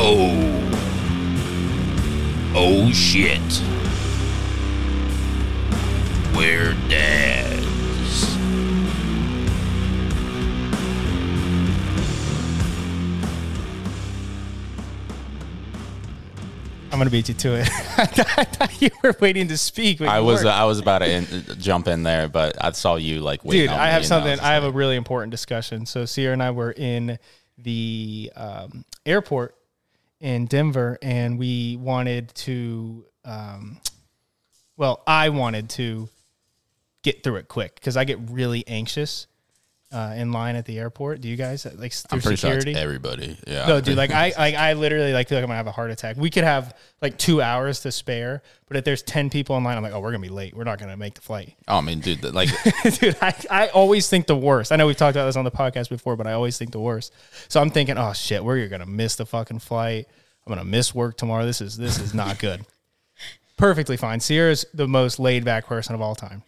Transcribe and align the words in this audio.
Oh. 0.00 0.30
Oh 2.54 2.92
shit. 2.92 3.40
We're 6.36 6.74
dads. 6.88 7.58
I'm 16.92 16.98
gonna 16.98 17.10
beat 17.10 17.28
you 17.28 17.34
to 17.34 17.54
it. 17.56 17.68
I 17.98 18.44
thought 18.44 18.80
you 18.80 18.90
were 19.02 19.16
waiting 19.20 19.48
to 19.48 19.58
speak. 19.58 20.00
I 20.00 20.20
was 20.20 20.44
weren't. 20.44 20.56
I 20.56 20.64
was 20.64 20.78
about 20.78 21.00
to 21.00 21.10
in, 21.10 21.26
jump 21.58 21.88
in 21.88 22.04
there, 22.04 22.28
but 22.28 22.56
I 22.62 22.70
saw 22.70 22.94
you 22.94 23.20
like 23.20 23.44
waiting 23.44 23.62
dude. 23.62 23.70
on 23.70 23.80
I 23.80 23.88
have 23.88 23.96
and 23.96 24.06
something. 24.06 24.30
was 24.30 24.40
I 24.40 24.54
have 24.54 24.62
a 24.62 24.70
really 24.70 24.94
important 24.94 25.32
discussion. 25.32 25.86
So 25.86 26.04
Sierra 26.04 26.34
and 26.34 26.42
I 26.42 26.52
were 26.52 26.70
in 26.70 27.18
the 27.58 28.32
um, 28.36 28.84
airport 29.04 29.57
in 30.20 30.46
Denver, 30.46 30.98
and 31.02 31.38
we 31.38 31.76
wanted 31.76 32.34
to. 32.36 33.04
Um, 33.24 33.80
well, 34.76 35.02
I 35.06 35.28
wanted 35.30 35.70
to 35.70 36.08
get 37.02 37.22
through 37.22 37.36
it 37.36 37.48
quick 37.48 37.74
because 37.74 37.96
I 37.96 38.04
get 38.04 38.18
really 38.30 38.66
anxious 38.66 39.26
uh, 39.90 40.12
in 40.16 40.32
line 40.32 40.54
at 40.54 40.66
the 40.66 40.78
airport. 40.78 41.20
Do 41.20 41.28
you 41.28 41.36
guys 41.36 41.64
like 41.76 41.92
through 41.92 42.16
I'm 42.16 42.20
pretty 42.20 42.36
security? 42.36 42.74
sure 42.74 42.82
everybody. 42.82 43.38
Yeah. 43.46 43.66
No, 43.66 43.80
dude, 43.80 43.96
like 43.96 44.10
I, 44.10 44.32
like 44.36 44.54
I 44.54 44.74
literally 44.74 45.12
like 45.12 45.28
feel 45.28 45.38
like 45.38 45.44
I'm 45.44 45.48
gonna 45.48 45.56
have 45.56 45.66
a 45.66 45.72
heart 45.72 45.90
attack. 45.90 46.16
We 46.16 46.28
could 46.28 46.44
have 46.44 46.76
like 47.00 47.16
two 47.16 47.40
hours 47.40 47.80
to 47.80 47.92
spare, 47.92 48.42
but 48.66 48.76
if 48.76 48.84
there's 48.84 49.02
ten 49.02 49.30
people 49.30 49.56
in 49.56 49.64
line, 49.64 49.76
I'm 49.76 49.82
like, 49.82 49.94
oh, 49.94 50.00
we're 50.00 50.10
gonna 50.10 50.22
be 50.22 50.28
late. 50.28 50.54
We're 50.54 50.64
not 50.64 50.78
gonna 50.78 50.96
make 50.96 51.14
the 51.14 51.22
flight. 51.22 51.54
Oh, 51.68 51.78
I 51.78 51.80
mean, 51.80 52.00
dude, 52.00 52.22
like 52.34 52.50
dude, 53.00 53.16
I, 53.22 53.34
I 53.50 53.68
always 53.68 54.08
think 54.10 54.26
the 54.26 54.36
worst. 54.36 54.72
I 54.72 54.76
know 54.76 54.86
we've 54.86 54.96
talked 54.96 55.16
about 55.16 55.26
this 55.26 55.36
on 55.36 55.44
the 55.44 55.50
podcast 55.50 55.88
before, 55.88 56.16
but 56.16 56.26
I 56.26 56.32
always 56.32 56.58
think 56.58 56.72
the 56.72 56.80
worst. 56.80 57.14
So 57.48 57.60
I'm 57.60 57.70
thinking, 57.70 57.96
oh 57.96 58.12
shit, 58.12 58.44
we're 58.44 58.68
gonna 58.68 58.86
miss 58.86 59.16
the 59.16 59.24
fucking 59.26 59.60
flight. 59.60 60.06
I'm 60.46 60.50
gonna 60.50 60.64
miss 60.64 60.94
work 60.94 61.16
tomorrow. 61.16 61.46
This 61.46 61.62
is 61.62 61.78
this 61.78 61.98
is 61.98 62.12
not 62.12 62.38
good. 62.38 62.66
Perfectly 63.56 63.96
fine. 63.96 64.20
Sierra's 64.20 64.66
the 64.74 64.86
most 64.86 65.18
laid 65.18 65.44
back 65.46 65.66
person 65.66 65.94
of 65.94 66.02
all 66.02 66.14
time. 66.14 66.42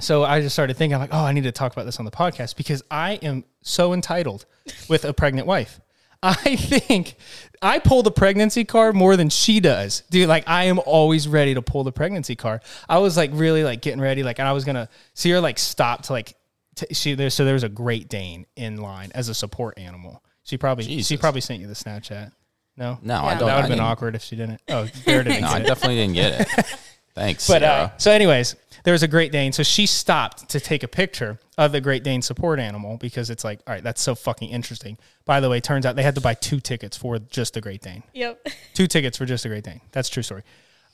So 0.00 0.24
I 0.24 0.40
just 0.40 0.54
started 0.54 0.76
thinking, 0.76 0.98
like, 0.98 1.10
oh, 1.12 1.24
I 1.24 1.32
need 1.32 1.44
to 1.44 1.52
talk 1.52 1.72
about 1.72 1.84
this 1.86 1.98
on 1.98 2.04
the 2.04 2.10
podcast 2.10 2.56
because 2.56 2.82
I 2.90 3.12
am 3.22 3.44
so 3.62 3.92
entitled 3.92 4.46
with 4.88 5.04
a 5.04 5.12
pregnant 5.12 5.46
wife. 5.46 5.80
I 6.22 6.34
think 6.56 7.14
I 7.62 7.78
pull 7.78 8.02
the 8.02 8.10
pregnancy 8.10 8.64
card 8.64 8.94
more 8.94 9.16
than 9.16 9.30
she 9.30 9.58
does, 9.60 10.02
dude. 10.10 10.28
Like 10.28 10.44
I 10.46 10.64
am 10.64 10.78
always 10.84 11.26
ready 11.26 11.54
to 11.54 11.62
pull 11.62 11.82
the 11.84 11.92
pregnancy 11.92 12.36
card. 12.36 12.60
I 12.88 12.98
was 12.98 13.16
like 13.16 13.30
really 13.32 13.64
like 13.64 13.80
getting 13.80 14.00
ready, 14.02 14.22
like, 14.22 14.38
and 14.38 14.46
I 14.46 14.52
was 14.52 14.64
gonna 14.66 14.88
see 15.14 15.30
her 15.30 15.40
like 15.40 15.58
stop 15.58 16.02
to 16.04 16.12
like 16.12 16.34
t- 16.76 16.92
she 16.92 17.14
there. 17.14 17.30
So 17.30 17.44
there 17.46 17.54
was 17.54 17.62
a 17.64 17.70
Great 17.70 18.08
Dane 18.10 18.44
in 18.54 18.76
line 18.78 19.12
as 19.14 19.30
a 19.30 19.34
support 19.34 19.78
animal. 19.78 20.22
She 20.42 20.58
probably 20.58 21.00
she 21.02 21.16
probably 21.16 21.40
sent 21.40 21.60
you 21.60 21.66
the 21.68 21.74
Snapchat. 21.74 22.32
No, 22.76 22.98
no, 23.02 23.14
Yeah. 23.14 23.22
I 23.24 23.34
that 23.34 23.38
don't. 23.40 23.46
would 23.46 23.50
have 23.52 23.62
been 23.62 23.70
didn't- 23.72 23.80
awkward 23.84 24.14
if 24.14 24.22
she 24.22 24.36
didn't. 24.36 24.60
Oh, 24.68 24.86
Bear 25.06 25.24
didn't. 25.24 25.40
No, 25.40 25.48
I 25.48 25.60
definitely 25.60 25.96
didn't 25.96 26.14
get 26.14 26.40
it. 26.58 26.66
Thanks. 27.14 27.48
But 27.48 27.62
uh, 27.62 27.88
Sarah. 27.88 27.92
so, 27.96 28.10
anyways, 28.12 28.56
there 28.84 28.92
was 28.92 29.02
a 29.02 29.08
Great 29.08 29.32
Dane. 29.32 29.52
So 29.52 29.62
she 29.62 29.86
stopped 29.86 30.48
to 30.50 30.60
take 30.60 30.82
a 30.82 30.88
picture 30.88 31.38
of 31.58 31.72
the 31.72 31.80
Great 31.80 32.02
Dane 32.04 32.22
support 32.22 32.58
animal 32.58 32.96
because 32.96 33.30
it's 33.30 33.44
like, 33.44 33.60
all 33.66 33.74
right, 33.74 33.82
that's 33.82 34.00
so 34.00 34.14
fucking 34.14 34.50
interesting. 34.50 34.98
By 35.24 35.40
the 35.40 35.48
way, 35.48 35.60
turns 35.60 35.86
out 35.86 35.96
they 35.96 36.02
had 36.02 36.14
to 36.14 36.20
buy 36.20 36.34
two 36.34 36.60
tickets 36.60 36.96
for 36.96 37.18
just 37.18 37.54
the 37.54 37.60
Great 37.60 37.82
Dane. 37.82 38.02
Yep. 38.14 38.48
Two 38.74 38.86
tickets 38.86 39.18
for 39.18 39.26
just 39.26 39.42
the 39.42 39.48
Great 39.48 39.64
Dane. 39.64 39.80
That's 39.92 40.08
a 40.08 40.12
true 40.12 40.22
story. 40.22 40.42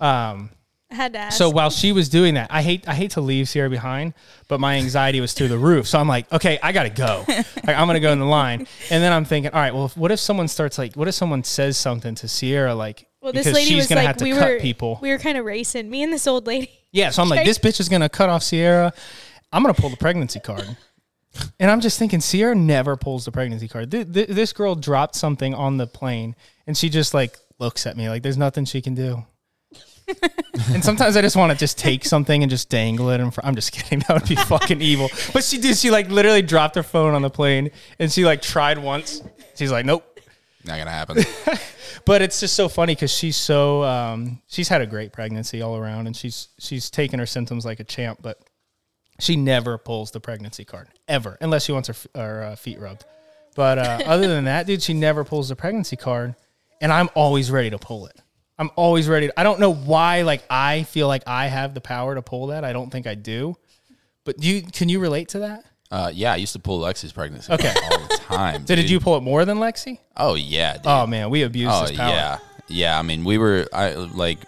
Um, 0.00 0.50
I 0.90 0.94
had 0.94 1.12
to 1.14 1.18
ask. 1.18 1.36
so 1.36 1.50
while 1.50 1.70
she 1.70 1.90
was 1.90 2.08
doing 2.08 2.34
that, 2.34 2.52
I 2.52 2.62
hate 2.62 2.88
I 2.88 2.94
hate 2.94 3.12
to 3.12 3.20
leave 3.20 3.48
Sierra 3.48 3.68
behind, 3.68 4.14
but 4.46 4.60
my 4.60 4.76
anxiety 4.76 5.20
was 5.20 5.32
through 5.32 5.48
the 5.48 5.58
roof. 5.58 5.88
So 5.88 5.98
I'm 5.98 6.06
like, 6.06 6.32
okay, 6.32 6.60
I 6.62 6.70
gotta 6.70 6.90
go. 6.90 7.24
like 7.28 7.44
I'm 7.68 7.88
gonna 7.88 7.98
go 7.98 8.12
in 8.12 8.20
the 8.20 8.24
line, 8.24 8.68
and 8.90 9.02
then 9.02 9.12
I'm 9.12 9.24
thinking, 9.24 9.50
all 9.52 9.60
right, 9.60 9.74
well, 9.74 9.88
what 9.96 10.12
if 10.12 10.20
someone 10.20 10.46
starts 10.46 10.78
like, 10.78 10.94
what 10.94 11.08
if 11.08 11.14
someone 11.14 11.42
says 11.42 11.76
something 11.76 12.14
to 12.16 12.28
Sierra 12.28 12.72
like, 12.74 13.08
well, 13.20 13.32
this 13.32 13.46
because 13.46 13.54
lady 13.54 13.68
she's 13.70 13.76
was 13.78 13.86
gonna 13.88 14.02
like, 14.02 14.06
have 14.06 14.16
to 14.18 14.24
we 14.24 14.32
cut 14.32 14.48
were 14.48 14.60
people. 14.60 14.98
we 15.02 15.10
were 15.10 15.18
kind 15.18 15.36
of 15.36 15.44
racing. 15.44 15.90
Me 15.90 16.04
and 16.04 16.12
this 16.12 16.26
old 16.28 16.46
lady. 16.46 16.70
Yeah, 16.92 17.10
so 17.10 17.22
I'm 17.22 17.28
like, 17.28 17.44
this 17.44 17.58
bitch 17.58 17.80
is 17.80 17.88
gonna 17.88 18.08
cut 18.08 18.28
off 18.28 18.42
Sierra. 18.42 18.92
I'm 19.52 19.62
gonna 19.62 19.74
pull 19.74 19.90
the 19.90 19.96
pregnancy 19.96 20.40
card. 20.40 20.76
And 21.60 21.70
I'm 21.70 21.82
just 21.82 21.98
thinking, 21.98 22.22
Sierra 22.22 22.54
never 22.54 22.96
pulls 22.96 23.26
the 23.26 23.30
pregnancy 23.30 23.68
card. 23.68 23.90
Th- 23.90 24.10
th- 24.10 24.28
this 24.28 24.54
girl 24.54 24.74
dropped 24.74 25.14
something 25.14 25.52
on 25.52 25.76
the 25.76 25.86
plane, 25.86 26.34
and 26.66 26.74
she 26.74 26.88
just 26.88 27.12
like 27.12 27.36
looks 27.58 27.84
at 27.86 27.94
me 27.94 28.08
like 28.08 28.22
there's 28.22 28.38
nothing 28.38 28.64
she 28.64 28.80
can 28.80 28.94
do. 28.94 29.22
and 30.72 30.82
sometimes 30.82 31.16
I 31.16 31.20
just 31.20 31.36
want 31.36 31.52
to 31.52 31.58
just 31.58 31.78
take 31.78 32.04
something 32.04 32.42
and 32.42 32.48
just 32.48 32.70
dangle 32.70 33.10
it. 33.10 33.20
In 33.20 33.30
front. 33.30 33.46
I'm 33.46 33.54
just 33.54 33.72
kidding. 33.72 33.98
That 34.08 34.14
would 34.20 34.28
be 34.28 34.36
fucking 34.36 34.80
evil. 34.80 35.10
But 35.32 35.44
she 35.44 35.58
did. 35.58 35.76
She 35.76 35.90
like 35.90 36.08
literally 36.08 36.42
dropped 36.42 36.74
her 36.76 36.82
phone 36.82 37.14
on 37.14 37.22
the 37.22 37.30
plane, 37.30 37.70
and 37.98 38.10
she 38.10 38.24
like 38.24 38.40
tried 38.40 38.78
once. 38.78 39.22
She's 39.56 39.70
like, 39.72 39.84
nope. 39.84 40.15
Not 40.66 40.78
gonna 40.78 40.90
happen. 40.90 41.18
But 42.06 42.22
it's 42.22 42.38
just 42.38 42.54
so 42.54 42.68
funny 42.68 42.94
because 42.94 43.10
she's 43.12 43.36
so 43.36 43.82
um, 43.82 44.40
she's 44.46 44.68
had 44.68 44.80
a 44.80 44.86
great 44.86 45.12
pregnancy 45.12 45.60
all 45.60 45.76
around, 45.76 46.06
and 46.06 46.16
she's 46.16 46.48
she's 46.58 46.88
taken 46.88 47.18
her 47.18 47.26
symptoms 47.26 47.66
like 47.66 47.80
a 47.80 47.84
champ. 47.84 48.20
But 48.22 48.40
she 49.18 49.34
never 49.34 49.76
pulls 49.76 50.12
the 50.12 50.20
pregnancy 50.20 50.64
card 50.64 50.88
ever, 51.08 51.36
unless 51.40 51.64
she 51.64 51.72
wants 51.72 51.88
her, 51.88 51.94
f- 51.94 52.06
her 52.14 52.42
uh, 52.44 52.56
feet 52.56 52.78
rubbed. 52.78 53.04
But 53.56 53.78
uh, 53.78 53.98
other 54.06 54.28
than 54.28 54.44
that, 54.44 54.68
dude, 54.68 54.82
she 54.82 54.94
never 54.94 55.24
pulls 55.24 55.48
the 55.48 55.56
pregnancy 55.56 55.96
card, 55.96 56.36
and 56.80 56.92
I'm 56.92 57.10
always 57.14 57.50
ready 57.50 57.70
to 57.70 57.78
pull 57.78 58.06
it. 58.06 58.20
I'm 58.56 58.70
always 58.76 59.08
ready. 59.08 59.26
To, 59.26 59.40
I 59.40 59.42
don't 59.42 59.58
know 59.58 59.74
why. 59.74 60.22
Like 60.22 60.44
I 60.48 60.84
feel 60.84 61.08
like 61.08 61.24
I 61.26 61.48
have 61.48 61.74
the 61.74 61.80
power 61.80 62.14
to 62.14 62.22
pull 62.22 62.48
that. 62.48 62.64
I 62.64 62.72
don't 62.72 62.90
think 62.90 63.08
I 63.08 63.16
do. 63.16 63.56
But 64.24 64.38
do 64.38 64.46
you 64.46 64.62
can 64.62 64.88
you 64.88 65.00
relate 65.00 65.30
to 65.30 65.40
that? 65.40 65.64
Uh, 65.90 66.10
yeah, 66.12 66.32
I 66.32 66.36
used 66.36 66.52
to 66.54 66.58
pull 66.58 66.80
Lexi's 66.80 67.12
pregnancy 67.12 67.52
Okay. 67.52 67.72
all 67.90 67.98
the 68.08 68.16
time. 68.22 68.66
So 68.66 68.74
did 68.74 68.82
dude. 68.82 68.90
you 68.90 69.00
pull 69.00 69.16
it 69.16 69.20
more 69.22 69.44
than 69.44 69.58
Lexi? 69.58 69.98
Oh 70.16 70.34
yeah. 70.34 70.74
Dude. 70.74 70.82
Oh 70.86 71.06
man, 71.06 71.30
we 71.30 71.42
abused 71.42 71.70
Oh 71.72 71.86
power. 71.94 72.10
yeah, 72.10 72.38
yeah. 72.68 72.98
I 72.98 73.02
mean, 73.02 73.22
we 73.24 73.38
were 73.38 73.66
I 73.72 73.94
like, 73.94 74.38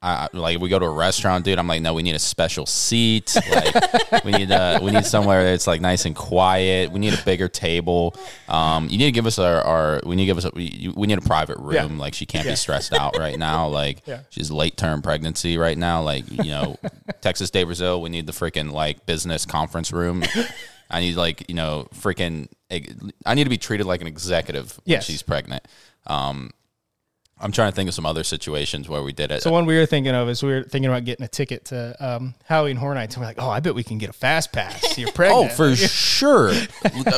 I 0.00 0.28
like 0.32 0.60
we 0.60 0.68
go 0.68 0.78
to 0.78 0.86
a 0.86 0.90
restaurant, 0.90 1.44
dude. 1.44 1.58
I'm 1.58 1.66
like, 1.66 1.82
no, 1.82 1.92
we 1.92 2.04
need 2.04 2.14
a 2.14 2.20
special 2.20 2.66
seat. 2.66 3.36
Like, 3.50 4.24
we 4.24 4.30
need 4.30 4.50
a, 4.52 4.78
we 4.80 4.92
need 4.92 5.04
somewhere 5.04 5.42
that's 5.42 5.66
like 5.66 5.80
nice 5.80 6.04
and 6.04 6.14
quiet. 6.14 6.92
We 6.92 7.00
need 7.00 7.14
a 7.14 7.22
bigger 7.24 7.48
table. 7.48 8.14
Um, 8.48 8.84
you 8.88 8.96
need 8.98 9.06
to 9.06 9.10
give 9.12 9.26
us 9.26 9.40
our, 9.40 9.60
our 9.62 10.00
we 10.06 10.14
need 10.14 10.22
to 10.22 10.26
give 10.26 10.38
us 10.38 10.44
a, 10.44 10.50
we, 10.54 10.92
we 10.96 11.08
need 11.08 11.18
a 11.18 11.22
private 11.22 11.58
room. 11.58 11.94
Yeah. 11.96 12.00
Like 12.00 12.14
she 12.14 12.26
can't 12.26 12.44
Yeah. 12.46 12.52
be 12.52 12.56
stressed 12.56 12.92
out 12.92 13.18
right 13.18 13.36
now. 13.38 13.66
Like 13.78 14.02
Yeah. 14.06 14.20
she's 14.30 14.50
late 14.52 14.76
term 14.76 15.02
pregnancy 15.02 15.58
right 15.58 15.76
now. 15.76 16.02
Like 16.02 16.30
you 16.30 16.50
know, 16.50 16.76
Texas 17.20 17.50
de 17.50 17.64
Brazil. 17.64 18.00
We 18.00 18.08
need 18.08 18.26
the 18.26 18.32
freaking 18.32 18.70
like 18.70 19.04
business 19.04 19.44
conference 19.44 19.92
room. 19.92 20.22
I 20.90 21.00
need 21.00 21.16
like 21.16 21.44
you 21.48 21.54
know 21.56 21.88
freaking. 21.94 22.46
I 23.26 23.34
need 23.34 23.44
to 23.44 23.50
be 23.50 23.58
treated 23.58 23.86
like 23.86 24.00
an 24.00 24.06
executive 24.06 24.78
when 24.84 25.00
she's 25.00 25.22
pregnant. 25.22 25.66
Um, 26.06 26.50
I'm 27.40 27.52
trying 27.52 27.70
to 27.70 27.76
think 27.76 27.88
of 27.88 27.94
some 27.94 28.06
other 28.06 28.24
situations 28.24 28.88
where 28.88 29.02
we 29.02 29.12
did 29.12 29.30
it. 29.30 29.42
So 29.42 29.50
one 29.52 29.64
we 29.66 29.76
were 29.76 29.86
thinking 29.86 30.14
of 30.14 30.28
is 30.28 30.42
we 30.42 30.50
were 30.50 30.62
thinking 30.64 30.90
about 30.90 31.04
getting 31.04 31.24
a 31.24 31.28
ticket 31.28 31.66
to 31.66 31.94
um, 32.00 32.34
Halloween 32.44 32.76
Horror 32.76 32.94
Nights, 32.94 33.14
and 33.14 33.22
we're 33.22 33.28
like, 33.28 33.40
oh, 33.40 33.48
I 33.48 33.60
bet 33.60 33.74
we 33.74 33.84
can 33.84 33.98
get 33.98 34.10
a 34.10 34.12
fast 34.12 34.52
pass. 34.52 34.98
You're 34.98 35.12
pregnant. 35.12 35.52
oh, 35.52 35.54
for 35.54 35.76
sure. 35.76 36.52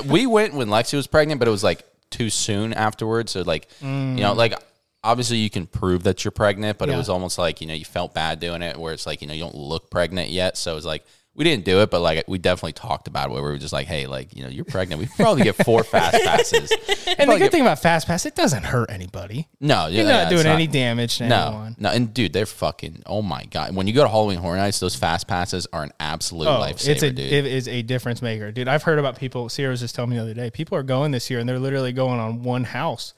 we 0.06 0.26
went 0.26 0.54
when 0.54 0.68
Lexi 0.68 0.94
was 0.94 1.06
pregnant, 1.06 1.38
but 1.38 1.48
it 1.48 1.50
was 1.50 1.64
like 1.64 1.84
too 2.10 2.28
soon 2.30 2.72
afterwards. 2.72 3.32
So 3.32 3.42
like, 3.42 3.68
you 3.80 3.86
know, 3.88 4.32
like 4.34 4.54
obviously 5.02 5.38
you 5.38 5.48
can 5.48 5.66
prove 5.66 6.02
that 6.02 6.24
you're 6.24 6.32
pregnant, 6.32 6.76
but 6.76 6.88
Mm. 6.88 6.92
Yeah. 6.92 6.96
it 6.96 6.98
was 6.98 7.08
almost 7.08 7.38
like 7.38 7.60
you 7.60 7.66
know 7.66 7.74
you 7.74 7.84
felt 7.86 8.12
bad 8.14 8.40
doing 8.40 8.60
it, 8.62 8.76
where 8.76 8.92
it's 8.92 9.06
like 9.06 9.22
you 9.22 9.28
know 9.28 9.34
you 9.34 9.40
don't 9.42 9.54
look 9.54 9.90
pregnant 9.90 10.30
yet. 10.30 10.56
So 10.58 10.76
it's 10.76 10.86
like. 10.86 11.04
We 11.34 11.44
didn't 11.44 11.64
do 11.64 11.80
it, 11.80 11.90
but 11.90 12.00
like 12.00 12.24
we 12.28 12.38
definitely 12.38 12.72
talked 12.72 13.06
about 13.06 13.28
it. 13.30 13.32
Where 13.32 13.42
we 13.42 13.48
were 13.50 13.56
just 13.56 13.72
like, 13.72 13.86
"Hey, 13.86 14.06
like 14.06 14.36
you 14.36 14.42
know, 14.42 14.48
you're 14.50 14.64
pregnant. 14.64 15.00
We 15.00 15.06
probably 15.16 15.42
get 15.44 15.54
four 15.64 15.84
fast 15.84 16.22
passes." 16.24 16.70
And 17.18 17.30
the 17.30 17.38
good 17.38 17.52
thing 17.52 17.62
about 17.62 17.78
fast 17.78 18.08
pass, 18.08 18.26
it 18.26 18.34
doesn't 18.34 18.64
hurt 18.64 18.90
anybody. 18.90 19.48
no, 19.60 19.86
You're 19.86 20.04
yeah, 20.04 20.24
not 20.24 20.32
it's 20.32 20.42
doing 20.42 20.52
any 20.52 20.66
damage 20.66 21.18
to 21.18 21.28
No, 21.28 21.46
anyone. 21.46 21.76
no, 21.78 21.90
and 21.90 22.12
dude, 22.12 22.32
they're 22.32 22.46
fucking. 22.46 23.04
Oh 23.06 23.22
my 23.22 23.44
god! 23.44 23.74
When 23.76 23.86
you 23.86 23.94
go 23.94 24.02
to 24.02 24.08
Halloween 24.08 24.38
Horror 24.38 24.56
Nights, 24.56 24.80
those 24.80 24.96
fast 24.96 25.28
passes 25.28 25.66
are 25.72 25.82
an 25.84 25.92
absolute 26.00 26.48
Oh, 26.48 26.60
lifesaver, 26.60 26.88
it's 26.88 27.02
a 27.04 27.10
dude. 27.10 27.32
it 27.32 27.46
is 27.46 27.68
a 27.68 27.82
difference 27.82 28.20
maker, 28.20 28.50
dude. 28.50 28.66
I've 28.68 28.82
heard 28.82 28.98
about 28.98 29.16
people. 29.16 29.48
Sierra 29.48 29.70
was 29.70 29.80
just 29.80 29.94
telling 29.94 30.10
me 30.10 30.16
the 30.16 30.22
other 30.22 30.34
day. 30.34 30.50
People 30.50 30.76
are 30.76 30.82
going 30.82 31.12
this 31.12 31.30
year, 31.30 31.38
and 31.38 31.48
they're 31.48 31.60
literally 31.60 31.92
going 31.92 32.18
on 32.20 32.42
one 32.42 32.64
house 32.64 33.14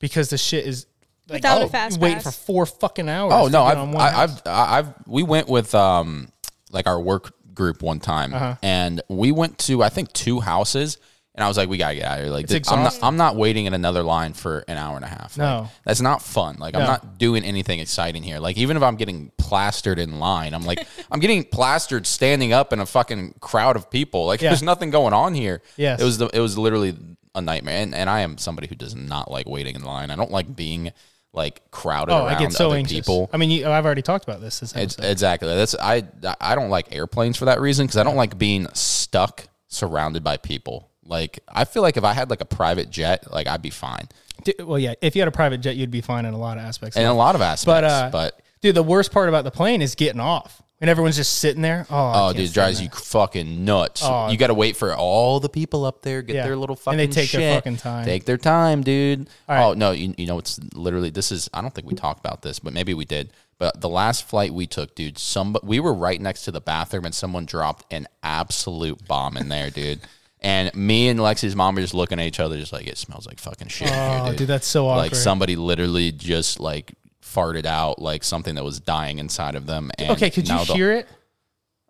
because 0.00 0.30
the 0.30 0.38
shit 0.38 0.66
is 0.66 0.86
like 1.28 1.38
Without 1.44 1.60
a 1.60 1.64
oh, 1.66 1.68
fast 1.68 1.96
you 1.98 2.00
wait 2.00 2.14
pass. 2.14 2.24
for 2.24 2.30
four 2.32 2.66
fucking 2.66 3.08
hours. 3.08 3.32
oh 3.36 3.46
no, 3.48 3.62
I've, 3.64 3.78
on 3.78 3.92
one 3.92 4.02
I, 4.02 4.10
house. 4.10 4.40
I've, 4.40 4.46
I- 4.48 4.78
I've, 4.78 4.94
we 5.06 5.22
went 5.22 5.48
with 5.48 5.74
um 5.74 6.32
like 6.72 6.86
our 6.88 7.00
work 7.00 7.34
group 7.60 7.82
one 7.82 8.00
time, 8.00 8.32
Uh-huh. 8.34 8.54
and 8.62 9.02
we 9.08 9.30
went 9.32 9.58
to 9.66 9.82
I 9.82 9.88
think 9.90 10.12
two 10.12 10.40
houses, 10.40 10.98
and 11.34 11.44
I 11.44 11.48
was 11.48 11.56
like, 11.56 11.68
we 11.68 11.78
gotta 11.78 11.94
get 11.94 12.04
out 12.04 12.18
of 12.18 12.24
here. 12.24 12.32
Like, 12.32 12.46
dude, 12.48 12.66
I'm 12.68 12.82
not. 12.82 12.98
I'm 13.02 13.16
not 13.16 13.36
waiting 13.36 13.66
in 13.66 13.74
another 13.74 14.02
line 14.02 14.32
for 14.34 14.64
an 14.66 14.76
hour 14.76 14.96
and 14.96 15.04
a 15.04 15.08
half. 15.08 15.38
Like, 15.38 15.46
No. 15.46 15.68
that's 15.84 16.00
not 16.00 16.20
fun. 16.22 16.56
Like, 16.58 16.74
I'm 16.74 16.82
not 16.94 17.18
doing 17.18 17.44
anything 17.44 17.78
exciting 17.78 18.22
here. 18.24 18.38
Like, 18.40 18.56
even 18.58 18.76
if 18.76 18.82
I'm 18.82 18.96
getting 18.96 19.30
plastered 19.38 19.98
in 19.98 20.18
line, 20.18 20.52
I'm 20.54 20.64
like, 20.70 20.80
I'm 21.12 21.20
getting 21.20 21.44
plastered 21.44 22.06
standing 22.06 22.52
up 22.52 22.72
in 22.72 22.80
a 22.80 22.86
fucking 22.86 23.34
crowd 23.40 23.76
of 23.76 23.90
people. 23.90 24.26
Like, 24.26 24.40
Yeah. 24.42 24.50
there's 24.50 24.62
nothing 24.72 24.90
going 24.90 25.14
on 25.14 25.34
here. 25.34 25.62
Yes. 25.76 26.00
it 26.00 26.04
was 26.04 26.18
the, 26.18 26.26
it 26.34 26.40
was 26.40 26.58
literally 26.58 26.96
a 27.34 27.40
nightmare. 27.40 27.76
And, 27.82 27.94
and 27.94 28.10
I 28.10 28.20
am 28.20 28.36
somebody 28.36 28.66
who 28.66 28.74
does 28.74 28.94
not 28.96 29.30
like 29.30 29.46
waiting 29.48 29.76
in 29.76 29.84
line. 29.84 30.10
I 30.10 30.16
don't 30.16 30.32
like 30.32 30.56
being 30.56 30.92
like 31.32 31.70
crowded 31.70 32.12
oh, 32.12 32.26
around 32.26 32.34
I 32.34 32.38
get 32.38 32.52
so 32.52 32.68
other 32.68 32.76
anxious. 32.76 32.98
people. 32.98 33.30
I 33.32 33.36
mean, 33.36 33.50
you, 33.50 33.66
I've 33.66 33.84
already 33.84 34.02
talked 34.02 34.24
about 34.24 34.40
this. 34.40 34.60
This 34.60 34.74
It's, 34.74 34.96
exactly. 34.98 35.48
That's 35.48 35.74
I. 35.74 36.04
I 36.40 36.54
don't 36.54 36.70
like 36.70 36.94
airplanes 36.94 37.36
for 37.36 37.44
that 37.46 37.60
reason 37.60 37.86
because 37.86 37.96
I 37.96 38.02
don't 38.02 38.16
like 38.16 38.36
being 38.38 38.66
stuck 38.74 39.48
surrounded 39.68 40.24
by 40.24 40.36
people. 40.36 40.90
Like 41.04 41.40
I 41.48 41.64
feel 41.64 41.82
like 41.82 41.96
if 41.96 42.04
I 42.04 42.12
had 42.12 42.30
like 42.30 42.40
a 42.40 42.46
private 42.46 42.90
jet, 42.90 43.32
like 43.32 43.46
I'd 43.46 43.62
be 43.62 43.70
fine 43.70 44.08
D- 44.44 44.54
Well, 44.60 44.78
yeah. 44.78 44.94
If 45.00 45.14
you 45.16 45.22
had 45.22 45.28
a 45.28 45.32
private 45.32 45.60
jet, 45.60 45.76
you'd 45.76 45.90
be 45.90 46.00
fine 46.00 46.24
in 46.24 46.34
a 46.34 46.38
lot 46.38 46.56
of 46.58 46.64
aspects. 46.64 46.96
in 46.96 47.04
a 47.04 47.14
lot 47.14 47.34
of 47.34 47.40
aspects. 47.40 47.64
but 47.64 47.84
uh, 47.84 48.08
but 48.10 48.40
dude, 48.60 48.74
the 48.74 48.82
worst 48.82 49.12
part 49.12 49.28
about 49.28 49.44
the 49.44 49.50
plane 49.50 49.82
is 49.82 49.94
getting 49.94 50.20
off 50.20 50.62
and 50.80 50.88
everyone's 50.90 51.16
just 51.16 51.38
sitting 51.38 51.62
there. 51.62 51.86
Oh, 51.90 51.94
I 51.96 52.10
oh, 52.10 52.12
can't 52.28 52.36
dude, 52.36 52.44
it 52.44 52.48
stand 52.48 52.54
drives 52.54 52.78
that. 52.78 52.84
you 52.84 52.90
fucking 52.90 53.64
nuts. 53.64 54.02
Oh. 54.04 54.28
you 54.30 54.36
got 54.36 54.46
to 54.48 54.54
wait 54.54 54.76
for 54.76 54.94
all 54.94 55.40
the 55.40 55.48
people 55.48 55.84
up 55.84 56.02
there 56.02 56.22
get 56.22 56.36
Yeah. 56.36 56.44
their 56.46 56.56
little 56.56 56.76
fucking 56.76 56.98
And 56.98 57.10
they 57.10 57.12
take 57.14 57.30
their 57.30 57.40
shit. 57.40 57.54
fucking 57.56 57.76
time. 57.78 58.04
Take 58.04 58.24
their 58.24 58.38
time, 58.38 58.82
dude. 58.82 59.28
All 59.48 59.54
right. 59.56 59.64
Oh 59.64 59.74
no, 59.74 59.90
you, 59.92 60.14
you 60.16 60.26
know 60.26 60.38
it's 60.38 60.58
literally 60.74 61.10
this 61.10 61.30
is. 61.32 61.48
I 61.52 61.60
don't 61.60 61.74
think 61.74 61.86
we 61.88 61.94
talked 61.94 62.20
about 62.20 62.42
this, 62.42 62.58
but 62.58 62.72
maybe 62.72 62.94
we 62.94 63.04
did. 63.04 63.32
But 63.58 63.80
the 63.82 63.90
last 63.90 64.26
flight 64.26 64.54
we 64.54 64.66
took, 64.66 64.94
dude, 64.94 65.18
some 65.18 65.54
we 65.62 65.80
were 65.80 65.92
right 65.92 66.18
next 66.20 66.44
to 66.44 66.50
the 66.50 66.62
bathroom, 66.62 67.04
and 67.04 67.14
someone 67.14 67.44
dropped 67.44 67.92
an 67.92 68.06
absolute 68.22 69.06
bomb 69.06 69.36
in 69.36 69.48
there, 69.48 69.70
dude. 69.70 70.00
And 70.42 70.74
me 70.74 71.08
and 71.10 71.20
Lexi's 71.20 71.54
mom 71.54 71.74
were 71.74 71.82
just 71.82 71.92
looking 71.92 72.18
at 72.18 72.24
each 72.24 72.40
other, 72.40 72.56
just 72.56 72.72
like 72.72 72.86
it 72.86 72.96
smells 72.96 73.26
like 73.26 73.38
fucking 73.38 73.68
shit. 73.68 73.88
in 73.88 73.92
here, 73.92 74.20
Oh, 74.24 74.32
dude, 74.34 74.48
that's 74.48 74.66
so 74.66 74.86
awkward. 74.88 75.02
like 75.02 75.14
somebody 75.14 75.54
literally 75.54 76.12
just 76.12 76.58
like 76.58 76.94
farted 77.34 77.64
out 77.66 78.00
like 78.00 78.24
something 78.24 78.54
that 78.56 78.64
was 78.64 78.80
dying 78.80 79.18
inside 79.18 79.54
of 79.54 79.66
them. 79.66 79.90
And 79.98 80.10
okay, 80.12 80.30
could 80.30 80.48
you 80.48 80.58
the- 80.64 80.74
hear 80.74 80.92
it? 80.92 81.08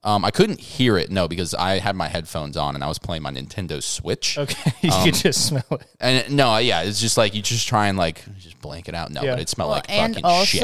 Um, 0.03 0.25
I 0.25 0.31
couldn't 0.31 0.61
hear 0.61 0.97
it, 0.97 1.11
no, 1.11 1.29
because 1.29 1.53
I 1.53 1.79
had 1.79 1.95
my 1.95 2.09
headphones 2.09 2.57
on 2.57 2.75
and 2.75 2.83
I 2.83 2.89
was 2.89 2.99
playing 2.99 3.21
my 3.23 3.31
Nintendo 3.31 3.83
Switch. 3.83 4.39
Okay, 4.39 4.73
you 4.81 4.91
Um, 4.91 5.05
could 5.05 5.15
just 5.15 5.45
smell 5.47 5.63
it. 5.73 5.87
And 6.01 6.35
no, 6.35 6.57
yeah, 6.57 6.81
it's 6.85 7.01
just 7.03 7.19
like 7.19 7.35
you 7.35 7.43
just 7.43 7.69
try 7.69 7.89
and 7.89 7.99
like 7.99 8.25
just 8.39 8.59
blank 8.63 8.89
it 8.89 8.95
out. 8.95 9.11
No, 9.11 9.21
Yeah. 9.23 9.33
but 9.33 9.41
it 9.41 9.51
smelled 9.51 9.69
Well, 9.69 9.77
like 9.77 9.91
and 9.91 10.15
fucking 10.15 10.45
shit. 10.47 10.63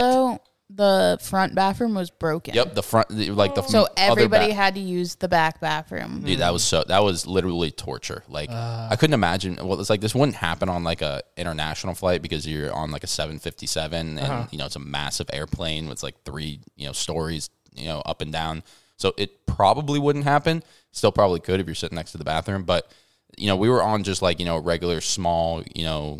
Also 0.69 0.77
the 0.77 1.19
front 1.23 1.55
bathroom 1.55 1.95
was 1.95 2.11
broken. 2.11 2.55
Yep, 2.55 2.75
the 2.75 2.83
front, 2.83 3.09
the, 3.09 3.31
like 3.31 3.55
the 3.55 3.63
oh. 3.63 3.67
So 3.67 3.83
other 3.83 3.93
everybody 3.97 4.49
ba- 4.49 4.55
had 4.55 4.75
to 4.75 4.81
use 4.81 5.15
the 5.17 5.29
back 5.29 5.61
bathroom. 5.61 6.23
Dude, 6.23 6.41
that 6.41 6.53
was 6.53 6.65
so. 6.65 6.85
That 6.85 7.03
was 7.03 7.27
literally 7.27 7.71
torture. 7.71 8.25
Like 8.29 8.51
uh. 8.51 8.89
I 8.91 8.97
couldn't 8.97 9.15
imagine. 9.15 9.57
Well, 9.63 9.81
it's 9.81 9.91
like 9.91 10.01
this 10.01 10.15
wouldn't 10.15 10.37
happen 10.37 10.69
on 10.69 10.85
like 10.85 11.03
a 11.03 11.23
international 11.37 11.95
flight 11.95 12.23
because 12.23 12.47
you're 12.47 12.73
on 12.73 12.91
like 12.91 13.05
a 13.05 13.09
757, 13.09 14.19
and 14.19 14.19
uh-huh. 14.19 14.47
you 14.51 14.59
know 14.59 14.67
it's 14.67 14.77
a 14.77 14.81
massive 14.81 15.29
airplane 15.33 15.89
with 15.89 16.03
like 16.03 16.23
three 16.25 16.61
you 16.77 16.87
know 16.87 16.93
stories 16.93 17.51
you 17.75 17.87
know 17.87 18.01
up 18.01 18.21
and 18.21 18.33
down. 18.33 18.63
So 18.97 19.15
it 19.17 19.47
probably 19.47 19.99
wouldn't 19.99 20.25
happen. 20.25 20.63
Still 20.91 21.13
probably 21.13 21.41
could 21.41 21.61
if 21.61 21.67
you're 21.67 21.75
sitting 21.75 21.97
next 21.97 22.13
to 22.13 22.19
the 22.19 22.25
bathroom, 22.25 22.65
but 22.65 22.91
you 23.37 23.47
know 23.47 23.57
we 23.57 23.69
were 23.69 23.83
on 23.83 24.03
just 24.03 24.23
like 24.23 24.41
you 24.41 24.47
know 24.47 24.57
a 24.57 24.61
regular 24.61 25.01
small 25.01 25.63
you 25.75 25.85
know 25.85 26.19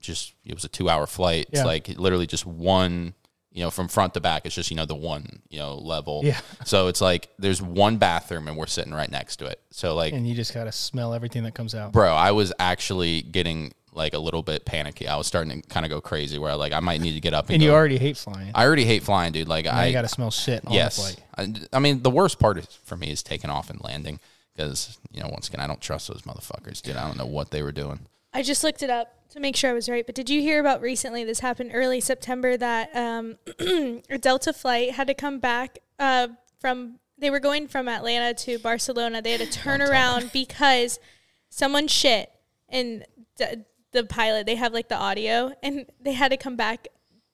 just 0.00 0.34
it 0.44 0.54
was 0.54 0.64
a 0.64 0.68
two 0.68 0.88
hour 0.88 1.06
flight. 1.06 1.46
It's 1.50 1.60
Yeah. 1.60 1.64
like 1.64 1.88
literally 1.88 2.26
just 2.26 2.46
one. 2.46 3.14
You 3.58 3.64
know, 3.64 3.70
from 3.72 3.88
front 3.88 4.14
to 4.14 4.20
back, 4.20 4.46
it's 4.46 4.54
just 4.54 4.70
you 4.70 4.76
know 4.76 4.84
the 4.84 4.94
one 4.94 5.40
you 5.50 5.58
know 5.58 5.74
level. 5.74 6.20
Yeah. 6.22 6.38
So 6.64 6.86
it's 6.86 7.00
like 7.00 7.28
there's 7.40 7.60
one 7.60 7.96
bathroom 7.96 8.46
and 8.46 8.56
we're 8.56 8.68
sitting 8.68 8.94
right 8.94 9.10
next 9.10 9.38
to 9.38 9.46
it. 9.46 9.60
So 9.72 9.96
like, 9.96 10.12
And 10.12 10.28
you 10.28 10.36
just 10.36 10.54
gotta 10.54 10.70
smell 10.70 11.12
everything 11.12 11.42
that 11.42 11.54
comes 11.54 11.74
out. 11.74 11.90
bro, 11.92 12.14
I 12.14 12.30
was 12.30 12.52
actually 12.60 13.22
getting 13.22 13.72
like 13.92 14.14
a 14.14 14.18
little 14.20 14.44
bit 14.44 14.64
panicky. 14.64 15.08
I 15.08 15.16
was 15.16 15.26
starting 15.26 15.60
to 15.60 15.68
kind 15.68 15.84
of 15.84 15.90
go 15.90 16.00
crazy 16.00 16.38
where 16.38 16.54
like 16.54 16.72
I 16.72 16.78
might 16.78 17.00
need 17.00 17.14
to 17.14 17.20
get 17.20 17.34
up 17.34 17.46
and, 17.46 17.54
And 17.54 17.62
you 17.64 17.70
go. 17.70 17.74
already 17.74 17.98
hate 17.98 18.16
flying. 18.16 18.52
I 18.54 18.64
already 18.64 18.84
hate 18.84 19.02
flying, 19.02 19.32
dude. 19.32 19.48
Like 19.48 19.64
now 19.64 19.72
I 19.72 19.86
you 19.86 19.92
gotta 19.92 20.06
smell 20.06 20.30
shit 20.30 20.64
on 20.64 20.72
yes. 20.72 20.94
the 20.94 21.02
flight. 21.02 21.60
I, 21.72 21.76
I 21.76 21.80
mean, 21.80 22.02
the 22.02 22.10
worst 22.10 22.38
part 22.38 22.58
is, 22.58 22.66
for 22.84 22.96
me 22.96 23.10
is 23.10 23.24
taking 23.24 23.50
off 23.50 23.70
and 23.70 23.82
landing 23.82 24.20
because 24.54 24.98
you 25.10 25.20
know 25.20 25.28
once 25.30 25.48
again 25.48 25.58
I 25.58 25.66
don't 25.66 25.80
trust 25.80 26.06
those 26.06 26.22
motherfuckers, 26.22 26.80
dude. 26.80 26.94
I 26.94 27.08
don't 27.08 27.18
know 27.18 27.26
what 27.26 27.50
they 27.50 27.62
were 27.62 27.72
doing. 27.72 28.06
I 28.32 28.42
just 28.42 28.62
looked 28.62 28.84
it 28.84 28.90
up 28.90 29.17
to 29.30 29.40
make 29.40 29.56
sure 29.56 29.70
I 29.70 29.74
was 29.74 29.88
right. 29.88 30.04
But 30.04 30.14
did 30.14 30.30
you 30.30 30.40
hear 30.40 30.60
about 30.60 30.80
recently? 30.80 31.24
This 31.24 31.40
happened 31.40 31.72
early 31.74 32.00
September 32.00 32.56
that 32.56 32.94
um, 32.94 33.36
a 34.10 34.18
Delta 34.18 34.52
flight 34.52 34.92
had 34.92 35.06
to 35.06 35.14
come 35.14 35.38
back 35.38 35.78
uh, 35.98 36.28
from. 36.60 36.98
They 37.20 37.30
were 37.30 37.40
going 37.40 37.66
from 37.66 37.88
Atlanta 37.88 38.32
to 38.44 38.58
Barcelona. 38.60 39.20
They 39.20 39.32
had 39.32 39.40
to 39.40 39.50
turn 39.50 39.82
around 39.82 40.30
because 40.32 41.00
someone 41.50 41.88
shit 41.88 42.30
and 42.68 43.04
d- 43.36 43.64
the 43.92 44.04
pilot. 44.04 44.46
They 44.46 44.54
have 44.54 44.72
like 44.72 44.88
the 44.88 44.96
audio, 44.96 45.52
and 45.62 45.86
they 46.00 46.12
had 46.12 46.30
to 46.30 46.36
come 46.36 46.56
back 46.56 46.88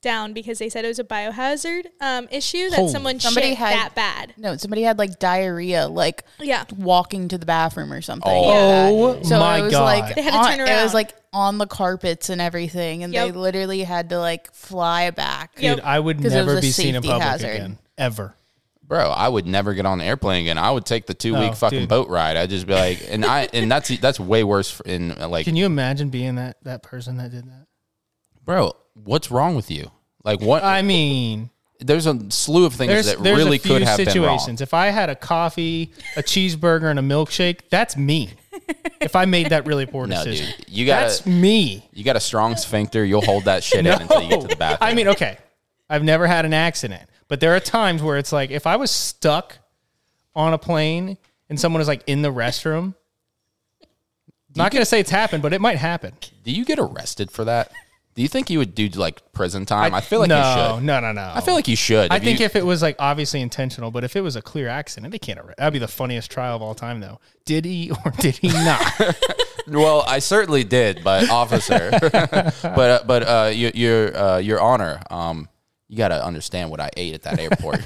down 0.05 0.33
because 0.33 0.61
they 0.61 0.69
said 0.69 0.85
it 0.85 0.89
was 0.89 1.01
a 1.01 1.05
biohazard 1.05 1.87
um, 2.01 2.29
issue 2.31 2.71
that 2.71 2.77
Holy- 2.79 2.93
someone 2.93 3.19
Somebody 3.19 3.49
shit 3.49 3.59
had- 3.59 3.75
that 3.75 3.95
bad. 3.97 4.35
No, 4.37 4.57
somebody 4.57 4.83
had 4.83 4.97
like 4.99 5.19
diarrhea, 5.19 5.89
like 5.89 6.23
Yeah. 6.39 6.63
walking 6.79 7.27
to 7.29 7.39
the 7.39 7.47
bathroom 7.47 7.93
or 7.93 8.01
something. 8.03 8.31
Oh. 8.33 9.17
like 9.17 9.25
so 9.25 9.41
my 9.41 9.59
it 9.59 9.63
was 9.63 9.73
God. 9.73 9.85
like 9.85 10.15
They 10.15 10.23
had 10.23 10.31
to 10.31 10.37
on- 10.37 10.45
turn 10.53 10.61
It 10.61 10.71
around. 10.71 10.83
was 10.85 10.95
like 10.95 11.13
on 11.33 11.59
the 11.59 11.67
carpets 11.67 12.29
and 12.31 12.41
everything, 12.41 13.03
and 13.03 13.13
they 13.13 13.33
literally 13.33 13.83
had 13.83 14.11
to 14.11 14.19
like 14.21 14.53
fly 14.55 15.11
back. 15.11 15.57
Dude, 15.57 15.81
I 15.81 15.99
would 15.99 16.19
'Cause 16.23 16.27
it 16.27 16.37
was 16.39 16.47
never 16.47 16.59
a 16.59 16.61
be 16.61 16.71
seen 16.71 16.95
in 16.95 17.03
safety 17.03 17.09
public 17.09 17.27
hazard. 17.29 17.51
again. 17.57 17.79
Ever. 17.99 18.37
Bro, 18.87 19.09
I 19.11 19.29
would 19.29 19.47
never 19.47 19.73
get 19.73 19.87
on 19.87 20.01
an 20.03 20.07
airplane 20.07 20.43
again. 20.43 20.59
I 20.59 20.71
would 20.71 20.85
take 20.85 21.07
the 21.07 21.15
two 21.15 21.33
week 21.33 21.51
No, 21.51 21.53
fucking 21.55 21.79
dude. 21.81 21.89
boat 21.89 22.09
ride. 22.11 22.37
I'd 22.37 22.51
just 22.51 22.67
be 22.67 22.75
like, 22.75 23.01
and 23.09 23.25
I 23.25 23.49
and 23.55 23.73
that's 23.73 23.89
that's 23.99 24.21
way 24.21 24.45
worse 24.45 24.79
in 24.85 25.17
like, 25.31 25.47
Can 25.47 25.57
you 25.57 25.65
imagine 25.65 26.11
being 26.11 26.35
that 26.35 26.59
that 26.65 26.83
person 26.83 27.17
that 27.17 27.31
did 27.31 27.47
that? 27.47 27.67
bro, 28.45 28.73
what's 28.93 29.31
wrong 29.31 29.57
with 29.57 29.71
you? 29.71 29.91
Like 30.25 30.41
what? 30.41 30.65
I 30.65 30.83
mean, 30.83 31.51
there's 31.81 32.07
a 32.07 32.19
slew 32.31 32.65
of 32.67 32.73
things 32.75 32.89
there's 32.89 33.07
that 33.07 33.23
there's 33.23 33.37
really 33.37 33.57
a 33.59 33.61
few 33.61 33.75
could 33.75 33.83
have 33.83 33.99
been 33.99 34.07
wrong. 34.07 34.39
situations. 34.39 34.61
If 34.61 34.73
I 34.75 34.87
had 34.87 35.11
a 35.11 35.15
coffee, 35.15 35.93
a 36.17 36.23
cheeseburger, 36.23 36.91
and 36.91 36.99
a 36.99 37.03
milkshake, 37.03 37.69
that's 37.71 37.97
me. 37.97 38.31
if 39.01 39.15
I 39.17 39.27
made 39.27 39.51
that 39.51 39.67
really 39.67 39.85
poor 39.85 40.07
No, 40.09 40.25
decision, 40.25 40.55
dude, 40.57 40.69
you 40.69 40.87
gotta 40.87 41.07
that's 41.09 41.27
me. 41.27 41.89
you 41.93 42.03
got 42.05 42.17
a 42.17 42.21
strong 42.21 42.57
sphincter. 42.57 43.05
You'll 43.05 43.21
hold 43.25 43.45
that 43.45 43.63
shit 43.63 43.81
in 43.87 44.01
until 44.01 44.23
you 44.23 44.29
get 44.31 44.41
to 44.41 44.47
the 44.49 44.57
bathroom. 44.57 44.89
I 44.91 44.95
mean, 44.95 45.09
okay, 45.09 45.37
I've 45.91 46.05
never 46.05 46.27
had 46.27 46.45
an 46.47 46.55
accident, 46.55 47.03
but 47.29 47.41
there 47.41 47.55
are 47.55 47.61
times 47.61 48.03
where 48.03 48.17
it's 48.17 48.33
like 48.33 48.51
if 48.51 48.67
I 48.67 48.77
was 48.77 48.91
stuck 48.91 49.59
on 50.35 50.55
a 50.55 50.59
plane 50.59 51.19
and 51.51 51.61
someone 51.61 51.83
is 51.83 51.89
like 51.89 52.03
in 52.07 52.23
the 52.23 52.33
restroom. 52.33 52.95
Not 54.57 54.71
gonna 54.71 54.85
say 54.85 55.01
it's 55.01 55.11
happened, 55.11 55.43
but 55.43 55.53
it 55.53 55.61
might 55.61 55.79
happen. 55.79 56.13
do 56.45 56.53
you 56.53 56.65
get 56.65 56.79
arrested 56.79 57.31
for 57.31 57.45
that? 57.45 57.73
Do 58.15 58.23
you 58.23 58.29
think 58.29 58.49
you 58.49 58.59
would 58.61 58.77
do 58.77 58.89
like 58.91 59.33
prison 59.33 59.67
time? 59.67 59.93
I, 59.93 60.01
feel 60.01 60.21
like 60.21 60.29
no, 60.29 60.37
you 60.37 60.77
should. 60.77 60.85
No, 60.85 61.01
no, 61.01 61.11
no. 61.11 61.33
I 61.35 61.41
feel 61.41 61.55
like 61.55 61.67
you 61.67 61.75
should. 61.75 62.13
I 62.13 62.17
If 62.17 62.23
think 62.23 62.39
you, 62.39 62.47
if 62.47 62.55
it 62.55 62.65
was 62.65 62.81
like 62.81 62.95
obviously 63.01 63.41
intentional, 63.41 63.91
but 63.91 64.05
if 64.05 64.15
it 64.15 64.21
was 64.21 64.37
a 64.37 64.43
clear 64.43 64.69
accident, 64.69 65.11
they 65.11 65.19
can't 65.19 65.41
arrest. 65.41 65.59
That'd 65.59 65.73
be 65.73 65.81
the 65.81 65.89
funniest 65.89 66.31
trial 66.31 66.55
of 66.55 66.63
all 66.63 66.77
time, 66.77 67.01
though. 67.01 67.19
Did 67.45 67.65
he 67.65 67.91
or 67.91 68.11
did 68.21 68.37
he 68.37 68.49
not? 68.49 68.81
well, 69.67 70.05
I 70.07 70.21
certainly 70.21 70.63
did, 70.63 71.03
but 71.03 71.29
officer, 71.31 71.91
but 71.91 72.63
uh, 72.63 73.03
but 73.05 73.23
uh, 73.25 73.51
your 73.53 73.73
your 73.75 74.17
uh, 74.17 74.39
your 74.39 74.61
honor, 74.61 75.03
um, 75.11 75.49
you 75.89 75.99
got 75.99 76.09
to 76.09 76.25
understand 76.25 76.71
what 76.71 76.79
I 76.79 76.91
ate 76.97 77.15
at 77.15 77.23
that 77.23 77.41
airport. 77.41 77.81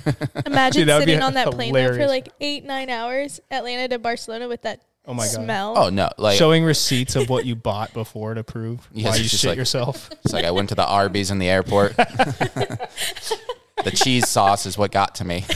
Imagine 0.44 0.82
Dude, 0.82 0.88
that 0.88 1.00
sitting 1.00 1.22
on 1.22 1.34
that 1.34 1.52
plane 1.52 1.72
there 1.72 1.94
for 1.94 2.06
like 2.06 2.28
eight, 2.40 2.64
nine 2.64 2.90
hours, 2.90 3.40
Atlanta 3.50 3.88
to 3.88 3.98
Barcelona 3.98 4.46
with 4.46 4.60
that 4.62 4.82
Oh 5.08 5.14
my 5.14 5.24
God. 5.24 5.30
smell. 5.32 5.74
oh 5.78 5.88
no, 5.88 6.10
like 6.18 6.36
Showing 6.38 6.62
receipts 6.64 7.16
of 7.16 7.30
what 7.30 7.46
you 7.46 7.56
bought 7.56 7.92
before 7.94 8.34
to 8.34 8.44
prove 8.44 8.86
Yes, 8.92 9.10
why 9.10 9.16
you 9.16 9.24
shit 9.28 9.48
like- 9.48 9.56
yourself. 9.58 10.10
it's 10.24 10.32
like 10.34 10.44
I 10.44 10.50
went 10.50 10.68
to 10.68 10.74
the 10.74 10.86
Arby's 10.86 11.30
in 11.30 11.38
the 11.38 11.48
airport. 11.48 11.96
the 11.96 13.90
cheese 13.94 14.28
sauce 14.28 14.66
is 14.66 14.76
what 14.76 14.90
got 14.92 15.14
to 15.16 15.24
me. 15.24 15.44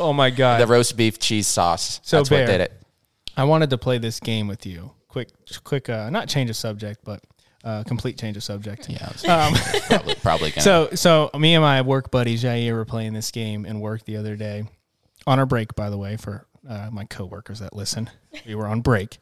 Oh 0.00 0.12
my 0.12 0.30
God. 0.30 0.60
the 0.60 0.66
roast 0.66 0.96
beef 0.96 1.18
cheese 1.18 1.46
sauce. 1.46 2.00
So, 2.04 2.16
That's 2.18 2.30
what 2.30 2.38
Bear, 2.38 2.46
did 2.46 2.60
it. 2.62 2.82
I 3.36 3.44
wanted 3.44 3.70
to 3.70 3.78
play 3.78 3.98
this 3.98 4.20
game 4.20 4.46
with 4.48 4.64
you. 4.66 4.92
Quick, 5.08 5.28
quick, 5.64 5.88
uh, 5.88 6.08
not 6.10 6.28
change 6.28 6.50
of 6.50 6.56
subject, 6.56 7.00
but 7.04 7.20
uh, 7.64 7.82
complete 7.84 8.16
change 8.18 8.36
of 8.36 8.42
subject. 8.44 8.88
Yeah, 8.88 9.08
Um, 9.28 9.54
probably, 9.88 10.14
probably 10.16 10.50
gonna. 10.50 10.62
So, 10.62 10.88
so 10.94 11.30
me 11.38 11.54
and 11.54 11.62
my 11.62 11.82
work 11.82 12.10
buddy 12.10 12.36
Jair 12.36 12.74
were 12.74 12.84
playing 12.84 13.12
this 13.12 13.30
game 13.32 13.64
in 13.66 13.80
work 13.80 14.04
the 14.04 14.16
other 14.16 14.36
day, 14.36 14.64
on 15.26 15.38
our 15.38 15.46
break, 15.46 15.74
by 15.74 15.90
the 15.90 15.98
way, 15.98 16.16
for 16.16 16.46
uh, 16.68 16.90
my 16.92 17.04
coworkers 17.04 17.58
that 17.60 17.74
listen. 17.74 18.10
We 18.46 18.54
were 18.54 18.66
on 18.66 18.80
break, 18.80 19.18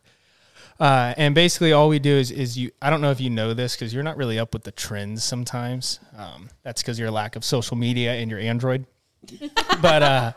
uh, 0.80 1.14
and 1.16 1.34
basically 1.34 1.72
all 1.72 1.88
we 1.88 1.98
do 1.98 2.12
is 2.12 2.30
is 2.30 2.58
you. 2.58 2.70
I 2.82 2.90
don't 2.90 3.00
know 3.00 3.10
if 3.10 3.20
you 3.20 3.30
know 3.30 3.54
this 3.54 3.74
because 3.74 3.94
you're 3.94 4.02
not 4.02 4.16
really 4.16 4.38
up 4.38 4.52
with 4.52 4.64
the 4.64 4.72
trends 4.72 5.24
sometimes. 5.24 6.00
Um, 6.16 6.48
that's 6.62 6.82
because 6.82 6.98
your 6.98 7.10
lack 7.10 7.36
of 7.36 7.44
social 7.44 7.76
media 7.76 8.14
and 8.14 8.30
your 8.30 8.40
Android. 8.40 8.86
but 9.82 10.02
uh, 10.02 10.32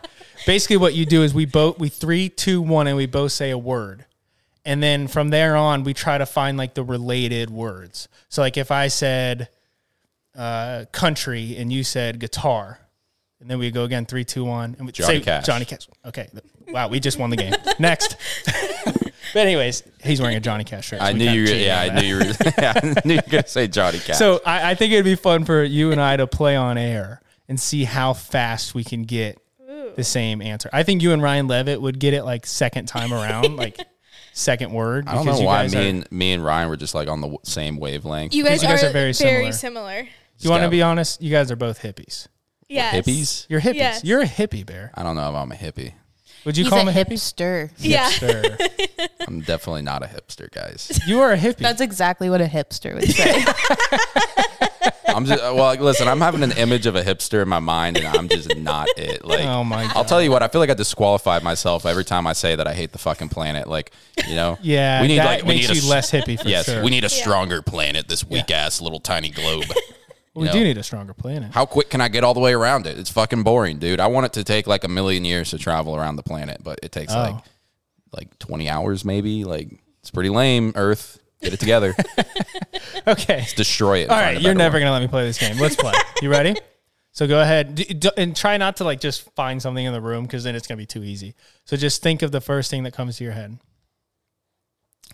basically, 0.46 0.78
what 0.78 0.94
you 0.94 1.06
do 1.06 1.24
is 1.24 1.34
we 1.34 1.46
both 1.46 1.80
we 1.80 1.90
three, 1.90 2.30
two, 2.30 2.62
one, 2.62 2.88
and 2.88 2.96
we 2.96 3.06
both 3.06 3.32
say 3.32 3.50
a 3.50 3.58
word 3.58 4.06
and 4.66 4.84
then 4.84 5.08
from 5.08 5.30
there 5.30 5.56
on 5.56 5.84
we 5.84 5.94
try 5.94 6.18
to 6.18 6.26
find 6.26 6.58
like 6.58 6.74
the 6.74 6.84
related 6.84 7.50
words 7.50 8.08
so 8.30 8.42
like 8.42 8.58
if 8.58 8.72
i 8.72 8.88
said 8.88 9.50
uh, 10.36 10.86
country 10.92 11.58
and 11.58 11.74
you 11.74 11.84
said 11.84 12.20
guitar 12.20 12.80
and 13.42 13.50
then 13.50 13.60
we 13.60 13.72
go 13.72 13.84
again 13.84 14.06
three 14.06 14.24
two 14.26 14.44
one 14.44 14.76
and 14.78 14.86
we 14.86 14.92
Johnny 14.92 15.20
say 15.20 15.22
Cash. 15.22 15.46
johnny 15.46 15.66
cash 15.66 15.88
okay 16.06 16.30
wow 16.70 16.88
we 16.88 17.00
just 17.00 17.18
won 17.20 17.30
the 17.30 17.36
game 17.38 17.54
next 17.80 18.16
but 19.34 19.38
anyways 19.48 19.84
he's 20.04 20.22
wearing 20.22 20.36
a 20.38 20.40
johnny 20.40 20.64
cash 20.64 20.88
shirt 20.88 21.00
so 21.00 21.06
I 21.06 21.14
knew 21.14 21.30
you. 21.30 21.44
Were, 21.44 21.50
yeah, 21.58 21.80
I 21.82 22.00
knew 22.00 22.08
you 22.08 22.16
were. 22.18 22.24
Yeah, 22.58 22.74
I 22.76 23.02
knew 23.06 23.14
you 23.16 23.22
were 23.26 23.32
gonna 23.32 23.48
say 23.48 23.68
Johnny 23.68 24.00
Cash. 24.00 24.18
so 24.18 24.42
I, 24.46 24.72
I 24.72 24.76
think 24.76 24.94
it'd 24.94 25.06
be 25.06 25.16
fun 25.16 25.46
for 25.46 25.64
you 25.64 25.92
and 25.92 26.02
i 26.02 26.16
to 26.18 26.28
play 26.28 26.56
on 26.56 26.78
air 26.78 27.22
and 27.48 27.60
see 27.60 27.84
how 27.84 28.14
fast 28.14 28.76
we 28.76 28.84
can 28.84 29.04
get 29.04 29.40
the 29.96 30.04
same 30.04 30.42
answer 30.42 30.70
i 30.72 30.84
think 30.84 31.02
you 31.02 31.12
and 31.14 31.22
ryan 31.22 31.48
levitt 31.48 31.82
would 31.82 32.00
get 32.00 32.14
it 32.14 32.24
like 32.24 32.46
second 32.46 32.86
time 32.88 33.12
around 33.12 33.56
like 33.58 33.78
second 34.34 34.72
word 34.72 35.08
I 35.08 35.16
don't 35.16 35.26
know 35.26 35.40
you 35.40 35.46
why 35.46 35.64
guys 35.64 35.76
me 35.76 35.80
are- 35.82 35.90
and 35.90 36.12
me 36.12 36.32
and 36.34 36.46
Ryan 36.46 36.70
were 36.70 36.78
just 36.78 36.96
like 36.96 37.08
on 37.10 37.20
the 37.20 37.28
w- 37.28 37.40
same 37.44 37.78
wavelength. 37.78 38.34
You 38.34 38.46
guys, 38.46 38.62
you 38.62 38.70
guys 38.70 38.84
are, 38.84 38.90
are 38.90 38.92
very 38.94 39.12
very 39.12 39.52
similar. 39.52 39.52
similar. 39.52 40.08
You 40.38 40.50
want 40.50 40.64
to 40.64 40.70
be 40.70 40.82
honest? 40.82 41.22
You 41.22 41.32
guys 41.32 41.52
are 41.52 41.58
both 41.58 41.82
hippies. 41.82 42.28
Yes. 42.70 42.96
hippies. 42.96 43.46
You're 43.50 43.62
hippies. 43.62 43.76
Yes. 43.76 44.04
You're 44.04 44.22
a 44.22 44.28
hippie 44.28 44.66
bear. 44.66 44.92
I 44.96 45.04
don't 45.04 45.16
know 45.16 45.30
if 45.30 45.36
I'm 45.36 45.52
a 45.52 45.56
hippie. 45.56 45.94
Would 46.46 46.56
you 46.56 46.64
He's 46.64 46.70
call 46.70 46.80
a 46.80 46.82
him 46.84 46.88
a 46.90 46.92
hippie? 46.94 47.14
hipster. 47.14 47.70
Yeah. 47.80 48.10
Hipster. 48.10 49.10
I'm 49.28 49.42
definitely 49.42 49.82
not 49.82 50.04
a 50.04 50.08
hipster, 50.08 50.50
guys. 50.52 51.00
You 51.08 51.20
are 51.22 51.34
a 51.34 51.38
hippie. 51.38 51.58
That's 51.58 51.82
exactly 51.82 52.30
what 52.30 52.40
a 52.42 52.46
hipster 52.46 52.94
would 52.96 53.10
say. 53.10 53.44
I'm 55.08 55.26
just 55.26 55.42
well, 55.42 55.56
like, 55.56 55.80
listen. 55.82 56.08
I'm 56.08 56.22
having 56.22 56.44
an 56.44 56.52
image 56.54 56.86
of 56.86 56.96
a 56.96 57.02
hipster 57.02 57.42
in 57.42 57.50
my 57.50 57.60
mind, 57.60 57.98
and 57.98 58.06
I'm 58.08 58.30
just 58.30 58.56
not 58.56 58.88
it. 58.96 59.26
Like, 59.26 59.42
Oh 59.42 59.64
my 59.64 59.92
I'll 59.96 60.06
tell 60.06 60.22
you 60.22 60.30
what. 60.30 60.44
I 60.44 60.48
feel 60.48 60.62
like 60.62 60.70
I 60.70 60.76
disqualify 60.76 61.40
myself 61.40 61.86
every 61.86 62.06
time 62.06 62.28
I 62.28 62.34
say 62.34 62.56
that 62.56 62.68
I 62.68 62.74
hate 62.76 62.92
the 62.92 63.00
fucking 63.00 63.30
planet. 63.30 63.68
Like, 63.68 63.92
you 64.28 64.36
know, 64.36 64.58
yeah, 64.62 65.02
we 65.02 65.08
need 65.08 65.18
that 65.18 65.26
like 65.26 65.44
we 65.46 65.56
need 65.56 65.70
a 65.70 65.74
you 65.74 65.80
s- 65.80 65.90
less 65.90 66.12
hippie 66.12 66.40
for 66.40 66.48
Yes, 66.48 66.66
sure. 66.66 66.84
we 66.84 66.92
need 66.92 67.04
a 67.04 67.10
stronger 67.10 67.62
planet. 67.64 68.08
This 68.08 68.24
weak 68.24 68.52
ass 68.52 68.82
little 68.82 69.00
tiny 69.00 69.30
globe. 69.30 69.66
We 70.40 70.46
know. 70.48 70.52
do 70.54 70.64
need 70.64 70.78
a 70.78 70.84
stronger 70.84 71.14
planet. 71.14 71.52
How 71.54 71.66
quick 71.66 71.90
can 71.90 72.02
I 72.02 72.08
get 72.08 72.24
all 72.24 72.34
the 72.34 72.40
way 72.40 72.54
around 72.54 72.88
it? 72.88 72.98
It's 72.98 73.10
fucking 73.12 73.44
boring, 73.44 73.78
dude. 73.80 74.00
I 74.00 74.08
want 74.08 74.26
it 74.26 74.34
to 74.34 74.44
take 74.44 74.68
like 74.68 74.84
a 74.84 74.88
million 74.88 75.26
years 75.26 75.52
to 75.52 75.58
travel 75.58 75.96
around 75.96 76.16
the 76.16 76.24
planet, 76.24 76.62
but 76.64 76.80
it 76.84 76.92
takes 76.92 77.14
like 77.14 77.36
Oh. 77.36 77.44
like 78.12 78.38
20 78.40 78.70
hours 78.70 79.06
maybe. 79.06 79.44
Like 79.44 79.80
it's 80.00 80.12
pretty 80.12 80.30
lame. 80.30 80.74
Earth, 80.76 81.20
get 81.42 81.54
it 81.54 81.60
together. 81.60 81.96
Okay. 83.08 83.38
Let's 83.38 83.54
Destroy 83.54 84.00
it. 84.00 84.10
All 84.10 84.18
right, 84.20 84.40
you're 84.40 84.54
never 84.54 84.78
gonna 84.80 84.92
let 84.92 85.02
me 85.02 85.08
play 85.08 85.24
this 85.26 85.38
game. 85.38 85.58
Let's 85.58 85.76
play. 85.76 85.94
You 86.22 86.30
ready? 86.30 86.56
So 87.12 87.28
go 87.28 87.42
ahead 87.42 87.84
and 88.18 88.36
try 88.36 88.58
not 88.58 88.78
to 88.78 88.84
like 88.84 89.00
just 89.00 89.34
find 89.36 89.62
something 89.62 89.84
in 89.84 89.94
the 89.94 90.02
room 90.02 90.24
because 90.26 90.44
then 90.44 90.54
it's 90.56 90.68
gonna 90.68 90.78
be 90.78 90.86
too 90.86 91.04
easy. 91.04 91.34
So 91.66 91.76
just 91.76 92.04
think 92.04 92.22
of 92.22 92.32
the 92.32 92.42
first 92.42 92.70
thing 92.70 92.84
that 92.84 92.94
comes 92.94 93.18
to 93.18 93.24
your 93.24 93.34
head. 93.34 93.58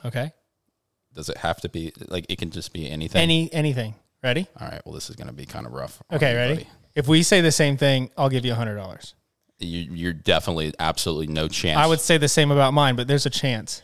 Okay. 0.03 0.31
Does 1.13 1.29
it 1.29 1.37
have 1.37 1.61
to 1.61 1.69
be 1.69 1.93
like 2.07 2.25
it 2.27 2.37
can 2.37 2.51
just 2.51 2.73
be 2.73 2.89
anything? 2.89 3.21
Any 3.21 3.51
anything. 3.53 3.95
Ready? 4.25 4.47
All 4.59 4.67
right. 4.67 4.81
Well, 4.85 4.95
this 4.95 5.11
is 5.11 5.15
gonna 5.15 5.33
be 5.33 5.45
kind 5.45 5.67
of 5.67 5.73
rough. 5.73 6.01
Okay. 6.11 6.33
Ready? 6.33 6.67
If 6.95 7.07
we 7.07 7.21
say 7.21 7.41
the 7.41 7.51
same 7.51 7.77
thing, 7.77 8.09
I'll 8.17 8.27
give 8.27 8.43
you 8.43 8.53
a 8.53 8.55
hundred 8.55 8.75
dollars. 8.75 9.13
You, 9.59 9.81
you're 9.93 10.13
definitely 10.13 10.73
absolutely 10.79 11.27
no 11.27 11.47
chance. 11.47 11.77
I 11.77 11.85
would 11.85 11.99
say 11.99 12.17
the 12.17 12.27
same 12.27 12.49
about 12.49 12.73
mine, 12.73 12.95
but 12.95 13.07
there's 13.07 13.27
a 13.27 13.29
chance. 13.29 13.83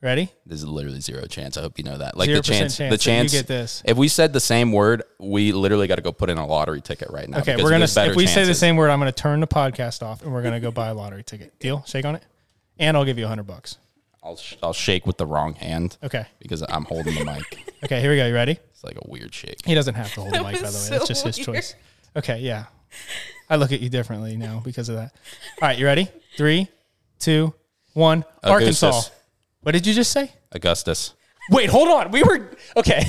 Ready? 0.00 0.30
There's 0.46 0.64
literally 0.64 1.00
zero 1.00 1.26
chance. 1.26 1.58
I 1.58 1.60
hope 1.60 1.76
you 1.76 1.84
know 1.84 1.98
that. 1.98 2.16
Like 2.16 2.30
0% 2.30 2.36
the 2.36 2.42
chance, 2.42 2.76
chance 2.76 2.78
the 2.78 2.84
that 2.84 2.92
you 3.06 3.12
chance. 3.12 3.32
get 3.32 3.46
this. 3.46 3.82
If 3.84 3.98
we 3.98 4.08
said 4.08 4.32
the 4.32 4.40
same 4.40 4.72
word, 4.72 5.02
we 5.20 5.52
literally 5.52 5.88
got 5.88 5.96
to 5.96 6.02
go 6.02 6.10
put 6.12 6.30
in 6.30 6.38
a 6.38 6.46
lottery 6.46 6.80
ticket 6.80 7.10
right 7.10 7.28
now. 7.28 7.40
Okay, 7.40 7.62
we're 7.62 7.68
gonna. 7.70 7.84
If 7.84 8.16
we 8.16 8.26
say 8.26 8.44
the 8.46 8.54
same 8.54 8.76
word, 8.76 8.88
I'm 8.88 8.98
gonna 8.98 9.12
turn 9.12 9.40
the 9.40 9.46
podcast 9.46 10.02
off 10.02 10.22
and 10.22 10.32
we're 10.32 10.42
gonna 10.42 10.60
go 10.60 10.70
buy 10.70 10.88
a 10.88 10.94
lottery 10.94 11.22
ticket. 11.22 11.58
Deal? 11.58 11.84
Shake 11.86 12.06
on 12.06 12.14
it, 12.16 12.22
and 12.78 12.96
I'll 12.96 13.04
give 13.04 13.18
you 13.18 13.26
a 13.26 13.28
hundred 13.28 13.46
bucks. 13.46 13.76
I'll 14.22 14.36
sh- 14.36 14.56
I'll 14.62 14.72
shake 14.72 15.06
with 15.06 15.18
the 15.18 15.26
wrong 15.26 15.52
hand 15.52 15.98
Okay. 16.02 16.24
because 16.38 16.62
I'm 16.66 16.84
holding 16.86 17.14
the 17.14 17.26
mic. 17.26 17.72
Okay. 17.84 18.00
Here 18.00 18.10
we 18.10 18.16
go. 18.16 18.26
You 18.26 18.34
ready? 18.34 18.58
It's 18.84 18.94
like 18.96 19.04
a 19.04 19.10
weird 19.10 19.34
shake. 19.34 19.64
He 19.64 19.74
doesn't 19.74 19.94
have 19.94 20.12
to 20.14 20.20
hold 20.20 20.34
the 20.34 20.42
mic, 20.42 20.44
by 20.44 20.50
the 20.52 20.62
way. 20.62 20.68
was 20.68 20.88
That's 20.90 21.08
just 21.08 21.24
his 21.24 21.38
weird. 21.38 21.46
choice. 21.46 21.74
Okay, 22.16 22.40
yeah. 22.40 22.64
I 23.50 23.56
look 23.56 23.72
at 23.72 23.80
you 23.80 23.88
differently 23.88 24.36
now 24.36 24.60
because 24.64 24.88
of 24.88 24.96
that. 24.96 25.12
All 25.60 25.68
right, 25.68 25.78
you 25.78 25.84
ready? 25.84 26.08
Three, 26.36 26.68
two, 27.18 27.54
one. 27.92 28.24
Arkansas. 28.42 29.02
What 29.60 29.72
did 29.72 29.86
you 29.86 29.94
just 29.94 30.12
say? 30.12 30.32
Augustus. 30.52 31.14
Wait, 31.50 31.70
hold 31.70 31.88
on. 31.88 32.10
We 32.10 32.22
were 32.22 32.50
okay. 32.76 33.04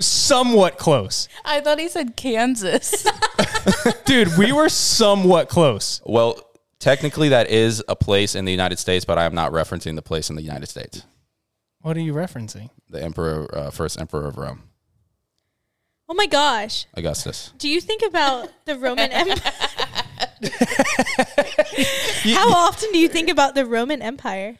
Somewhat 0.00 0.76
close. 0.78 1.28
I 1.44 1.60
thought 1.60 1.78
he 1.78 1.88
said 1.88 2.16
Kansas. 2.16 3.06
Dude, 4.04 4.36
we 4.36 4.52
were 4.52 4.68
somewhat 4.68 5.48
close. 5.48 6.02
Well, 6.04 6.40
technically 6.80 7.28
that 7.30 7.48
is 7.48 7.82
a 7.88 7.94
place 7.96 8.34
in 8.34 8.44
the 8.44 8.50
United 8.52 8.78
States, 8.78 9.04
but 9.04 9.18
I 9.18 9.24
am 9.24 9.34
not 9.34 9.52
referencing 9.52 9.94
the 9.94 10.02
place 10.02 10.30
in 10.30 10.36
the 10.36 10.42
United 10.42 10.66
States. 10.68 11.04
What 11.80 11.96
are 11.96 12.00
you 12.00 12.12
referencing? 12.12 12.70
The 12.90 13.02
emperor, 13.02 13.48
uh, 13.54 13.70
first 13.70 14.00
emperor 14.00 14.26
of 14.26 14.36
Rome, 14.36 14.62
Oh 16.08 16.14
my 16.14 16.26
gosh. 16.26 16.86
Augustus. 16.94 17.52
Do 17.58 17.68
you 17.68 17.80
think 17.80 18.02
about 18.06 18.50
the 18.66 18.76
Roman 18.78 19.10
Empire? 19.12 19.52
How 22.24 22.50
often 22.52 22.90
do 22.92 22.98
you 22.98 23.08
think 23.08 23.30
about 23.30 23.54
the 23.54 23.64
Roman 23.66 24.02
Empire? 24.02 24.58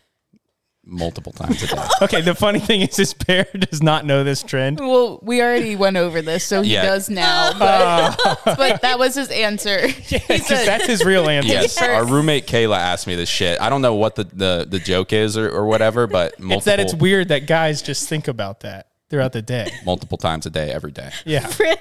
Multiple 0.87 1.33
times 1.33 1.63
a 1.63 1.67
day. 1.69 1.83
Okay, 2.03 2.21
the 2.21 2.35
funny 2.35 2.59
thing 2.59 2.83
is 2.83 2.97
this 2.97 3.15
bear 3.15 3.47
does 3.57 3.83
not 3.83 4.05
know 4.05 4.23
this 4.23 4.43
trend. 4.43 4.79
well, 4.81 5.19
we 5.23 5.41
already 5.41 5.77
went 5.77 5.97
over 5.97 6.21
this, 6.21 6.45
so 6.45 6.61
he 6.61 6.75
Yeah. 6.75 6.83
does 6.85 7.09
now. 7.09 7.53
Oh. 7.55 8.37
But, 8.45 8.57
but 8.59 8.83
that 8.83 8.99
was 8.99 9.15
his 9.15 9.31
answer. 9.31 9.87
He 9.89 10.19
Because 10.19 10.47
said, 10.47 10.67
that's 10.67 10.87
his 10.87 11.03
real 11.05 11.29
answer. 11.29 11.49
Yes, 11.53 11.81
our 11.81 12.05
roommate 12.07 12.47
Kayla 12.47 12.77
asked 12.77 13.07
me 13.07 13.15
this 13.15 13.31
shit. 13.31 13.59
I 13.63 13.71
don't 13.71 13.81
know 13.81 13.95
what 13.95 14.15
the, 14.17 14.25
the, 14.25 14.67
the 14.69 14.79
joke 14.79 15.13
is 15.15 15.39
or, 15.39 15.49
or 15.51 15.65
whatever, 15.67 16.07
but 16.07 16.39
multiple, 16.39 16.57
It's 16.59 16.65
that 16.67 16.81
it's 16.81 16.95
weird 16.95 17.29
that 17.29 17.47
guys 17.47 17.81
just 17.81 18.07
think 18.09 18.29
about 18.29 18.61
that 18.61 18.89
throughout 19.11 19.33
the 19.33 19.43
day. 19.43 19.71
multiple 19.85 20.19
times 20.19 20.47
a 20.47 20.51
day, 20.51 20.71
every 20.71 20.93
day. 20.93 21.11
Yeah. 21.25 21.51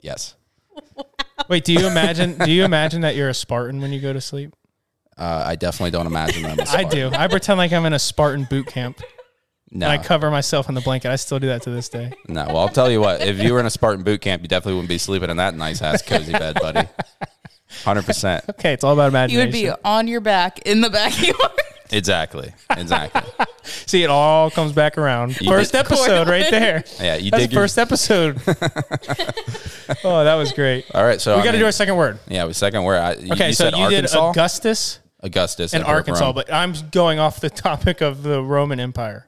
Yes. 0.00 0.36
Wait, 1.48 1.64
do 1.64 1.72
you 1.72 1.88
imagine 1.88 2.38
do 2.38 2.52
you 2.52 2.64
imagine 2.64 3.00
that 3.00 3.16
you're 3.16 3.28
a 3.28 3.34
Spartan 3.34 3.80
when 3.80 3.92
you 3.92 4.00
go 4.00 4.12
to 4.12 4.20
sleep? 4.20 4.54
Uh, 5.16 5.42
I 5.44 5.56
definitely 5.56 5.90
don't 5.90 6.06
imagine 6.06 6.42
them. 6.44 6.56
I 6.68 6.84
do. 6.84 7.10
I 7.12 7.26
pretend 7.26 7.58
like 7.58 7.72
I'm 7.72 7.84
in 7.84 7.92
a 7.92 7.98
Spartan 7.98 8.44
boot 8.48 8.68
camp 8.68 9.00
No, 9.72 9.86
and 9.90 10.00
I 10.00 10.02
cover 10.02 10.30
myself 10.30 10.68
in 10.68 10.76
the 10.76 10.80
blanket. 10.80 11.10
I 11.10 11.16
still 11.16 11.40
do 11.40 11.48
that 11.48 11.62
to 11.62 11.70
this 11.70 11.88
day. 11.88 12.12
no. 12.28 12.46
Well, 12.46 12.58
I'll 12.58 12.68
tell 12.68 12.88
you 12.92 13.00
what. 13.00 13.20
If 13.20 13.38
you 13.40 13.52
were 13.54 13.60
in 13.60 13.66
a 13.66 13.70
Spartan 13.70 14.04
boot 14.04 14.20
camp, 14.20 14.42
you 14.42 14.48
definitely 14.48 14.74
wouldn't 14.74 14.88
be 14.88 14.98
sleeping 14.98 15.30
in 15.30 15.36
that 15.38 15.56
nice 15.56 15.82
ass 15.82 16.00
cozy 16.02 16.30
bed, 16.32 16.54
buddy. 16.60 16.88
Hundred 17.84 18.04
percent. 18.06 18.44
Okay, 18.50 18.72
it's 18.72 18.84
all 18.84 18.92
about 18.94 19.08
imagination. 19.08 19.36
you 19.36 19.42
imagination. 19.42 19.70
would 19.72 19.82
be 19.82 19.88
on 19.88 20.06
your 20.06 20.20
back 20.20 20.60
in 20.60 20.80
the 20.80 20.90
backyard. 20.90 21.50
Exactly. 21.90 22.52
Exactly. 22.70 23.22
See, 23.62 24.02
it 24.02 24.10
all 24.10 24.50
comes 24.50 24.72
back 24.72 24.98
around. 24.98 25.40
You 25.40 25.50
First 25.50 25.72
did- 25.72 25.78
episode 25.80 26.28
right 26.28 26.50
there. 26.50 26.84
Yeah, 27.00 27.16
you 27.16 27.30
That's 27.30 27.46
the 27.46 27.52
your- 27.52 27.62
first 27.62 27.78
episode. 27.78 28.36
oh, 30.04 30.24
that 30.24 30.34
was 30.36 30.52
great. 30.52 30.86
All 30.94 31.04
right, 31.04 31.20
so 31.20 31.34
We 31.36 31.40
I 31.42 31.44
got 31.44 31.50
to 31.50 31.52
mean, 31.52 31.60
do 31.60 31.66
our 31.66 31.72
second 31.72 31.96
word. 31.96 32.18
Yeah, 32.28 32.44
with 32.44 32.56
second 32.56 32.84
word. 32.84 32.98
I, 32.98 33.12
you- 33.14 33.32
Okay, 33.32 33.48
you 33.48 33.52
so 33.54 33.64
said 33.64 33.76
you 33.76 33.84
Arkansas, 33.84 34.20
did 34.32 34.38
Augustus 34.38 35.00
Augustus, 35.22 35.72
and 35.74 35.80
Emperor 35.82 35.92
of 35.94 35.98
Arkansas, 35.98 36.24
Rome. 36.26 36.34
but 36.34 36.52
I'm 36.52 36.74
going 36.92 37.18
off 37.18 37.40
the 37.40 37.50
topic 37.50 38.00
of 38.00 38.22
the 38.22 38.42
Roman 38.42 38.78
Empire. 38.80 39.26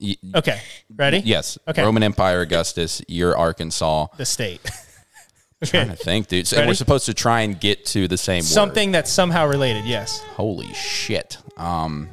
Y- 0.00 0.16
Okay, 0.34 0.60
ready? 0.94 1.18
yes. 1.24 1.56
Okay. 1.68 1.82
Roman 1.82 2.02
Empire, 2.02 2.40
Augustus. 2.42 3.00
You're 3.08 3.36
Arkansas. 3.38 4.08
The 4.18 4.26
state. 4.26 4.60
trying 5.70 5.88
to 5.88 5.96
think, 5.96 6.28
dude. 6.28 6.46
So, 6.46 6.58
and 6.58 6.66
we're 6.66 6.74
supposed 6.74 7.06
to 7.06 7.14
try 7.14 7.40
and 7.42 7.58
get 7.58 7.84
to 7.86 8.08
the 8.08 8.16
same 8.16 8.38
word. 8.38 8.44
Something 8.44 8.92
that's 8.92 9.10
somehow 9.10 9.46
related. 9.46 9.84
Yes. 9.84 10.20
Holy 10.34 10.72
shit. 10.74 11.38
Um. 11.56 12.08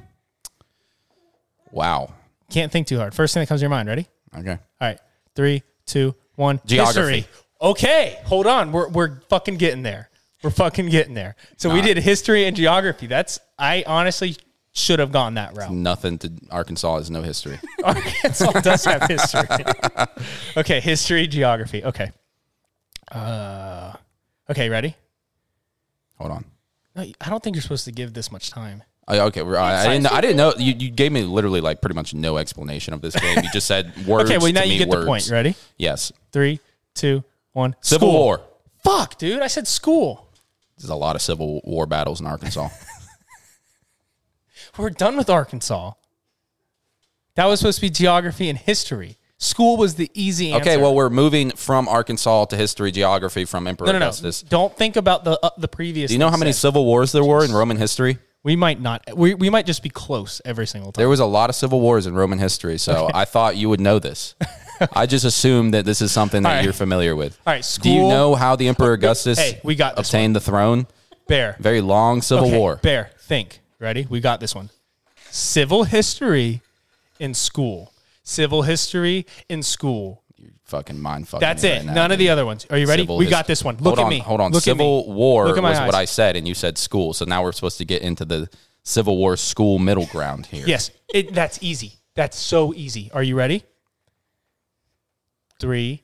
Wow. 1.71 2.13
Can't 2.49 2.71
think 2.71 2.87
too 2.87 2.97
hard. 2.97 3.13
First 3.13 3.33
thing 3.33 3.41
that 3.41 3.47
comes 3.47 3.61
to 3.61 3.63
your 3.63 3.69
mind. 3.69 3.87
Ready? 3.87 4.07
Okay. 4.37 4.51
All 4.51 4.57
right. 4.81 4.99
Three, 5.35 5.63
two, 5.85 6.15
one. 6.35 6.59
Geography. 6.65 7.17
History. 7.17 7.33
Okay. 7.61 8.19
Hold 8.25 8.47
on. 8.47 8.71
We're, 8.71 8.89
we're 8.89 9.21
fucking 9.29 9.55
getting 9.57 9.83
there. 9.83 10.09
We're 10.43 10.49
fucking 10.49 10.89
getting 10.89 11.13
there. 11.13 11.35
So 11.57 11.71
we 11.71 11.81
did 11.81 11.97
history 11.97 12.45
and 12.45 12.55
geography. 12.55 13.05
That's, 13.05 13.39
I 13.59 13.83
honestly 13.85 14.35
should 14.73 14.99
have 14.99 15.11
gone 15.11 15.35
that 15.35 15.55
route. 15.55 15.71
Nothing 15.71 16.17
to 16.19 16.31
Arkansas 16.49 16.97
has 16.97 17.11
no 17.11 17.21
history. 17.21 17.59
Arkansas 17.83 18.51
does 18.61 18.83
have 18.85 19.03
history. 19.03 19.47
okay. 20.57 20.79
History, 20.79 21.27
geography. 21.27 21.83
Okay. 21.83 22.11
Uh, 23.11 23.93
okay. 24.49 24.69
Ready? 24.69 24.95
Hold 26.17 26.31
on. 26.31 26.45
No, 26.95 27.03
I 27.21 27.29
don't 27.29 27.41
think 27.43 27.55
you're 27.55 27.63
supposed 27.63 27.85
to 27.85 27.91
give 27.91 28.13
this 28.13 28.31
much 28.31 28.49
time. 28.51 28.83
Okay, 29.09 29.41
we're- 29.41 29.57
I, 29.57 29.85
I 29.85 29.93
didn't. 29.93 30.11
I 30.13 30.21
didn't 30.21 30.37
know. 30.37 30.53
You, 30.57 30.73
you 30.73 30.89
gave 30.89 31.11
me 31.11 31.23
literally 31.23 31.59
like 31.59 31.81
pretty 31.81 31.95
much 31.95 32.13
no 32.13 32.37
explanation 32.37 32.93
of 32.93 33.01
this 33.01 33.15
game. 33.15 33.37
You 33.43 33.49
just 33.51 33.67
said 33.67 33.91
words. 34.07 34.29
Okay. 34.29 34.37
Well, 34.37 34.51
now 34.53 34.63
you 34.63 34.77
get 34.77 34.87
words. 34.87 35.01
the 35.01 35.07
point. 35.07 35.29
Ready? 35.29 35.55
Yes. 35.77 36.11
Three, 36.31 36.59
two, 36.93 37.23
one. 37.53 37.75
Civil 37.81 38.09
School. 38.09 38.19
War. 38.19 38.41
Fuck, 38.83 39.17
dude. 39.17 39.41
I 39.41 39.47
said 39.47 39.67
school. 39.67 40.27
There's 40.77 40.89
a 40.89 40.95
lot 40.95 41.15
of 41.15 41.21
Civil 41.21 41.61
War 41.63 41.85
battles 41.85 42.21
in 42.21 42.27
Arkansas. 42.27 42.69
We're 44.77 44.89
done 44.89 45.17
with 45.17 45.29
Arkansas. 45.29 45.91
That 47.35 47.45
was 47.45 47.59
supposed 47.59 47.77
to 47.77 47.81
be 47.81 47.89
geography 47.89 48.49
and 48.49 48.57
history. 48.57 49.17
School 49.43 49.75
was 49.75 49.95
the 49.95 50.11
easy 50.13 50.53
answer. 50.53 50.69
okay, 50.69 50.77
well, 50.77 50.93
we're 50.93 51.09
moving 51.09 51.49
from 51.49 51.89
Arkansas 51.89 52.45
to 52.45 52.55
history, 52.55 52.91
geography 52.91 53.43
from 53.43 53.65
Emperor 53.65 53.87
no, 53.87 53.93
no, 53.93 53.99
no. 53.99 54.05
Augustus. 54.05 54.43
Don't 54.43 54.75
think 54.77 54.95
about 54.95 55.23
the 55.23 55.39
uh, 55.41 55.49
the 55.57 55.67
previous. 55.67 56.09
Do 56.09 56.13
you 56.13 56.19
know 56.19 56.29
how 56.29 56.37
many 56.37 56.51
said. 56.51 56.59
civil 56.59 56.85
wars 56.85 57.11
there 57.11 57.23
were 57.23 57.43
in 57.43 57.51
Roman 57.51 57.77
history? 57.77 58.19
We 58.43 58.55
might 58.55 58.79
not. 58.79 59.03
We, 59.15 59.33
we 59.33 59.49
might 59.49 59.65
just 59.65 59.81
be 59.81 59.89
close 59.89 60.41
every 60.45 60.67
single 60.67 60.91
time. 60.91 61.01
There 61.01 61.09
was 61.09 61.19
a 61.19 61.25
lot 61.25 61.49
of 61.49 61.55
civil 61.55 61.81
wars 61.81 62.05
in 62.05 62.13
Roman 62.13 62.37
history, 62.37 62.77
so 62.77 63.09
I 63.11 63.25
thought 63.25 63.57
you 63.57 63.67
would 63.69 63.79
know 63.79 63.97
this. 63.97 64.35
I 64.93 65.07
just 65.07 65.25
assumed 65.25 65.73
that 65.73 65.85
this 65.85 66.01
is 66.01 66.11
something 66.11 66.43
that 66.43 66.55
right. 66.55 66.63
you're 66.63 66.73
familiar 66.73 67.15
with. 67.15 67.39
All 67.45 67.53
right, 67.53 67.65
school. 67.65 67.83
Do 67.83 67.89
you 67.97 68.07
know 68.07 68.35
how 68.35 68.55
the 68.55 68.67
Emperor 68.67 68.93
Augustus 68.97 69.39
Hey, 69.39 69.59
we 69.63 69.73
got 69.73 69.97
obtained 69.97 70.35
the 70.35 70.39
throne? 70.39 70.85
Bear. 71.27 71.55
Very 71.59 71.81
long 71.81 72.21
civil 72.21 72.45
Okay, 72.45 72.57
war. 72.57 72.75
Bear. 72.75 73.09
Think. 73.21 73.59
Ready? 73.79 74.05
We 74.07 74.19
got 74.19 74.39
this 74.39 74.53
one. 74.53 74.69
Civil 75.31 75.83
history 75.85 76.61
in 77.19 77.33
school. 77.33 77.90
Civil 78.23 78.61
history 78.61 79.25
in 79.49 79.63
school. 79.63 80.23
you 80.37 80.51
Fucking 80.65 80.99
mind 80.99 81.27
fucking. 81.27 81.41
That's 81.41 81.63
it. 81.63 81.77
right 81.77 81.85
now, 81.85 81.93
None 81.93 82.11
of 82.11 82.19
the 82.19 82.29
other 82.29 82.45
ones. 82.45 82.65
Are 82.69 82.77
you 82.77 82.87
ready? 82.87 83.03
Civil 83.03 83.17
we 83.17 83.27
got 83.27 83.47
this 83.47 83.63
one. 83.63 83.75
hold 83.75 83.85
Look 83.85 83.99
at 83.99 84.03
on, 84.03 84.09
me. 84.09 84.19
Hold 84.19 84.41
on. 84.41 84.51
Look 84.51 84.63
Civil. 84.63 85.11
War 85.11 85.47
Look 85.47 85.57
at 85.57 85.63
my 85.63 85.71
was 85.71 85.79
what. 85.79 85.95
I 85.95 86.05
said, 86.05 86.35
and 86.35 86.47
you 86.47 86.53
said 86.53 86.77
school. 86.77 87.13
So 87.13 87.25
now 87.25 87.43
we're 87.43 87.51
supposed 87.51 87.77
to 87.79 87.85
get 87.85 88.01
into 88.01 88.25
the 88.25 88.49
Civil 88.83 89.17
War 89.17 89.37
school 89.37 89.79
middle 89.79 90.05
ground 90.07 90.45
here. 90.45 90.65
Yes, 90.65 90.91
it, 91.13 91.33
that's 91.33 91.59
easy. 91.61 91.93
That's 92.15 92.37
so 92.37 92.73
easy. 92.73 93.09
Are 93.13 93.23
you 93.23 93.35
ready? 93.35 93.63
Three, 95.59 96.03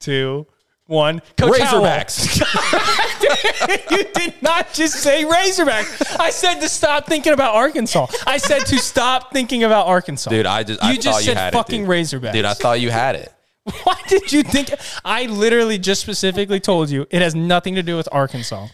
two, 0.00 0.46
one. 0.86 1.20
Coach 1.36 1.60
Razorbacks. 1.60 3.00
you 3.90 4.04
did 4.14 4.34
not 4.42 4.72
just 4.72 4.94
say 5.02 5.24
Razorback. 5.24 5.86
I 6.20 6.30
said 6.30 6.60
to 6.60 6.68
stop 6.68 7.06
thinking 7.06 7.32
about 7.32 7.54
Arkansas. 7.54 8.06
I 8.26 8.38
said 8.38 8.60
to 8.66 8.78
stop 8.78 9.32
thinking 9.32 9.64
about 9.64 9.86
Arkansas. 9.86 10.30
Dude, 10.30 10.46
I 10.46 10.62
just 10.62 10.82
You 10.82 10.88
I 10.90 10.94
just 10.96 11.06
thought 11.06 11.18
you 11.20 11.24
said 11.26 11.36
had 11.36 11.52
fucking 11.52 11.82
it, 11.82 11.86
dude. 11.86 12.22
Razorbacks. 12.22 12.32
Dude, 12.32 12.44
I 12.44 12.54
thought 12.54 12.80
you 12.80 12.90
had 12.90 13.16
it. 13.16 13.32
Why 13.84 13.96
did 14.08 14.32
you 14.32 14.42
think? 14.42 14.70
I 15.04 15.26
literally 15.26 15.78
just 15.78 16.00
specifically 16.02 16.60
told 16.60 16.90
you 16.90 17.06
it 17.10 17.22
has 17.22 17.34
nothing 17.34 17.74
to 17.76 17.82
do 17.82 17.96
with 17.96 18.08
Arkansas. 18.12 18.68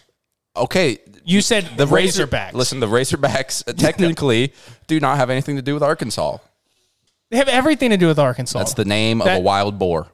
Okay, 0.55 0.97
You 1.23 1.41
said 1.41 1.63
the 1.77 1.85
the 1.85 1.87
Razor- 1.87 2.27
Razorbacks. 2.27 2.53
Listen, 2.53 2.81
the 2.81 2.87
Razorbacks 2.87 3.63
uh, 3.67 3.71
technically 3.73 4.51
do 4.87 4.99
not 4.99 5.15
have 5.17 5.29
anything 5.29 5.55
to 5.55 5.61
do 5.61 5.73
with 5.73 5.81
Arkansas. 5.83 6.39
they 7.29 7.37
have 7.37 7.47
everything 7.47 7.91
to 7.91 7.97
do 7.97 8.07
with 8.07 8.19
Arkansas. 8.19 8.59
That's 8.59 8.73
the 8.73 8.83
name 8.83 9.21
of 9.21 9.27
a 9.27 9.39
wild 9.39 9.79
boar. 9.79 10.07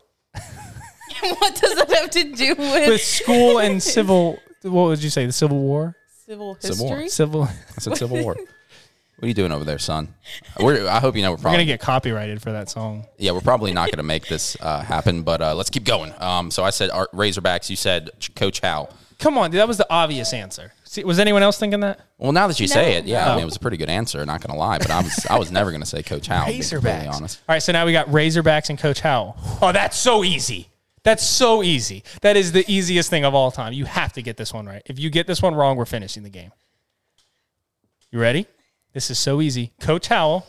what 1.39 1.55
does 1.55 1.75
that 1.75 1.89
have 1.91 2.09
to 2.11 2.23
do 2.33 2.55
with, 2.57 2.87
with 2.89 3.01
school 3.01 3.59
and 3.59 3.81
civil. 3.81 4.39
What 4.63 4.87
would 4.87 5.03
you 5.03 5.09
say? 5.09 5.25
The 5.25 5.31
Civil 5.31 5.59
War. 5.59 5.95
civil 6.25 6.57
Civil 6.59 6.85
War. 6.87 6.97
history? 6.97 7.09
Civil. 7.09 7.43
I 7.43 7.79
said 7.79 7.97
Civil 7.97 8.23
War. 8.23 8.35
What 9.17 9.25
are 9.25 9.29
you 9.29 9.33
doing 9.33 9.51
over 9.51 9.63
there, 9.63 9.79
son? 9.79 10.13
We're, 10.59 10.87
I 10.87 10.99
hope 10.99 11.15
you 11.15 11.23
know 11.23 11.31
we're 11.31 11.37
We're 11.37 11.41
probably 11.41 11.57
gonna 11.57 11.65
get 11.65 11.79
copyrighted 11.79 12.39
for 12.39 12.51
that 12.51 12.69
song. 12.69 13.07
yeah 13.17 13.31
we're 13.31 13.41
probably 13.41 13.73
not 13.73 13.87
going 13.87 13.97
to 13.97 14.03
make 14.03 14.27
this 14.27 14.55
uh, 14.61 14.81
happen, 14.81 15.23
but 15.23 15.41
uh, 15.41 15.55
let's 15.55 15.71
keep 15.71 15.85
going. 15.85 16.13
Um, 16.19 16.51
so 16.51 16.63
I 16.63 16.69
said 16.69 16.91
Ar- 16.91 17.09
Razorbacks. 17.15 17.67
You 17.67 17.75
said 17.77 18.11
Coach 18.35 18.59
Hal. 18.59 18.91
Come 19.17 19.39
on, 19.39 19.49
dude, 19.49 19.59
that 19.59 19.67
was 19.67 19.77
the 19.77 19.87
obvious 19.89 20.33
answer. 20.33 20.71
See, 20.83 21.03
was 21.03 21.17
anyone 21.17 21.41
else 21.41 21.57
thinking 21.57 21.79
that? 21.79 21.99
Well, 22.19 22.31
now 22.31 22.45
that 22.45 22.59
you 22.59 22.67
say 22.67 22.93
it, 22.93 23.05
yeah, 23.05 23.31
I 23.31 23.33
mean 23.33 23.41
it 23.41 23.45
was 23.45 23.55
a 23.55 23.59
pretty 23.59 23.77
good 23.77 23.89
answer. 23.89 24.23
Not 24.23 24.39
going 24.41 24.53
to 24.53 24.59
lie, 24.59 24.77
but 24.77 24.91
I 24.91 25.01
was 25.01 25.25
I 25.27 25.39
was 25.39 25.51
never 25.51 25.71
going 25.71 25.81
to 25.81 25.87
say 25.87 26.03
Coach 26.03 26.27
Hal. 26.27 26.45
to 26.45 26.51
be 26.51 26.59
completely 26.59 27.07
honest. 27.07 27.41
All 27.49 27.53
right, 27.55 27.63
so 27.63 27.71
now 27.71 27.87
we 27.87 27.93
got 27.93 28.05
Razorbacks 28.09 28.69
and 28.69 28.77
Coach 28.77 28.99
Howell. 28.99 29.35
Oh, 29.63 29.71
that's 29.71 29.97
so 29.97 30.23
easy. 30.23 30.69
That's 31.03 31.25
so 31.25 31.63
easy. 31.63 32.03
That 32.21 32.35
is 32.35 32.51
the 32.51 32.65
easiest 32.67 33.09
thing 33.09 33.23
of 33.23 33.33
all 33.33 33.51
time. 33.51 33.73
You 33.73 33.85
have 33.85 34.13
to 34.13 34.21
get 34.21 34.37
this 34.37 34.53
one 34.53 34.65
right. 34.65 34.81
If 34.85 34.99
you 34.99 35.09
get 35.09 35.25
this 35.27 35.41
one 35.41 35.55
wrong, 35.55 35.77
we're 35.77 35.85
finishing 35.85 36.23
the 36.23 36.29
game. 36.29 36.51
You 38.11 38.19
ready? 38.19 38.45
This 38.93 39.09
is 39.11 39.19
so 39.19 39.41
easy. 39.41 39.73
Coach 39.79 40.07
Howell, 40.07 40.45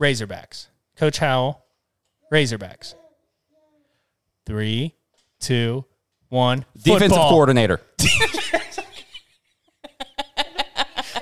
Razorbacks. 0.00 0.68
Coach 0.96 1.18
Howell, 1.18 1.62
Razorbacks. 2.32 2.94
Three, 4.46 4.94
two, 5.40 5.84
one. 6.28 6.64
Defensive 6.76 7.10
Football. 7.10 7.30
coordinator. 7.30 7.80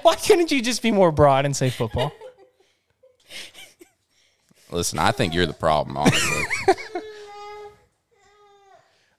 Why 0.03 0.15
couldn't 0.15 0.53
you 0.53 0.63
just 0.63 0.83
be 0.83 0.93
more 0.93 1.11
broad 1.11 1.45
and 1.47 1.57
say 1.57 1.69
football? 1.69 2.13
Listen, 4.71 4.99
I 4.99 5.11
think 5.11 5.35
you're 5.35 5.47
the 5.47 5.53
problem, 5.53 5.97
honestly. 5.97 6.45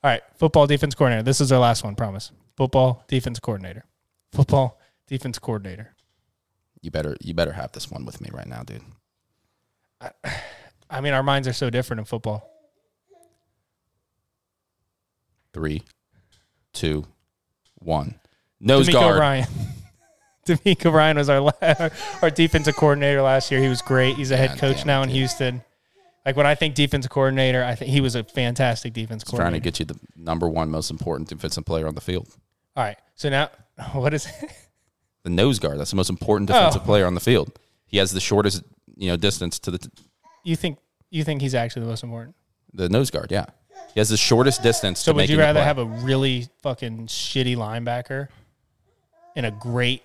All 0.04 0.12
right, 0.12 0.22
football 0.36 0.68
defense 0.68 0.96
coordinator. 0.96 1.24
This 1.24 1.42
is 1.42 1.52
our 1.52 1.60
last 1.60 1.84
one, 1.84 1.96
promise. 1.96 2.32
Football 2.56 3.04
defense 3.08 3.40
coordinator. 3.40 3.84
Football 4.32 4.80
defense 5.08 5.40
coordinator. 5.40 5.96
you 6.82 6.92
better 6.92 7.16
you 7.22 7.34
better 7.34 7.54
have 7.54 7.72
this 7.72 7.90
one 7.90 8.06
with 8.06 8.22
me 8.22 8.30
right 8.32 8.48
now, 8.48 8.64
dude. 8.64 8.82
I 10.90 11.02
mean, 11.02 11.14
our 11.14 11.24
minds 11.24 11.48
are 11.48 11.54
so 11.54 11.70
different 11.70 12.00
in 12.00 12.06
football. 12.06 12.50
Three, 15.54 15.82
two, 16.74 17.06
one. 17.80 18.20
Nose 18.60 18.88
DeMeco 18.88 18.94
guard. 18.94 19.20
Ryan. 19.20 19.48
DeMeco 20.48 20.94
Ryan 20.94 21.18
was 21.18 21.30
our 21.30 21.40
la- 21.40 21.52
our 22.22 22.30
defensive 22.30 22.76
coordinator 22.76 23.22
last 23.22 23.52
year. 23.52 23.60
He 23.62 23.68
was 23.68 23.82
great. 23.82 24.16
He's 24.16 24.32
a 24.32 24.38
head 24.38 24.52
God 24.52 24.60
coach 24.60 24.86
now 24.86 25.02
it, 25.02 25.06
in 25.06 25.10
dude. 25.10 25.18
Houston. 25.18 25.64
Like 26.28 26.36
when 26.36 26.46
I 26.46 26.56
think 26.56 26.76
defensive 26.76 27.10
coordinator, 27.10 27.64
I 27.64 27.74
think 27.76 27.90
he 27.90 28.02
was 28.02 28.14
a 28.16 28.24
fantastic 28.26 28.92
defense 28.92 29.24
coordinator. 29.24 29.50
Trying 29.50 29.62
to 29.62 29.64
get 29.64 29.80
you 29.80 29.86
the 29.86 29.98
number 30.22 30.50
one 30.50 30.70
most 30.70 30.92
important 30.92 31.30
defensive 31.30 31.64
player 31.64 31.88
on 31.88 31.96
the 31.96 32.02
field. 32.02 32.28
All 32.76 32.84
right, 32.84 32.98
so 33.16 33.30
now 33.30 33.50
what 33.94 34.14
is 34.14 34.28
The 35.24 35.30
nose 35.30 35.58
guard. 35.58 35.80
That's 35.80 35.92
the 35.92 35.96
most 35.96 36.10
important 36.10 36.52
Oh. 36.52 36.54
defensive 36.54 36.84
player 36.84 37.06
on 37.06 37.14
the 37.14 37.22
field. 37.22 37.58
He 37.86 37.98
has 38.00 38.12
the 38.12 38.20
shortest, 38.20 38.62
you 38.98 39.08
know, 39.08 39.16
distance 39.16 39.58
to 39.60 39.72
the 39.72 39.90
you 40.44 40.58
think? 40.58 40.80
You 41.10 41.24
think 41.24 41.42
he's 41.42 41.56
actually 41.56 41.84
the 41.84 41.88
most 41.88 42.04
important? 42.04 42.36
the 42.74 42.90
nose 42.90 43.10
guard. 43.10 43.32
Yeah, 43.32 43.46
he 43.94 44.02
has 44.02 44.10
the 44.10 44.18
shortest 44.18 44.62
distance. 44.62 45.00
So 45.00 45.14
to 45.14 45.16
would 45.16 45.30
you 45.30 45.38
the 45.38 45.44
rather 45.44 45.64
have 45.64 45.78
a 45.78 45.86
really 45.86 46.50
fucking 46.62 47.08
shitty 47.08 47.56
linebacker 47.56 48.28
and 49.38 49.46
a 49.46 49.52
great 49.52 50.04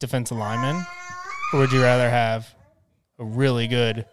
defensive 0.00 0.38
lineman, 0.38 0.84
or 1.52 1.60
would 1.60 1.70
you 1.70 1.80
rather 1.82 2.10
have 2.10 2.52
a 3.20 3.24
really 3.24 3.68
good 3.68 4.06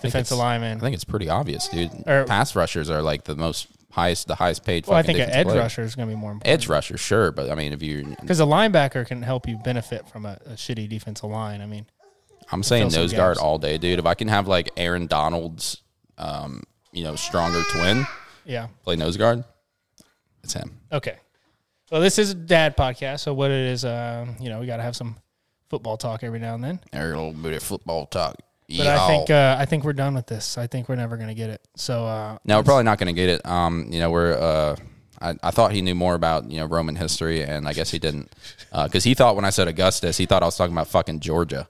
defensive 0.00 0.36
it's- 0.36 0.38
lineman? 0.38 0.78
I 0.78 0.80
think 0.80 0.94
it's 0.94 1.04
pretty 1.04 1.28
obvious, 1.28 1.68
dude. 1.68 1.90
Or- 2.06 2.24
Pass 2.24 2.54
rushers 2.56 2.90
are 2.90 3.02
like 3.02 3.24
the 3.24 3.36
most 3.36 3.68
highest, 3.90 4.26
the 4.26 4.34
highest 4.34 4.64
paid. 4.64 4.86
well, 4.86 4.96
I 4.96 5.02
fucking 5.02 5.16
think 5.16 5.24
an 5.24 5.28
defensive 5.28 5.46
edge 5.48 5.52
player. 5.52 5.62
rusher 5.62 5.82
is 5.82 5.94
going 5.94 6.08
to 6.08 6.14
be 6.14 6.18
more 6.20 6.32
important. 6.32 6.52
Edge 6.52 6.68
rusher, 6.68 6.96
sure, 6.96 7.30
but 7.30 7.50
I 7.50 7.54
mean, 7.54 7.72
if 7.72 7.82
you, 7.82 8.16
Because 8.20 8.40
a 8.40 8.44
linebacker 8.44 9.06
can 9.06 9.22
help 9.22 9.46
you 9.48 9.58
benefit 9.58 10.08
from 10.08 10.24
a, 10.26 10.38
a 10.46 10.52
shitty 10.52 10.88
defensive 10.88 11.28
line. 11.30 11.60
I 11.60 11.66
mean, 11.66 11.86
I'm 12.50 12.62
saying 12.62 12.84
fill 12.84 12.90
some 12.90 13.02
nose 13.02 13.12
guard 13.12 13.36
gaps. 13.36 13.44
all 13.44 13.58
day, 13.58 13.78
dude. 13.78 13.98
If 13.98 14.06
I 14.06 14.14
can 14.14 14.28
have 14.28 14.48
like 14.48 14.70
Aaron 14.76 15.06
Donald's, 15.06 15.82
um, 16.18 16.62
you 16.92 17.04
know, 17.04 17.16
stronger 17.16 17.62
twin 17.70 18.06
yeah. 18.44 18.68
play 18.82 18.96
nose 18.96 19.16
guard, 19.16 19.44
it's 20.42 20.52
him. 20.54 20.78
Okay. 20.90 21.16
Well, 21.90 22.00
this 22.00 22.18
is 22.18 22.30
a 22.30 22.34
dad 22.34 22.76
podcast, 22.76 23.20
so 23.20 23.34
what 23.34 23.50
it 23.50 23.66
is, 23.66 23.84
um, 23.84 24.36
you 24.40 24.48
know, 24.48 24.60
we 24.60 24.66
got 24.66 24.78
to 24.78 24.82
have 24.82 24.96
some 24.96 25.16
football 25.68 25.98
talk 25.98 26.22
every 26.22 26.38
now 26.38 26.54
and 26.54 26.64
then. 26.64 26.80
A 26.94 27.04
little 27.06 27.32
bit 27.34 27.52
of 27.52 27.62
football 27.62 28.06
talk. 28.06 28.36
But 28.78 28.86
I 28.86 29.06
think 29.08 29.30
uh, 29.30 29.56
I 29.58 29.64
think 29.66 29.84
we're 29.84 29.92
done 29.92 30.14
with 30.14 30.26
this. 30.26 30.56
I 30.58 30.66
think 30.66 30.88
we're 30.88 30.96
never 30.96 31.16
going 31.16 31.28
to 31.28 31.34
get 31.34 31.50
it. 31.50 31.60
So 31.76 32.04
uh, 32.06 32.38
No, 32.44 32.58
we're 32.58 32.64
probably 32.64 32.84
not 32.84 32.98
going 32.98 33.14
to 33.14 33.20
get 33.20 33.28
it. 33.28 33.44
Um, 33.46 33.86
you 33.90 33.98
know, 33.98 34.10
we're. 34.10 34.32
Uh, 34.32 34.76
I, 35.20 35.36
I 35.42 35.50
thought 35.52 35.70
he 35.72 35.82
knew 35.82 35.94
more 35.94 36.14
about 36.14 36.50
you 36.50 36.58
know 36.58 36.66
Roman 36.66 36.96
history, 36.96 37.42
and 37.44 37.68
I 37.68 37.72
guess 37.74 37.90
he 37.90 37.98
didn't, 38.00 38.32
because 38.72 39.04
he 39.04 39.14
thought 39.14 39.36
when 39.36 39.44
I 39.44 39.50
said 39.50 39.68
Augustus, 39.68 40.16
he 40.16 40.26
thought 40.26 40.42
I 40.42 40.46
was 40.46 40.56
talking 40.56 40.74
about 40.74 40.88
fucking 40.88 41.20
Georgia. 41.20 41.68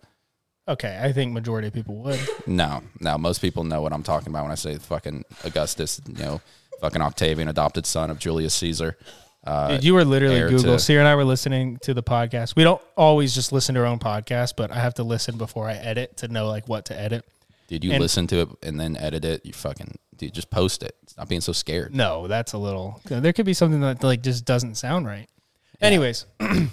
okay, 0.67 0.99
I 1.03 1.13
think 1.13 1.33
majority 1.33 1.69
of 1.69 1.75
people 1.75 1.97
would. 1.97 2.19
No, 2.47 2.83
no, 3.01 3.19
most 3.19 3.41
people 3.43 3.65
know 3.65 3.83
what 3.83 3.93
I'm 3.93 4.03
talking 4.03 4.29
about 4.29 4.45
when 4.45 4.53
I 4.53 4.57
say 4.57 4.79
fucking 4.79 5.25
Augustus. 5.45 6.01
You 6.07 6.25
know, 6.25 6.41
fucking 6.81 7.03
Octavian, 7.03 7.49
adopted 7.49 7.85
son 7.85 8.11
of 8.11 8.19
Julius 8.19 8.55
Caesar. 8.55 8.97
Uh, 9.45 9.69
Dude, 9.69 9.85
you 9.85 9.95
were 9.95 10.05
literally 10.05 10.41
Google. 10.41 10.75
to- 10.75 10.79
Sierra 10.79 11.01
and 11.03 11.09
I 11.09 11.15
were 11.17 11.25
listening 11.25 11.79
to 11.83 11.95
the 11.95 12.03
podcast. 12.03 12.55
We 12.55 12.63
don't 12.65 12.81
always 12.97 13.35
just 13.35 13.51
listen 13.53 13.75
to 13.75 13.81
our 13.81 13.87
own 13.87 13.99
podcast, 13.99 14.55
but 14.57 14.71
I 14.71 14.77
have 14.79 14.95
to 14.95 15.03
listen 15.03 15.37
before 15.37 15.69
I 15.69 15.75
edit 15.75 16.19
to 16.19 16.29
know 16.29 16.47
like 16.49 16.69
what 16.69 16.85
to 16.87 16.99
edit. 16.99 17.25
Dude, 17.69 17.83
you 17.85 17.93
And- 17.93 18.01
listen 18.01 18.27
to 18.29 18.41
it 18.43 18.49
and 18.63 18.79
then 18.79 18.97
edit 18.97 19.25
it. 19.25 19.45
You 19.45 19.53
fucking 19.53 19.97
dude, 20.17 20.33
just 20.35 20.51
post 20.51 20.83
it. 20.83 20.95
Stop 21.09 21.29
being 21.29 21.41
so 21.41 21.53
scared. 21.53 21.95
No, 21.95 22.29
that's 22.29 22.53
a 22.53 22.59
little. 22.59 23.01
There 23.07 23.33
could 23.33 23.47
be 23.47 23.55
something 23.55 23.81
that 23.81 24.03
like 24.05 24.23
just 24.23 24.45
doesn't 24.45 24.77
sound 24.77 25.07
right. 25.07 25.27
Anyways, 25.81 26.27
and 26.41 26.71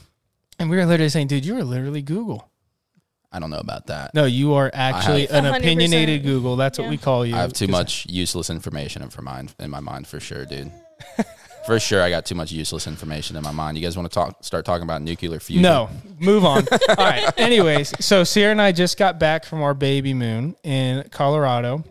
we 0.60 0.78
were 0.78 0.86
literally 0.86 1.10
saying, 1.10 1.28
dude, 1.28 1.46
you 1.46 1.56
were 1.56 1.64
literally 1.64 2.04
Google. 2.04 2.48
I 3.32 3.40
don't 3.40 3.50
know 3.50 3.58
about 3.60 3.88
that. 3.88 4.14
No, 4.14 4.26
you 4.26 4.54
are 4.56 4.70
actually 4.74 5.28
an 5.30 5.46
100%. 5.46 5.58
opinionated 5.58 6.24
Google. 6.24 6.56
That's 6.56 6.78
what 6.80 6.90
we 6.90 6.98
call 6.98 7.26
you. 7.26 7.36
I 7.36 7.40
have 7.42 7.54
too 7.54 7.68
much 7.68 8.06
useless 8.10 8.50
information 8.50 9.02
in 9.02 9.10
for 9.10 9.22
mind 9.22 9.54
in 9.60 9.70
my 9.70 9.80
mind 9.80 10.06
for 10.08 10.20
sure, 10.20 10.46
dude. 10.46 10.72
for 11.70 11.80
sure, 11.80 12.02
I 12.02 12.10
got 12.10 12.26
too 12.26 12.34
much 12.34 12.52
useless 12.52 12.88
information 12.88 13.36
in 13.36 13.44
my 13.44 13.52
mind. 13.52 13.78
You 13.78 13.84
guys 13.84 13.96
want 13.96 14.10
to 14.10 14.14
talk? 14.14 14.44
Start 14.44 14.66
talking 14.66 14.82
about 14.82 15.04
nuclear 15.04 15.40
fusion? 15.40 15.62
No, 15.62 15.88
move 16.18 16.44
on. 16.44 16.66
All 16.90 16.96
right. 16.98 17.32
Anyways, 17.38 17.94
so 18.04 18.24
Sierra 18.24 18.52
and 18.52 18.60
I 18.60 18.72
just 18.72 18.98
got 18.98 19.20
back 19.20 19.46
from 19.46 19.62
our 19.62 19.76
baby 19.76 20.16
moon 20.16 20.56
in 20.64 21.08
Colorado, 21.12 21.84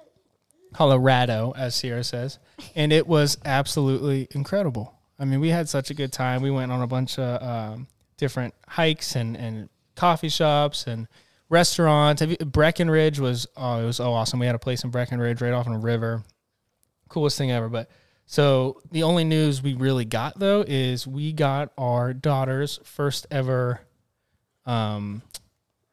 Colorado, 0.75 1.55
as 1.57 1.77
Sierra 1.77 2.03
says, 2.03 2.41
and 2.75 2.93
it 2.93 3.07
was 3.07 3.39
absolutely 3.45 4.27
incredible. 4.33 4.93
I 5.17 5.25
mean, 5.25 5.39
we 5.39 5.51
had 5.51 5.69
such 5.69 5.91
a 5.91 5.95
good 5.95 6.13
time. 6.13 6.43
We 6.43 6.51
went 6.51 6.73
on 6.73 6.83
a 6.83 6.89
bunch 6.89 7.17
of 7.17 7.41
um, 7.41 7.87
different 8.17 8.55
hikes 8.67 9.15
and, 9.15 9.37
and 9.37 9.69
coffee 9.95 10.29
shops 10.29 10.89
and 10.89 11.07
restaurants. 11.51 12.21
Breckenridge 12.45 13.21
was 13.21 13.47
oh, 13.57 13.81
it 13.81 13.87
was 13.87 14.01
oh 14.01 14.13
awesome. 14.13 14.41
We 14.41 14.47
had 14.47 14.57
a 14.57 14.59
place 14.59 14.83
in 14.83 14.91
Breckenridge 14.91 15.41
right 15.41 15.53
off 15.53 15.69
on 15.69 15.73
a 15.73 15.79
river. 15.79 16.25
Coolest 17.09 17.39
thing 17.39 17.53
ever. 17.53 17.69
But 17.69 17.89
so 18.31 18.83
the 18.93 19.05
only 19.05 19.25
news 19.25 19.63
we 19.63 19.73
really 19.73 20.05
got 20.05 20.39
though 20.39 20.63
is 20.69 21.07
we 21.07 21.33
got 21.33 21.73
our 21.79 22.13
daughter's 22.13 22.79
first 22.85 23.27
ever 23.31 23.81
um 24.67 25.23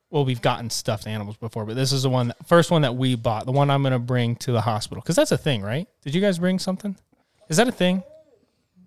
well 0.09 0.25
we've 0.25 0.41
gotten 0.41 0.69
stuffed 0.69 1.07
animals 1.07 1.37
before, 1.37 1.65
but 1.65 1.77
this 1.77 1.93
is 1.93 2.03
the 2.03 2.09
one 2.09 2.33
first 2.45 2.71
one 2.71 2.81
that 2.81 2.93
we 2.95 3.15
bought, 3.15 3.45
the 3.45 3.53
one 3.53 3.69
I'm 3.69 3.81
gonna 3.83 3.99
bring 3.99 4.35
to 4.37 4.51
the 4.51 4.59
hospital. 4.59 5.01
Cause 5.01 5.15
that's 5.15 5.31
a 5.31 5.37
thing, 5.37 5.61
right? 5.61 5.87
Did 6.03 6.13
you 6.13 6.19
guys 6.19 6.37
bring 6.37 6.59
something? 6.59 6.97
Is 7.47 7.55
that 7.55 7.69
a 7.69 7.71
thing? 7.71 8.03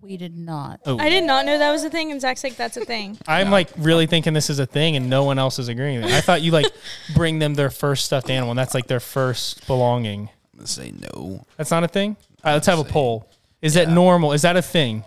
We 0.03 0.19
did 0.19 0.37
not. 0.37 0.81
Oh 0.85 0.99
I 0.99 1.09
did 1.09 1.25
not 1.25 1.47
know 1.47 1.59
that 1.59 1.73
was 1.73 1.85
a 1.85 1.91
thing, 1.91 2.13
and 2.13 2.21
Zach's 2.21 2.45
like, 2.45 2.57
"That's 2.57 2.77
a 2.77 2.85
thing." 2.85 3.19
I'm 3.27 3.51
like 3.51 3.69
really 3.79 4.07
thinking 4.07 4.33
this 4.33 4.51
is 4.51 4.59
a 4.59 4.67
thing 4.67 4.95
and 4.95 5.09
no 5.09 5.25
one 5.25 5.39
else 5.39 5.59
is 5.59 5.69
agreeing. 5.69 6.05
I 6.05 6.21
thought 6.21 6.43
you 6.43 6.53
like 6.53 6.67
bring 7.15 7.39
them 7.39 7.55
their 7.55 7.71
first 7.71 8.05
stuffed 8.05 8.29
animal 8.29 8.51
and 8.51 8.59
that's 8.59 8.75
like 8.75 8.89
their 8.89 9.01
first 9.01 9.67
belonging. 9.67 10.29
I'm 10.53 10.59
gonna 10.59 10.67
say 10.67 10.93
no. 10.93 11.47
That's 11.57 11.71
not 11.71 11.83
a 11.83 11.89
thing? 11.89 12.17
All 12.45 12.51
right, 12.51 12.55
let's 12.55 12.67
have 12.67 12.79
a 12.79 12.85
poll. 12.85 13.29
Is 13.61 13.75
that 13.75 13.89
normal? 13.89 14.33
Is 14.33 14.43
that 14.43 14.57
a 14.57 14.63
thing 14.63 15.05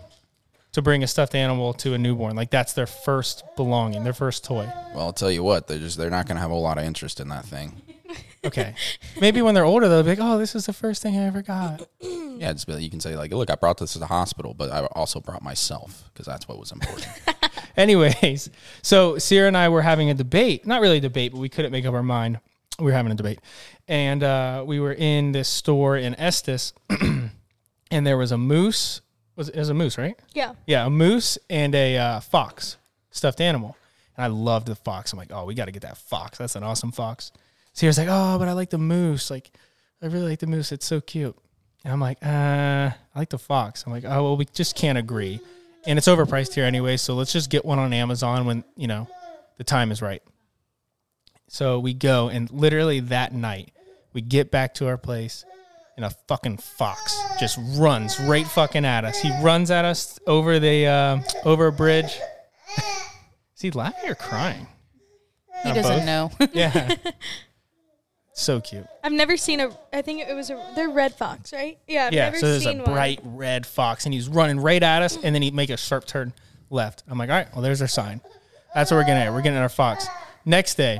to 0.72 0.82
bring 0.82 1.02
a 1.02 1.06
stuffed 1.06 1.34
animal 1.34 1.72
to 1.74 1.94
a 1.94 1.98
newborn? 1.98 2.36
Like 2.36 2.50
that's 2.50 2.72
their 2.72 2.86
first 2.86 3.44
belonging, 3.56 4.04
their 4.04 4.12
first 4.12 4.44
toy. 4.44 4.70
Well, 4.94 5.06
I'll 5.06 5.12
tell 5.12 5.30
you 5.30 5.42
what. 5.42 5.68
They're 5.68 5.78
just 5.78 5.96
they're 5.98 6.10
not 6.10 6.26
gonna 6.26 6.40
have 6.40 6.50
a 6.50 6.54
whole 6.54 6.62
lot 6.62 6.78
of 6.78 6.84
interest 6.84 7.20
in 7.20 7.28
that 7.28 7.44
thing. 7.44 7.80
Okay. 8.44 8.74
Maybe 9.20 9.40
when 9.40 9.54
they're 9.54 9.64
older, 9.64 9.88
they'll 9.88 10.02
be 10.02 10.10
like, 10.10 10.18
oh, 10.20 10.36
this 10.36 10.56
is 10.56 10.66
the 10.66 10.72
first 10.72 11.00
thing 11.00 11.16
I 11.16 11.26
ever 11.26 11.42
got. 11.42 11.86
Yeah, 12.32 12.52
just 12.52 12.66
be 12.66 12.72
like, 12.72 12.82
you 12.82 12.90
can 12.90 12.98
say 12.98 13.14
like, 13.14 13.30
look, 13.30 13.50
I 13.50 13.54
brought 13.54 13.78
this 13.78 13.92
to 13.92 14.00
the 14.00 14.06
hospital, 14.06 14.52
but 14.52 14.68
I 14.72 14.84
also 14.86 15.20
brought 15.20 15.42
myself 15.44 16.10
because 16.12 16.26
that's 16.26 16.48
what 16.48 16.58
was 16.58 16.72
important. 16.72 17.06
Anyways, 17.76 18.50
so 18.82 19.16
Sierra 19.18 19.46
and 19.46 19.56
I 19.56 19.68
were 19.68 19.82
having 19.82 20.10
a 20.10 20.14
debate. 20.14 20.66
Not 20.66 20.80
really 20.80 20.96
a 20.96 21.00
debate, 21.00 21.30
but 21.30 21.38
we 21.38 21.48
couldn't 21.48 21.70
make 21.70 21.86
up 21.86 21.94
our 21.94 22.02
mind. 22.02 22.40
We 22.80 22.86
were 22.86 22.92
having 22.92 23.12
a 23.12 23.14
debate. 23.14 23.38
And 23.86 24.24
uh, 24.24 24.64
we 24.66 24.80
were 24.80 24.92
in 24.92 25.30
this 25.30 25.48
store 25.48 25.96
in 25.96 26.16
Estes, 26.16 26.72
and 27.92 28.06
there 28.06 28.16
was 28.16 28.32
a 28.32 28.38
moose. 28.38 29.02
Was 29.36 29.48
it 29.48 29.58
was 29.58 29.68
a 29.68 29.74
moose, 29.74 29.96
right? 29.96 30.18
Yeah. 30.34 30.54
Yeah, 30.66 30.86
a 30.86 30.90
moose 30.90 31.38
and 31.48 31.74
a 31.74 31.96
uh, 31.96 32.20
fox, 32.20 32.76
stuffed 33.10 33.40
animal. 33.40 33.76
And 34.16 34.24
I 34.24 34.26
loved 34.28 34.66
the 34.66 34.74
fox. 34.74 35.12
I'm 35.12 35.18
like, 35.18 35.30
oh, 35.32 35.44
we 35.44 35.54
got 35.54 35.66
to 35.66 35.72
get 35.72 35.82
that 35.82 35.96
fox. 35.96 36.38
That's 36.38 36.56
an 36.56 36.64
awesome 36.64 36.90
fox. 36.90 37.32
Sierra's 37.72 37.98
like, 37.98 38.08
oh, 38.10 38.38
but 38.38 38.48
I 38.48 38.52
like 38.52 38.70
the 38.70 38.78
moose. 38.78 39.30
Like, 39.30 39.50
I 40.02 40.06
really 40.06 40.30
like 40.30 40.40
the 40.40 40.46
moose. 40.46 40.72
It's 40.72 40.84
so 40.84 41.00
cute. 41.00 41.36
And 41.84 41.92
I'm 41.92 42.00
like, 42.00 42.18
uh, 42.22 42.90
I 42.90 43.18
like 43.18 43.30
the 43.30 43.38
fox. 43.38 43.84
I'm 43.86 43.92
like, 43.92 44.04
oh, 44.04 44.22
well, 44.22 44.36
we 44.36 44.44
just 44.46 44.76
can't 44.76 44.98
agree. 44.98 45.40
And 45.86 45.98
it's 45.98 46.08
overpriced 46.08 46.54
here 46.54 46.64
anyway. 46.64 46.96
So 46.96 47.14
let's 47.14 47.32
just 47.32 47.50
get 47.50 47.64
one 47.64 47.78
on 47.78 47.92
Amazon 47.92 48.46
when, 48.46 48.64
you 48.76 48.86
know, 48.86 49.08
the 49.56 49.64
time 49.64 49.90
is 49.90 50.02
right. 50.02 50.22
So 51.48 51.78
we 51.78 51.94
go, 51.94 52.28
and 52.28 52.50
literally 52.50 53.00
that 53.00 53.34
night, 53.34 53.72
we 54.12 54.20
get 54.20 54.50
back 54.50 54.74
to 54.74 54.88
our 54.88 54.98
place, 54.98 55.44
and 56.02 56.12
a 56.12 56.16
fucking 56.28 56.56
fox 56.58 57.16
just 57.38 57.58
runs 57.76 58.18
right 58.20 58.46
fucking 58.46 58.84
at 58.84 59.04
us. 59.04 59.20
He 59.20 59.30
runs 59.42 59.70
at 59.70 59.84
us 59.84 60.18
over 60.26 60.58
the 60.58 60.86
uh, 60.86 61.18
over 61.44 61.68
a 61.68 61.72
bridge. 61.72 62.18
Is 62.76 63.60
he 63.60 63.70
laughing 63.70 64.10
or 64.10 64.14
crying? 64.14 64.66
He 65.62 65.70
Uh, 65.70 65.74
doesn't 65.74 66.06
both? 66.06 66.06
know. 66.06 66.48
Yeah. 66.52 66.94
so 68.34 68.60
cute. 68.60 68.86
I've 69.04 69.12
never 69.12 69.36
seen 69.36 69.60
a. 69.60 69.70
I 69.92 70.02
think 70.02 70.26
it 70.28 70.34
was 70.34 70.50
a. 70.50 70.72
They're 70.74 70.90
red 70.90 71.14
fox, 71.14 71.52
right? 71.52 71.78
Yeah. 71.86 72.06
I've 72.06 72.12
yeah. 72.12 72.24
never 72.26 72.38
So 72.38 72.48
there's 72.50 72.66
a 72.66 72.70
seen 72.70 72.78
one. 72.82 72.92
bright 72.92 73.20
red 73.22 73.66
fox, 73.66 74.04
and 74.04 74.12
he's 74.14 74.28
running 74.28 74.58
right 74.58 74.82
at 74.82 75.02
us, 75.02 75.16
and 75.22 75.34
then 75.34 75.42
he'd 75.42 75.54
make 75.54 75.70
a 75.70 75.76
sharp 75.76 76.06
turn 76.06 76.32
left. 76.70 77.04
I'm 77.08 77.18
like, 77.18 77.30
all 77.30 77.36
right, 77.36 77.48
well, 77.52 77.62
there's 77.62 77.80
our 77.82 77.88
sign. 77.88 78.20
That's 78.74 78.90
what 78.90 78.96
we're 78.96 79.04
getting 79.04 79.22
at. 79.22 79.32
We're 79.32 79.42
getting 79.42 79.58
our 79.58 79.68
fox. 79.68 80.06
Next 80.44 80.74
day, 80.76 80.98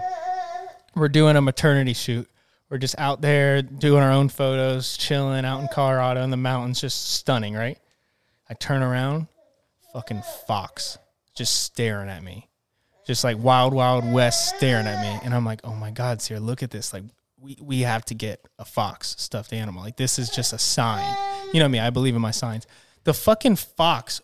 we're 0.95 1.09
doing 1.09 1.37
a 1.37 1.41
maternity 1.41 1.95
shoot. 1.95 2.29
We're 2.73 2.79
just 2.79 2.99
out 2.99 3.21
there 3.21 3.61
doing 3.61 4.03
our 4.03 4.13
own 4.13 4.31
photos, 4.31 4.97
chilling 4.97 5.45
out 5.45 5.61
in 5.61 5.69
Colorado 5.69 6.23
in 6.23 6.31
the 6.31 6.39
mountains, 6.39 6.81
just 6.81 7.13
stunning, 7.17 7.53
right? 7.53 7.79
I 8.49 8.55
turn 8.55 8.83
around, 8.83 9.27
fucking 9.93 10.23
fox, 10.47 10.97
just 11.35 11.65
staring 11.65 12.09
at 12.09 12.23
me, 12.23 12.49
just 13.07 13.25
like 13.25 13.37
wild, 13.37 13.75
wild 13.75 14.11
west 14.11 14.57
staring 14.57 14.87
at 14.87 15.03
me, 15.03 15.21
and 15.23 15.35
I'm 15.35 15.45
like, 15.45 15.61
oh 15.65 15.75
my 15.75 15.91
god, 15.91 16.23
sir, 16.23 16.39
look 16.39 16.63
at 16.63 16.71
this, 16.71 16.95
like. 16.95 17.05
We, 17.39 17.59
we 17.61 17.81
have 17.81 18.05
to 18.05 18.15
get 18.15 18.47
a 18.61 18.65
fox 18.65 19.17
stuffed 19.19 19.53
animal. 19.53 19.83
Like 19.83 19.97
this 19.97 20.17
is 20.17 20.31
just 20.31 20.53
a 20.53 20.59
sign. 20.59 21.13
You 21.53 21.59
know 21.59 21.69
me, 21.69 21.81
I 21.81 21.91
believe 21.91 22.15
in 22.15 22.23
my 22.23 22.31
signs. 22.31 22.69
The 23.03 23.13
fucking 23.13 23.57
fox 23.57 24.21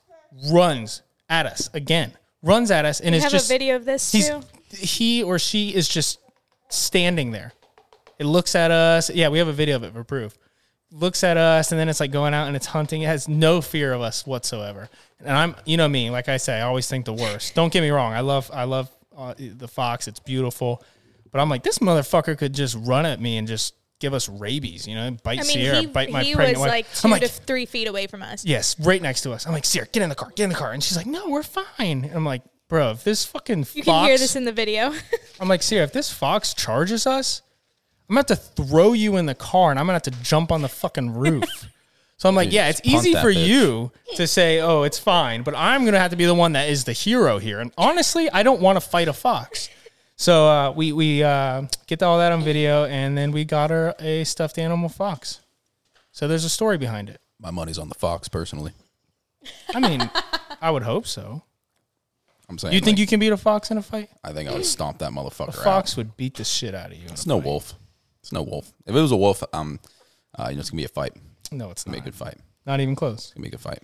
runs 0.52 1.02
at 1.28 1.44
us 1.44 1.68
again. 1.74 2.12
Runs 2.44 2.70
at 2.70 2.84
us 2.84 3.00
and 3.00 3.16
is 3.16 3.24
have 3.24 3.32
just 3.32 3.50
a 3.50 3.54
video 3.54 3.74
of 3.74 3.84
this 3.84 4.12
too. 4.12 4.40
he 4.70 5.24
or 5.24 5.40
she 5.40 5.74
is 5.74 5.88
just 5.88 6.20
standing 6.68 7.32
there. 7.32 7.52
It 8.18 8.24
looks 8.26 8.54
at 8.54 8.70
us. 8.70 9.10
Yeah, 9.10 9.28
we 9.28 9.38
have 9.38 9.48
a 9.48 9.52
video 9.52 9.76
of 9.76 9.84
it 9.84 9.92
for 9.92 10.04
proof. 10.04 10.36
Looks 10.90 11.22
at 11.22 11.36
us 11.36 11.70
and 11.70 11.78
then 11.78 11.88
it's 11.88 12.00
like 12.00 12.10
going 12.10 12.34
out 12.34 12.46
and 12.46 12.56
it's 12.56 12.66
hunting. 12.66 13.02
It 13.02 13.06
has 13.06 13.28
no 13.28 13.60
fear 13.60 13.92
of 13.92 14.00
us 14.00 14.26
whatsoever. 14.26 14.88
And 15.20 15.36
I'm, 15.36 15.54
you 15.66 15.76
know 15.76 15.88
me, 15.88 16.10
like 16.10 16.28
I 16.28 16.38
say, 16.38 16.58
I 16.58 16.62
always 16.62 16.88
think 16.88 17.04
the 17.04 17.12
worst. 17.12 17.54
Don't 17.54 17.72
get 17.72 17.82
me 17.82 17.90
wrong. 17.90 18.12
I 18.14 18.20
love, 18.20 18.50
I 18.52 18.64
love 18.64 18.90
uh, 19.16 19.34
the 19.36 19.68
fox. 19.68 20.08
It's 20.08 20.20
beautiful, 20.20 20.82
but 21.30 21.40
I'm 21.40 21.50
like, 21.50 21.62
this 21.62 21.78
motherfucker 21.80 22.38
could 22.38 22.54
just 22.54 22.76
run 22.80 23.04
at 23.04 23.20
me 23.20 23.36
and 23.36 23.46
just 23.46 23.74
give 24.00 24.14
us 24.14 24.28
rabies. 24.28 24.86
You 24.86 24.94
know, 24.94 25.10
bite 25.22 25.40
I 25.40 25.42
mean, 25.42 25.52
Sierra, 25.52 25.80
he, 25.80 25.86
bite 25.86 26.10
my 26.10 26.22
he 26.22 26.34
pregnant 26.34 26.58
was 26.58 26.68
wife. 26.68 26.70
like 26.70 26.86
I'm 27.04 27.10
2 27.10 27.12
like, 27.12 27.22
to 27.22 27.28
three 27.28 27.66
feet 27.66 27.88
away 27.88 28.06
from 28.06 28.22
us. 28.22 28.44
yes, 28.44 28.78
right 28.80 29.02
next 29.02 29.22
to 29.22 29.32
us. 29.32 29.46
I'm 29.46 29.52
like, 29.52 29.64
Sierra, 29.64 29.88
get 29.92 30.02
in 30.02 30.08
the 30.08 30.14
car, 30.14 30.30
get 30.34 30.44
in 30.44 30.50
the 30.50 30.56
car. 30.56 30.72
And 30.72 30.82
she's 30.82 30.96
like, 30.96 31.06
no, 31.06 31.28
we're 31.28 31.42
fine. 31.42 32.10
I'm 32.14 32.24
like, 32.24 32.42
bro, 32.68 32.92
if 32.92 33.04
this 33.04 33.24
fucking 33.24 33.66
You 33.74 33.82
fox, 33.82 33.84
can 33.84 34.06
hear 34.06 34.18
this 34.18 34.36
in 34.36 34.44
the 34.44 34.52
video. 34.52 34.92
I'm 35.40 35.48
like, 35.48 35.62
Sierra, 35.62 35.84
if 35.84 35.92
this 35.92 36.10
fox 36.10 36.54
charges 36.54 37.06
us, 37.06 37.42
I'm 38.08 38.14
gonna 38.14 38.20
have 38.20 38.26
to 38.26 38.36
throw 38.64 38.92
you 38.94 39.16
in 39.16 39.26
the 39.26 39.34
car 39.34 39.70
and 39.70 39.78
I'm 39.78 39.84
gonna 39.86 39.94
have 39.94 40.02
to 40.02 40.10
jump 40.22 40.50
on 40.52 40.62
the 40.62 40.68
fucking 40.68 41.14
roof. 41.14 41.44
so 42.16 42.28
I'm 42.28 42.34
like, 42.34 42.46
Dude, 42.48 42.54
yeah, 42.54 42.68
it's 42.68 42.80
easy 42.84 43.12
for 43.14 43.32
bitch. 43.32 43.46
you 43.46 43.92
to 44.16 44.26
say, 44.26 44.60
oh, 44.60 44.82
it's 44.84 44.98
fine, 44.98 45.42
but 45.42 45.54
I'm 45.54 45.84
gonna 45.84 45.98
have 45.98 46.10
to 46.12 46.16
be 46.16 46.24
the 46.24 46.34
one 46.34 46.52
that 46.52 46.68
is 46.68 46.84
the 46.84 46.92
hero 46.92 47.38
here. 47.38 47.60
And 47.60 47.72
honestly, 47.76 48.30
I 48.30 48.42
don't 48.42 48.60
want 48.60 48.76
to 48.76 48.80
fight 48.80 49.08
a 49.08 49.12
fox. 49.12 49.68
So 50.16 50.48
uh, 50.48 50.72
we 50.72 50.92
we 50.92 51.22
uh, 51.22 51.66
get 51.86 52.02
all 52.02 52.18
that 52.18 52.32
on 52.32 52.42
video, 52.42 52.84
and 52.86 53.16
then 53.16 53.30
we 53.30 53.44
got 53.44 53.70
her 53.70 53.94
a 54.00 54.24
stuffed 54.24 54.58
animal 54.58 54.88
fox. 54.88 55.40
So 56.10 56.26
there's 56.26 56.44
a 56.44 56.48
story 56.50 56.76
behind 56.76 57.08
it. 57.08 57.20
My 57.38 57.52
money's 57.52 57.78
on 57.78 57.88
the 57.88 57.94
fox, 57.94 58.26
personally. 58.28 58.72
I 59.72 59.78
mean, 59.78 60.10
I 60.60 60.72
would 60.72 60.82
hope 60.82 61.06
so. 61.06 61.42
I'm 62.48 62.58
saying. 62.58 62.74
You 62.74 62.80
think 62.80 62.94
like, 62.96 62.98
you 63.00 63.06
can 63.06 63.20
beat 63.20 63.30
a 63.30 63.36
fox 63.36 63.70
in 63.70 63.78
a 63.78 63.82
fight? 63.82 64.08
I 64.24 64.32
think 64.32 64.48
I 64.50 64.54
would 64.54 64.66
stomp 64.66 64.98
that 64.98 65.12
motherfucker 65.12 65.54
A 65.54 65.58
out. 65.60 65.64
fox 65.64 65.96
would 65.96 66.16
beat 66.16 66.34
the 66.34 66.44
shit 66.44 66.74
out 66.74 66.90
of 66.90 66.96
you. 66.96 67.04
It's 67.06 67.26
no 67.26 67.36
fight. 67.38 67.44
wolf. 67.46 67.74
It's 68.28 68.32
no 68.34 68.42
wolf. 68.42 68.74
If 68.84 68.94
it 68.94 69.00
was 69.00 69.10
a 69.10 69.16
wolf, 69.16 69.42
um, 69.54 69.80
uh, 70.38 70.48
you 70.50 70.56
know, 70.56 70.60
it's 70.60 70.68
gonna 70.68 70.82
be 70.82 70.84
a 70.84 70.88
fight. 70.88 71.14
No, 71.50 71.70
it's 71.70 71.82
gonna 71.82 71.96
not. 71.96 72.04
be 72.04 72.08
a 72.10 72.12
good 72.12 72.18
fight. 72.18 72.36
Not 72.66 72.78
even 72.80 72.94
close. 72.94 73.32
gonna 73.34 73.44
be 73.44 73.48
a 73.48 73.52
good 73.52 73.60
fight. 73.60 73.78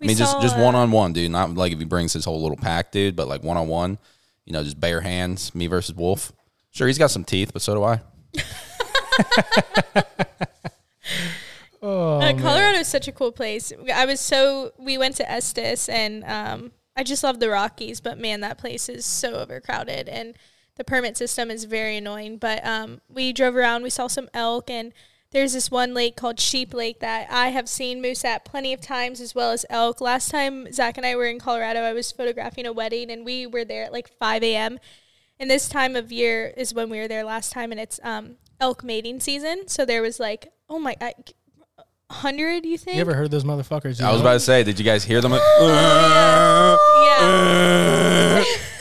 We 0.00 0.06
I 0.06 0.08
mean, 0.08 0.16
just 0.16 0.40
just 0.40 0.56
one 0.58 0.74
on 0.74 0.90
one, 0.92 1.12
dude. 1.12 1.30
Not 1.30 1.52
like 1.56 1.72
if 1.74 1.78
he 1.78 1.84
brings 1.84 2.14
his 2.14 2.24
whole 2.24 2.40
little 2.40 2.56
pack, 2.56 2.90
dude, 2.90 3.16
but 3.16 3.28
like 3.28 3.42
one 3.42 3.58
on 3.58 3.68
one. 3.68 3.98
You 4.46 4.54
know, 4.54 4.64
just 4.64 4.80
bare 4.80 5.02
hands, 5.02 5.54
me 5.54 5.66
versus 5.66 5.94
wolf. 5.94 6.32
Sure, 6.70 6.86
he's 6.86 6.96
got 6.96 7.10
some 7.10 7.22
teeth, 7.22 7.52
but 7.52 7.60
so 7.60 7.74
do 7.74 7.84
I. 7.84 8.00
Oh, 11.84 12.20
Uh, 12.20 12.32
Colorado 12.38 12.78
is 12.78 12.86
such 12.88 13.08
a 13.08 13.12
cool 13.12 13.32
place. 13.32 13.72
I 13.92 14.06
was 14.06 14.20
so 14.20 14.72
we 14.78 14.96
went 14.96 15.16
to 15.16 15.28
Estes 15.30 15.88
and 15.88 16.22
um, 16.24 16.70
I 16.96 17.02
just 17.02 17.24
love 17.24 17.40
the 17.40 17.50
Rockies, 17.50 18.00
but 18.00 18.18
man, 18.18 18.40
that 18.40 18.56
place 18.56 18.88
is 18.88 19.04
so 19.04 19.34
overcrowded 19.34 20.08
and 20.08 20.34
the 20.76 20.84
permit 20.84 21.16
system 21.16 21.50
is 21.50 21.64
very 21.64 21.96
annoying. 21.96 22.38
But 22.38 22.64
um, 22.66 23.00
we 23.08 23.32
drove 23.32 23.56
around, 23.56 23.82
we 23.82 23.90
saw 23.90 24.06
some 24.06 24.28
elk, 24.34 24.70
and 24.70 24.92
there's 25.30 25.54
this 25.54 25.70
one 25.70 25.94
lake 25.94 26.16
called 26.16 26.38
Sheep 26.38 26.74
Lake 26.74 27.00
that 27.00 27.28
I 27.30 27.48
have 27.48 27.68
seen 27.68 28.02
moose 28.02 28.24
at 28.24 28.44
plenty 28.44 28.72
of 28.72 28.80
times, 28.80 29.20
as 29.20 29.34
well 29.34 29.50
as 29.50 29.64
elk. 29.70 30.00
Last 30.00 30.30
time 30.30 30.70
Zach 30.72 30.96
and 30.96 31.06
I 31.06 31.16
were 31.16 31.26
in 31.26 31.38
Colorado, 31.38 31.80
I 31.80 31.92
was 31.92 32.12
photographing 32.12 32.66
a 32.66 32.72
wedding, 32.72 33.10
and 33.10 33.24
we 33.24 33.46
were 33.46 33.64
there 33.64 33.84
at 33.84 33.92
like 33.92 34.08
5 34.08 34.42
a.m. 34.42 34.78
And 35.40 35.50
this 35.50 35.68
time 35.68 35.96
of 35.96 36.12
year 36.12 36.52
is 36.56 36.74
when 36.74 36.90
we 36.90 36.98
were 36.98 37.08
there 37.08 37.24
last 37.24 37.52
time, 37.52 37.72
and 37.72 37.80
it's 37.80 37.98
um, 38.02 38.36
elk 38.60 38.84
mating 38.84 39.20
season. 39.20 39.68
So 39.68 39.84
there 39.84 40.02
was 40.02 40.20
like, 40.20 40.52
oh 40.68 40.78
my, 40.78 40.96
I, 41.00 41.14
hundred. 42.12 42.64
You 42.64 42.78
think? 42.78 42.96
You 42.96 43.00
ever 43.00 43.14
heard 43.14 43.30
those 43.30 43.44
motherfuckers? 43.44 43.98
you 43.98 44.06
I 44.06 44.12
was 44.12 44.20
about 44.20 44.34
to 44.34 44.40
say, 44.40 44.62
did 44.62 44.78
you 44.78 44.84
guys 44.84 45.04
hear 45.04 45.20
them? 45.20 45.32
yeah. 45.60 46.76
Okay, 48.38 48.50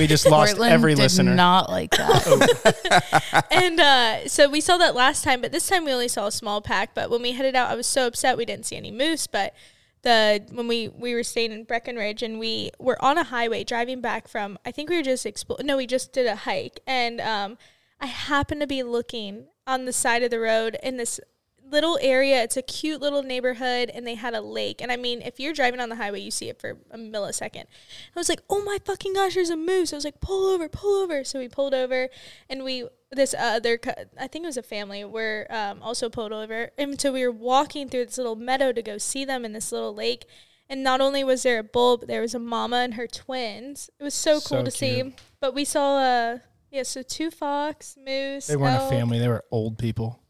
we 0.00 0.06
just 0.06 0.26
lost 0.26 0.52
Portland 0.52 0.72
every 0.72 0.94
did 0.94 1.02
listener. 1.02 1.34
not 1.34 1.70
like 1.70 1.90
that. 1.92 3.46
and 3.50 3.80
uh, 3.80 4.28
so 4.28 4.48
we 4.48 4.60
saw 4.60 4.78
that 4.78 4.94
last 4.94 5.22
time, 5.22 5.40
but 5.40 5.52
this 5.52 5.68
time 5.68 5.84
we 5.84 5.92
only 5.92 6.08
saw 6.08 6.26
a 6.26 6.32
small 6.32 6.60
pack. 6.60 6.94
But 6.94 7.10
when 7.10 7.22
we 7.22 7.32
headed 7.32 7.54
out, 7.54 7.70
I 7.70 7.74
was 7.74 7.86
so 7.86 8.06
upset 8.06 8.36
we 8.36 8.44
didn't 8.44 8.66
see 8.66 8.76
any 8.76 8.90
moose. 8.90 9.26
But 9.26 9.54
the 10.02 10.44
when 10.52 10.66
we 10.66 10.88
we 10.88 11.14
were 11.14 11.22
staying 11.22 11.52
in 11.52 11.64
Breckenridge 11.64 12.22
and 12.22 12.38
we 12.38 12.70
were 12.78 13.02
on 13.04 13.18
a 13.18 13.24
highway 13.24 13.64
driving 13.64 14.00
back 14.00 14.28
from, 14.28 14.58
I 14.64 14.72
think 14.72 14.90
we 14.90 14.96
were 14.96 15.02
just 15.02 15.26
explo- 15.26 15.62
no, 15.62 15.76
we 15.76 15.86
just 15.86 16.12
did 16.12 16.26
a 16.26 16.36
hike, 16.36 16.80
and 16.86 17.20
um, 17.20 17.58
I 18.00 18.06
happened 18.06 18.62
to 18.62 18.66
be 18.66 18.82
looking 18.82 19.46
on 19.66 19.84
the 19.84 19.92
side 19.92 20.22
of 20.22 20.30
the 20.30 20.40
road 20.40 20.76
in 20.82 20.96
this 20.96 21.20
little 21.70 21.98
area. 22.00 22.42
It's 22.42 22.56
a 22.56 22.62
cute 22.62 23.00
little 23.00 23.22
neighborhood, 23.22 23.90
and 23.92 24.06
they 24.06 24.14
had 24.14 24.34
a 24.34 24.40
lake. 24.40 24.80
And 24.80 24.90
I 24.90 24.96
mean, 24.96 25.22
if 25.22 25.38
you're 25.38 25.52
driving 25.52 25.80
on 25.80 25.88
the 25.88 25.96
highway, 25.96 26.20
you 26.20 26.30
see 26.30 26.48
it 26.48 26.60
for 26.60 26.78
a 26.90 26.98
millisecond. 26.98 27.64
I 27.64 28.18
was 28.18 28.28
like, 28.28 28.42
"Oh 28.48 28.62
my 28.64 28.78
fucking 28.84 29.14
gosh, 29.14 29.34
there's 29.34 29.50
a 29.50 29.56
moose!" 29.56 29.92
I 29.92 29.96
was 29.96 30.04
like, 30.04 30.20
"Pull 30.20 30.46
over, 30.48 30.68
pull 30.68 31.02
over!" 31.02 31.24
So 31.24 31.38
we 31.38 31.48
pulled 31.48 31.74
over, 31.74 32.08
and 32.48 32.64
we 32.64 32.88
this 33.12 33.34
other 33.36 33.78
I 34.18 34.28
think 34.28 34.44
it 34.44 34.46
was 34.46 34.56
a 34.56 34.62
family 34.62 35.04
were 35.04 35.46
um, 35.50 35.82
also 35.82 36.08
pulled 36.08 36.32
over, 36.32 36.70
and 36.78 37.00
so 37.00 37.12
we 37.12 37.24
were 37.24 37.32
walking 37.32 37.88
through 37.88 38.06
this 38.06 38.18
little 38.18 38.36
meadow 38.36 38.72
to 38.72 38.82
go 38.82 38.98
see 38.98 39.24
them 39.24 39.44
in 39.44 39.52
this 39.52 39.72
little 39.72 39.94
lake. 39.94 40.26
And 40.68 40.84
not 40.84 41.00
only 41.00 41.24
was 41.24 41.42
there 41.42 41.58
a 41.58 41.64
bull, 41.64 41.96
but 41.96 42.06
there 42.06 42.20
was 42.20 42.32
a 42.32 42.38
mama 42.38 42.76
and 42.76 42.94
her 42.94 43.08
twins. 43.08 43.90
It 43.98 44.04
was 44.04 44.14
so 44.14 44.34
cool 44.34 44.58
So 44.58 44.64
to 44.64 44.70
see. 44.70 44.94
cute. 44.94 45.14
But 45.40 45.52
we 45.52 45.64
saw 45.64 45.96
uh 45.96 46.38
yeah, 46.70 46.84
so 46.84 47.02
two 47.02 47.32
fox, 47.32 47.96
moose. 48.04 48.46
They 48.46 48.56
weren't 48.56 48.80
a 48.80 48.88
family; 48.88 49.18
they 49.18 49.26
were 49.26 49.44
old 49.50 49.76
people. 49.78 50.20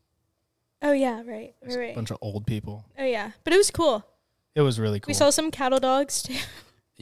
Oh 0.83 0.93
yeah, 0.93 1.23
right, 1.27 1.55
right, 1.63 1.93
A 1.93 1.95
bunch 1.95 2.11
of 2.11 2.19
old 2.23 2.47
people. 2.47 2.85
Oh 2.99 3.05
yeah, 3.05 3.33
but 3.45 3.53
it 3.53 3.57
was 3.57 3.71
cool. 3.71 4.05
It 4.55 4.63
was 4.63 4.81
really 4.81 4.99
cool. 5.01 5.09
We 5.11 5.15
saw 5.15 5.31
some 5.31 5.51
cattle 5.51 5.81
dogs 5.81 6.23
too. 6.23 6.37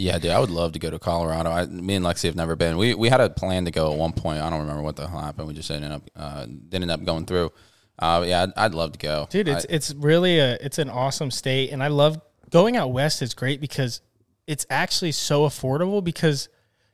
Yeah, 0.01 0.17
dude, 0.21 0.31
I 0.31 0.39
would 0.39 0.51
love 0.51 0.75
to 0.75 0.79
go 0.79 0.91
to 0.91 0.99
Colorado. 1.01 1.51
I, 1.51 1.67
me 1.67 1.97
and 1.97 2.05
Lexi 2.05 2.27
have 2.27 2.37
never 2.37 2.55
been. 2.55 2.77
We 2.79 2.95
we 2.95 3.09
had 3.09 3.21
a 3.21 3.29
plan 3.29 3.65
to 3.65 3.73
go 3.73 3.91
at 3.93 3.99
one 3.99 4.13
point. 4.13 4.41
I 4.41 4.49
don't 4.49 4.61
remember 4.61 4.81
what 4.81 4.95
the 4.95 5.09
hell 5.09 5.19
happened. 5.19 5.49
We 5.49 5.55
just 5.55 5.69
ended 5.73 5.91
up 5.91 6.09
uh, 6.15 6.47
didn't 6.47 6.83
end 6.83 6.91
up 6.93 7.05
going 7.05 7.27
through. 7.27 7.51
Uh, 7.99 8.23
yeah, 8.25 8.45
I'd, 8.45 8.53
I'd 8.57 8.75
love 8.75 8.93
to 8.93 8.99
go, 9.01 9.27
dude 9.29 9.49
it's 9.49 9.65
I- 9.65 9.75
it's 9.75 9.93
really 9.93 10.39
a 10.39 10.53
it's 10.61 10.79
an 10.79 10.89
awesome 10.89 11.33
state 11.33 11.71
and 11.73 11.83
i 11.83 11.89
love 11.89 12.21
going 12.49 12.77
out 12.77 12.93
west 12.93 13.23
is 13.23 13.35
great 13.35 13.61
because 13.61 14.01
it's 14.47 14.65
actually 14.71 15.11
so 15.11 15.49
affordable 15.49 16.03
because 16.05 16.49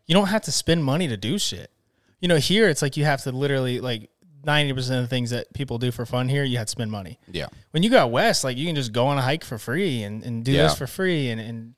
you 0.07 0.14
don't 0.14 0.29
have 0.29 0.40
to 0.42 0.51
spend 0.51 0.83
money 0.83 1.07
to 1.07 1.18
do 1.18 1.38
shit 1.38 1.70
you 2.23 2.29
know 2.29 2.37
here 2.38 2.70
it's 2.70 2.81
like 2.81 2.97
you 2.97 3.05
have 3.05 3.20
to 3.25 3.33
literally 3.33 3.81
like 3.81 4.09
ninety 4.44 4.72
percent 4.72 4.96
of 4.96 5.04
the 5.04 5.09
things 5.09 5.30
that 5.30 5.52
people 5.54 5.78
do 5.78 5.90
for 5.90 6.04
fun 6.07 6.28
here, 6.28 6.44
you 6.44 6.59
have 6.59 6.66
to 6.66 6.70
spend 6.70 6.90
money. 6.90 7.18
Yeah. 7.30 7.46
When 7.72 7.83
you 7.83 7.90
go 7.90 7.98
out 7.98 8.11
west, 8.11 8.44
like 8.44 8.57
you 8.57 8.66
can 8.66 8.74
just 8.76 8.92
go 8.92 9.07
on 9.07 9.18
a 9.18 9.22
hike 9.22 9.44
for 9.44 9.59
free 9.59 10.02
and, 10.02 10.22
and 10.22 10.44
do 10.44 10.52
Yeah. 10.52 10.64
this 10.64 10.76
for 10.76 10.87
free, 10.87 11.30
and, 11.30 11.40
and 11.40 11.74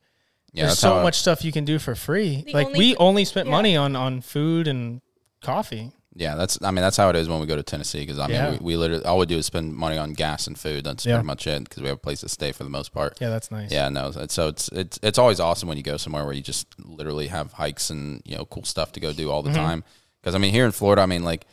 Yeah. 0.53 0.65
there's 0.67 0.79
so 0.79 0.89
how 0.93 0.99
I- 0.99 1.03
much 1.03 1.15
stuff 1.19 1.43
you 1.43 1.51
can 1.51 1.65
do 1.65 1.79
for 1.79 1.95
free. 1.95 2.43
Like 2.53 2.67
only- 2.67 2.79
we 2.79 2.95
only 2.97 3.25
spent 3.25 3.47
yeah. 3.47 3.51
money 3.51 3.75
on 3.77 3.95
on 3.95 4.21
food 4.21 4.67
and 4.67 5.01
coffee. 5.41 5.91
Yeah, 6.19 6.33
that's. 6.33 6.57
I 6.63 6.71
mean, 6.71 6.81
that's 6.81 6.97
how 6.97 7.11
it 7.11 7.15
is 7.15 7.29
when 7.29 7.39
we 7.39 7.45
go 7.45 7.55
to 7.55 7.61
Tennessee. 7.61 7.99
Because 7.99 8.17
I 8.17 8.25
mean, 8.25 8.35
Yeah. 8.37 8.51
we, 8.53 8.57
we 8.59 8.75
literally 8.77 9.05
all 9.05 9.19
we 9.19 9.27
do 9.27 9.37
is 9.37 9.45
spend 9.45 9.75
money 9.75 9.99
on 9.99 10.13
gas 10.13 10.47
and 10.47 10.57
food. 10.57 10.83
That's 10.83 11.05
Yeah. 11.05 11.13
pretty 11.17 11.27
much 11.27 11.45
it. 11.45 11.63
Because 11.65 11.83
we 11.83 11.89
have 11.89 11.97
a 11.97 11.99
place 11.99 12.21
to 12.21 12.29
stay 12.29 12.51
for 12.51 12.63
the 12.63 12.71
most 12.71 12.91
part. 12.91 13.19
Yeah, 13.21 13.29
that's 13.29 13.51
nice. 13.51 13.71
Yeah, 13.71 13.89
no. 13.89 14.11
So 14.27 14.47
it's 14.47 14.67
it's 14.69 14.97
it's 15.03 15.19
always 15.19 15.39
awesome 15.39 15.69
when 15.69 15.77
you 15.77 15.83
go 15.83 15.95
somewhere 15.97 16.25
where 16.25 16.33
you 16.33 16.41
just 16.41 16.65
literally 16.83 17.27
have 17.27 17.53
hikes 17.53 17.91
and 17.91 18.23
you 18.25 18.35
know 18.35 18.45
cool 18.45 18.63
stuff 18.63 18.91
to 18.93 18.99
go 18.99 19.13
do 19.13 19.29
all 19.29 19.43
the 19.43 19.51
Mm-hmm. 19.51 19.59
time. 19.59 19.83
Because 20.21 20.33
I 20.33 20.39
mean, 20.39 20.51
here 20.53 20.65
in 20.65 20.71
Florida, 20.71 21.03
I 21.03 21.05
mean, 21.05 21.23
like, 21.23 21.45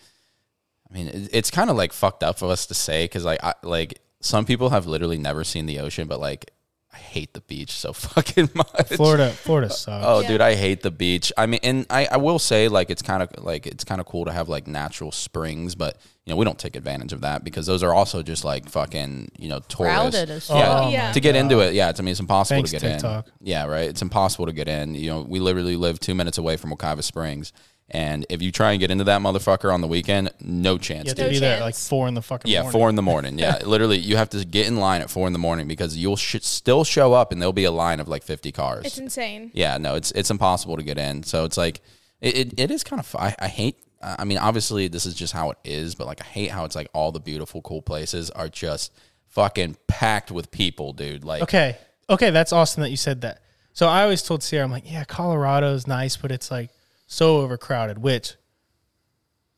I 0.94 0.96
mean, 0.96 1.08
it, 1.08 1.28
it's 1.32 1.50
kind 1.50 1.70
of 1.70 1.76
like 1.76 1.92
fucked 1.92 2.22
up 2.22 2.38
for 2.38 2.46
us 2.50 2.66
to 2.66 2.74
say 2.74 3.04
because 3.04 3.24
like 3.24 3.42
I 3.42 3.54
like 3.62 4.00
some 4.20 4.44
people 4.44 4.70
have 4.70 4.86
literally 4.86 5.18
never 5.18 5.42
seen 5.42 5.66
the 5.66 5.80
ocean, 5.80 6.06
but 6.06 6.20
like 6.20 6.50
I 6.92 6.96
hate 6.98 7.34
the 7.34 7.40
beach 7.40 7.72
so 7.72 7.92
fucking 7.92 8.50
much. 8.54 8.86
Florida, 8.94 9.30
Florida 9.30 9.66
uh, 9.66 9.70
sucks. 9.70 10.06
Oh, 10.06 10.20
Yeah. 10.20 10.28
dude, 10.28 10.40
I 10.40 10.54
hate 10.54 10.82
the 10.82 10.92
beach. 10.92 11.32
I 11.36 11.46
mean, 11.46 11.58
and 11.64 11.86
I, 11.90 12.06
I 12.06 12.16
will 12.18 12.38
say 12.38 12.68
like 12.68 12.90
it's 12.90 13.02
kind 13.02 13.20
of 13.24 13.30
like 13.44 13.66
it's 13.66 13.82
kind 13.82 14.00
of 14.00 14.06
cool 14.06 14.24
to 14.26 14.32
have 14.32 14.48
like 14.48 14.68
natural 14.68 15.10
springs, 15.10 15.74
but 15.74 15.98
you 16.24 16.32
know 16.32 16.36
we 16.36 16.44
don't 16.44 16.58
take 16.58 16.76
advantage 16.76 17.12
of 17.12 17.22
that 17.22 17.42
because 17.42 17.66
those 17.66 17.82
are 17.82 17.92
also 17.92 18.22
just 18.22 18.44
like 18.44 18.68
fucking 18.68 19.32
you 19.36 19.48
know 19.48 19.58
tourists. 19.68 20.48
Oh, 20.48 20.56
Yeah, 20.56 20.68
my 20.68 20.90
Yeah. 20.90 21.12
to 21.12 21.18
get 21.20 21.32
God. 21.32 21.40
into 21.40 21.58
it, 21.58 21.74
yeah, 21.74 21.90
it's, 21.90 21.98
I 21.98 22.04
mean 22.04 22.12
it's 22.12 22.20
impossible 22.20 22.58
Thanks, 22.58 22.70
to 22.70 22.78
get 22.78 22.92
TikTok. 22.92 23.26
in. 23.26 23.32
Yeah, 23.48 23.64
right. 23.66 23.88
It's 23.88 24.00
impossible 24.02 24.46
to 24.46 24.52
get 24.52 24.68
in. 24.68 24.94
You 24.94 25.10
know, 25.10 25.22
we 25.22 25.40
literally 25.40 25.74
live 25.76 25.98
two 25.98 26.14
minutes 26.14 26.38
away 26.38 26.56
from 26.56 26.70
Wekiva 26.70 27.02
Springs, 27.02 27.52
and 27.90 28.24
if 28.30 28.40
you 28.42 28.50
try 28.50 28.72
and 28.72 28.80
get 28.80 28.90
into 28.90 29.04
that 29.04 29.20
motherfucker 29.20 29.72
on 29.72 29.80
the 29.80 29.86
weekend, 29.86 30.30
no 30.40 30.78
chance. 30.78 31.04
You 31.04 31.10
have 31.10 31.16
dude. 31.16 31.30
be 31.30 31.38
there 31.38 31.56
at 31.56 31.62
like 31.62 31.74
four 31.74 32.08
in 32.08 32.14
the 32.14 32.22
fucking 32.22 32.50
Yeah, 32.50 32.62
morning. 32.62 32.72
four 32.80 32.88
in 32.88 32.94
the 32.94 33.02
morning. 33.02 33.38
Yeah, 33.38 33.58
literally, 33.64 33.98
you 33.98 34.16
have 34.16 34.30
to 34.30 34.44
get 34.44 34.66
in 34.66 34.76
line 34.76 35.02
at 35.02 35.10
four 35.10 35.26
in 35.26 35.32
the 35.32 35.38
morning 35.38 35.68
because 35.68 35.96
you'll 35.96 36.16
sh- 36.16 36.36
still 36.42 36.84
show 36.84 37.12
up 37.12 37.30
and 37.32 37.40
there'll 37.42 37.52
be 37.52 37.64
a 37.64 37.70
line 37.70 38.00
of 38.00 38.08
like 38.08 38.22
fifty 38.22 38.52
cars. 38.52 38.86
It's 38.86 38.98
insane. 38.98 39.50
Yeah, 39.54 39.76
no, 39.78 39.94
it's 39.96 40.10
it's 40.12 40.30
impossible 40.30 40.76
to 40.76 40.82
get 40.82 40.98
in. 40.98 41.22
So 41.22 41.44
it's 41.44 41.56
like 41.56 41.80
it, 42.20 42.36
it, 42.38 42.60
it 42.60 42.70
is 42.70 42.82
kind 42.84 43.00
of. 43.00 43.14
I, 43.16 43.34
I 43.38 43.48
hate. 43.48 43.78
I 44.02 44.24
mean, 44.24 44.36
obviously 44.38 44.88
this 44.88 45.06
is 45.06 45.14
just 45.14 45.32
how 45.32 45.50
it 45.50 45.58
is, 45.64 45.94
but 45.94 46.06
like 46.06 46.20
I 46.20 46.24
hate 46.24 46.50
how 46.50 46.64
it's 46.66 46.76
like 46.76 46.88
all 46.92 47.10
the 47.12 47.20
beautiful, 47.20 47.62
cool 47.62 47.80
places 47.80 48.30
are 48.30 48.48
just 48.48 48.92
fucking 49.28 49.76
packed 49.88 50.30
with 50.30 50.50
people, 50.50 50.92
dude. 50.92 51.24
Like, 51.24 51.42
Okay. 51.42 51.76
Okay, 52.10 52.28
that's 52.30 52.52
awesome 52.52 52.82
that 52.82 52.90
you 52.90 52.98
said 52.98 53.22
that. 53.22 53.40
So 53.72 53.88
I 53.88 54.02
always 54.02 54.22
told 54.22 54.42
Sierra, 54.42 54.64
I'm 54.64 54.70
like, 54.70 54.90
yeah, 54.90 55.04
Colorado's 55.04 55.86
nice, 55.86 56.18
but 56.18 56.30
it's 56.30 56.50
like 56.50 56.68
so 57.06 57.38
overcrowded. 57.38 57.98
Which, 57.98 58.34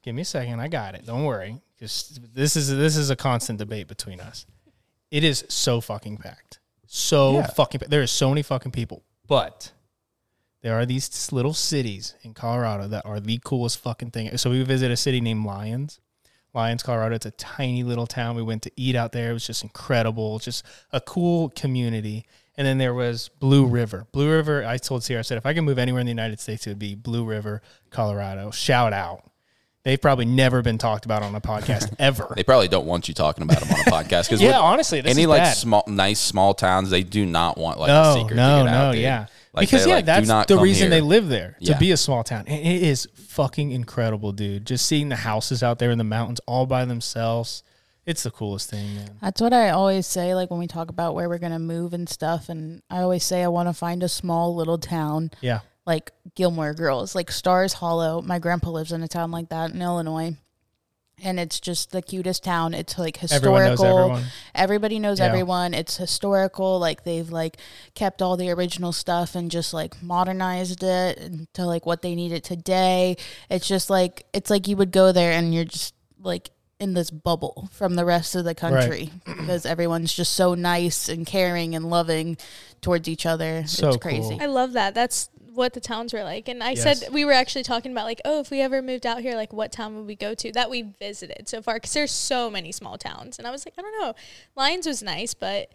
give 0.03 0.15
me 0.15 0.23
a 0.23 0.25
second, 0.27 0.61
I 0.61 0.69
got 0.69 0.95
it. 0.95 1.07
Don't 1.07 1.25
worry. 1.25 1.61
because 1.77 2.19
this 2.35 2.57
is 2.57 2.75
this 2.75 2.97
is 2.97 3.11
a 3.11 3.17
constant 3.17 3.59
debate 3.59 3.87
between 3.89 4.21
us. 4.21 4.47
It 5.11 5.23
is 5.25 5.45
so 5.49 5.81
fucking 5.81 6.17
packed, 6.19 6.59
so 6.87 7.35
Yeah. 7.35 7.47
fucking. 7.49 7.83
There 7.89 8.03
are 8.03 8.07
so 8.07 8.29
many 8.31 8.43
fucking 8.43 8.73
people, 8.73 9.03
but 9.27 9.73
there 10.63 10.75
are 10.75 10.87
these 10.87 11.31
little 11.33 11.55
cities 11.55 12.15
in 12.23 12.35
Colorado 12.35 12.89
that 12.89 13.05
are 13.07 13.21
the 13.21 13.39
coolest 13.45 13.79
fucking 13.79 14.11
thing. 14.11 14.37
So 14.39 14.51
we 14.51 14.63
visited 14.63 14.93
a 14.93 14.97
city 14.97 15.21
named 15.21 15.45
Lyons. 15.45 16.01
Lyons, 16.55 16.83
Colorado. 16.83 17.15
It's 17.15 17.27
a 17.27 17.31
tiny 17.33 17.83
little 17.83 18.07
town. 18.07 18.35
We 18.35 18.43
went 18.43 18.63
to 18.63 18.71
eat 18.77 18.97
out 18.97 19.13
there. 19.13 19.31
It 19.31 19.35
was 19.35 19.47
just 19.47 19.63
incredible. 19.63 20.37
It's 20.37 20.47
Just 20.47 20.65
a 20.91 21.01
cool 21.03 21.51
community. 21.51 22.25
And 22.59 22.67
then 22.67 22.79
there 22.79 22.95
was 22.95 23.29
Blue 23.39 23.67
River. 23.67 24.07
Blue 24.13 24.31
River, 24.31 24.65
I 24.65 24.79
told 24.79 25.05
Sierra, 25.05 25.19
I 25.19 25.23
said, 25.23 25.37
if 25.37 25.45
I 25.45 25.53
can 25.53 25.65
move 25.65 25.79
anywhere 25.79 26.01
in 26.01 26.07
the 26.07 26.11
United 26.11 26.41
States, 26.41 26.67
it 26.67 26.71
would 26.71 26.79
be 26.79 26.95
Blue 26.95 27.25
River, 27.25 27.61
Colorado. 27.91 28.51
Shout 28.51 28.93
out. 28.95 29.31
They've 29.85 30.01
probably 30.01 30.25
never 30.25 30.63
been 30.63 30.79
talked 30.79 31.05
about 31.05 31.23
on 31.23 31.33
a 31.37 31.41
podcast 31.41 31.95
ever. 32.01 32.33
they 32.35 32.43
probably 32.43 32.67
don't 32.67 32.87
want 32.87 33.07
you 33.07 33.15
talking 33.15 33.43
about 33.43 33.61
them 33.61 33.71
on 33.73 33.81
a 33.81 33.83
podcast 34.05 34.25
because 34.25 34.41
yeah, 34.43 34.59
honestly, 34.59 35.01
this 35.01 35.13
any 35.13 35.23
is 35.23 35.29
like 35.29 35.43
bad. 35.43 35.57
small, 35.57 35.85
nice 35.87 36.19
small 36.19 36.55
towns, 36.55 36.91
they 36.91 37.05
do 37.05 37.25
not 37.25 37.57
want 37.57 37.79
like 37.79 37.89
no, 37.89 38.03
the 38.03 38.15
secret 38.21 38.35
no, 38.37 38.59
to 38.59 38.65
get 38.65 38.71
no, 38.73 38.77
out, 38.79 38.99
yeah. 38.99 39.27
Like, 39.53 39.69
because 39.71 39.87
yeah, 39.87 39.95
like, 39.97 40.05
that's 40.07 40.47
the 40.47 40.59
reason 40.59 40.91
they 40.91 41.01
live 41.01 41.29
there 41.29 41.57
to 41.61 41.71
Yeah. 41.73 41.79
be 41.79 41.93
a 41.93 41.97
small 41.97 42.25
town. 42.25 42.45
And 42.49 42.59
it 42.67 42.83
is 42.83 43.07
fucking 43.15 43.71
incredible, 43.71 44.33
dude. 44.33 44.67
Just 44.67 44.87
seeing 44.87 45.09
the 45.09 45.17
houses 45.17 45.63
out 45.63 45.79
there 45.79 45.91
in 45.91 45.99
the 45.99 46.05
mountains 46.05 46.41
all 46.47 46.67
by 46.67 46.85
themselves. 46.85 47.63
It's 48.07 48.23
the 48.23 48.31
coolest 48.31 48.71
thing, 48.71 48.95
man. 48.95 49.11
That's 49.21 49.41
what 49.41 49.53
I 49.53 49.71
always 49.71 50.07
say, 50.07 50.35
like 50.35 50.49
when 50.51 50.61
we 50.61 50.69
talk 50.69 50.91
about 50.91 51.15
where 51.17 51.29
we're 51.29 51.39
gonna 51.39 51.59
move 51.59 51.93
and 51.93 52.09
stuff. 52.09 52.49
And 52.49 52.81
I 52.89 53.01
always 53.01 53.25
say 53.25 53.43
I 53.43 53.49
want 53.49 53.69
to 53.69 53.73
find 53.75 54.03
a 54.05 54.09
small 54.09 54.55
little 54.55 54.79
town 54.79 55.33
Yeah. 55.41 55.61
like 55.87 56.13
Gilmore 56.37 56.73
Girls, 56.73 57.15
like 57.17 57.31
Stars 57.33 57.73
Hollow. 57.75 58.23
My 58.23 58.39
grandpa 58.39 58.71
lives 58.71 58.93
in 58.93 59.03
a 59.03 59.09
town 59.09 59.33
like 59.33 59.49
that 59.49 59.73
in 59.73 59.83
Illinois. 59.83 60.37
And 61.23 61.41
it's 61.41 61.59
just 61.61 61.93
the 61.93 62.03
cutest 62.03 62.45
town. 62.45 62.75
It's 62.75 62.99
like 62.99 63.17
historical. 63.17 63.57
Everyone 63.57 63.71
knows 63.71 63.83
everyone. 63.83 64.25
Everybody 64.55 64.99
knows 64.99 65.19
Yeah. 65.19 65.25
everyone. 65.27 65.73
It's 65.75 65.97
historical. 65.97 66.79
Like 66.79 67.05
they've 67.05 67.29
like 67.31 67.57
kept 67.95 68.21
all 68.23 68.37
the 68.37 68.51
original 68.51 68.93
stuff 68.93 69.35
and 69.35 69.51
just 69.51 69.73
like 69.75 70.01
modernized 70.03 70.83
it 70.85 71.49
to 71.55 71.65
like 71.65 71.87
what 71.87 72.03
they 72.03 72.15
need 72.15 72.33
it 72.33 72.45
today. 72.45 73.17
It's 73.51 73.67
just 73.67 73.89
like 73.91 74.27
it's 74.35 74.51
like 74.51 74.69
you 74.69 74.77
would 74.77 74.93
go 74.93 75.11
there 75.11 75.33
and 75.33 75.55
you're 75.55 75.65
just 75.65 75.95
like 76.23 76.51
in 76.79 76.93
this 76.95 77.11
bubble 77.11 77.69
from 77.73 77.95
the 77.95 78.05
rest 78.05 78.35
of 78.35 78.45
the 78.45 78.55
country 78.55 79.11
because 79.25 79.65
everyone's 79.65 80.13
just 80.13 80.35
so 80.35 80.55
nice 80.55 81.09
and 81.09 81.27
caring 81.27 81.75
and 81.75 81.89
loving 81.89 82.37
towards 82.83 83.09
each 83.09 83.25
other. 83.25 83.65
So 83.67 83.89
it's 83.89 83.97
crazy. 83.97 84.21
cool. 84.37 84.43
I 84.43 84.47
love 84.47 84.73
that. 84.75 84.95
That's 84.95 85.31
what 85.55 85.73
the 85.73 85.81
towns 85.81 86.13
were 86.13 86.23
like. 86.23 86.49
And 86.49 86.63
I 86.63 86.73
Yes. 86.73 86.83
said 87.01 87.13
we 87.15 87.25
were 87.25 87.33
actually 87.33 87.63
talking 87.63 87.93
about 87.93 88.05
like, 88.05 88.21
oh, 88.27 88.41
if 88.41 88.51
we 88.51 88.61
ever 88.61 88.83
moved 88.83 89.07
out 89.07 89.23
here, 89.23 89.35
like 89.37 89.55
what 89.55 89.73
town 89.73 89.97
would 89.97 90.07
we 90.07 90.17
go 90.17 90.35
to 90.35 90.53
that 90.53 90.69
we 90.69 90.83
visited 90.83 91.49
so 91.49 91.63
far? 91.63 91.77
Because 91.77 91.95
there's 91.95 92.13
so 92.13 92.51
many 92.51 92.73
small 92.73 92.99
towns. 92.99 93.39
And 93.39 93.47
I 93.49 93.51
was 93.51 93.65
like, 93.65 93.73
I 93.79 93.83
don't 93.83 93.99
know. 94.03 94.15
Lyons 94.55 94.87
was 94.87 95.03
nice, 95.03 95.33
but 95.33 95.71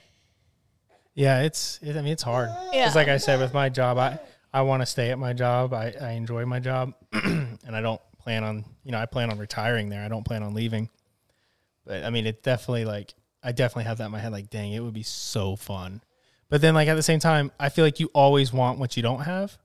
Yeah, 1.15 1.41
it's. 1.41 1.79
It, 1.81 1.97
I 1.97 2.01
mean, 2.03 2.13
it's 2.13 2.21
hard. 2.23 2.49
Yeah. 2.73 2.85
It's 2.85 2.95
like 2.95 3.07
I 3.07 3.17
said 3.17 3.39
with 3.39 3.53
my 3.55 3.69
job. 3.69 3.97
I 3.97 4.19
I 4.53 4.61
want 4.61 4.81
to 4.81 4.85
stay 4.85 5.09
at 5.09 5.17
my 5.17 5.33
job. 5.33 5.73
I 5.73 5.93
I 5.99 6.11
enjoy 6.11 6.45
my 6.45 6.59
job, 6.59 6.93
and 7.11 7.57
I 7.73 7.81
don't 7.81 8.01
plan 8.23 8.43
on. 8.43 8.65
You 8.83 8.91
know, 8.91 8.99
I 8.99 9.05
plan 9.05 9.31
on 9.31 9.37
retiring 9.37 9.89
there. 9.89 10.03
I 10.03 10.07
don't 10.07 10.23
plan 10.23 10.43
on 10.43 10.53
leaving. 10.53 10.89
But 11.85 12.03
I 12.03 12.09
mean, 12.09 12.25
it 12.25 12.43
definitely 12.43 12.85
like 12.85 13.13
I 13.43 13.51
definitely 13.51 13.85
have 13.85 13.97
that 13.97 14.05
in 14.05 14.11
my 14.11 14.19
head. 14.19 14.31
Like, 14.31 14.49
dang, 14.49 14.71
it 14.71 14.79
would 14.81 14.93
be 14.93 15.03
so 15.03 15.55
fun. 15.55 16.01
But 16.49 16.61
then, 16.61 16.73
like 16.73 16.87
at 16.87 16.95
the 16.95 17.03
same 17.03 17.19
time, 17.19 17.51
I 17.59 17.69
feel 17.69 17.85
like 17.85 17.99
you 17.99 18.09
always 18.13 18.51
want 18.53 18.77
what 18.77 18.97
you 18.97 19.03
don't 19.03 19.21
have. 19.21 19.57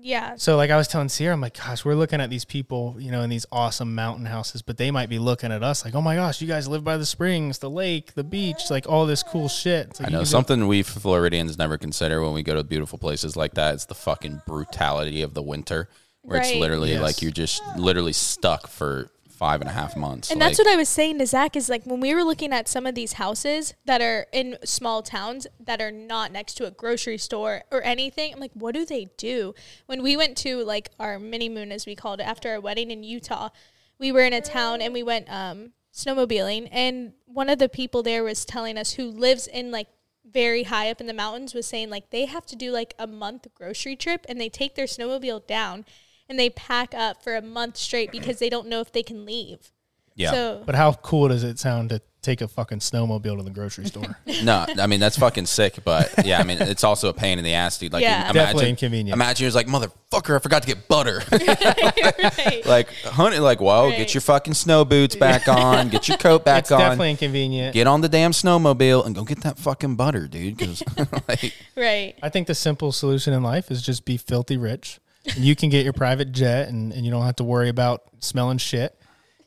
yeah. 0.00 0.34
So, 0.36 0.56
like 0.56 0.70
I 0.70 0.76
was 0.76 0.88
telling 0.88 1.08
Sierra, 1.08 1.34
I'm 1.34 1.40
like, 1.40 1.56
gosh, 1.58 1.84
we're 1.84 1.94
looking 1.94 2.20
at 2.20 2.30
these 2.30 2.44
people, 2.44 2.96
you 2.98 3.10
know, 3.10 3.22
in 3.22 3.30
these 3.30 3.44
awesome 3.52 3.94
mountain 3.94 4.24
houses, 4.24 4.62
but 4.62 4.76
they 4.78 4.90
might 4.90 5.08
be 5.08 5.18
looking 5.18 5.52
at 5.52 5.62
us 5.62 5.84
like, 5.84 5.94
oh 5.94 6.00
my 6.00 6.16
gosh, 6.16 6.40
you 6.40 6.48
guys 6.48 6.68
live 6.68 6.84
by 6.84 6.96
the 6.96 7.04
springs, 7.06 7.58
the 7.58 7.70
lake, 7.70 8.14
the 8.14 8.24
beach, 8.24 8.70
like 8.70 8.88
all 8.88 9.04
this 9.04 9.22
cool 9.22 9.48
shit. 9.48 10.00
Like 10.00 10.08
I 10.08 10.10
know 10.10 10.18
can 10.18 10.18
go- 10.20 10.24
something 10.24 10.66
we 10.66 10.82
Floridians 10.82 11.58
never 11.58 11.76
consider 11.76 12.22
when 12.22 12.32
we 12.32 12.42
go 12.42 12.54
to 12.54 12.64
beautiful 12.64 12.98
places 12.98 13.36
like 13.36 13.54
that. 13.54 13.74
It's 13.74 13.84
the 13.86 13.94
fucking 13.94 14.42
brutality 14.46 15.22
of 15.22 15.34
the 15.34 15.42
winter, 15.42 15.88
where 16.26 16.40
it's 16.40 16.54
literally 16.54 16.92
Yes. 16.92 17.02
like 17.02 17.22
you're 17.22 17.30
just 17.30 17.62
literally 17.76 18.12
stuck 18.12 18.66
for 18.68 19.10
five 19.28 19.60
and 19.60 19.68
a 19.68 19.72
half 19.72 19.96
months. 19.96 20.30
And 20.30 20.40
that's 20.40 20.58
what 20.58 20.66
I 20.66 20.76
was 20.76 20.88
saying 20.88 21.18
to 21.18 21.26
Zach 21.26 21.56
is 21.56 21.68
like 21.68 21.84
when 21.84 22.00
we 22.00 22.14
were 22.14 22.24
looking 22.24 22.52
at 22.52 22.68
some 22.68 22.86
of 22.86 22.94
these 22.94 23.14
houses 23.14 23.74
that 23.84 24.00
are 24.00 24.26
in 24.32 24.56
small 24.64 25.02
towns 25.02 25.46
that 25.60 25.80
are 25.82 25.90
not 25.90 26.32
next 26.32 26.54
to 26.54 26.66
a 26.66 26.70
grocery 26.70 27.18
store 27.18 27.62
or 27.70 27.82
anything, 27.82 28.32
I'm 28.32 28.40
like, 28.40 28.52
what 28.54 28.74
do 28.74 28.86
they 28.86 29.08
do? 29.18 29.54
When 29.84 30.02
we 30.02 30.16
went 30.16 30.38
to 30.38 30.64
like 30.64 30.90
our 30.98 31.18
mini 31.18 31.50
moon, 31.50 31.70
as 31.70 31.84
we 31.86 31.94
called 31.94 32.20
it, 32.20 32.26
after 32.26 32.50
our 32.50 32.60
wedding 32.60 32.90
in 32.90 33.02
Utah, 33.02 33.50
we 33.98 34.10
were 34.10 34.24
in 34.24 34.32
a 34.32 34.40
town 34.40 34.80
and 34.80 34.94
we 34.94 35.02
went 35.02 35.30
um, 35.30 35.72
snowmobiling. 35.92 36.68
And 36.72 37.12
one 37.26 37.50
of 37.50 37.58
the 37.58 37.68
people 37.68 38.02
there 38.02 38.24
was 38.24 38.46
telling 38.46 38.78
us 38.78 38.92
who 38.94 39.10
lives 39.10 39.46
in 39.46 39.70
like 39.70 39.88
very 40.30 40.64
high 40.64 40.90
up 40.90 41.00
in 41.00 41.06
the 41.06 41.14
mountains 41.14 41.54
was 41.54 41.66
saying 41.66 41.88
like 41.90 42.10
they 42.10 42.24
have 42.24 42.46
to 42.46 42.56
do 42.56 42.70
like 42.72 42.94
a 42.98 43.06
month 43.06 43.46
grocery 43.54 43.96
trip 43.96 44.24
and 44.28 44.40
they 44.40 44.48
take 44.48 44.74
their 44.74 44.86
snowmobile 44.86 45.46
down 45.46 45.84
and 46.28 46.38
they 46.38 46.50
pack 46.50 46.94
up 46.94 47.22
for 47.22 47.34
a 47.36 47.42
month 47.42 47.76
straight 47.76 48.10
because 48.12 48.38
they 48.38 48.48
don't 48.50 48.68
know 48.68 48.80
if 48.80 48.92
they 48.92 49.02
can 49.02 49.24
leave. 49.26 49.72
yeah. 50.14 50.30
So 50.32 50.62
But 50.66 50.74
how 50.74 50.92
cool 50.94 51.28
does 51.28 51.44
it 51.44 51.58
sound 51.58 51.90
to 51.90 52.00
take 52.22 52.40
a 52.40 52.48
fucking 52.48 52.80
snowmobile 52.80 53.36
to 53.36 53.42
the 53.44 53.50
grocery 53.50 53.84
store? 53.86 54.18
No, 54.42 54.66
I 54.80 54.86
mean 54.88 54.98
that's 55.00 55.16
fucking 55.16 55.46
sick, 55.46 55.78
but 55.84 56.12
yeah, 56.26 56.38
I 56.40 56.42
mean 56.42 56.58
it's 56.60 56.82
also 56.84 57.08
a 57.08 57.12
pain 57.14 57.38
in 57.38 57.44
the 57.44 57.54
ass, 57.54 57.78
dude. 57.78 57.92
Like, 57.92 58.02
Yeah. 58.02 58.22
imagine, 58.22 58.34
Definitely 58.34 58.70
inconvenient. 58.70 59.14
Imagine 59.14 59.44
you're 59.44 59.52
like, 59.52 59.66
motherfucker, 59.68 60.34
I 60.36 60.38
forgot 60.40 60.62
to 60.62 60.68
get 60.68 60.88
butter. 60.88 61.22
right. 61.32 62.62
like, 62.66 62.92
honey, 63.04 63.38
like, 63.38 63.60
whoa, 63.60 63.88
Right. 63.88 63.96
get 63.96 64.14
your 64.14 64.20
fucking 64.20 64.54
snow 64.54 64.84
boots 64.84 65.14
back 65.16 65.46
on, 65.48 65.88
get 65.88 66.08
your 66.08 66.18
coat 66.18 66.44
back 66.44 66.64
it's 66.64 66.72
on, 66.72 66.80
definitely 66.80 67.10
inconvenient. 67.12 67.74
get 67.74 67.86
on 67.86 68.00
the 68.00 68.08
damn 68.08 68.32
snowmobile, 68.32 69.06
and 69.06 69.14
go 69.14 69.22
get 69.24 69.42
that 69.42 69.58
fucking 69.58 69.94
butter, 69.96 70.26
dude. 70.26 70.56
Because 70.56 70.82
like, 71.28 71.54
right. 71.76 72.14
I 72.22 72.28
think 72.28 72.46
the 72.48 72.54
simple 72.54 72.90
solution 72.92 73.32
in 73.32 73.42
life 73.44 73.70
is 73.70 73.82
just 73.82 74.04
be 74.04 74.16
filthy 74.16 74.56
rich. 74.56 74.98
And 75.34 75.44
you 75.44 75.56
can 75.56 75.70
get 75.70 75.84
your 75.84 75.92
private 75.92 76.32
jet 76.32 76.68
and, 76.68 76.92
and 76.92 77.04
you 77.04 77.10
don't 77.10 77.24
have 77.24 77.36
to 77.36 77.44
worry 77.44 77.68
about 77.68 78.02
smelling 78.20 78.58
shit. 78.58 78.98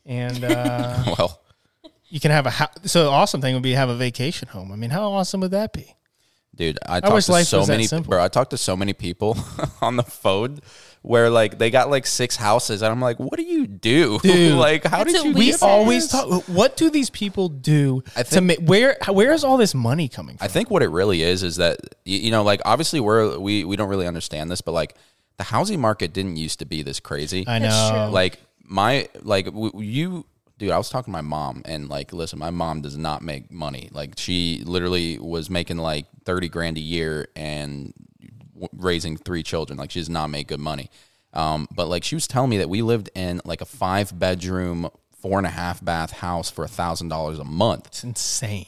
And 0.05 0.43
uh, 0.43 1.03
well, 1.17 1.41
you 2.09 2.19
can 2.19 2.31
have 2.31 2.45
a 2.45 2.49
house. 2.51 2.73
So 2.85 3.03
the 3.03 3.09
awesome 3.09 3.41
thing 3.41 3.53
would 3.53 3.63
be 3.63 3.73
have 3.73 3.89
a 3.89 3.95
vacation 3.95 4.47
home. 4.49 4.71
I 4.71 4.75
mean, 4.75 4.89
how 4.89 5.11
awesome 5.11 5.41
would 5.41 5.51
that 5.51 5.73
be? 5.73 5.95
Dude, 6.55 6.77
I 6.85 6.99
talked 6.99 7.13
wish 7.13 7.25
to 7.27 7.31
life 7.31 7.45
so 7.47 7.65
many 7.65 7.85
simple. 7.85 8.09
bro, 8.09 8.21
I 8.23 8.27
talked 8.27 8.49
to 8.51 8.57
so 8.57 8.75
many 8.75 8.91
people 8.91 9.37
on 9.81 9.95
the 9.95 10.03
phone 10.03 10.59
where 11.03 11.29
like 11.29 11.57
they 11.57 11.69
got 11.69 11.89
like 11.89 12.05
six 12.05 12.35
houses 12.35 12.81
and 12.81 12.91
I'm 12.91 12.99
like, 12.99 13.17
what 13.17 13.37
do 13.37 13.43
you 13.43 13.65
do? 13.65 14.19
Dude. 14.23 14.55
like 14.57 14.83
how 14.83 15.05
did 15.05 15.23
you 15.23 15.31
We 15.33 15.53
always 15.61 16.11
this? 16.11 16.21
talk. 16.21 16.43
What 16.49 16.75
do 16.75 16.89
these 16.89 17.09
people 17.09 17.47
do 17.47 18.03
I 18.13 18.23
to 18.23 18.29
think- 18.29 18.45
make 18.45 18.59
where 18.59 18.97
where 19.07 19.31
is 19.31 19.45
all 19.45 19.55
this 19.55 19.73
money 19.73 20.09
coming 20.09 20.35
from? 20.37 20.43
I 20.43 20.49
think 20.49 20.69
what 20.69 20.83
it 20.83 20.89
really 20.89 21.21
is 21.21 21.43
is 21.43 21.55
that 21.57 21.77
you, 22.03 22.17
you 22.19 22.31
know, 22.31 22.43
like 22.43 22.61
obviously 22.65 22.99
we're 22.99 23.39
we 23.39 23.63
we 23.63 23.77
don't 23.77 23.87
really 23.87 24.07
understand 24.07 24.51
this, 24.51 24.59
but 24.59 24.73
like 24.73 24.95
the 25.39 25.45
housing 25.45 25.81
market 25.81 26.13
didn't 26.13 26.35
used 26.37 26.59
to 26.59 26.65
be 26.65 26.83
this 26.83 26.99
crazy. 26.99 27.45
I 27.47 27.57
know. 27.59 28.09
like 28.11 28.37
my 28.63 29.09
like 29.23 29.45
w- 29.45 29.71
you 29.81 30.25
dude 30.59 30.69
i 30.69 30.77
was 30.77 30.89
talking 30.89 31.11
to 31.11 31.17
my 31.17 31.21
mom 31.21 31.63
and 31.65 31.89
like 31.89 32.13
listen 32.13 32.37
my 32.37 32.51
mom 32.51 32.81
does 32.81 32.95
not 32.97 33.23
make 33.23 33.49
money 33.49 33.89
like 33.91 34.13
she 34.17 34.61
literally 34.65 35.17
was 35.17 35.49
making 35.49 35.77
like 35.77 36.05
30 36.25 36.49
grand 36.49 36.77
a 36.77 36.81
year 36.81 37.29
and 37.35 37.93
w- 38.53 38.67
raising 38.73 39.17
three 39.17 39.41
children 39.41 39.79
like 39.79 39.89
she 39.89 39.99
does 39.99 40.09
not 40.09 40.27
make 40.27 40.47
good 40.49 40.59
money 40.59 40.91
um, 41.33 41.67
but 41.73 41.87
like 41.87 42.03
she 42.03 42.13
was 42.15 42.27
telling 42.27 42.49
me 42.49 42.57
that 42.57 42.69
we 42.69 42.81
lived 42.81 43.09
in 43.15 43.39
like 43.45 43.61
a 43.61 43.65
five 43.65 44.17
bedroom 44.19 44.89
four 45.21 45.37
and 45.39 45.47
a 45.47 45.51
half 45.51 45.83
bath 45.83 46.11
house 46.11 46.51
for 46.51 46.63
a 46.65 46.67
thousand 46.67 47.07
dollars 47.07 47.39
a 47.39 47.43
month 47.45 47.87
it's 47.87 48.03
insane. 48.03 48.65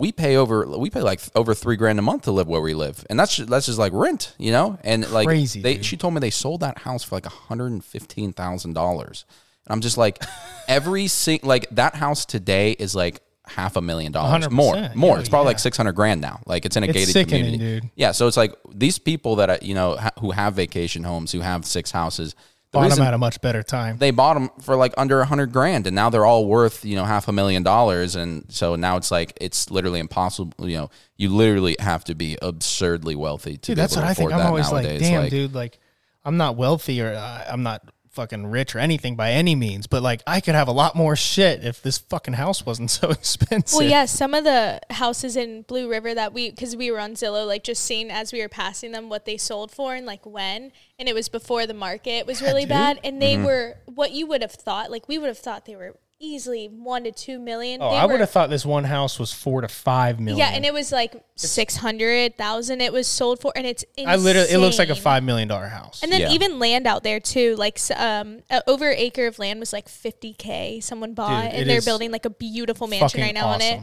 We 0.00 0.10
pay 0.12 0.36
over 0.36 0.66
we 0.66 0.90
pay 0.90 1.02
like 1.02 1.20
over 1.36 1.54
three 1.54 1.76
grand 1.76 1.98
a 1.98 2.02
month 2.02 2.22
to 2.22 2.32
live 2.32 2.48
where 2.48 2.60
we 2.60 2.74
live. 2.74 3.04
And 3.10 3.18
that's 3.20 3.36
that's 3.36 3.66
just 3.66 3.78
like 3.78 3.92
rent 3.92 4.34
you 4.38 4.50
know? 4.50 4.78
And 4.82 5.08
like 5.12 5.26
Crazy, 5.26 5.60
they 5.62 5.74
dude. 5.76 5.84
she 5.84 5.96
told 5.96 6.14
me 6.14 6.20
they 6.20 6.30
sold 6.30 6.60
that 6.60 6.78
house 6.78 7.04
for 7.04 7.16
like 7.16 7.24
$115000 7.24 9.24
and 9.66 9.68
i'm 9.68 9.80
just 9.80 9.98
like 9.98 10.22
every 10.68 11.06
sing 11.06 11.40
like 11.42 11.68
that 11.70 11.94
house 11.94 12.24
today 12.24 12.72
is 12.72 12.94
like 12.94 13.20
half 13.46 13.74
a 13.76 13.80
million 13.80 14.12
dollars. 14.12 14.46
100%, 14.46 14.50
more 14.52 14.76
more. 14.94 15.16
Yeah, 15.16 15.20
it's 15.20 15.28
probably 15.28 15.46
yeah. 15.46 15.48
like 15.48 15.58
600 15.58 15.90
grand 15.92 16.20
now. 16.20 16.38
Like 16.46 16.64
it's 16.64 16.76
in 16.76 16.84
a 16.84 16.86
It's 16.86 17.12
gated 17.12 17.28
community. 17.28 17.58
dude. 17.58 17.90
yeah 17.96 18.12
so 18.12 18.28
it's 18.28 18.36
like 18.36 18.54
these 18.72 18.98
people 19.00 19.36
that 19.36 19.50
uh, 19.50 19.58
you 19.60 19.74
know 19.74 19.96
ha- 19.96 20.12
who 20.20 20.30
have 20.30 20.54
vacation 20.54 21.02
homes 21.04 21.32
who 21.32 21.40
have 21.40 21.66
six 21.66 21.90
houses 21.90 22.34
the 22.72 22.78
Bought 22.78 22.90
them 22.90 23.02
at 23.02 23.14
a 23.14 23.18
much 23.18 23.40
better 23.40 23.62
time. 23.64 23.98
they 23.98 24.10
bought 24.12 24.34
them 24.34 24.48
for 24.60 24.76
like 24.76 24.94
under 24.96 25.20
a 25.20 25.24
hundred 25.26 25.52
grand 25.52 25.86
and 25.88 25.96
now 25.96 26.08
they're 26.08 26.24
all 26.24 26.46
worth 26.46 26.84
you 26.84 26.94
know 26.94 27.04
half 27.04 27.26
a 27.26 27.32
million 27.32 27.62
dollars 27.64 28.14
and 28.14 28.44
so 28.48 28.76
now 28.76 28.96
it's 28.96 29.10
like 29.10 29.32
it's 29.40 29.70
literally 29.72 29.98
impossible 29.98 30.52
you 30.68 30.76
know 30.76 30.90
you 31.16 31.28
literally 31.30 31.74
have 31.80 32.04
to 32.04 32.14
be 32.14 32.38
absurdly 32.40 33.16
wealthy 33.16 33.56
to 33.56 33.72
dude, 33.72 33.76
be 33.76 33.80
that's 33.80 33.94
able 33.94 34.02
what 34.02 34.06
to 34.06 34.10
I 34.10 34.14
think. 34.14 34.32
I'm 34.32 34.46
always 34.46 34.70
like, 34.70 34.84
nowadays 34.84 35.00
damn, 35.00 35.28
dude, 35.28 35.54
like 35.54 35.78
I'm 36.24 36.36
not 36.36 36.56
wealthy 36.56 37.00
or 37.02 37.12
uh, 37.14 37.44
I'm 37.50 37.62
not 37.62 37.82
fucking 38.10 38.46
rich 38.48 38.74
or 38.74 38.78
anything 38.80 39.14
by 39.16 39.30
any 39.32 39.54
means, 39.54 39.86
but 39.86 40.02
like 40.02 40.22
I 40.26 40.40
could 40.40 40.54
have 40.54 40.68
a 40.68 40.72
lot 40.72 40.96
more 40.96 41.14
shit 41.16 41.64
if 41.64 41.80
this 41.80 41.98
fucking 41.98 42.34
house 42.34 42.66
wasn't 42.66 42.90
so 43.00 43.10
expensive. 43.10 43.78
Well, 43.78 43.88
yeah, 43.88 44.04
some 44.06 44.34
of 44.34 44.44
the 44.44 44.80
houses 44.90 45.36
in 45.36 45.62
Blue 45.62 45.88
River 45.88 46.14
that 46.14 46.32
we, 46.32 46.50
because 46.50 46.74
we 46.76 46.90
were 46.90 46.98
on 47.00 47.12
Zillow, 47.14 47.46
like 47.46 47.62
just 47.64 47.84
seeing 47.84 48.10
as 48.10 48.32
we 48.32 48.40
were 48.40 48.48
passing 48.48 48.92
them 48.92 49.08
what 49.08 49.24
they 49.26 49.36
sold 49.36 49.70
for 49.70 49.94
and 49.94 50.06
like 50.06 50.26
when, 50.26 50.72
and 50.98 51.08
it 51.08 51.14
was 51.14 51.28
before 51.28 51.66
the 51.66 51.74
market 51.74 52.26
was 52.26 52.42
really 52.42 52.62
dude. 52.62 52.70
bad, 52.70 53.00
and 53.04 53.20
Mm-hmm. 53.20 53.42
they 53.42 53.46
were 53.46 53.76
what 53.86 54.10
you 54.12 54.26
would 54.26 54.42
have 54.42 54.52
thought. 54.52 54.90
Like 54.90 55.08
we 55.08 55.16
would 55.18 55.28
have 55.28 55.38
thought 55.38 55.64
they 55.66 55.76
were 55.76 55.96
easily 56.20 56.66
one 56.66 57.04
to 57.04 57.10
two 57.12 57.38
million. 57.38 57.80
Oh, 57.82 57.90
They 57.90 57.96
I 57.96 58.04
were- 58.06 58.12
would 58.12 58.20
have 58.20 58.30
thought 58.30 58.50
this 58.50 58.64
one 58.64 58.84
house 58.84 59.18
was 59.18 59.32
four 59.32 59.62
to 59.62 59.68
five 59.68 60.20
million. 60.20 60.38
Yeah, 60.38 60.54
and 60.54 60.64
it 60.64 60.72
was 60.72 60.92
like 60.92 61.16
six 61.34 61.76
hundred 61.76 62.36
thousand. 62.36 62.80
It 62.82 62.92
was 62.92 63.06
sold 63.08 63.40
for, 63.40 63.52
and 63.56 63.66
it's 63.66 63.84
insane. 63.96 64.08
I 64.08 64.16
literally, 64.16 64.50
it 64.50 64.58
looks 64.58 64.78
like 64.78 64.90
a 64.90 64.94
five 64.94 65.24
million 65.24 65.48
dollar 65.48 65.66
house. 65.68 66.02
And 66.02 66.12
then 66.12 66.20
Yeah. 66.20 66.30
even 66.32 66.58
land 66.58 66.86
out 66.86 67.02
there 67.02 67.18
too, 67.20 67.56
like 67.56 67.80
um, 67.96 68.40
over 68.66 68.88
acre 68.90 69.26
of 69.26 69.38
land 69.38 69.58
was 69.58 69.72
like 69.72 69.88
fifty 69.88 70.34
k. 70.34 70.80
Someone 70.80 71.14
bought, 71.14 71.50
Dude, 71.50 71.60
and 71.62 71.70
they're 71.70 71.80
building 71.82 72.10
like 72.12 72.26
a 72.26 72.30
beautiful 72.30 72.86
mansion 72.86 73.20
right 73.20 73.34
now 73.34 73.48
on 73.48 73.60
it. 73.62 73.80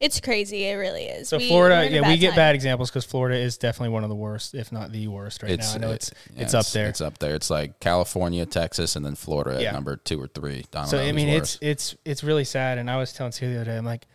Awesome. 0.00 0.06
It's 0.06 0.20
crazy. 0.20 0.64
It 0.64 0.74
really 0.74 1.04
is. 1.04 1.28
So 1.28 1.38
We- 1.38 1.48
Florida, 1.48 1.88
yeah, 1.90 2.08
we 2.08 2.16
get 2.16 2.30
time. 2.30 2.36
bad 2.36 2.54
examples 2.54 2.90
because 2.90 3.04
Florida 3.04 3.38
is 3.38 3.58
definitely 3.58 3.90
one 3.90 4.02
of 4.02 4.08
the 4.08 4.16
worst, 4.16 4.54
if 4.54 4.72
not 4.72 4.92
the 4.92 5.08
worst, 5.08 5.42
right 5.42 5.58
now. 5.58 5.72
I 5.74 5.78
know 5.78 5.90
it's 5.92 6.10
yeah, 6.34 6.42
it's 6.42 6.54
up 6.54 6.66
there. 6.66 6.88
It's 6.88 7.00
up 7.00 7.18
there. 7.18 7.34
It's 7.34 7.50
like 7.50 7.80
California, 7.80 8.46
Texas, 8.46 8.96
and 8.96 9.04
then 9.04 9.14
Florida 9.14 9.60
Yeah. 9.62 9.68
at 9.68 9.74
number 9.74 9.96
two 9.96 10.20
or 10.20 10.28
three. 10.28 10.64
I 10.74 10.84
so 10.86 10.98
I 10.98 11.12
mean, 11.12 11.28
worse. 11.28 11.56
it's 11.60 11.92
it's 11.94 11.96
it's 12.04 12.24
really 12.24 12.44
sad. 12.44 12.78
And 12.78 12.90
I 12.90 12.96
was 12.96 13.12
telling 13.12 13.32
Celia 13.32 13.54
the 13.56 13.60
other 13.62 13.70
day, 13.72 13.76
I'm 13.76 13.84
like, 13.84 14.06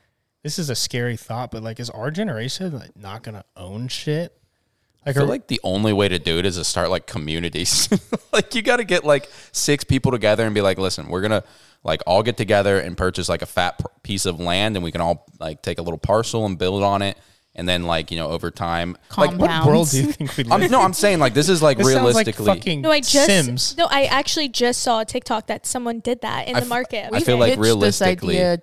this 0.43 0.59
is 0.59 0.69
a 0.69 0.75
scary 0.75 1.17
thought, 1.17 1.51
but 1.51 1.63
like, 1.63 1.79
is 1.79 1.89
our 1.89 2.11
generation 2.11 2.73
like 2.73 2.95
not 2.97 3.23
gonna 3.23 3.45
own 3.55 3.87
shit? 3.87 4.35
I 5.05 5.13
feel 5.13 5.25
like 5.27 5.47
the 5.47 5.59
only 5.63 5.93
way 5.93 6.07
to 6.07 6.17
do 6.19 6.39
it 6.39 6.45
is 6.45 6.55
to 6.57 6.63
start 6.63 6.89
like 6.89 7.05
communities. 7.05 7.87
like 8.33 8.55
you 8.55 8.61
got 8.61 8.77
to 8.77 8.83
get 8.83 9.03
like 9.03 9.29
six 9.51 9.83
people 9.83 10.11
together 10.11 10.45
and 10.45 10.55
be 10.55 10.61
like, 10.61 10.77
listen, 10.79 11.07
we're 11.09 11.21
gonna 11.21 11.43
like 11.83 12.01
all 12.07 12.23
get 12.23 12.37
together 12.37 12.79
and 12.79 12.97
purchase 12.97 13.29
like 13.29 13.41
a 13.43 13.45
fat 13.45 13.77
p- 13.77 13.85
piece 14.03 14.25
of 14.25 14.39
land, 14.39 14.75
and 14.75 14.83
we 14.83 14.91
can 14.91 15.01
all 15.01 15.27
like 15.39 15.61
take 15.61 15.77
a 15.77 15.81
little 15.83 15.99
parcel 15.99 16.45
and 16.47 16.57
build 16.57 16.81
on 16.81 17.03
it, 17.03 17.15
and 17.53 17.69
then 17.69 17.83
like 17.83 18.09
you 18.09 18.17
know 18.17 18.29
over 18.29 18.49
time, 18.49 18.97
like 19.15 19.37
what 19.37 19.65
world 19.67 19.91
do 19.91 19.97
you 20.01 20.11
think 20.11 20.35
we 20.37 20.43
live? 20.45 20.63
I'm, 20.63 20.71
no, 20.71 20.81
I'm 20.81 20.93
saying 20.93 21.19
like 21.19 21.35
this 21.35 21.49
is 21.49 21.61
like 21.61 21.77
this 21.79 21.85
sounds 21.93 21.97
like 22.15 22.25
realistically. 22.25 22.45
fucking 22.47 22.81
No, 22.81 22.89
I 22.91 23.01
just 23.01 23.27
Sims. 23.27 23.77
no. 23.77 23.85
I 23.89 24.05
actually 24.05 24.49
just 24.49 24.81
saw 24.81 25.01
a 25.01 25.05
TikTok 25.05 25.45
that 25.47 25.67
someone 25.67 25.99
did 25.99 26.21
that 26.21 26.47
in 26.47 26.55
I 26.55 26.61
the 26.61 26.65
market. 26.65 27.09
I 27.13 27.19
feel 27.19 27.37
like 27.37 27.51
Pitched 27.51 27.61
realistically- 27.61 28.33
this 28.37 28.41
idea 28.53 28.61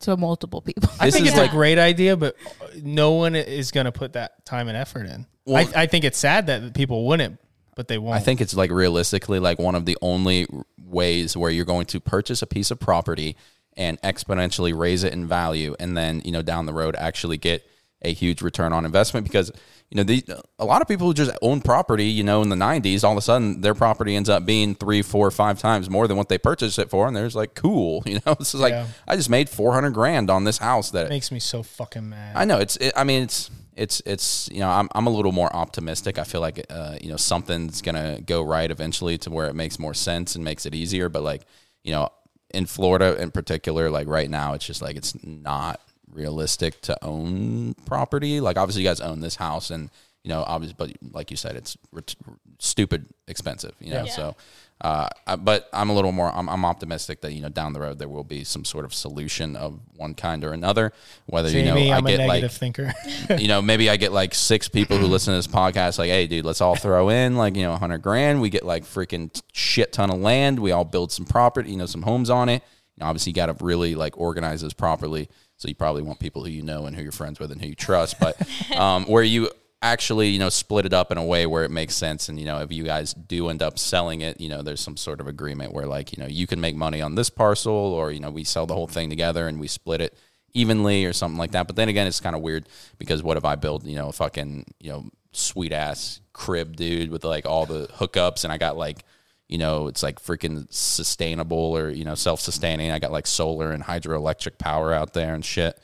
to 0.00 0.16
multiple 0.16 0.62
people. 0.62 0.88
I 0.98 1.04
This 1.06 1.14
think 1.14 1.26
is 1.26 1.32
it's 1.32 1.38
like- 1.38 1.50
a 1.50 1.54
great 1.54 1.78
idea, 1.78 2.16
but 2.16 2.34
no 2.82 3.12
one 3.12 3.36
is 3.36 3.70
gonna 3.70 3.92
put 3.92 4.14
that 4.14 4.44
time 4.46 4.68
and 4.68 4.76
effort 4.78 5.04
in. 5.06 5.26
Well- 5.44 5.68
I, 5.74 5.82
I 5.82 5.86
think 5.86 6.04
it's 6.04 6.18
sad 6.18 6.46
that 6.46 6.74
people 6.74 7.06
wouldn't, 7.06 7.38
but 7.76 7.88
they 7.88 7.98
won't. 7.98 8.16
I 8.16 8.20
think 8.20 8.40
it's 8.40 8.54
like 8.54 8.70
realistically 8.70 9.38
like 9.38 9.58
one 9.58 9.74
of 9.74 9.86
the 9.86 9.96
only 10.02 10.46
ways 10.84 11.36
where 11.36 11.50
you're 11.50 11.64
going 11.64 11.86
to 11.86 12.00
purchase 12.00 12.42
a 12.42 12.46
piece 12.46 12.70
of 12.70 12.78
property 12.78 13.36
and 13.76 14.00
exponentially 14.02 14.76
raise 14.76 15.02
it 15.04 15.12
in 15.12 15.26
value 15.26 15.74
and 15.80 15.96
then, 15.96 16.20
you 16.24 16.32
know, 16.32 16.42
down 16.42 16.66
the 16.66 16.72
road 16.74 16.94
actually 16.96 17.38
get 17.38 17.66
a 18.02 18.12
huge 18.12 18.42
return 18.42 18.72
on 18.72 18.84
investment 18.84 19.24
because, 19.24 19.50
you 19.90 19.96
know, 19.96 20.02
the, 20.02 20.24
a 20.58 20.64
lot 20.64 20.82
of 20.82 20.88
people 20.88 21.06
who 21.06 21.14
just 21.14 21.30
own 21.40 21.60
property, 21.60 22.06
you 22.06 22.22
know, 22.24 22.42
in 22.42 22.48
the 22.48 22.56
90s, 22.56 23.04
all 23.04 23.12
of 23.12 23.18
a 23.18 23.22
sudden 23.22 23.60
their 23.62 23.74
property 23.74 24.14
ends 24.16 24.28
up 24.28 24.44
being 24.44 24.74
three, 24.74 25.00
four, 25.02 25.30
five 25.30 25.58
times 25.58 25.88
more 25.88 26.06
than 26.08 26.16
what 26.16 26.28
they 26.28 26.36
purchased 26.36 26.78
it 26.78 26.90
for. 26.90 27.06
And 27.06 27.16
there's 27.16 27.36
like, 27.36 27.54
cool, 27.54 28.02
you 28.06 28.14
know, 28.26 28.32
it's 28.38 28.52
just 28.52 28.62
like, 28.62 28.74
I 29.08 29.16
just 29.16 29.30
made 29.30 29.48
400 29.48 29.90
grand 29.90 30.28
on 30.30 30.44
this 30.44 30.58
house 30.58 30.90
that 30.90 31.08
makes 31.08 31.30
me 31.32 31.38
so 31.38 31.62
fucking 31.62 32.08
mad. 32.08 32.36
I 32.36 32.44
know 32.44 32.58
it's. 32.58 32.76
It, 32.76 32.92
I 32.96 33.04
mean, 33.04 33.22
it's 33.22 33.50
it's 33.76 34.02
it's 34.04 34.48
you 34.52 34.60
know 34.60 34.68
I'm 34.68 34.88
I'm 34.94 35.06
a 35.06 35.10
little 35.10 35.32
more 35.32 35.54
optimistic. 35.54 36.18
I 36.18 36.24
feel 36.24 36.40
like 36.40 36.64
uh, 36.70 36.96
you 37.00 37.08
know 37.08 37.16
something's 37.16 37.82
gonna 37.82 38.20
go 38.20 38.42
right 38.42 38.70
eventually 38.70 39.18
to 39.18 39.30
where 39.30 39.48
it 39.48 39.54
makes 39.54 39.78
more 39.78 39.94
sense 39.94 40.34
and 40.34 40.44
makes 40.44 40.66
it 40.66 40.74
easier. 40.74 41.08
But 41.08 41.22
like 41.22 41.42
you 41.84 41.92
know 41.92 42.08
in 42.52 42.66
Florida 42.66 43.20
in 43.20 43.30
particular, 43.30 43.90
like 43.90 44.06
right 44.06 44.28
now, 44.28 44.52
it's 44.54 44.66
just 44.66 44.82
like 44.82 44.96
it's 44.96 45.14
not 45.24 45.80
realistic 46.10 46.80
to 46.82 47.02
own 47.04 47.74
property. 47.86 48.40
Like 48.40 48.58
obviously 48.58 48.82
you 48.82 48.88
guys 48.88 49.00
own 49.00 49.20
this 49.20 49.36
house 49.36 49.70
and 49.70 49.88
you 50.22 50.28
know 50.28 50.44
obviously, 50.46 50.76
but 50.78 51.14
like 51.14 51.30
you 51.30 51.36
said, 51.36 51.56
it's 51.56 51.76
ret- 51.90 52.14
stupid 52.58 53.06
expensive. 53.26 53.74
You 53.80 53.92
know 53.94 54.04
Yeah. 54.04 54.12
so. 54.12 54.36
Uh, 54.82 55.08
but 55.36 55.68
I'm 55.72 55.90
a 55.90 55.94
little 55.94 56.10
more. 56.10 56.34
I'm, 56.34 56.48
I'm 56.48 56.64
optimistic 56.64 57.20
that 57.20 57.32
you 57.32 57.40
know 57.40 57.48
down 57.48 57.72
the 57.72 57.78
road 57.78 58.00
there 58.00 58.08
will 58.08 58.24
be 58.24 58.42
some 58.42 58.64
sort 58.64 58.84
of 58.84 58.92
solution 58.92 59.54
of 59.54 59.78
one 59.96 60.14
kind 60.14 60.42
or 60.42 60.52
another. 60.52 60.92
Whether 61.26 61.50
you 61.50 61.64
know 61.64 61.76
I 61.76 61.96
I'm 61.96 62.04
a 62.04 62.10
get 62.10 62.16
negative 62.18 62.50
like 62.50 62.50
thinker. 62.50 62.92
you 63.38 63.46
know, 63.46 63.62
maybe 63.62 63.88
I 63.88 63.96
get 63.96 64.10
like 64.10 64.34
six 64.34 64.68
people 64.68 64.98
who 64.98 65.06
listen 65.06 65.32
to 65.32 65.38
this 65.38 65.46
podcast, 65.46 65.98
like, 65.98 66.10
hey, 66.10 66.26
dude, 66.26 66.44
let's 66.44 66.60
all 66.60 66.74
throw 66.74 67.10
in 67.10 67.36
like, 67.36 67.54
you 67.54 67.62
know, 67.62 67.72
a 67.72 67.78
hundred 67.78 68.02
grand. 68.02 68.40
We 68.40 68.50
get 68.50 68.64
like 68.64 68.82
freaking 68.82 69.40
shit 69.52 69.92
ton 69.92 70.10
of 70.10 70.18
land. 70.18 70.58
We 70.58 70.72
all 70.72 70.84
build 70.84 71.12
some 71.12 71.26
property, 71.26 71.70
you 71.70 71.76
know, 71.76 71.86
some 71.86 72.02
homes 72.02 72.28
on 72.28 72.48
it. 72.48 72.64
You 72.96 73.00
know, 73.02 73.06
obviously, 73.06 73.30
you 73.30 73.34
got 73.34 73.56
to 73.56 73.64
really 73.64 73.94
like 73.94 74.18
organize 74.18 74.62
this 74.62 74.72
properly. 74.72 75.28
So 75.58 75.68
you 75.68 75.76
probably 75.76 76.02
want 76.02 76.18
people 76.18 76.42
who 76.42 76.50
you 76.50 76.62
know 76.62 76.86
and 76.86 76.96
who 76.96 77.02
you're 77.04 77.12
friends 77.12 77.38
with 77.38 77.52
and 77.52 77.62
who 77.62 77.68
you 77.68 77.76
trust. 77.76 78.18
But 78.18 78.36
um, 78.76 79.04
where 79.04 79.22
you 79.22 79.48
actually, 79.82 80.28
you 80.28 80.38
know, 80.38 80.48
split 80.48 80.86
it 80.86 80.92
up 80.92 81.10
in 81.10 81.18
a 81.18 81.24
way 81.24 81.44
where 81.44 81.64
it 81.64 81.70
makes 81.70 81.94
sense. 81.94 82.28
And, 82.28 82.38
you 82.38 82.46
know, 82.46 82.58
if 82.60 82.70
you 82.72 82.84
guys 82.84 83.12
do 83.12 83.48
end 83.48 83.62
up 83.62 83.78
selling 83.78 84.20
it, 84.20 84.40
you 84.40 84.48
know, 84.48 84.62
there's 84.62 84.80
some 84.80 84.96
sort 84.96 85.20
of 85.20 85.26
agreement 85.26 85.74
where 85.74 85.86
like, 85.86 86.16
you 86.16 86.22
know, 86.22 86.28
you 86.28 86.46
can 86.46 86.60
make 86.60 86.76
money 86.76 87.02
on 87.02 87.16
this 87.16 87.28
parcel 87.28 87.72
or, 87.72 88.12
you 88.12 88.20
know, 88.20 88.30
we 88.30 88.44
sell 88.44 88.64
the 88.64 88.74
whole 88.74 88.86
thing 88.86 89.10
together 89.10 89.48
and 89.48 89.58
we 89.58 89.66
split 89.66 90.00
it 90.00 90.16
evenly 90.54 91.04
or 91.04 91.12
something 91.12 91.38
like 91.38 91.50
that. 91.50 91.66
But 91.66 91.76
then 91.76 91.88
again, 91.88 92.06
it's 92.06 92.20
kind 92.20 92.36
of 92.36 92.42
weird 92.42 92.68
because 92.98 93.22
what 93.22 93.36
if 93.36 93.44
I 93.44 93.56
build, 93.56 93.84
you 93.84 93.96
know, 93.96 94.08
a 94.08 94.12
fucking, 94.12 94.66
you 94.78 94.90
know, 94.90 95.10
sweet 95.32 95.72
ass 95.72 96.20
crib, 96.32 96.76
dude, 96.76 97.10
with 97.10 97.24
like 97.24 97.44
all 97.44 97.66
the 97.66 97.88
hookups 97.88 98.44
and 98.44 98.52
I 98.52 98.58
got 98.58 98.76
like, 98.76 99.04
you 99.48 99.58
know, 99.58 99.88
it's 99.88 100.02
like 100.02 100.22
freaking 100.22 100.72
sustainable 100.72 101.76
or, 101.76 101.90
you 101.90 102.04
know, 102.04 102.14
self 102.14 102.40
sustaining. 102.40 102.90
I 102.90 103.00
got 103.00 103.12
like 103.12 103.26
solar 103.26 103.72
and 103.72 103.82
hydroelectric 103.82 104.58
power 104.58 104.94
out 104.94 105.12
there 105.12 105.34
and 105.34 105.44
shit. 105.44 105.78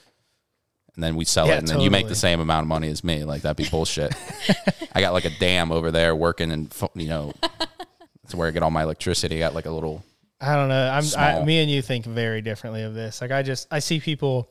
And 0.98 1.04
then 1.04 1.14
we 1.14 1.24
sell 1.24 1.46
Yeah, 1.46 1.54
it 1.54 1.58
and 1.58 1.68
then 1.68 1.80
you 1.80 1.92
make 1.92 2.08
the 2.08 2.16
same 2.16 2.40
amount 2.40 2.64
of 2.64 2.68
money 2.68 2.88
as 2.88 3.04
me. 3.04 3.22
Like 3.22 3.42
that'd 3.42 3.56
be 3.56 3.70
bullshit. 3.70 4.12
I 4.92 5.00
got 5.00 5.12
like 5.12 5.26
a 5.26 5.30
dam 5.38 5.70
over 5.70 5.92
there 5.92 6.16
working 6.16 6.50
and, 6.50 6.74
you 6.96 7.06
know, 7.06 7.32
that's 7.40 8.34
where 8.34 8.48
I 8.48 8.50
get 8.50 8.64
all 8.64 8.72
my 8.72 8.82
electricity. 8.82 9.36
I 9.36 9.38
got 9.38 9.54
like 9.54 9.66
a 9.66 9.70
little, 9.70 10.02
I 10.40 10.56
don't 10.56 10.68
know. 10.68 10.90
I'm 10.90 11.04
I, 11.16 11.44
me 11.44 11.60
and 11.60 11.70
you 11.70 11.82
think 11.82 12.04
very 12.04 12.42
differently 12.42 12.82
of 12.82 12.94
this. 12.94 13.20
Like 13.20 13.30
I 13.30 13.44
just 13.44 13.68
I 13.70 13.78
see 13.78 14.00
people 14.00 14.50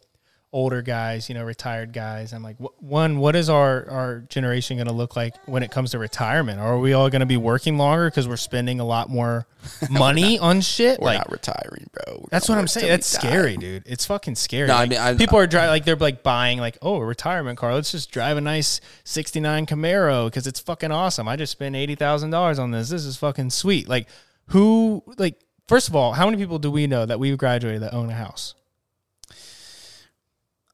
older 0.54 0.82
guys, 0.82 1.28
you 1.28 1.36
know, 1.36 1.44
retired 1.44 1.92
guys. 1.92 2.32
I'm 2.34 2.42
like, 2.42 2.58
wh- 2.58 2.82
one, 2.82 3.20
what 3.20 3.36
is 3.36 3.50
our 3.50 3.90
our 3.90 4.20
generation 4.30 4.78
going 4.78 4.88
to 4.88 4.94
look 4.94 5.16
like 5.16 5.36
when 5.46 5.62
it 5.62 5.72
comes 5.72 5.92
to 5.92 6.00
retirement? 6.00 6.60
Are 6.60 6.80
we 6.80 6.94
all 6.94 7.10
going 7.10 7.20
to 7.20 7.26
be 7.26 7.38
working 7.38 7.78
longer 7.78 8.10
because 8.10 8.28
we're 8.28 8.38
spending 8.38 8.80
a 8.80 8.86
lot 8.86 9.10
more 9.10 9.46
money 9.90 10.40
on 10.40 10.62
shit? 10.62 11.00
We're 11.00 11.08
like 11.08 11.18
not 11.20 11.32
retiring, 11.32 11.90
bro. 11.92 12.20
We're 12.20 12.28
that's 12.32 12.48
what 12.48 12.58
I'm 12.58 12.68
saying. 12.68 12.88
That's 12.88 13.12
die. 13.12 13.20
scary, 13.20 13.58
dude. 13.58 13.84
It's 13.86 14.06
fucking 14.06 14.36
scary. 14.36 14.68
No, 14.70 14.76
I 14.76 14.86
mean, 14.86 14.98
I- 15.00 15.16
people 15.16 15.38
are 15.38 15.48
driving 15.48 15.70
like 15.70 15.86
they're 15.86 15.96
like 15.98 16.24
buying 16.24 16.60
like 16.60 16.78
oh 16.82 16.96
a 16.96 17.06
retirement 17.06 17.58
car. 17.58 17.74
Let's 17.74 17.92
just 17.92 18.12
drive 18.12 18.38
a 18.38 18.42
nice 18.42 18.80
'69 19.04 19.66
Camaro 19.66 20.28
because 20.28 20.48
it's 20.48 20.60
fucking 20.62 20.92
awesome. 20.92 21.28
I 21.28 21.36
just 21.36 21.52
spent 21.52 21.76
eighty 21.76 21.96
thousand 21.96 22.30
dollars 22.30 22.58
on 22.58 22.72
this. 22.72 22.90
This 22.90 23.04
is 23.06 23.18
fucking 23.18 23.50
sweet. 23.50 23.90
Like 23.90 24.08
who 24.48 25.04
like 25.18 25.40
first 25.68 25.90
of 25.90 25.96
all, 25.96 26.14
how 26.14 26.26
many 26.26 26.38
people 26.38 26.58
do 26.58 26.72
we 26.72 26.88
know 26.88 27.06
that 27.06 27.20
we've 27.20 27.38
graduated 27.38 27.82
that 27.82 27.94
own 27.94 28.10
a 28.10 28.14
house? 28.14 28.56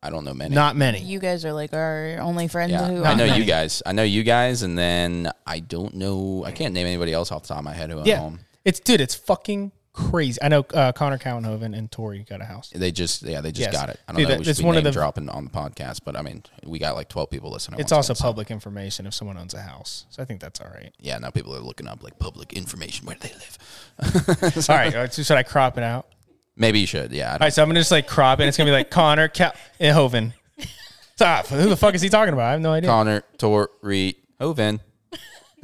I 0.04 0.10
don't 0.10 0.26
know 0.26 0.34
many. 0.34 0.54
Not 0.54 0.76
many. 0.76 1.00
You 1.00 1.18
guys 1.20 1.46
are 1.46 1.54
like 1.54 1.74
our 1.74 2.18
only 2.20 2.48
friends 2.50 2.72
yeah, 2.74 2.86
who 2.88 3.04
I 3.04 3.14
know 3.16 3.26
many. 3.26 3.40
you 3.40 3.46
guys. 3.46 3.82
I 3.86 3.94
know 3.94 4.04
you 4.04 4.24
guys, 4.24 4.62
and 4.62 4.78
then 4.78 5.32
I 5.48 5.60
don't 5.60 5.94
know. 5.96 6.44
I 6.46 6.52
can't 6.52 6.74
name 6.74 6.86
anybody 6.86 7.14
else 7.14 7.32
off 7.32 7.44
the 7.44 7.48
top 7.50 7.60
of 7.60 7.64
my 7.64 7.74
head 7.74 7.90
who 7.90 8.00
own 8.00 8.06
yeah, 8.06 8.18
home. 8.18 8.40
it's 8.66 8.80
dude. 8.82 9.00
It's 9.00 9.16
fucking 9.16 9.72
crazy. 9.94 10.40
I 10.42 10.48
know 10.50 10.66
uh, 10.74 10.92
Connor 10.92 11.20
Cowenhoven 11.20 11.78
and 11.78 11.90
Tori 11.92 12.26
got 12.28 12.42
a 12.42 12.46
house. 12.46 12.70
They 12.76 12.92
just 12.92 13.22
yeah, 13.24 13.42
they 13.42 13.52
just 13.52 13.72
Yes. 13.72 13.80
got 13.80 13.90
it. 13.90 14.00
I 14.08 14.12
don't 14.12 14.18
Dude, 14.20 14.28
know. 14.28 14.36
that- 14.36 14.46
We 14.46 14.50
it's 14.50 14.60
be 14.60 14.66
one 14.66 14.76
of 14.76 14.84
name 14.84 14.92
the- 14.92 15.00
dropping 15.00 15.30
on 15.30 15.46
the 15.46 15.52
podcast, 15.52 16.00
but 16.04 16.18
I 16.18 16.22
mean, 16.22 16.44
we 16.66 16.80
got 16.80 16.96
like 16.96 17.08
twelve 17.10 17.30
people 17.30 17.50
listening. 17.52 17.80
It's 17.80 17.92
also 17.94 18.12
again, 18.12 18.18
so- 18.20 18.24
public 18.26 18.52
information 18.52 19.06
if 19.08 19.14
someone 19.14 19.38
owns 19.38 19.54
a 19.54 19.62
house, 19.62 20.06
so 20.10 20.22
I 20.22 20.26
think 20.26 20.42
that's 20.42 20.60
all 20.60 20.70
right. 20.74 20.92
Yeah, 21.00 21.18
now 21.20 21.30
people 21.30 21.56
are 21.56 21.60
looking 21.60 21.88
up 21.88 22.04
like 22.04 22.20
public 22.20 22.52
information 22.54 23.06
where 23.06 23.16
they 23.22 23.30
live. 23.30 23.58
all 24.70 24.76
right, 24.76 24.94
uh, 24.96 25.08
should 25.10 25.32
I 25.38 25.44
crop 25.44 25.78
it 25.78 25.84
out? 25.84 26.08
Maybe 26.56 26.80
you 26.80 26.88
should. 26.88 27.12
Yeah, 27.12 27.30
I 27.30 27.32
All 27.34 27.38
don't- 27.40 27.46
right, 27.48 27.54
so 27.54 27.64
I'm 27.64 27.70
gonna 27.70 27.80
just 27.80 27.92
like 27.92 28.08
crop 28.08 28.40
it. 28.40 28.48
It's 28.48 28.58
gonna 28.58 28.70
be 28.70 28.74
like 28.76 28.90
Connor 28.92 29.28
Cal- 29.28 29.54
Hoven. 29.82 30.34
Stop. 31.16 31.48
Who 31.48 31.70
the 31.70 31.78
fuck 31.78 31.94
is 31.96 32.02
he 32.02 32.10
talking 32.10 32.34
about? 32.34 32.46
I 32.48 32.52
have 32.52 32.62
no 32.62 32.72
idea. 32.74 32.90
Connor 32.90 33.24
Tori 33.38 34.16
Hoven. 34.40 34.80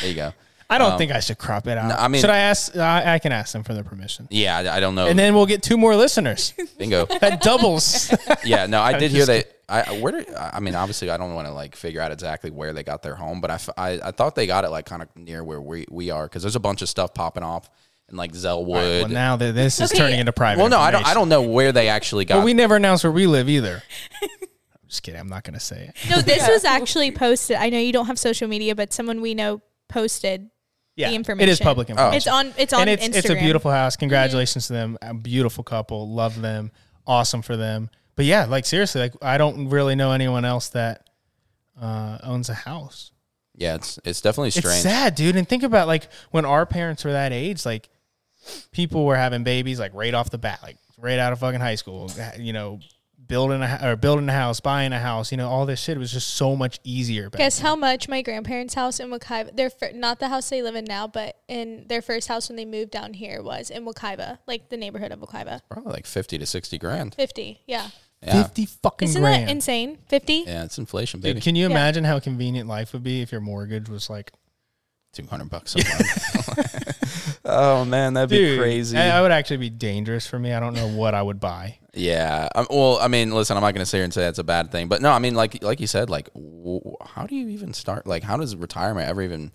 there 0.00 0.08
you 0.08 0.14
go. 0.14 0.32
I 0.68 0.78
don't 0.78 0.92
um, 0.92 0.98
think 0.98 1.10
I 1.10 1.18
should 1.18 1.38
crop 1.38 1.66
it 1.66 1.76
out. 1.76 1.88
no, 1.88 1.94
I 1.96 2.06
mean- 2.08 2.20
should 2.20 2.30
I 2.30 2.38
ask? 2.38 2.76
I, 2.76 3.14
I 3.14 3.18
can 3.18 3.32
ask 3.32 3.52
them 3.52 3.64
for 3.64 3.74
their 3.74 3.82
permission, 3.82 4.28
Yeah, 4.30 4.56
I, 4.56 4.76
I 4.76 4.80
don't 4.80 4.94
know. 4.94 5.08
and 5.08 5.18
then 5.18 5.34
we'll 5.34 5.46
get 5.46 5.62
two 5.64 5.76
more 5.76 5.96
listeners. 5.96 6.54
bingo. 6.78 7.06
That 7.20 7.40
doubles. 7.42 8.14
Yeah, 8.44 8.66
no, 8.66 8.80
I 8.80 8.96
did 8.98 9.10
hear 9.10 9.26
that. 9.26 9.56
I 9.68 9.98
where 10.00 10.12
did 10.12 10.32
I 10.34 10.58
mean? 10.60 10.74
Obviously, 10.74 11.10
I 11.10 11.16
don't 11.16 11.34
want 11.34 11.46
to 11.48 11.52
like 11.54 11.74
figure 11.76 12.00
out 12.00 12.12
exactly 12.12 12.50
where 12.50 12.72
they 12.72 12.82
got 12.82 13.02
their 13.02 13.14
home, 13.14 13.40
but 13.40 13.50
I, 13.50 13.54
f- 13.54 13.68
I, 13.76 14.00
I 14.02 14.10
thought 14.12 14.34
they 14.34 14.46
got 14.46 14.64
it 14.64 14.70
like 14.70 14.84
kind 14.86 15.02
of 15.02 15.08
near 15.16 15.44
where 15.44 15.60
we, 15.60 15.86
we 15.90 16.10
are 16.10 16.24
because 16.24 16.42
there's 16.42 16.56
a 16.56 16.60
bunch 16.60 16.82
of 16.82 16.88
stuff 16.88 17.14
popping 17.14 17.42
off 17.44 17.68
in 18.10 18.16
like 18.16 18.32
Zellwood. 18.32 18.66
well, 19.02 19.08
now 19.08 19.36
that 19.36 19.54
this 19.54 19.80
is 19.80 19.90
Okay. 19.90 19.98
turning 19.98 20.20
into 20.20 20.32
private. 20.32 20.60
Well, 20.60 20.70
no, 20.70 20.78
I 20.78 20.90
don't. 20.90 20.98
I 21.06 21.10
information. 21.10 21.14
don't 21.20 21.28
know 21.28 21.42
where 21.42 21.72
they 21.72 21.88
actually 21.88 22.24
got. 22.24 22.36
But 22.38 22.44
we 22.44 22.54
never 22.54 22.76
announced 22.76 23.04
where 23.04 23.12
we 23.12 23.26
live 23.26 23.48
either. 23.48 23.82
I'm 24.22 24.28
just 24.88 25.02
kidding. 25.02 25.20
I'm 25.20 25.28
not 25.28 25.44
gonna 25.44 25.60
say 25.60 25.90
it. 25.94 26.10
No, 26.10 26.20
this 26.20 26.48
was 26.48 26.64
actually 26.64 27.10
posted. 27.12 27.56
I 27.56 27.70
know 27.70 27.78
you 27.78 27.92
don't 27.92 28.06
have 28.06 28.18
social 28.18 28.48
media, 28.48 28.74
but 28.74 28.92
someone 28.92 29.20
we 29.20 29.34
know 29.34 29.62
posted. 29.88 30.50
Yeah, 30.96 31.10
The 31.10 31.36
it 31.38 31.48
is 31.48 31.60
public 31.60 31.88
information. 31.88 32.16
It's 32.16 32.26
on. 32.26 32.52
It's 32.58 32.72
on 32.74 32.80
and 32.82 32.90
it's 32.90 33.04
Instagram. 33.06 33.16
it's 33.18 33.30
a 33.30 33.34
beautiful 33.36 33.70
house. 33.70 33.96
Congratulations 33.96 34.66
to 34.66 34.74
them. 34.74 34.98
A 35.00 35.14
beautiful 35.14 35.64
couple. 35.64 36.12
Love 36.12 36.42
them. 36.42 36.72
Awesome 37.06 37.40
for 37.40 37.56
them. 37.56 37.88
But 38.16 38.26
yeah, 38.26 38.44
like 38.44 38.66
seriously, 38.66 39.00
like 39.00 39.14
I 39.22 39.38
don't 39.38 39.70
really 39.70 39.94
know 39.94 40.12
anyone 40.12 40.44
else 40.44 40.68
that 40.70 41.08
uh, 41.80 42.18
owns 42.22 42.50
a 42.50 42.54
house. 42.54 43.12
yeah, 43.56 43.76
it's 43.76 43.98
it's 44.04 44.20
definitely 44.20 44.50
strange. 44.50 44.66
It's 44.74 44.82
sad, 44.82 45.14
dude. 45.14 45.36
And 45.36 45.48
think 45.48 45.62
about 45.62 45.86
like 45.86 46.08
when 46.32 46.44
our 46.44 46.66
parents 46.66 47.04
were 47.04 47.12
that 47.12 47.32
age, 47.32 47.64
like 47.64 47.88
people 48.72 49.04
were 49.04 49.16
having 49.16 49.44
babies 49.44 49.78
like 49.78 49.92
right 49.94 50.14
off 50.14 50.30
the 50.30 50.38
bat, 50.38 50.60
like 50.62 50.76
right 50.98 51.18
out 51.18 51.32
of 51.32 51.40
fucking 51.40 51.60
high 51.60 51.74
school. 51.74 52.10
You 52.38 52.52
know, 52.52 52.80
building 53.26 53.62
a 53.62 53.78
or 53.82 53.96
building 53.96 54.28
a 54.28 54.32
house, 54.32 54.60
buying 54.60 54.92
a 54.92 54.98
house. 54.98 55.30
You 55.30 55.38
know, 55.38 55.48
all 55.48 55.66
this 55.66 55.80
shit 55.80 55.98
was 55.98 56.12
just 56.12 56.30
so 56.34 56.56
much 56.56 56.80
easier. 56.84 57.30
Back 57.30 57.38
Guess 57.38 57.58
then. 57.58 57.66
how 57.66 57.76
much 57.76 58.08
my 58.08 58.22
grandparents' 58.22 58.74
house 58.74 59.00
in 59.00 59.10
Wekiva, 59.10 59.54
their 59.56 59.70
fir- 59.70 59.92
not 59.94 60.18
the 60.18 60.28
house 60.28 60.48
they 60.48 60.62
live 60.62 60.74
in 60.74 60.84
now, 60.84 61.06
but 61.06 61.36
in 61.48 61.86
their 61.88 62.02
first 62.02 62.28
house 62.28 62.48
when 62.48 62.56
they 62.56 62.64
moved 62.64 62.90
down 62.90 63.14
here 63.14 63.42
was 63.42 63.70
in 63.70 63.84
Wekiva, 63.84 64.38
like 64.46 64.68
the 64.68 64.76
neighborhood 64.76 65.12
of 65.12 65.20
Wekiva. 65.20 65.60
Probably 65.70 65.92
like 65.92 66.06
fifty 66.06 66.38
to 66.38 66.46
sixty 66.46 66.78
grand. 66.78 67.14
Fifty, 67.14 67.60
yeah. 67.66 67.88
Yeah, 68.22 68.42
fifty 68.42 68.66
fucking 68.66 69.08
Isn't 69.08 69.22
grand. 69.22 69.48
that 69.48 69.52
insane? 69.52 69.96
Fifty. 70.08 70.44
yeah, 70.46 70.64
it's 70.64 70.76
inflation, 70.76 71.20
baby. 71.20 71.34
Dude, 71.34 71.42
can 71.42 71.56
you 71.56 71.64
imagine 71.64 72.04
how 72.04 72.18
convenient 72.18 72.68
life 72.68 72.92
would 72.92 73.02
be 73.02 73.22
if 73.22 73.32
your 73.32 73.40
mortgage 73.40 73.88
was 73.88 74.10
like 74.10 74.32
Two 75.12 75.26
hundred 75.26 75.50
bucks 75.50 75.74
a 75.74 75.78
month. 75.78 77.26
oh 77.50 77.84
man, 77.84 78.14
that'd 78.14 78.30
be 78.30 78.56
crazy. 78.58 78.96
I 78.96 79.20
would 79.22 79.30
actually 79.32 79.58
be 79.58 79.70
dangerous 79.70 80.26
for 80.26 80.38
me. 80.38 80.52
I 80.52 80.60
don't 80.60 80.74
know 80.74 80.88
what 80.88 81.14
I 81.14 81.22
would 81.22 81.40
buy. 81.40 81.78
Yeah. 81.94 82.48
Um, 82.54 82.66
well, 82.70 82.98
I 83.00 83.08
mean, 83.08 83.32
listen, 83.32 83.56
I'm 83.56 83.62
not 83.62 83.74
going 83.74 83.82
to 83.82 83.86
sit 83.86 83.98
here 83.98 84.04
and 84.04 84.14
say 84.14 84.22
that's 84.22 84.38
a 84.38 84.44
bad 84.44 84.70
thing, 84.70 84.88
but 84.88 85.02
no, 85.02 85.10
I 85.10 85.18
mean, 85.18 85.34
like 85.34 85.62
like 85.62 85.80
you 85.80 85.86
said, 85.86 86.08
like, 86.10 86.32
w- 86.34 86.96
how 87.04 87.26
do 87.26 87.34
you 87.34 87.48
even 87.48 87.72
start? 87.72 88.06
Like, 88.06 88.22
how 88.22 88.36
does 88.36 88.54
retirement 88.54 89.08
ever 89.08 89.22
even, 89.22 89.52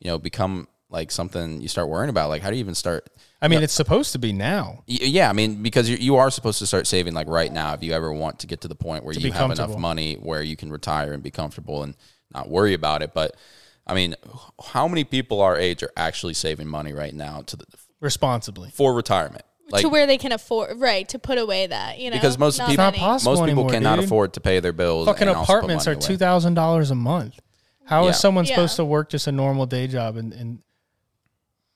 you 0.00 0.10
know, 0.10 0.18
become 0.18 0.68
like 0.90 1.10
something 1.10 1.60
you 1.60 1.68
start 1.68 1.88
worrying 1.88 2.10
about? 2.10 2.28
Like, 2.28 2.42
how 2.42 2.50
do 2.50 2.56
you 2.56 2.60
even 2.60 2.74
start? 2.74 3.08
I 3.40 3.48
mean, 3.48 3.62
it's 3.62 3.72
supposed 3.72 4.12
to 4.12 4.18
be 4.18 4.32
now. 4.32 4.82
Y- 4.88 4.98
Yeah, 5.02 5.30
I 5.30 5.32
mean, 5.32 5.62
because 5.62 5.88
you, 5.88 5.96
you 5.96 6.16
are 6.16 6.30
supposed 6.30 6.58
to 6.58 6.66
start 6.66 6.86
saving 6.86 7.14
like 7.14 7.28
right 7.28 7.52
now 7.52 7.72
if 7.74 7.82
you 7.82 7.92
ever 7.92 8.12
want 8.12 8.40
to 8.40 8.46
get 8.46 8.60
to 8.62 8.68
the 8.68 8.74
point 8.74 9.04
where 9.04 9.14
To 9.14 9.20
you 9.20 9.32
have 9.32 9.50
enough 9.50 9.78
money 9.78 10.14
where 10.14 10.42
you 10.42 10.56
can 10.56 10.70
retire 10.70 11.12
and 11.12 11.22
be 11.22 11.30
comfortable 11.30 11.82
and 11.84 11.94
not 12.34 12.48
worry 12.50 12.74
about 12.74 13.02
it. 13.02 13.14
But 13.14 13.36
I 13.88 13.94
mean, 13.94 14.14
how 14.72 14.86
many 14.86 15.04
people 15.04 15.40
our 15.40 15.56
age 15.56 15.82
are 15.82 15.90
actually 15.96 16.34
saving 16.34 16.68
money 16.68 16.92
right 16.92 17.14
now 17.14 17.42
to 17.42 17.56
the, 17.56 17.64
Responsibly. 18.00 18.70
for 18.70 18.92
retirement? 18.94 19.42
Like, 19.70 19.82
to 19.82 19.88
where 19.88 20.06
they 20.06 20.16
can 20.18 20.32
afford, 20.32 20.78
right, 20.80 21.06
to 21.10 21.18
put 21.18 21.36
away 21.38 21.66
that, 21.66 21.98
you 21.98 22.10
know. 22.10 22.16
Because 22.16 22.38
most 22.38 22.58
not 22.58 22.68
people- 22.70 22.84
Not 22.84 22.94
possible 22.94 23.32
most 23.32 23.38
people 23.40 23.64
anymore, 23.64 23.70
cannot 23.70 23.96
dude. 23.96 24.04
afford 24.06 24.32
to 24.34 24.40
pay 24.40 24.60
their 24.60 24.72
bills. 24.72 25.06
Fucking 25.06 25.28
and 25.28 25.36
apartments 25.36 25.86
are 25.86 25.94
two 25.94 26.16
thousand 26.16 26.54
dollars 26.54 26.90
a 26.90 26.94
month. 26.94 27.38
How 27.84 28.02
is 28.08 28.14
Yeah. 28.16 28.18
someone 28.20 28.44
Yeah. 28.44 28.54
supposed 28.54 28.76
to 28.76 28.84
work 28.84 29.10
just 29.10 29.26
a 29.26 29.32
normal 29.32 29.66
day 29.66 29.86
job 29.86 30.16
and, 30.16 30.32
and 30.32 30.58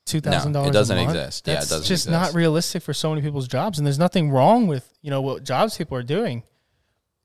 two 0.06 0.20
thousand 0.20 0.52
dollars? 0.52 0.70
It 0.70 0.72
doesn't 0.72 0.96
a 0.98 1.04
month? 1.04 1.16
exist. 1.16 1.46
Yeah, 1.46 1.52
it 1.52 1.56
That's 1.56 1.68
doesn't 1.68 1.86
just 1.86 2.06
exist. 2.06 2.10
not 2.10 2.34
realistic 2.34 2.82
for 2.82 2.94
so 2.94 3.10
many 3.10 3.20
people's 3.22 3.48
jobs. 3.48 3.78
And 3.78 3.86
there's 3.86 3.98
nothing 3.98 4.30
wrong 4.30 4.66
with 4.66 4.88
you 5.02 5.10
know 5.10 5.20
what 5.20 5.44
jobs 5.44 5.76
people 5.76 5.96
are 5.98 6.02
doing. 6.02 6.44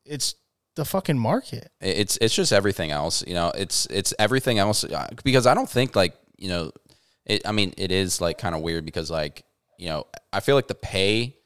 It's 0.04 0.34
the 0.78 0.84
fucking 0.84 1.18
market. 1.18 1.70
it's 1.80 2.16
it's 2.20 2.34
just 2.34 2.52
everything 2.52 2.90
else 2.90 3.24
you 3.26 3.34
know 3.34 3.50
it's 3.54 3.86
it's 3.90 4.14
everything 4.18 4.58
else 4.58 4.84
uh, 4.84 5.08
because 5.24 5.44
i 5.46 5.52
don't 5.54 5.68
think 5.68 5.94
like 5.96 6.14
you 6.38 6.48
know 6.48 6.70
it 7.26 7.46
i 7.46 7.52
mean 7.52 7.74
it 7.76 7.90
is 7.90 8.20
like 8.20 8.38
kind 8.38 8.54
of 8.54 8.60
weird 8.62 8.84
because 8.84 9.10
like 9.10 9.44
you 9.76 9.88
know 9.88 10.06
i 10.32 10.40
feel 10.40 10.54
like 10.54 10.68
the 10.68 10.74
pay 10.74 11.36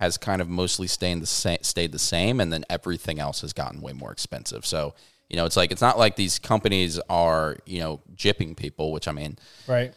has 0.00 0.18
kind 0.18 0.42
of 0.42 0.48
mostly 0.48 0.88
stayed 0.88 1.20
the 1.22 1.26
same 1.26 1.58
stayed 1.62 1.92
the 1.92 1.98
same 1.98 2.40
and 2.40 2.52
then 2.52 2.64
everything 2.68 3.20
else 3.20 3.40
has 3.42 3.52
gotten 3.52 3.80
way 3.80 3.92
more 3.92 4.10
expensive 4.10 4.66
so 4.66 4.94
you 5.30 5.36
know 5.36 5.46
it's 5.46 5.56
like 5.56 5.70
it's 5.70 5.80
not 5.80 5.96
like 5.96 6.16
these 6.16 6.40
companies 6.40 6.98
are 7.08 7.56
you 7.66 7.78
know 7.78 8.00
jipping 8.16 8.56
people 8.56 8.92
which 8.92 9.06
i 9.08 9.12
mean 9.12 9.38
Right. 9.68 9.94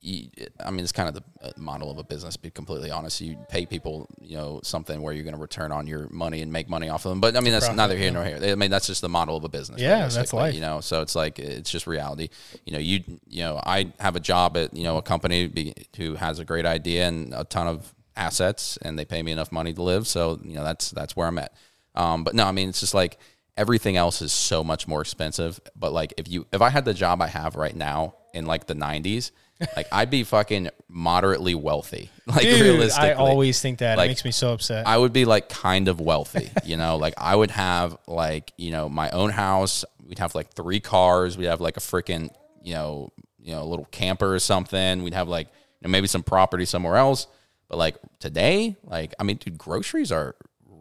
You, 0.00 0.28
I 0.64 0.70
mean, 0.70 0.80
it's 0.80 0.92
kind 0.92 1.08
of 1.08 1.14
the 1.14 1.48
uh, 1.48 1.50
model 1.56 1.90
of 1.90 1.98
a 1.98 2.04
business. 2.04 2.34
To 2.34 2.40
be 2.40 2.50
completely 2.50 2.90
honest, 2.90 3.20
you 3.20 3.36
pay 3.48 3.66
people, 3.66 4.08
you 4.20 4.36
know, 4.36 4.60
something 4.62 5.02
where 5.02 5.12
you're 5.12 5.24
going 5.24 5.34
to 5.34 5.40
return 5.40 5.72
on 5.72 5.86
your 5.86 6.08
money 6.10 6.40
and 6.40 6.52
make 6.52 6.68
money 6.68 6.88
off 6.88 7.04
of 7.04 7.10
them. 7.10 7.20
But 7.20 7.36
I 7.36 7.40
mean, 7.40 7.52
that's 7.52 7.66
Profit, 7.66 7.76
neither 7.76 7.96
here 7.96 8.10
nor 8.12 8.24
here. 8.24 8.38
I 8.42 8.54
mean, 8.54 8.70
that's 8.70 8.86
just 8.86 9.00
the 9.00 9.08
model 9.08 9.36
of 9.36 9.44
a 9.44 9.48
business. 9.48 9.80
Yeah, 9.80 10.06
that's 10.08 10.32
life. 10.32 10.54
You 10.54 10.60
know, 10.60 10.80
so 10.80 11.02
it's 11.02 11.16
like 11.16 11.38
it's 11.38 11.70
just 11.70 11.86
reality. 11.86 12.28
You 12.64 12.74
know, 12.74 12.78
you 12.78 13.02
you 13.26 13.40
know, 13.40 13.60
I 13.64 13.92
have 13.98 14.14
a 14.14 14.20
job 14.20 14.56
at 14.56 14.74
you 14.74 14.84
know 14.84 14.98
a 14.98 15.02
company 15.02 15.48
be, 15.48 15.74
who 15.96 16.14
has 16.14 16.38
a 16.38 16.44
great 16.44 16.66
idea 16.66 17.08
and 17.08 17.34
a 17.34 17.44
ton 17.44 17.66
of 17.66 17.92
assets, 18.16 18.78
and 18.82 18.98
they 18.98 19.04
pay 19.04 19.22
me 19.22 19.32
enough 19.32 19.50
money 19.50 19.72
to 19.72 19.82
live. 19.82 20.06
So 20.06 20.38
you 20.44 20.54
know, 20.54 20.64
that's 20.64 20.90
that's 20.92 21.16
where 21.16 21.26
I'm 21.26 21.38
at. 21.38 21.52
Um, 21.96 22.22
but 22.22 22.34
no, 22.34 22.44
I 22.44 22.52
mean, 22.52 22.68
it's 22.68 22.80
just 22.80 22.94
like 22.94 23.18
everything 23.56 23.96
else 23.96 24.22
is 24.22 24.32
so 24.32 24.62
much 24.62 24.86
more 24.86 25.00
expensive. 25.00 25.60
But 25.74 25.92
like, 25.92 26.14
if 26.16 26.28
you 26.28 26.46
if 26.52 26.62
I 26.62 26.70
had 26.70 26.84
the 26.84 26.94
job 26.94 27.20
I 27.20 27.26
have 27.26 27.56
right 27.56 27.74
now 27.74 28.14
in 28.32 28.46
like 28.46 28.66
the 28.66 28.74
'90s, 28.74 29.32
like 29.76 29.86
I'd 29.92 30.10
be 30.10 30.24
fucking 30.24 30.70
moderately 30.88 31.54
wealthy. 31.54 32.10
Like 32.28 32.42
Dude, 32.42 32.60
realistically, 32.60 33.08
I 33.08 33.14
always 33.14 33.58
think 33.58 33.78
that. 33.78 33.96
Like, 33.96 34.04
it 34.04 34.10
makes 34.10 34.24
me 34.26 34.32
so 34.32 34.52
upset. 34.52 34.86
I 34.86 34.98
would 34.98 35.14
be 35.14 35.24
like 35.24 35.48
kind 35.48 35.88
of 35.88 35.98
wealthy, 35.98 36.50
you 36.62 36.76
know, 36.76 36.98
like 36.98 37.14
I 37.16 37.34
would 37.34 37.50
have 37.52 37.96
like, 38.06 38.52
you 38.58 38.70
know, 38.70 38.86
my 38.90 39.08
own 39.08 39.30
house. 39.30 39.82
We'd 40.06 40.18
have 40.18 40.34
like 40.34 40.52
three 40.52 40.78
cars. 40.78 41.38
We'd 41.38 41.46
have 41.46 41.62
like 41.62 41.78
a 41.78 41.80
freaking, 41.80 42.28
you 42.62 42.74
know, 42.74 43.12
you 43.40 43.52
know, 43.52 43.62
a 43.62 43.64
little 43.64 43.86
camper 43.86 44.34
or 44.34 44.38
something. 44.40 45.02
We'd 45.02 45.14
have 45.14 45.26
like, 45.26 45.46
you 45.46 45.88
know, 45.88 45.90
maybe 45.90 46.06
some 46.06 46.22
property 46.22 46.66
somewhere 46.66 46.96
else. 46.96 47.26
But 47.68 47.78
like 47.78 47.96
today, 48.18 48.76
like, 48.84 49.14
I 49.18 49.22
mean, 49.22 49.38
dude, 49.38 49.56
groceries 49.56 50.12
are 50.12 50.36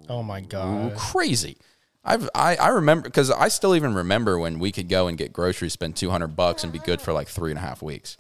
oh 0.09 0.23
my 0.23 0.41
god. 0.41 0.97
crazy. 0.97 1.55
I've, 2.03 2.30
I, 2.36 2.57
I 2.57 2.67
remember 2.69 3.03
because 3.07 3.32
I 3.32 3.47
still 3.47 3.73
even 3.73 3.93
remember 3.93 4.38
when 4.38 4.59
we 4.59 4.73
could 4.73 4.89
go 4.89 5.07
and 5.07 5.17
get 5.17 5.32
groceries, 5.32 5.71
spend 5.71 5.95
200 5.95 6.36
bucks 6.36 6.65
and 6.65 6.73
be 6.73 6.80
good 6.80 6.99
for 6.99 7.13
like 7.13 7.30
three 7.30 7.51
and 7.51 7.57
a 7.57 7.61
half 7.61 7.82
weeks. 7.82 8.17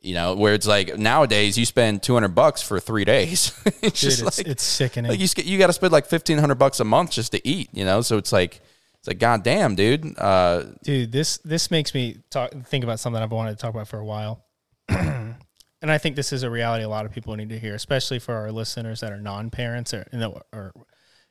You 0.00 0.14
know, 0.14 0.34
where 0.36 0.54
it's 0.54 0.66
like 0.66 0.96
nowadays 0.96 1.58
you 1.58 1.64
spend 1.64 2.02
200 2.02 2.28
bucks 2.28 2.62
for 2.62 2.78
three 2.78 3.04
days. 3.04 3.52
it's 3.66 3.80
Dude, 3.80 3.94
just 3.94 4.22
it's, 4.22 4.38
like, 4.38 4.46
it's 4.46 4.62
sickening. 4.62 5.10
like 5.10 5.20
you, 5.20 5.28
you 5.44 5.58
got 5.58 5.66
to 5.66 5.72
spend 5.72 5.92
like 5.92 6.10
1500 6.10 6.54
bucks 6.54 6.78
a 6.78 6.84
month 6.84 7.10
just 7.10 7.32
to 7.32 7.46
eat, 7.46 7.68
you 7.72 7.84
know? 7.84 8.00
So 8.00 8.16
it's 8.16 8.32
like, 8.32 8.60
it's 9.00 9.08
like, 9.08 9.18
God 9.18 9.42
damn, 9.42 9.74
dude. 9.74 10.16
Uh, 10.16 10.66
dude 10.84 11.10
this 11.10 11.38
this 11.38 11.70
makes 11.70 11.94
me 11.94 12.18
talk 12.30 12.52
think 12.66 12.84
about 12.84 13.00
something 13.00 13.22
i've 13.22 13.32
wanted 13.32 13.50
to 13.50 13.56
talk 13.56 13.74
about 13.74 13.88
for 13.88 13.98
a 13.98 14.04
while 14.04 14.44
and 14.88 15.36
i 15.82 15.98
think 15.98 16.16
this 16.16 16.32
is 16.32 16.42
a 16.42 16.50
reality 16.50 16.82
a 16.82 16.88
lot 16.88 17.06
of 17.06 17.12
people 17.12 17.34
need 17.36 17.48
to 17.48 17.58
hear 17.58 17.74
especially 17.74 18.18
for 18.18 18.34
our 18.34 18.50
listeners 18.50 19.00
that 19.00 19.12
are 19.12 19.20
non-parents 19.20 19.94
or, 19.94 20.06
you 20.12 20.18
know, 20.18 20.40
or 20.52 20.72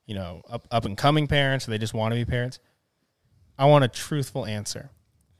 you 0.07 0.15
know, 0.15 0.41
up 0.49 0.67
up 0.71 0.85
and 0.85 0.97
coming 0.97 1.27
parents 1.27 1.67
or 1.67 1.71
they 1.71 1.77
just 1.77 1.93
want 1.93 2.13
to 2.13 2.15
be 2.15 2.25
parents. 2.25 2.59
I 3.59 3.65
want 3.65 3.83
a 3.83 3.87
truthful 3.87 4.45
answer. 4.45 4.89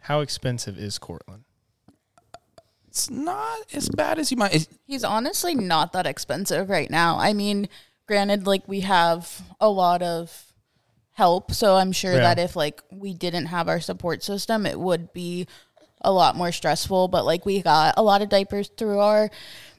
How 0.02 0.20
expensive 0.20 0.78
is 0.78 1.00
Cortland? 1.00 1.44
It's 2.98 3.12
not 3.12 3.60
as 3.76 3.90
bad 3.90 4.18
as 4.18 4.32
you 4.32 4.38
might. 4.38 4.56
it's- 4.56 4.68
He's 4.88 5.04
honestly 5.04 5.54
not 5.54 5.94
that 5.94 6.08
expensive 6.08 6.68
right 6.70 6.90
now. 6.90 7.18
I 7.20 7.32
mean, 7.34 7.70
granted, 8.08 8.48
like 8.48 8.68
we 8.68 8.80
have 8.82 9.42
a 9.62 9.70
lot 9.70 10.02
of 10.02 10.46
help, 11.12 11.52
so 11.54 11.76
I'm 11.76 11.92
sure 11.92 12.14
Yeah. 12.14 12.22
that 12.22 12.40
if 12.40 12.56
like 12.56 12.82
we 12.92 13.14
didn't 13.14 13.48
have 13.48 13.68
our 13.68 13.80
support 13.80 14.24
system, 14.24 14.66
it 14.66 14.80
would 14.80 15.14
be 15.14 15.46
a 16.02 16.12
lot 16.12 16.36
more 16.36 16.52
stressful. 16.52 17.08
But 17.10 17.24
like 17.26 17.46
we 17.46 17.62
got 17.62 17.94
a 17.98 18.02
lot 18.02 18.22
of 18.24 18.30
diapers 18.30 18.72
through 18.78 19.00
our 19.00 19.30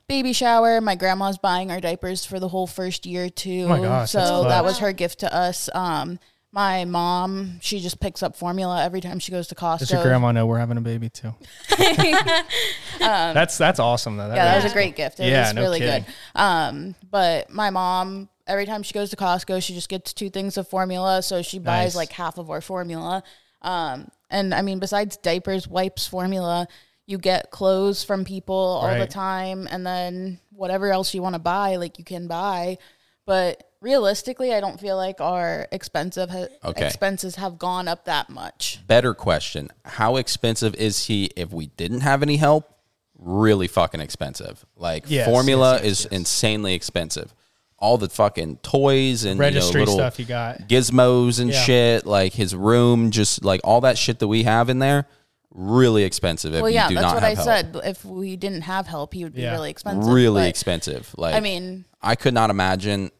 baby 0.08 0.32
shower. 0.32 0.80
My 0.80 0.94
grandma's 0.94 1.38
buying 1.38 1.70
our 1.72 1.80
diapers 1.80 2.24
for 2.24 2.38
the 2.38 2.48
whole 2.48 2.66
first 2.68 3.04
year 3.04 3.28
too. 3.28 3.66
Oh 3.68 3.82
gosh, 3.82 4.10
so 4.12 4.44
that 4.44 4.64
was 4.64 4.78
her 4.78 4.92
gift 4.92 5.18
to 5.20 5.34
us. 5.34 5.68
Um, 5.74 6.18
my 6.52 6.84
mom, 6.86 7.58
she 7.60 7.78
just 7.80 8.00
picks 8.00 8.22
up 8.22 8.34
formula 8.36 8.82
every 8.82 9.00
time 9.00 9.18
she 9.18 9.30
goes 9.32 9.48
to 9.48 9.54
Costco. 9.54 9.78
Does 9.80 9.90
your 9.92 10.02
grandma 10.02 10.32
know 10.32 10.46
we're 10.46 10.58
having 10.58 10.78
a 10.78 10.80
baby 10.80 11.10
too? 11.10 11.34
that's 12.98 13.58
that's 13.58 13.78
awesome 13.78 14.16
though. 14.16 14.28
yeah, 14.28 14.44
that 14.44 14.54
was 14.56 14.64
Yeah. 14.64 14.70
a 14.70 14.74
great 14.74 14.96
gift. 14.96 15.20
It 15.20 15.28
Yeah, 15.28 15.46
was 15.48 15.54
no 15.54 15.62
really 15.62 15.78
kidding. 15.80 16.04
good. 16.04 16.40
Um, 16.40 16.94
but 17.10 17.50
my 17.50 17.70
mom, 17.70 18.28
every 18.46 18.66
time 18.66 18.82
she 18.82 18.94
goes 18.94 19.10
to 19.10 19.16
Costco, 19.16 19.62
she 19.62 19.74
just 19.74 19.88
gets 19.88 20.12
two 20.12 20.30
things 20.30 20.56
of 20.56 20.68
formula. 20.68 21.22
So 21.22 21.42
she 21.42 21.58
buys 21.58 21.94
Nice. 21.94 21.96
like 21.96 22.12
half 22.12 22.38
of 22.38 22.50
our 22.50 22.60
formula. 22.60 23.22
Um, 23.62 24.08
and 24.30 24.54
I 24.54 24.62
mean, 24.62 24.78
besides 24.78 25.16
diapers, 25.16 25.66
wipes, 25.68 26.06
formula, 26.06 26.66
you 27.06 27.18
get 27.18 27.50
clothes 27.50 28.04
from 28.04 28.24
people 28.24 28.54
all 28.54 28.94
the 28.98 29.06
time, 29.06 29.66
and 29.70 29.86
then 29.86 30.40
whatever 30.50 30.90
else 30.92 31.14
you 31.14 31.22
want 31.22 31.34
to 31.34 31.38
buy, 31.38 31.76
like 31.76 31.98
you 31.98 32.04
can 32.04 32.26
buy. 32.26 32.76
But 33.28 33.62
realistically, 33.82 34.54
I 34.54 34.60
don't 34.60 34.80
feel 34.80 34.96
like 34.96 35.20
our 35.20 35.68
expensive 35.70 36.30
ha- 36.30 36.46
Okay. 36.64 36.86
expenses 36.86 37.36
have 37.36 37.58
gone 37.58 37.86
up 37.86 38.06
that 38.06 38.30
much. 38.30 38.80
better 38.86 39.12
question: 39.14 39.68
How 39.84 40.16
expensive 40.16 40.74
is 40.74 41.04
he 41.06 41.26
if 41.36 41.52
we 41.52 41.66
didn't 41.66 42.00
have 42.00 42.22
any 42.22 42.36
help? 42.38 42.74
Really 43.18 43.68
fucking 43.68 44.00
expensive. 44.00 44.64
Like 44.76 45.04
Yes, 45.08 45.28
formula 45.28 45.74
yes, 45.74 45.82
yes, 45.84 45.90
is 45.92 46.04
yes. 46.04 46.12
insanely 46.20 46.74
expensive. 46.74 47.34
All 47.78 47.98
the 47.98 48.08
fucking 48.08 48.56
toys 48.62 49.24
and 49.24 49.38
Registry 49.38 49.80
you 49.82 49.86
know, 49.86 49.92
little 49.92 50.06
stuff 50.10 50.18
you 50.18 50.24
got. 50.24 50.60
gizmos 50.68 51.38
and 51.40 51.50
Yeah. 51.50 51.62
shit. 51.62 52.06
Like 52.06 52.32
his 52.32 52.54
room, 52.56 53.10
just 53.10 53.44
like 53.44 53.60
all 53.62 53.82
that 53.82 53.98
shit 53.98 54.18
that 54.20 54.28
we 54.28 54.44
have 54.44 54.68
in 54.70 54.78
there. 54.78 55.06
Really 55.52 56.04
expensive 56.04 56.54
if 56.54 56.60
Well, 56.62 56.70
you 56.70 56.74
yeah, 56.76 56.88
do 56.88 56.94
that's 56.94 57.02
not 57.04 57.14
what 57.14 57.22
have 57.22 57.32
I 57.32 57.34
help. 57.34 57.46
said. 57.46 57.76
If 57.84 58.04
we 58.04 58.36
didn't 58.36 58.62
have 58.62 58.86
help, 58.86 59.14
he 59.14 59.24
would 59.24 59.34
be 59.34 59.42
Yeah. 59.42 59.52
really 59.52 59.70
expensive. 59.70 60.06
really 60.12 60.42
but- 60.42 60.48
expensive. 60.48 61.12
Like 61.16 61.34
I 61.34 61.40
mean, 61.40 61.84
I 62.02 62.14
could 62.14 62.34
not 62.34 62.50
imagine 62.50 63.10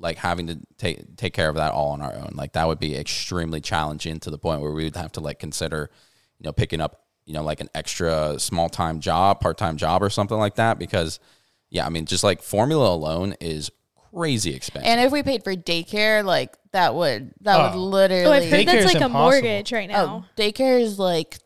like 0.00 0.16
having 0.16 0.46
to 0.48 0.58
take 0.78 1.16
take 1.16 1.34
care 1.34 1.48
of 1.48 1.56
that 1.56 1.72
all 1.72 1.90
on 1.90 2.02
our 2.02 2.14
own. 2.14 2.32
Like 2.34 2.54
that 2.54 2.66
would 2.66 2.80
be 2.80 2.96
extremely 2.96 3.60
challenging 3.60 4.18
to 4.20 4.30
the 4.30 4.38
point 4.38 4.60
where 4.62 4.72
we 4.72 4.84
would 4.84 4.96
have 4.96 5.12
to 5.12 5.20
like 5.20 5.38
consider, 5.38 5.90
you 6.38 6.44
know, 6.44 6.52
picking 6.52 6.80
up, 6.80 7.04
you 7.26 7.34
know, 7.34 7.42
like 7.42 7.60
an 7.60 7.68
extra 7.74 8.38
small 8.38 8.68
time 8.68 9.00
job, 9.00 9.40
part 9.40 9.58
time 9.58 9.76
job 9.76 10.02
or 10.02 10.10
something 10.10 10.38
like 10.38 10.56
that. 10.56 10.78
Because 10.78 11.20
yeah, 11.68 11.86
I 11.86 11.90
mean, 11.90 12.06
just 12.06 12.24
like 12.24 12.42
formula 12.42 12.92
alone 12.94 13.34
is 13.40 13.70
crazy 14.12 14.54
expensive. 14.54 14.88
And 14.88 15.00
if 15.00 15.12
we 15.12 15.22
paid 15.22 15.44
for 15.44 15.54
daycare, 15.54 16.24
like 16.24 16.56
that 16.72 16.94
would 16.94 17.32
that 17.42 17.60
Oh. 17.60 17.68
would 17.70 17.76
literally. 17.78 18.24
Oh, 18.26 18.32
I've 18.32 18.44
heard 18.50 18.60
Daycare 18.60 18.64
that's 18.66 18.78
is 18.86 18.94
like 18.94 19.02
a 19.02 19.04
impossible. 19.06 19.20
mortgage 19.42 19.72
right 19.72 19.90
oh, 19.90 19.92
now. 19.92 20.26
daycare 20.36 20.80
is 20.80 20.98
like 20.98 21.38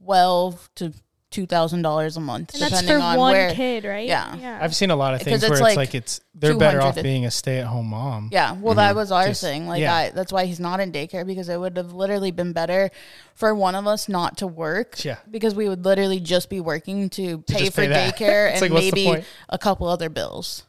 twelve 0.00 0.68
to 0.76 0.92
two 1.36 1.44
thousand 1.44 1.82
dollars 1.82 2.16
a 2.16 2.20
month, 2.20 2.54
and 2.54 2.62
that's 2.62 2.80
depending 2.80 2.96
for 2.96 3.02
on 3.02 3.18
one 3.18 3.32
where. 3.32 3.52
kid, 3.52 3.84
right? 3.84 4.08
Yeah. 4.08 4.34
Yeah. 4.36 4.58
I've 4.58 4.74
seen 4.74 4.90
a 4.90 4.96
lot 4.96 5.12
of 5.12 5.20
Because 5.20 5.42
things 5.42 5.42
where 5.42 5.52
it's 5.52 5.60
it's 5.60 5.76
like 5.76 5.76
like 5.76 5.94
it's 5.94 6.20
they're 6.34 6.56
better 6.56 6.80
off 6.80 6.94
200 6.94 7.02
being 7.02 7.26
a 7.26 7.30
stay 7.30 7.58
at 7.58 7.66
home 7.66 7.88
mom. 7.88 8.30
Yeah, 8.32 8.52
well, 8.54 8.74
that 8.74 8.90
mm-hmm. 8.90 8.98
was 8.98 9.12
our 9.12 9.28
Just- 9.28 9.42
thing. 9.42 9.66
Like, 9.66 9.82
yeah. 9.82 9.94
I, 9.94 10.10
that's 10.10 10.32
why 10.32 10.46
he's 10.46 10.58
not 10.58 10.80
in 10.80 10.92
daycare 10.92 11.26
because 11.26 11.50
it 11.50 11.60
would 11.60 11.76
have 11.76 11.92
literally 11.92 12.30
been 12.30 12.54
better 12.54 12.90
for 13.34 13.54
one 13.54 13.74
of 13.74 13.86
us 13.86 14.08
not 14.08 14.38
to 14.38 14.46
work. 14.46 15.04
Yeah. 15.04 15.18
because 15.30 15.54
we 15.54 15.68
would 15.68 15.84
literally 15.84 16.20
just 16.20 16.48
be 16.48 16.60
working 16.60 17.10
to 17.10 17.38
pay 17.42 17.58
just 17.58 17.74
for 17.74 17.82
pay 17.82 17.88
that. 17.88 18.16
daycare 18.16 18.50
It's 18.52 18.62
and 18.62 18.70
like, 18.70 18.72
what's 18.72 18.86
the 18.86 18.92
maybe 18.92 19.04
point? 19.04 19.24
a 19.50 19.58
couple 19.58 19.88
other 19.88 20.08
bills. 20.08 20.64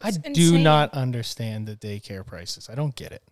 I 0.00 0.12
do 0.12 0.20
insane. 0.24 0.62
not 0.62 0.94
understand 0.94 1.66
the 1.66 1.74
daycare 1.74 2.24
prices. 2.24 2.68
I 2.70 2.76
don't 2.76 2.94
get 2.94 3.10
it. 3.10 3.22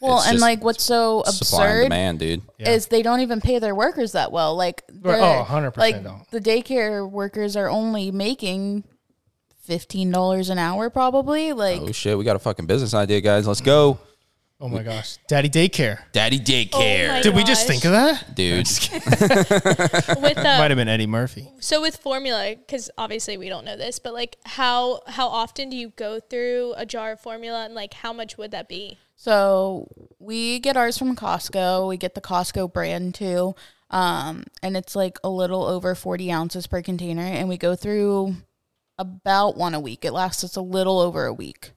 Well, 0.00 0.18
It's 0.18 0.26
and 0.26 0.34
just 0.34 0.42
like 0.42 0.62
what's 0.62 0.84
so 0.84 1.22
Supply 1.26 1.64
and 1.66 1.70
absurd 1.72 1.82
demand, 1.84 2.18
dude. 2.20 2.42
Yeah. 2.58 2.70
is 2.70 2.86
they 2.86 3.02
don't 3.02 3.20
even 3.20 3.40
pay 3.40 3.58
their 3.58 3.74
workers 3.74 4.12
that 4.12 4.30
well. 4.32 4.54
Like, 4.56 4.82
Right. 5.00 5.18
they're- 5.18 5.38
Oh, 5.40 5.44
100% 5.44 5.76
Like 5.76 6.02
don't. 6.04 6.30
the 6.30 6.40
daycare 6.40 7.08
workers 7.10 7.56
are 7.56 7.68
only 7.68 8.10
making 8.12 8.84
fifteen 9.64 10.10
dollars 10.10 10.48
an 10.50 10.58
hour, 10.58 10.88
probably. 10.90 11.52
Like, 11.52 11.80
Oh 11.80 11.92
shit, 11.92 12.16
we 12.16 12.24
got 12.24 12.36
a 12.36 12.38
fucking 12.38 12.66
business 12.66 12.94
idea, 12.94 13.20
guys. 13.20 13.46
Let's 13.46 13.60
go. 13.60 13.98
Oh 14.60 14.68
my 14.68 14.82
gosh, 14.82 15.18
Daddy 15.28 15.48
daycare. 15.48 15.98
Daddy 16.12 16.40
daycare. 16.40 17.08
Oh 17.10 17.12
my 17.14 17.22
Did 17.22 17.36
we 17.36 17.44
just 17.44 17.66
think 17.68 17.84
of 17.84 17.92
that? 17.92 18.34
Dude, 18.34 18.66
with 18.90 20.20
Might 20.20 20.36
uh, 20.38 20.62
have 20.68 20.76
been 20.76 20.88
Eddie 20.88 21.06
Murphy. 21.06 21.48
so 21.60 21.80
with 21.80 21.96
formula, 21.98 22.56
because 22.56 22.90
obviously 22.98 23.36
we 23.36 23.48
don't 23.48 23.64
know 23.64 23.76
this, 23.76 23.98
but 24.00 24.14
like 24.14 24.36
how 24.46 25.00
how 25.06 25.28
often 25.28 25.68
do 25.70 25.76
you 25.76 25.90
go 25.90 26.18
through 26.18 26.74
a 26.76 26.84
jar 26.84 27.12
of 27.12 27.20
formula, 27.20 27.64
and 27.66 27.74
like 27.74 27.94
how 27.94 28.12
much 28.12 28.36
would 28.36 28.50
that 28.50 28.68
be? 28.68 28.98
So 29.20 29.88
we 30.20 30.60
get 30.60 30.76
ours 30.76 30.96
from 30.96 31.16
Costco. 31.16 31.88
We 31.88 31.96
get 31.96 32.14
the 32.14 32.20
Costco 32.20 32.72
brand 32.72 33.16
too. 33.16 33.56
Um, 33.90 34.44
and 34.62 34.76
it's 34.76 34.94
like 34.94 35.18
a 35.24 35.28
little 35.28 35.64
over 35.64 35.96
40 35.96 36.30
ounces 36.30 36.68
per 36.68 36.82
container. 36.82 37.22
And 37.22 37.48
we 37.48 37.58
go 37.58 37.74
through 37.74 38.36
about 38.96 39.56
one 39.56 39.74
a 39.74 39.80
week. 39.80 40.04
It 40.04 40.12
lasts 40.12 40.44
us 40.44 40.54
a 40.54 40.60
little 40.60 41.00
over 41.00 41.26
a 41.26 41.32
week. 41.34 41.72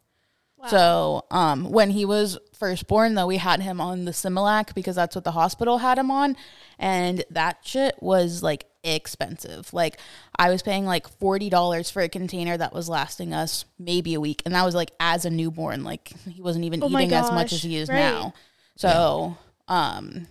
So 0.68 1.26
um, 1.32 1.72
when 1.72 1.90
he 1.90 2.06
was 2.06 2.38
first 2.62 2.88
born, 2.88 3.16
though, 3.16 3.26
we 3.26 3.38
had 3.38 3.60
him 3.60 3.82
on 3.82 4.06
the 4.06 4.12
Similac 4.12 4.76
because 4.76 4.96
that's 4.96 5.16
what 5.16 5.24
the 5.24 5.32
hospital 5.32 5.80
had 5.80 5.98
him 5.98 6.12
on. 6.12 6.38
And 6.78 7.26
that 7.32 7.58
shit 7.64 7.96
was 8.00 8.44
like 8.44 8.68
expensive. 8.84 9.74
Like 9.74 9.98
I 10.36 10.52
was 10.52 10.62
paying 10.62 10.86
like 10.86 11.08
$40 11.20 11.92
for 11.92 12.04
a 12.04 12.08
container 12.08 12.56
that 12.56 12.72
was 12.72 12.88
lasting 12.88 13.34
us 13.34 13.66
maybe 13.80 14.14
a 14.14 14.20
week. 14.20 14.44
And 14.46 14.54
that 14.54 14.64
was 14.64 14.76
like 14.76 14.92
as 15.00 15.26
a 15.26 15.32
newborn. 15.32 15.84
Like 15.84 16.12
he 16.30 16.40
wasn't 16.40 16.66
even 16.66 16.84
Oh 16.84 16.90
eating 16.90 17.12
as 17.14 17.32
much 17.32 17.52
as 17.52 17.64
he 17.64 17.78
is 17.78 17.90
right. 17.90 17.96
now. 17.96 18.34
So, 18.76 19.38
um, 19.68 20.28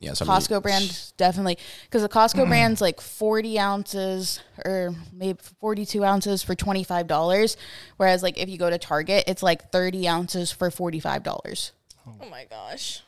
yeah. 0.00 0.08
Yeah, 0.08 0.14
so 0.14 0.24
I 0.24 0.28
mean- 0.28 0.36
Costco 0.38 0.62
brand 0.62 1.12
definitely 1.16 1.58
because 1.84 2.02
the 2.02 2.08
Costco 2.08 2.48
brand's 2.48 2.80
like 2.80 3.00
40 3.00 3.58
ounces 3.58 4.40
or 4.64 4.94
maybe 5.12 5.38
42 5.60 6.02
ounces 6.04 6.42
for 6.42 6.54
$25. 6.54 7.56
Whereas, 7.98 8.22
like, 8.22 8.38
if 8.38 8.48
you 8.48 8.58
go 8.58 8.70
to 8.70 8.78
Target, 8.78 9.24
it's 9.26 9.42
like 9.42 9.70
30 9.70 10.08
ounces 10.08 10.50
for 10.50 10.70
$45. 10.70 11.70
Oh 12.06 12.28
my 12.30 12.46
gosh. 12.48 13.02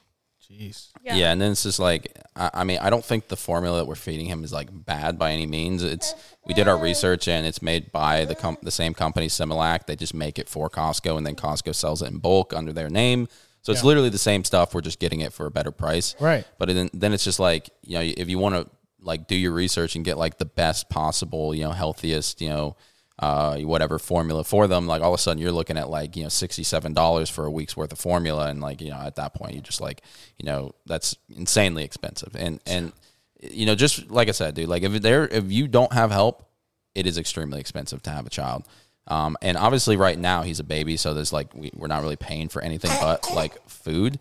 Jeez. 0.50 0.88
Yeah. 1.02 1.32
and 1.32 1.40
then 1.40 1.52
it's 1.52 1.62
just 1.62 1.78
like 1.78 2.14
I, 2.36 2.50
I 2.54 2.64
mean, 2.64 2.78
I 2.82 2.90
don't 2.90 3.04
think 3.04 3.28
the 3.28 3.36
formula 3.36 3.78
that 3.78 3.86
we're 3.86 3.94
feeding 3.94 4.26
him 4.26 4.44
is 4.44 4.52
like 4.52 4.68
bad 4.70 5.18
by 5.18 5.32
any 5.32 5.46
means. 5.46 5.82
It's 5.82 6.14
we 6.46 6.52
did 6.52 6.68
our 6.68 6.76
research 6.76 7.26
and 7.26 7.46
it's 7.46 7.62
made 7.62 7.90
by 7.90 8.26
the 8.26 8.34
com- 8.34 8.58
the 8.62 8.70
same 8.70 8.92
company 8.92 9.28
Similac. 9.28 9.86
They 9.86 9.96
just 9.96 10.12
make 10.14 10.38
it 10.38 10.48
for 10.50 10.68
Costco 10.68 11.16
and 11.16 11.26
then 11.26 11.36
Costco 11.36 11.74
sells 11.74 12.02
it 12.02 12.10
in 12.10 12.18
bulk 12.18 12.52
under 12.52 12.72
their 12.72 12.90
name. 12.90 13.28
So 13.62 13.72
it's 13.72 13.82
Yeah. 13.82 13.86
literally 13.88 14.08
the 14.10 14.18
same 14.18 14.44
stuff. 14.44 14.74
We're 14.74 14.80
just 14.80 14.98
getting 14.98 15.20
it 15.20 15.32
for 15.32 15.46
a 15.46 15.50
better 15.50 15.70
price. 15.70 16.14
Right. 16.20 16.44
But 16.58 16.68
then 16.68 16.90
then 16.92 17.12
it's 17.12 17.24
just 17.24 17.38
like 17.40 17.70
you 17.82 17.94
know 17.94 18.02
if 18.02 18.28
you 18.28 18.38
want 18.38 18.54
to 18.56 18.68
like 19.00 19.26
do 19.26 19.34
your 19.36 19.52
research 19.52 19.96
and 19.96 20.04
get 20.04 20.16
like 20.18 20.38
the 20.38 20.44
best 20.44 20.88
possible 20.88 21.54
you 21.54 21.64
know 21.64 21.72
healthiest 21.72 22.40
you 22.40 22.48
know 22.48 22.76
uh, 23.18 23.56
whatever 23.58 23.98
formula 23.98 24.42
for 24.44 24.66
them 24.66 24.86
like 24.86 25.02
all 25.02 25.12
of 25.12 25.18
a 25.18 25.22
sudden 25.22 25.40
you're 25.42 25.52
looking 25.52 25.76
at 25.76 25.90
like 25.90 26.16
you 26.16 26.22
know 26.22 26.28
$67 26.28 27.30
for 27.30 27.44
a 27.46 27.50
week's 27.50 27.76
worth 27.76 27.92
of 27.92 27.98
formula 27.98 28.48
and 28.48 28.60
like 28.60 28.80
you 28.80 28.90
know 28.90 28.96
at 28.96 29.16
that 29.16 29.34
point 29.34 29.54
you 29.54 29.60
just 29.60 29.80
like 29.80 30.02
you 30.38 30.46
know 30.46 30.72
that's 30.86 31.16
insanely 31.36 31.84
expensive 31.84 32.34
and 32.36 32.60
and 32.66 32.92
you 33.40 33.66
know 33.66 33.74
just 33.74 34.08
like 34.10 34.28
i 34.28 34.32
said 34.32 34.54
dude 34.54 34.68
like 34.68 34.82
if 34.82 34.92
there 35.02 35.26
if 35.28 35.50
you 35.52 35.66
don't 35.68 35.92
have 35.92 36.10
help 36.10 36.48
it 36.94 37.06
is 37.06 37.18
extremely 37.18 37.60
expensive 37.60 38.02
to 38.02 38.10
have 38.10 38.26
a 38.26 38.30
child 38.30 38.64
um, 39.12 39.36
and 39.42 39.56
obviously 39.56 39.96
right 39.96 40.18
now 40.18 40.42
he's 40.42 40.60
a 40.60 40.64
baby 40.64 40.96
so 40.96 41.14
there's 41.14 41.32
like 41.32 41.54
we, 41.54 41.70
we're 41.74 41.88
not 41.88 42.02
really 42.02 42.16
paying 42.16 42.48
for 42.48 42.62
anything 42.62 42.90
but 43.00 43.28
like 43.34 43.54
food 43.68 44.18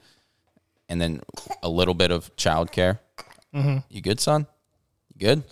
and 0.92 1.00
then 1.00 1.22
a 1.64 1.70
little 1.70 1.94
bit 1.94 2.12
of 2.12 2.36
childcare. 2.36 3.00
Mm-hmm. 3.56 3.78
You 3.90 4.02
good, 4.02 4.20
son? 4.20 4.46
You 5.14 5.20
good? 5.26 5.44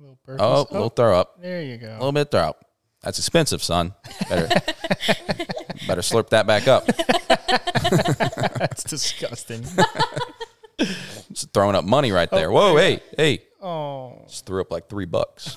Little 0.00 0.18
burpees. 0.26 0.36
Oh, 0.40 0.66
a 0.68 0.72
little 0.72 0.88
throw 0.88 1.16
up. 1.16 1.40
there 1.40 1.62
you 1.62 1.76
go. 1.76 1.86
A 1.86 1.90
go. 1.90 1.94
little 1.94 2.12
bit 2.12 2.30
throw 2.32 2.40
up. 2.40 2.64
That's 3.00 3.20
expensive, 3.20 3.62
son. 3.62 3.94
Better, 4.28 4.48
better 5.86 6.00
slurp 6.00 6.30
that 6.30 6.48
back 6.48 6.66
up. 6.66 6.86
That's 8.58 8.82
disgusting. 8.82 9.64
Just 11.32 11.52
throwing 11.52 11.76
up 11.76 11.84
money 11.84 12.10
right 12.10 12.28
there. 12.28 12.50
Whoa, 12.50 12.76
hey, 12.76 13.00
hey. 13.16 13.42
oh, 13.62 14.24
Just 14.26 14.44
threw 14.44 14.60
up 14.60 14.72
like 14.72 14.88
three 14.88 15.06
bucks. 15.06 15.56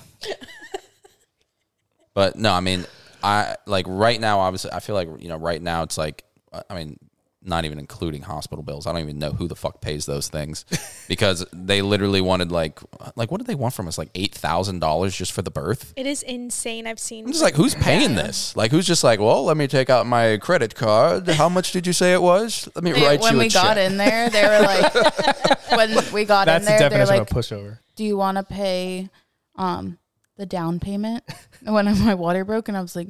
But 2.14 2.36
no, 2.36 2.52
I 2.52 2.60
mean, 2.60 2.84
I 3.22 3.56
like 3.66 3.86
right 3.88 4.20
now. 4.20 4.40
Obviously, 4.40 4.72
I 4.72 4.80
feel 4.80 4.94
like 4.94 5.08
you 5.18 5.28
know, 5.28 5.36
right 5.36 5.60
now 5.62 5.82
it's 5.82 5.96
like, 5.98 6.24
I 6.68 6.74
mean, 6.74 6.98
not 7.44 7.64
even 7.64 7.78
including 7.80 8.22
hospital 8.22 8.62
bills. 8.62 8.86
I 8.86 8.92
don't 8.92 9.00
even 9.02 9.18
know 9.18 9.32
who 9.32 9.48
the 9.48 9.56
fuck 9.56 9.80
pays 9.80 10.06
those 10.06 10.28
things 10.28 10.64
because 11.08 11.44
they 11.52 11.82
literally 11.82 12.20
wanted 12.20 12.52
like 12.52 12.78
like 13.16 13.30
what 13.32 13.38
did 13.38 13.46
they 13.48 13.54
want 13.56 13.74
from 13.74 13.88
us? 13.88 13.98
Like 13.98 14.10
eight 14.14 14.32
thousand 14.34 14.78
dollars 14.78 15.16
just 15.16 15.32
for 15.32 15.42
the 15.42 15.50
birth. 15.50 15.92
It 15.96 16.06
is 16.06 16.22
insane. 16.22 16.86
I've 16.86 17.00
seen. 17.00 17.24
I'm 17.24 17.32
just 17.32 17.42
like, 17.42 17.54
who's 17.54 17.74
paying 17.74 18.14
this? 18.14 18.54
Like, 18.56 18.70
who's 18.70 18.86
just 18.86 19.02
like, 19.02 19.18
well, 19.18 19.44
let 19.44 19.56
me 19.56 19.66
take 19.66 19.90
out 19.90 20.06
my 20.06 20.36
credit 20.38 20.74
card. 20.76 21.28
How 21.28 21.48
much 21.48 21.72
did 21.72 21.86
you 21.86 21.92
say 21.92 22.12
it 22.12 22.22
was? 22.22 22.68
Let 22.76 22.84
me 22.84 22.92
They- 22.92 23.02
write 23.04 23.20
when 23.20 23.32
you 23.34 23.38
we 23.40 23.46
a 23.46 23.50
got 23.50 23.74
check. 23.74 23.90
in 23.90 23.96
there, 23.96 24.30
they 24.30 24.42
were 24.44 24.60
like, 24.60 25.70
when 25.76 26.12
we 26.12 26.24
got 26.24 26.44
That's 26.46 26.64
in 26.66 26.72
the 26.72 26.78
there, 26.78 26.90
they're 26.90 26.98
definition 27.06 27.18
like, 27.18 27.30
of 27.30 27.36
a 27.36 27.40
pushover. 27.40 27.78
"Do 27.96 28.04
you 28.04 28.16
want 28.16 28.36
to 28.38 28.44
pay 28.44 29.08
um 29.56 29.98
the 30.42 30.46
down 30.46 30.80
payment?" 30.80 31.22
when 31.62 31.86
my 32.04 32.14
water 32.14 32.44
broke, 32.44 32.68
and 32.68 32.76
I 32.76 32.82
was 32.82 32.96
like, 32.96 33.08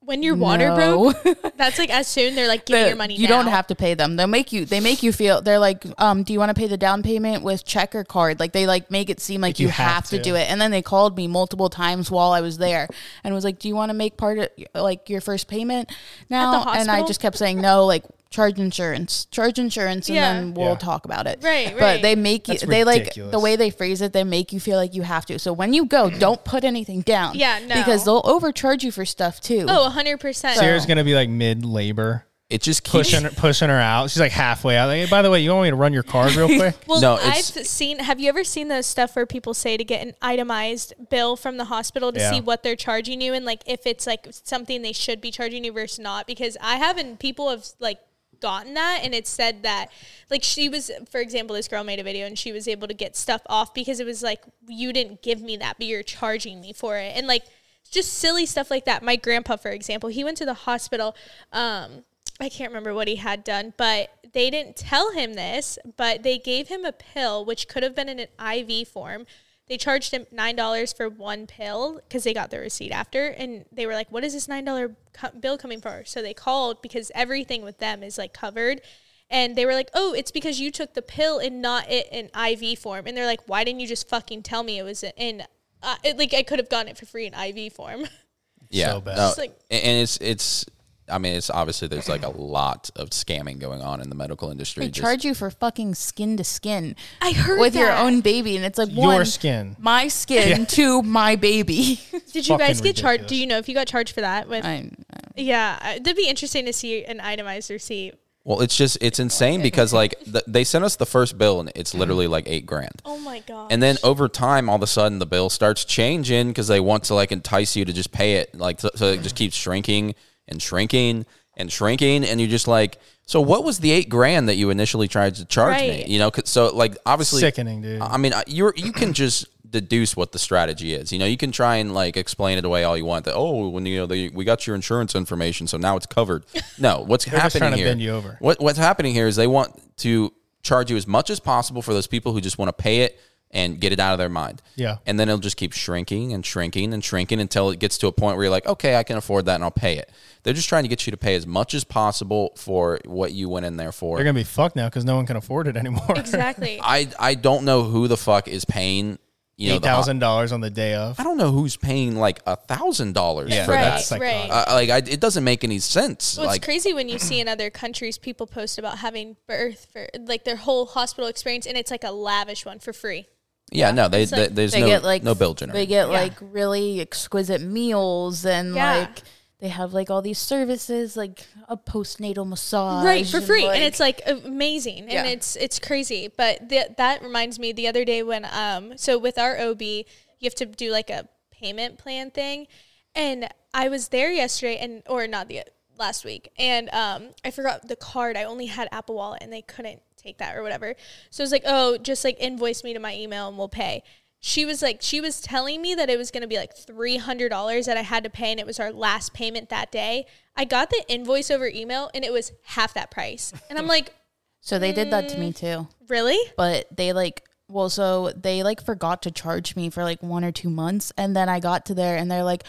when 0.00 0.22
your 0.22 0.36
water 0.36 0.68
"No." 0.68 1.12
broke, 1.12 1.36
that's 1.58 1.78
like 1.78 1.90
as 1.90 2.06
soon 2.08 2.34
they're 2.34 2.48
like, 2.48 2.64
give 2.64 2.76
me 2.76 2.82
The- 2.82 2.88
your 2.88 2.96
money. 2.96 3.14
you 3.16 3.28
now. 3.28 3.42
don't 3.42 3.48
have 3.52 3.66
to 3.66 3.74
pay 3.74 3.92
them. 3.92 4.16
They'll 4.16 4.26
make 4.26 4.52
you. 4.54 4.64
They 4.64 4.80
make 4.80 5.02
you 5.02 5.12
feel. 5.12 5.42
They're 5.42 5.58
like, 5.58 5.84
um, 5.98 6.22
do 6.22 6.32
you 6.32 6.38
want 6.38 6.48
to 6.48 6.54
pay 6.54 6.66
the 6.66 6.78
down 6.78 7.02
payment 7.02 7.42
with 7.42 7.64
check 7.66 7.94
or 7.94 8.04
card? 8.04 8.40
Like 8.40 8.52
they 8.52 8.66
like 8.66 8.90
make 8.90 9.10
it 9.10 9.20
seem 9.20 9.42
like, 9.42 9.58
you 9.58 9.66
you, 9.66 9.72
have, 9.72 9.92
have 9.92 10.04
to. 10.06 10.16
to. 10.16 10.22
do 10.22 10.34
it. 10.34 10.50
And 10.50 10.58
then 10.60 10.70
they 10.70 10.80
called 10.80 11.14
me 11.16 11.26
multiple 11.26 11.68
times 11.68 12.10
while 12.10 12.30
I 12.32 12.40
was 12.40 12.56
there 12.56 12.88
and 13.22 13.34
was 13.34 13.44
like, 13.44 13.58
do 13.58 13.68
you 13.68 13.74
want 13.74 13.90
to 13.90 13.94
make 13.94 14.16
part 14.16 14.38
of 14.38 14.48
like 14.74 15.10
your 15.10 15.20
first 15.20 15.46
payment 15.46 15.90
now? 16.30 16.64
and 16.72 16.90
I 16.90 17.06
just 17.06 17.20
kept 17.20 17.36
saying 17.36 17.60
no. 17.60 17.84
Like 17.84 18.04
charge 18.30 18.58
insurance, 18.58 19.24
charge 19.30 19.58
insurance, 19.58 20.08
and 20.08 20.16
Yeah. 20.16 20.32
then 20.34 20.54
we'll 20.54 20.68
Yeah. 20.70 20.74
talk 20.76 21.04
about 21.06 21.26
it. 21.26 21.38
Right, 21.42 21.68
right. 21.68 21.78
But 21.78 22.02
they 22.02 22.14
make 22.14 22.46
you. 22.48 22.54
That's 22.54 22.66
they 22.66 22.84
like 22.84 22.98
ridiculous. 23.00 23.32
the 23.32 23.38
way 23.40 23.56
they 23.56 23.70
phrase 23.70 24.02
it. 24.02 24.12
They 24.12 24.24
make 24.24 24.52
you 24.52 24.60
feel 24.60 24.76
like 24.76 24.94
you 24.94 25.02
have 25.02 25.24
to. 25.26 25.38
So 25.38 25.52
when 25.52 25.72
you 25.72 25.86
go, 25.86 26.10
don't 26.26 26.44
put 26.44 26.62
anything 26.64 27.00
down. 27.00 27.36
Yeah, 27.36 27.58
no. 27.66 27.74
because 27.76 28.04
they'll 28.04 28.20
overcharge 28.24 28.84
you 28.84 28.92
for 28.92 29.04
stuff 29.06 29.40
too. 29.40 29.64
Oh, 29.68 29.88
100%. 29.94 30.56
Sierra's 30.58 30.84
gonna 30.86 31.04
be 31.04 31.14
like 31.14 31.28
mid 31.30 31.64
labor, 31.64 32.26
It 32.50 32.62
just 32.62 32.82
keeps 32.82 33.10
pushing 33.10 33.24
her, 33.24 33.30
pushing 33.30 33.68
her 33.68 33.78
out. 33.78 34.10
She's 34.10 34.20
like 34.20 34.32
halfway 34.32 34.76
out. 34.78 34.86
Like, 34.88 35.00
hey, 35.04 35.06
by 35.10 35.20
the 35.20 35.30
way, 35.30 35.40
you 35.40 35.50
want 35.50 35.64
me 35.64 35.70
to 35.70 35.76
run 35.76 35.92
your 35.92 36.02
card 36.02 36.34
real 36.34 36.46
quick? 36.58 36.76
Well, 36.86 36.98
No, 37.00 37.14
I've 37.16 37.38
it's- 37.38 37.68
seen. 37.68 37.98
Have 37.98 38.20
you 38.20 38.28
ever 38.30 38.42
seen 38.44 38.68
the 38.68 38.82
stuff 38.82 39.14
where 39.16 39.26
people 39.26 39.52
say 39.52 39.76
to 39.76 39.84
get 39.84 40.00
an 40.06 40.14
itemized 40.22 40.94
bill 41.10 41.36
from 41.36 41.56
the 41.58 41.64
hospital 41.66 42.10
to 42.12 42.18
Yeah. 42.18 42.30
see 42.30 42.40
what 42.40 42.62
they're 42.62 42.74
charging 42.76 43.20
you 43.20 43.34
and 43.34 43.44
like 43.44 43.62
if 43.66 43.86
it's 43.86 44.06
like 44.06 44.28
something 44.44 44.80
they 44.82 44.92
should 44.94 45.20
be 45.20 45.30
charging 45.30 45.62
you 45.64 45.72
versus 45.72 45.98
not? 45.98 46.26
Because 46.26 46.56
I 46.62 46.76
haven't. 46.76 47.18
People 47.18 47.50
have 47.50 47.66
like 47.80 47.98
gotten 48.40 48.74
that 48.74 49.00
and 49.02 49.14
it 49.14 49.26
said 49.26 49.62
that 49.62 49.88
like 50.30 50.42
she 50.42 50.68
was 50.68 50.90
for 51.10 51.20
example 51.20 51.54
this 51.54 51.68
girl 51.68 51.84
made 51.84 51.98
a 51.98 52.02
video 52.02 52.26
and 52.26 52.38
she 52.38 52.52
was 52.52 52.68
able 52.68 52.88
to 52.88 52.94
get 52.94 53.16
stuff 53.16 53.42
off 53.46 53.74
because 53.74 54.00
it 54.00 54.06
was 54.06 54.22
like 54.22 54.42
you 54.66 54.92
didn't 54.92 55.22
give 55.22 55.40
me 55.40 55.56
that 55.56 55.76
but 55.78 55.86
you're 55.86 56.02
charging 56.02 56.60
me 56.60 56.72
for 56.72 56.96
it 56.96 57.12
and 57.16 57.26
like 57.26 57.44
just 57.90 58.12
silly 58.14 58.46
stuff 58.46 58.70
like 58.70 58.84
that 58.84 59.02
my 59.02 59.16
grandpa 59.16 59.56
for 59.56 59.70
example 59.70 60.08
he 60.08 60.22
went 60.22 60.36
to 60.36 60.44
the 60.44 60.54
hospital 60.54 61.14
um 61.52 62.04
I 62.40 62.48
can't 62.48 62.70
remember 62.70 62.94
what 62.94 63.08
he 63.08 63.16
had 63.16 63.42
done, 63.42 63.74
but 63.76 64.10
they 64.32 64.50
didn't 64.50 64.76
tell 64.76 65.10
him 65.12 65.34
this, 65.34 65.78
but 65.96 66.22
they 66.22 66.38
gave 66.38 66.68
him 66.68 66.84
a 66.84 66.92
pill 66.92 67.44
which 67.44 67.68
could 67.68 67.82
have 67.82 67.94
been 67.94 68.08
in 68.08 68.20
an 68.20 68.28
IV 68.38 68.88
form. 68.88 69.26
They 69.68 69.76
charged 69.76 70.12
him 70.12 70.26
nine 70.32 70.56
dollars 70.56 70.92
for 70.92 71.08
one 71.08 71.46
pill 71.46 72.00
because 72.08 72.24
they 72.24 72.32
got 72.34 72.50
the 72.50 72.58
receipt 72.58 72.90
after, 72.90 73.28
and 73.28 73.64
they 73.70 73.86
were 73.86 73.92
like, 73.94 74.10
"What 74.10 74.24
is 74.24 74.32
this 74.32 74.48
nine 74.48 74.64
dollar 74.64 74.96
co- 75.12 75.30
bill 75.38 75.58
coming 75.58 75.80
for?" 75.80 76.02
So 76.06 76.22
they 76.22 76.34
called 76.34 76.80
because 76.82 77.10
everything 77.14 77.62
with 77.62 77.78
them 77.78 78.02
is 78.02 78.16
like 78.18 78.32
covered, 78.32 78.80
and 79.28 79.56
they 79.56 79.66
were 79.66 79.74
like, 79.74 79.90
"Oh, 79.94 80.14
it's 80.14 80.30
because 80.30 80.58
you 80.58 80.70
took 80.70 80.94
the 80.94 81.02
pill 81.02 81.38
and 81.38 81.60
not 81.60 81.90
it 81.90 82.08
in 82.10 82.30
IV 82.34 82.78
form." 82.78 83.06
And 83.06 83.16
they're 83.16 83.26
like, 83.26 83.42
"Why 83.46 83.62
didn't 83.64 83.80
you 83.80 83.86
just 83.86 84.08
fucking 84.08 84.42
tell 84.42 84.62
me 84.62 84.78
it 84.78 84.84
was 84.84 85.04
in?" 85.16 85.42
Uh, 85.82 85.96
it, 86.02 86.16
like 86.18 86.32
I 86.34 86.42
could 86.42 86.58
have 86.58 86.68
gotten 86.70 86.88
it 86.88 86.96
for 86.98 87.06
free 87.06 87.26
in 87.26 87.34
IV 87.34 87.72
form. 87.74 88.06
yeah, 88.70 88.92
So 88.92 89.00
bad. 89.00 89.16
no, 89.16 89.32
like- 89.36 89.58
and 89.70 89.84
and 89.84 90.02
it's 90.02 90.16
it's. 90.22 90.64
I 91.10 91.18
mean, 91.18 91.34
it's 91.34 91.50
obviously 91.50 91.88
there's 91.88 92.08
like 92.08 92.22
a 92.24 92.30
lot 92.30 92.90
of 92.96 93.10
scamming 93.10 93.58
going 93.58 93.82
on 93.82 94.00
in 94.00 94.08
the 94.08 94.14
medical 94.14 94.50
industry. 94.50 94.84
They 94.84 94.90
just- 94.90 95.02
charge 95.02 95.24
you 95.24 95.34
for 95.34 95.50
fucking 95.50 95.94
skin 95.94 96.36
to 96.36 96.44
skin. 96.44 96.96
I 97.20 97.32
heard 97.32 97.60
with 97.60 97.74
your 97.74 97.92
own 97.92 98.20
baby, 98.20 98.56
and 98.56 98.64
it's 98.64 98.78
like 98.78 98.90
Your 98.90 99.06
one, 99.06 99.26
skin. 99.26 99.76
my 99.78 100.08
skin 100.08 100.66
to 100.66 101.02
my 101.02 101.36
baby. 101.36 102.00
Did 102.32 102.48
you 102.48 102.58
guys 102.58 102.78
fucking 102.78 102.92
get 102.92 102.96
charged? 102.96 103.26
Do 103.26 103.36
you 103.36 103.46
know 103.46 103.58
if 103.58 103.68
you 103.68 103.74
got 103.74 103.86
charged 103.86 104.14
for 104.14 104.20
that? 104.20 104.48
With 104.48 104.64
I, 104.64 104.90
yeah, 105.36 105.78
uh, 105.82 105.92
it'd 105.96 106.16
be 106.16 106.28
interesting 106.28 106.66
to 106.66 106.72
see 106.72 107.04
an 107.04 107.20
itemized 107.20 107.70
receipt. 107.70 108.14
Well, 108.44 108.62
it's 108.62 108.76
just 108.78 108.96
it's 109.02 109.18
insane 109.18 109.60
because 109.60 109.92
like 109.92 110.14
the, 110.26 110.42
they 110.46 110.64
sent 110.64 110.82
us 110.82 110.96
the 110.96 111.04
first 111.04 111.36
bill 111.36 111.60
and 111.60 111.70
it's 111.74 111.94
literally 111.94 112.26
like 112.26 112.44
eight 112.48 112.64
grand. 112.64 113.02
Oh 113.04 113.18
my 113.18 113.40
god! 113.40 113.70
And 113.70 113.82
then 113.82 113.98
over 114.02 114.26
time, 114.26 114.70
all 114.70 114.76
of 114.76 114.82
a 114.82 114.86
sudden, 114.86 115.18
the 115.18 115.26
bill 115.26 115.50
starts 115.50 115.84
changing 115.84 116.48
because 116.48 116.66
they 116.66 116.80
want 116.80 117.04
to 117.04 117.14
like 117.14 117.30
entice 117.30 117.76
you 117.76 117.84
to 117.84 117.92
just 117.92 118.10
pay 118.10 118.36
it. 118.36 118.54
Like, 118.54 118.80
so, 118.80 118.88
so 118.94 119.08
it 119.08 119.20
just 119.20 119.36
keeps 119.36 119.54
shrinking 119.54 120.14
and 120.48 120.60
shrinking 120.62 121.26
and 121.56 121.70
shrinking. 121.70 122.24
And 122.24 122.40
you're 122.40 122.48
just 122.50 122.68
like, 122.68 122.98
so 123.26 123.40
what 123.40 123.64
was 123.64 123.78
the 123.80 123.90
eight 123.90 124.08
grand 124.08 124.48
that 124.48 124.56
you 124.56 124.70
initially 124.70 125.08
tried 125.08 125.34
to 125.36 125.44
charge 125.44 125.72
Right. 125.74 126.06
me? 126.06 126.12
You 126.12 126.18
know, 126.18 126.30
'cause- 126.30 126.48
so 126.48 126.74
like 126.74 126.96
obviously, 127.04 127.40
Sickening, 127.40 127.82
dude. 127.82 128.00
I 128.00 128.16
mean, 128.16 128.32
you're 128.46 128.72
you 128.76 128.92
can 128.92 129.12
just 129.12 129.46
deduce 129.70 130.16
what 130.16 130.32
the 130.32 130.38
strategy 130.38 130.94
is. 130.94 131.12
You 131.12 131.18
know, 131.18 131.26
you 131.26 131.36
can 131.36 131.52
try 131.52 131.76
and 131.76 131.92
like 131.92 132.16
explain 132.16 132.56
it 132.56 132.64
away 132.64 132.84
all 132.84 132.96
you 132.96 133.04
want. 133.04 133.26
That 133.26 133.34
oh, 133.34 133.68
when 133.68 133.84
you 133.84 133.98
know 133.98 134.06
they, 134.06 134.28
we 134.30 134.44
got 134.46 134.66
your 134.66 134.74
insurance 134.74 135.14
information, 135.14 135.66
so 135.66 135.76
now 135.76 135.96
it's 135.96 136.06
covered. 136.06 136.44
No, 136.78 137.00
what's 137.06 137.24
happening 137.24 137.60
trying 137.60 137.72
to 137.72 137.76
here? 137.76 137.86
bend 137.88 138.00
you 138.00 138.12
over. 138.12 138.36
What 138.40 138.60
what's 138.60 138.78
happening 138.78 139.12
here 139.12 139.26
is 139.26 139.36
they 139.36 139.46
want 139.46 139.78
to 139.98 140.32
charge 140.62 140.90
you 140.90 140.96
as 140.96 141.06
much 141.06 141.28
as 141.28 141.38
possible 141.38 141.82
for 141.82 141.92
those 141.92 142.06
people 142.06 142.32
who 142.32 142.40
just 142.40 142.56
want 142.58 142.68
to 142.70 142.72
pay 142.72 143.00
it 143.02 143.20
and 143.50 143.80
get 143.80 143.92
it 143.92 144.00
out 144.00 144.12
of 144.12 144.18
their 144.18 144.28
mind. 144.28 144.62
Yeah. 144.76 144.98
And 145.06 145.18
then 145.18 145.28
it'll 145.28 145.38
just 145.38 145.56
keep 145.56 145.72
shrinking 145.72 146.32
and 146.32 146.44
shrinking 146.44 146.92
and 146.92 147.02
shrinking 147.02 147.40
until 147.40 147.70
it 147.70 147.78
gets 147.78 147.98
to 147.98 148.06
a 148.06 148.12
point 148.12 148.36
where 148.36 148.44
you're 148.44 148.50
like, 148.50 148.66
okay, 148.66 148.96
I 148.96 149.02
can 149.02 149.16
afford 149.16 149.46
that 149.46 149.56
and 149.56 149.64
I'll 149.64 149.70
pay 149.70 149.96
it. 149.96 150.10
They're 150.42 150.54
just 150.54 150.68
trying 150.68 150.84
to 150.84 150.88
get 150.88 151.06
you 151.06 151.10
to 151.10 151.16
pay 151.16 151.34
as 151.34 151.46
much 151.46 151.74
as 151.74 151.84
possible 151.84 152.52
for 152.56 153.00
what 153.04 153.32
you 153.32 153.48
went 153.48 153.66
in 153.66 153.76
there 153.76 153.92
for. 153.92 154.16
They're 154.16 154.24
gonna 154.24 154.34
be 154.34 154.44
fucked 154.44 154.76
now 154.76 154.86
because 154.86 155.04
no 155.04 155.16
one 155.16 155.26
can 155.26 155.36
afford 155.36 155.66
it 155.66 155.76
anymore. 155.76 156.06
exactly. 156.16 156.80
I 156.82 157.08
I 157.18 157.34
don't 157.34 157.64
know 157.64 157.84
who 157.84 158.08
the 158.08 158.16
fuck 158.16 158.48
is 158.48 158.64
paying. 158.64 159.18
You 159.56 159.70
know, 159.70 159.74
Eight 159.74 159.82
the, 159.82 159.88
I 159.88 159.90
thousand 159.90 160.20
dollars 160.20 160.52
on 160.52 160.60
the 160.60 160.70
day 160.70 160.94
of. 160.94 161.18
I 161.18 161.24
don't 161.24 161.36
know 161.36 161.50
who's 161.50 161.76
paying 161.76 162.14
like 162.14 162.38
a 162.46 162.54
thousand 162.54 163.14
dollars 163.14 163.52
for 163.64 163.72
right, 163.72 163.98
that. 163.98 164.08
like, 164.12 164.22
right. 164.22 164.48
Uh, 164.48 164.64
like 164.68 164.88
I, 164.88 164.98
it 164.98 165.18
doesn't 165.18 165.42
make 165.42 165.64
any 165.64 165.80
sense. 165.80 166.36
well, 166.38 166.46
it's 166.46 166.54
like 166.54 166.62
crazy 166.62 166.94
when 166.94 167.08
you 167.08 167.18
see 167.18 167.40
in 167.40 167.48
other 167.48 167.68
countries 167.68 168.18
people 168.18 168.46
post 168.46 168.78
about 168.78 168.98
having 168.98 169.36
birth 169.48 169.88
for 169.92 170.06
like 170.26 170.44
their 170.44 170.54
whole 170.54 170.86
hospital 170.86 171.28
experience, 171.28 171.66
and 171.66 171.76
it's 171.76 171.90
like 171.90 172.04
a 172.04 172.12
lavish 172.12 172.64
one 172.64 172.78
for 172.78 172.92
free. 172.92 173.26
Yeah, 173.70 173.90
no, 173.90 174.08
they, 174.08 174.22
It's 174.22 174.30
they 174.30 174.42
like- 174.42 174.54
there's 174.54 174.72
they 174.72 174.80
no 174.80 174.86
get 174.86 175.02
like 175.04 175.22
no 175.22 175.34
bill 175.34 175.54
They 175.54 175.86
get 175.86 176.06
Yeah. 176.08 176.12
like 176.20 176.34
really 176.40 177.00
exquisite 177.00 177.60
meals 177.60 178.44
and 178.46 178.74
Yeah. 178.74 178.98
like 178.98 179.22
they 179.60 179.68
have 179.68 179.92
like 179.92 180.08
all 180.10 180.22
these 180.22 180.38
services 180.38 181.16
like 181.16 181.44
a 181.68 181.76
postnatal 181.76 182.46
massage 182.46 183.04
right 183.04 183.26
for 183.26 183.40
free 183.40 183.64
and, 183.64 183.72
like- 183.72 183.82
it's 183.82 184.00
like 184.00 184.22
amazing 184.26 185.00
and 185.00 185.12
Yeah. 185.12 185.24
it's 185.24 185.56
it's 185.56 185.78
crazy 185.78 186.28
but 186.36 186.68
th- 186.68 186.92
that 186.96 187.22
reminds 187.22 187.58
me 187.58 187.72
the 187.72 187.88
other 187.88 188.04
day 188.04 188.22
when 188.22 188.46
um 188.52 188.96
so 188.96 189.18
with 189.18 189.36
our 189.38 189.58
ob 189.58 189.82
you 189.82 190.04
have 190.44 190.54
to 190.54 190.66
do 190.66 190.92
like 190.92 191.10
a 191.10 191.28
payment 191.50 191.98
plan 191.98 192.30
thing 192.30 192.68
and 193.16 193.48
i 193.74 193.88
was 193.88 194.08
there 194.08 194.30
yesterday 194.30 194.76
and 194.78 195.02
or 195.08 195.26
not 195.26 195.48
the 195.48 195.62
last 195.98 196.24
week 196.24 196.52
and 196.56 196.88
um 196.94 197.30
i 197.44 197.50
forgot 197.50 197.88
the 197.88 197.96
card 197.96 198.36
i 198.36 198.44
only 198.44 198.66
had 198.66 198.86
apple 198.92 199.16
wallet 199.16 199.42
and 199.42 199.52
they 199.52 199.62
couldn't 199.62 200.00
take 200.18 200.38
that 200.38 200.56
or 200.56 200.62
whatever. 200.62 200.94
So 201.30 201.42
it 201.42 201.44
was 201.44 201.52
like 201.52 201.64
oh 201.66 201.98
just 201.98 202.24
like 202.24 202.36
invoice 202.38 202.84
me 202.84 202.92
to 202.94 203.00
my 203.00 203.14
email 203.16 203.48
and 203.48 203.56
we'll 203.56 203.68
pay. 203.68 204.02
She 204.40 204.64
was 204.64 204.82
like 204.82 204.98
she 205.00 205.20
was 205.20 205.40
telling 205.40 205.82
me 205.82 205.94
that 205.94 206.10
it 206.10 206.18
was 206.18 206.30
going 206.30 206.42
to 206.42 206.48
be 206.48 206.56
like 206.56 206.76
$300 206.76 207.86
that 207.86 207.96
i 207.96 208.02
had 208.02 208.22
to 208.22 208.30
pay 208.30 208.52
and 208.52 208.60
it 208.60 208.66
was 208.66 208.78
our 208.78 208.92
last 208.92 209.34
payment 209.34 209.68
that 209.70 209.90
day. 209.90 210.26
I 210.56 210.64
got 210.64 210.90
the 210.90 211.04
invoice 211.08 211.50
over 211.50 211.66
email 211.66 212.10
and 212.14 212.24
it 212.24 212.32
was 212.32 212.52
half 212.64 212.94
that 212.94 213.10
price. 213.10 213.52
And 213.68 213.78
i'm 213.78 213.86
like 213.86 214.12
so 214.60 214.78
they 214.78 214.92
did 214.92 215.10
that 215.12 215.28
to 215.30 215.38
me 215.38 215.52
mm, 215.52 215.56
too. 215.56 215.88
really? 216.08 216.38
But 216.56 216.94
they 216.94 217.12
like 217.12 217.44
well 217.68 217.90
so 217.90 218.32
they 218.32 218.62
like 218.62 218.84
forgot 218.84 219.22
to 219.22 219.30
charge 219.30 219.76
me 219.76 219.90
for 219.90 220.02
like 220.02 220.22
one 220.22 220.44
or 220.44 220.52
two 220.52 220.70
months 220.70 221.12
and 221.18 221.36
then 221.36 221.48
i 221.48 221.60
got 221.60 221.84
to 221.86 221.94
there 221.94 222.16
and 222.16 222.30
they're 222.30 222.42
like 222.42 222.64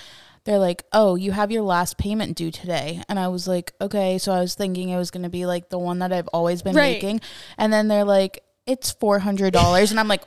they're 0.49 0.57
like 0.57 0.83
oh 0.93 1.13
you 1.13 1.31
have 1.31 1.51
your 1.51 1.61
last 1.61 1.97
payment 1.99 2.35
due 2.35 2.49
today. 2.49 3.03
And 3.07 3.19
i 3.19 3.27
was 3.27 3.47
like 3.47 3.71
okay. 3.79 4.17
So 4.17 4.31
i 4.31 4.39
was 4.39 4.55
thinking 4.55 4.89
it 4.89 4.97
was 4.97 5.11
going 5.11 5.21
to 5.23 5.29
be 5.29 5.45
like 5.45 5.69
the 5.69 5.77
one 5.77 5.99
that 5.99 6.11
i've 6.11 6.27
always 6.29 6.63
been 6.63 6.75
Right. 6.75 6.93
making. 6.93 7.21
And 7.59 7.71
then 7.71 7.87
they're 7.87 8.03
like 8.03 8.41
it's 8.65 8.91
$400 8.93 9.91
and 9.91 9.99
i'm 9.99 10.07
like 10.07 10.23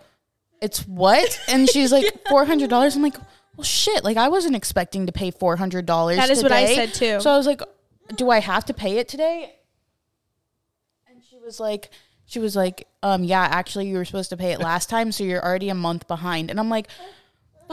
it's 0.61 0.87
what? 0.87 1.41
And 1.49 1.69
she's 1.69 1.91
like 1.91 2.07
$400 2.31 2.95
i'm 2.97 3.03
like 3.03 3.17
well 3.57 3.65
shit. 3.65 4.05
Like 4.05 4.17
i 4.17 4.29
wasn't 4.29 4.55
expecting 4.55 5.07
to 5.07 5.13
pay 5.13 5.33
$400 5.33 6.15
That 6.17 6.31
is 6.31 6.41
what 6.43 6.53
I 6.53 6.73
said, 6.75 6.95
too. 6.95 7.21
so 7.21 7.29
i 7.31 7.37
was 7.37 7.47
like 7.49 7.61
do 8.15 8.31
i 8.31 8.39
have 8.39 8.65
to 8.67 8.75
pay 8.75 8.99
it 8.99 9.09
today? 9.09 9.57
And 11.11 11.23
she 11.29 11.37
was 11.39 11.59
like, 11.61 11.91
she 12.27 12.39
was 12.39 12.55
like, 12.57 12.87
um, 13.03 13.25
yeah, 13.25 13.43
actually, 13.51 13.89
you 13.89 13.97
were 13.97 14.05
supposed 14.05 14.31
to 14.31 14.37
pay 14.37 14.53
it 14.53 14.61
last 14.61 14.89
time, 14.89 15.13
so 15.13 15.25
you're 15.25 15.45
already 15.45 15.69
a 15.69 15.75
month 15.75 16.07
behind. 16.09 16.51
And 16.51 16.59
I'm 16.59 16.69
like, 16.71 16.89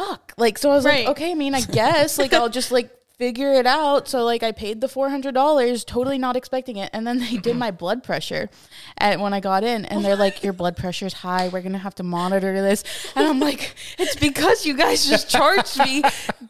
fuck. 0.08 0.34
Like, 0.38 0.58
so 0.58 0.72
I 0.72 0.76
was 0.76 0.86
Right. 0.86 1.06
like, 1.06 1.12
okay, 1.18 1.32
I 1.32 1.36
mean, 1.36 1.54
I 1.56 1.62
guess, 1.62 2.18
like, 2.18 2.34
I'll 2.34 2.50
just 2.50 2.72
like 2.72 2.90
figure 3.20 3.52
it 3.54 3.66
out. 3.68 4.08
So 4.08 4.24
like, 4.24 4.44
I 4.44 4.54
paid 4.54 4.80
the 4.80 4.88
four 4.88 5.10
hundred 5.10 5.34
dollars, 5.36 5.84
totally 5.84 6.18
not 6.18 6.38
expecting 6.38 6.78
it, 6.78 6.90
and 6.94 7.06
then 7.06 7.20
they 7.20 7.36
did 7.38 7.56
my 7.58 7.70
blood 7.72 8.02
pressure, 8.04 8.50
and 8.98 9.22
when 9.22 9.34
I 9.34 9.42
got 9.42 9.64
in, 9.66 9.84
and 9.86 10.06
they're 10.06 10.16
like, 10.16 10.42
your 10.42 10.54
blood 10.54 10.78
pressure's 10.78 11.14
high. 11.14 11.50
We're 11.50 11.62
gonna 11.62 11.78
have 11.80 11.96
to 11.96 12.04
monitor 12.04 12.62
this, 12.62 12.84
and 13.16 13.28
I'm 13.28 13.40
like, 13.42 13.76
it's 13.98 14.16
because 14.16 14.66
you 14.66 14.76
guys 14.78 15.06
just 15.08 15.30
charged 15.30 15.78
me 15.80 16.02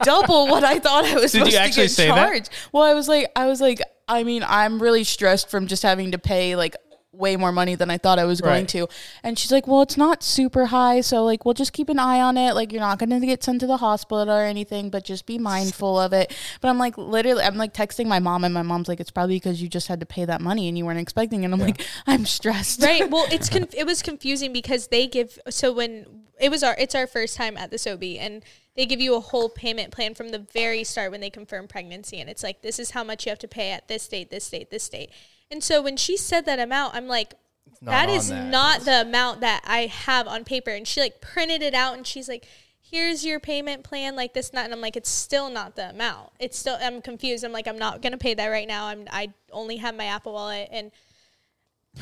double 0.03 0.47
what 0.47 0.63
I 0.63 0.77
thought 0.79 1.05
I 1.05 1.15
was 1.15 1.31
Did 1.31 1.39
you 1.39 1.45
supposed 1.45 1.55
to 1.57 1.61
actually 1.63 1.83
get 1.85 1.91
say 1.91 2.07
that? 2.07 2.15
charged. 2.27 2.49
Well, 2.71 2.83
I 2.83 2.93
was 2.93 3.07
like, 3.07 3.31
I 3.35 3.47
was 3.47 3.61
like, 3.61 3.81
I 4.07 4.23
mean, 4.23 4.43
I'm 4.47 4.81
really 4.81 5.03
stressed 5.03 5.49
from 5.49 5.65
just 5.67 5.81
having 5.83 6.11
to 6.11 6.19
pay 6.19 6.55
like 6.55 6.75
way 7.19 7.35
more 7.35 7.51
money 7.51 7.75
than 7.75 7.91
I 7.91 7.97
thought 7.97 8.17
I 8.17 8.23
was 8.25 8.41
going 8.41 8.61
Right. 8.61 8.67
to. 8.69 8.87
And 9.23 9.37
she's 9.37 9.51
like, 9.51 9.67
well, 9.67 9.81
it's 9.81 9.97
not 9.97 10.23
super 10.23 10.67
high. 10.67 11.01
So, 11.01 11.23
like, 11.25 11.43
we'll 11.45 11.53
just 11.53 11.73
keep 11.73 11.89
an 11.89 11.99
eye 11.99 12.21
on 12.21 12.37
it. 12.37 12.53
Like, 12.53 12.71
you're 12.71 12.81
not 12.81 12.97
going 12.97 13.09
to 13.09 13.19
get 13.25 13.43
sent 13.43 13.59
to 13.59 13.67
the 13.67 13.77
hospital 13.77 14.31
or 14.33 14.43
anything, 14.43 14.89
but 14.89 15.03
just 15.03 15.25
be 15.25 15.37
mindful 15.37 15.99
of 15.99 16.13
it. 16.13 16.33
But 16.61 16.69
I'm 16.69 16.77
like, 16.79 16.97
literally, 16.97 17.43
I'm 17.43 17.57
like 17.57 17.73
texting 17.73 18.07
my 18.07 18.19
mom, 18.19 18.43
and 18.43 18.53
my 18.53 18.61
mom's 18.63 18.87
like, 18.87 18.99
it's 18.99 19.11
probably 19.11 19.35
because 19.35 19.61
you 19.61 19.67
just 19.67 19.87
had 19.89 19.99
to 19.99 20.05
pay 20.05 20.25
that 20.25 20.41
money 20.41 20.67
and 20.69 20.77
you 20.77 20.85
weren't 20.85 20.99
expecting 20.99 21.41
it. 21.43 21.45
And 21.45 21.53
I'm 21.53 21.59
like, 21.59 21.81
I'm 22.07 22.25
stressed. 22.25 22.81
right 22.81 23.09
well 23.09 23.25
it's 23.31 23.49
conf- 23.55 23.73
it 23.75 23.85
was 23.85 24.01
confusing 24.01 24.53
because 24.53 24.87
they 24.87 25.05
give 25.07 25.37
so 25.49 25.73
when 25.73 26.05
it 26.39 26.49
was 26.49 26.63
our 26.63 26.75
it's 26.79 26.95
our 26.95 27.05
first 27.07 27.35
time 27.35 27.57
at 27.57 27.69
the 27.71 27.77
sob 27.77 28.01
and 28.03 28.43
they 28.75 28.85
give 28.85 29.01
you 29.01 29.15
a 29.15 29.19
whole 29.19 29.49
payment 29.49 29.91
plan 29.91 30.13
from 30.15 30.29
the 30.29 30.39
very 30.39 30.83
start 30.83 31.11
when 31.11 31.19
they 31.21 31.29
confirm 31.29 31.67
pregnancy 31.67 32.19
and 32.19 32.29
it's 32.29 32.43
like 32.43 32.61
this 32.61 32.79
is 32.79 32.91
how 32.91 33.03
much 33.03 33.25
you 33.25 33.29
have 33.29 33.39
to 33.39 33.47
pay 33.47 33.71
at 33.71 33.87
this 33.87 34.07
date 34.07 34.29
this 34.29 34.49
date 34.49 34.69
this 34.71 34.87
date 34.87 35.11
and 35.51 35.63
so 35.63 35.81
when 35.81 35.97
she 35.97 36.15
said 36.17 36.45
that 36.45 36.59
amount 36.59 36.95
i'm 36.95 37.07
like 37.07 37.35
that 37.81 38.09
is 38.09 38.09
that 38.09 38.09
on 38.09 38.15
is 38.15 38.29
that. 38.29 38.49
not 38.49 38.81
the 38.81 39.01
amount 39.01 39.41
that 39.41 39.61
i 39.65 39.85
have 39.85 40.27
on 40.27 40.43
paper. 40.43 40.71
And 40.71 40.87
she 40.87 40.99
like 41.01 41.21
printed 41.21 41.61
it 41.61 41.73
out 41.73 41.95
and 41.95 42.05
she's 42.05 42.27
like 42.27 42.45
here's 42.81 43.23
your 43.23 43.39
payment 43.39 43.83
plan 43.83 44.15
like 44.15 44.33
this 44.33 44.51
not 44.51 44.65
and 44.65 44.73
i'm 44.73 44.81
like 44.81 44.95
it's 44.95 45.09
still 45.09 45.49
not 45.49 45.75
the 45.75 45.89
amount. 45.89 46.31
It's 46.39 46.57
still 46.57 46.77
i'm 46.81 47.01
confused. 47.01 47.43
I'm 47.43 47.51
like 47.51 47.67
i'm 47.67 47.77
not 47.77 48.01
gonna 48.01 48.17
pay 48.17 48.33
that 48.33 48.47
right 48.47 48.67
now. 48.67 48.87
I'm 48.87 49.07
i 49.11 49.33
only 49.51 49.77
have 49.77 49.95
my 49.95 50.05
apple 50.05 50.33
wallet 50.33 50.69
and 50.71 50.91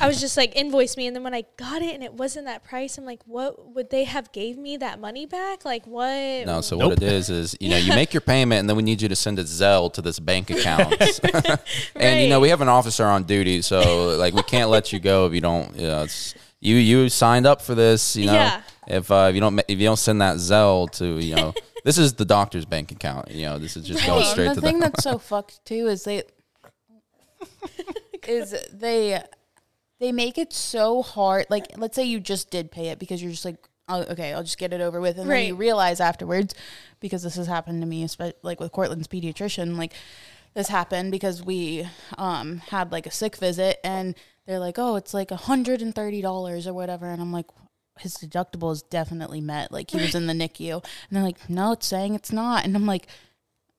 I 0.00 0.06
was 0.06 0.20
just 0.20 0.36
like 0.36 0.54
invoice 0.54 0.96
me, 0.96 1.06
and 1.06 1.16
then 1.16 1.24
when 1.24 1.34
I 1.34 1.44
got 1.56 1.82
it 1.82 1.94
and 1.94 2.04
it 2.04 2.14
wasn't 2.14 2.46
that 2.46 2.62
price, 2.64 2.98
I'm 2.98 3.04
like, 3.04 3.20
what 3.26 3.74
would 3.74 3.90
they 3.90 4.04
have 4.04 4.30
gave 4.32 4.56
me 4.56 4.76
that 4.76 5.00
money 5.00 5.26
back? 5.26 5.64
Like 5.64 5.86
what? 5.86 6.46
No, 6.46 6.60
so 6.60 6.76
Nope. 6.76 6.90
what 6.90 7.02
it 7.02 7.12
is 7.12 7.28
is 7.30 7.56
you 7.60 7.68
know 7.70 7.76
you 7.76 7.94
make 7.94 8.14
your 8.14 8.20
payment 8.20 8.60
and 8.60 8.68
then 8.68 8.76
we 8.76 8.82
need 8.82 9.02
you 9.02 9.08
to 9.08 9.16
send 9.16 9.38
a 9.38 9.44
Zelle 9.44 9.92
to 9.94 10.02
this 10.02 10.18
bank 10.20 10.50
account, 10.56 10.94
and 11.96 12.20
you 12.22 12.28
know 12.28 12.40
we 12.40 12.48
have 12.50 12.60
an 12.60 12.68
officer 12.68 13.04
on 13.06 13.24
duty, 13.24 13.60
so 13.62 14.16
like 14.16 14.34
we 14.34 14.42
can't 14.42 14.70
let 14.70 14.92
you 14.92 15.00
go 15.00 15.26
if 15.26 15.32
you 15.34 15.40
don't. 15.40 15.74
You 15.76 15.86
know, 15.88 16.02
it's 16.04 16.34
you 16.60 16.76
you 16.76 17.08
signed 17.08 17.46
up 17.46 17.60
for 17.62 17.74
this. 17.74 18.14
You 18.16 18.26
know, 18.26 18.34
Yeah. 18.34 18.62
if 18.86 19.10
uh, 19.10 19.26
if 19.30 19.34
you 19.34 19.40
don't 19.40 19.58
if 19.68 19.78
you 19.78 19.86
don't 19.86 19.96
send 19.98 20.20
that 20.20 20.36
Zelle 20.36 20.90
to 20.92 21.18
you 21.18 21.34
know 21.34 21.54
this 21.84 21.98
is 21.98 22.12
the 22.14 22.24
doctor's 22.24 22.64
bank 22.66 22.92
account. 22.92 23.30
You 23.30 23.46
know, 23.46 23.58
this 23.58 23.76
is 23.76 23.86
just 23.86 24.04
going 24.06 24.24
straight 24.24 24.46
and 24.46 24.54
to 24.54 24.60
the 24.60 24.66
thing 24.66 24.78
that's 24.78 25.02
so 25.02 25.18
fucked 25.18 25.64
too 25.64 25.86
is 25.88 26.04
they 26.04 26.22
is 28.26 28.54
they 28.72 29.22
they 30.00 30.12
make 30.12 30.38
it 30.38 30.52
so 30.52 31.02
hard. 31.02 31.46
Like, 31.50 31.66
let's 31.76 31.96
say 31.96 32.04
you 32.04 32.20
just 32.20 32.50
did 32.50 32.70
pay 32.70 32.88
it 32.88 32.98
because 32.98 33.22
you're 33.22 33.32
just 33.32 33.44
like, 33.44 33.56
oh, 33.88 34.02
okay, 34.02 34.32
I'll 34.32 34.42
just 34.42 34.58
get 34.58 34.72
it 34.72 34.80
over 34.80 35.00
with, 35.00 35.18
and 35.18 35.30
then 35.30 35.46
you 35.46 35.54
realize 35.54 36.00
afterwards, 36.00 36.54
because 37.00 37.22
this 37.22 37.36
has 37.36 37.46
happened 37.46 37.80
to 37.82 37.86
me, 37.86 38.06
like 38.42 38.60
with 38.60 38.72
Cortland's 38.72 39.08
pediatrician, 39.08 39.76
like 39.76 39.94
this 40.54 40.68
happened 40.68 41.10
because 41.10 41.42
we 41.42 41.86
um 42.16 42.58
had 42.58 42.92
like 42.92 43.06
a 43.06 43.10
sick 43.10 43.36
visit, 43.36 43.78
and 43.82 44.14
they're 44.46 44.58
like, 44.58 44.78
oh, 44.78 44.96
it's 44.96 45.14
like 45.14 45.30
a 45.30 45.36
hundred 45.36 45.82
and 45.82 45.94
thirty 45.94 46.20
dollars 46.20 46.66
or 46.66 46.74
whatever, 46.74 47.06
and 47.06 47.20
I'm 47.20 47.32
like. 47.32 47.46
His 48.00 48.14
deductible 48.14 48.70
is 48.70 48.82
definitely 48.82 49.40
met. 49.40 49.72
Like 49.72 49.90
he 49.90 49.96
was 49.96 50.14
in 50.14 50.28
the 50.28 50.32
NICU, 50.48 50.74
and 50.74 50.84
they're 51.10 51.24
like, 51.24 51.50
"No, 51.50 51.72
it's 51.72 51.88
saying 51.88 52.14
it's 52.14 52.30
not." 52.30 52.64
And 52.64 52.76
I'm 52.76 52.86
like, 52.86 53.08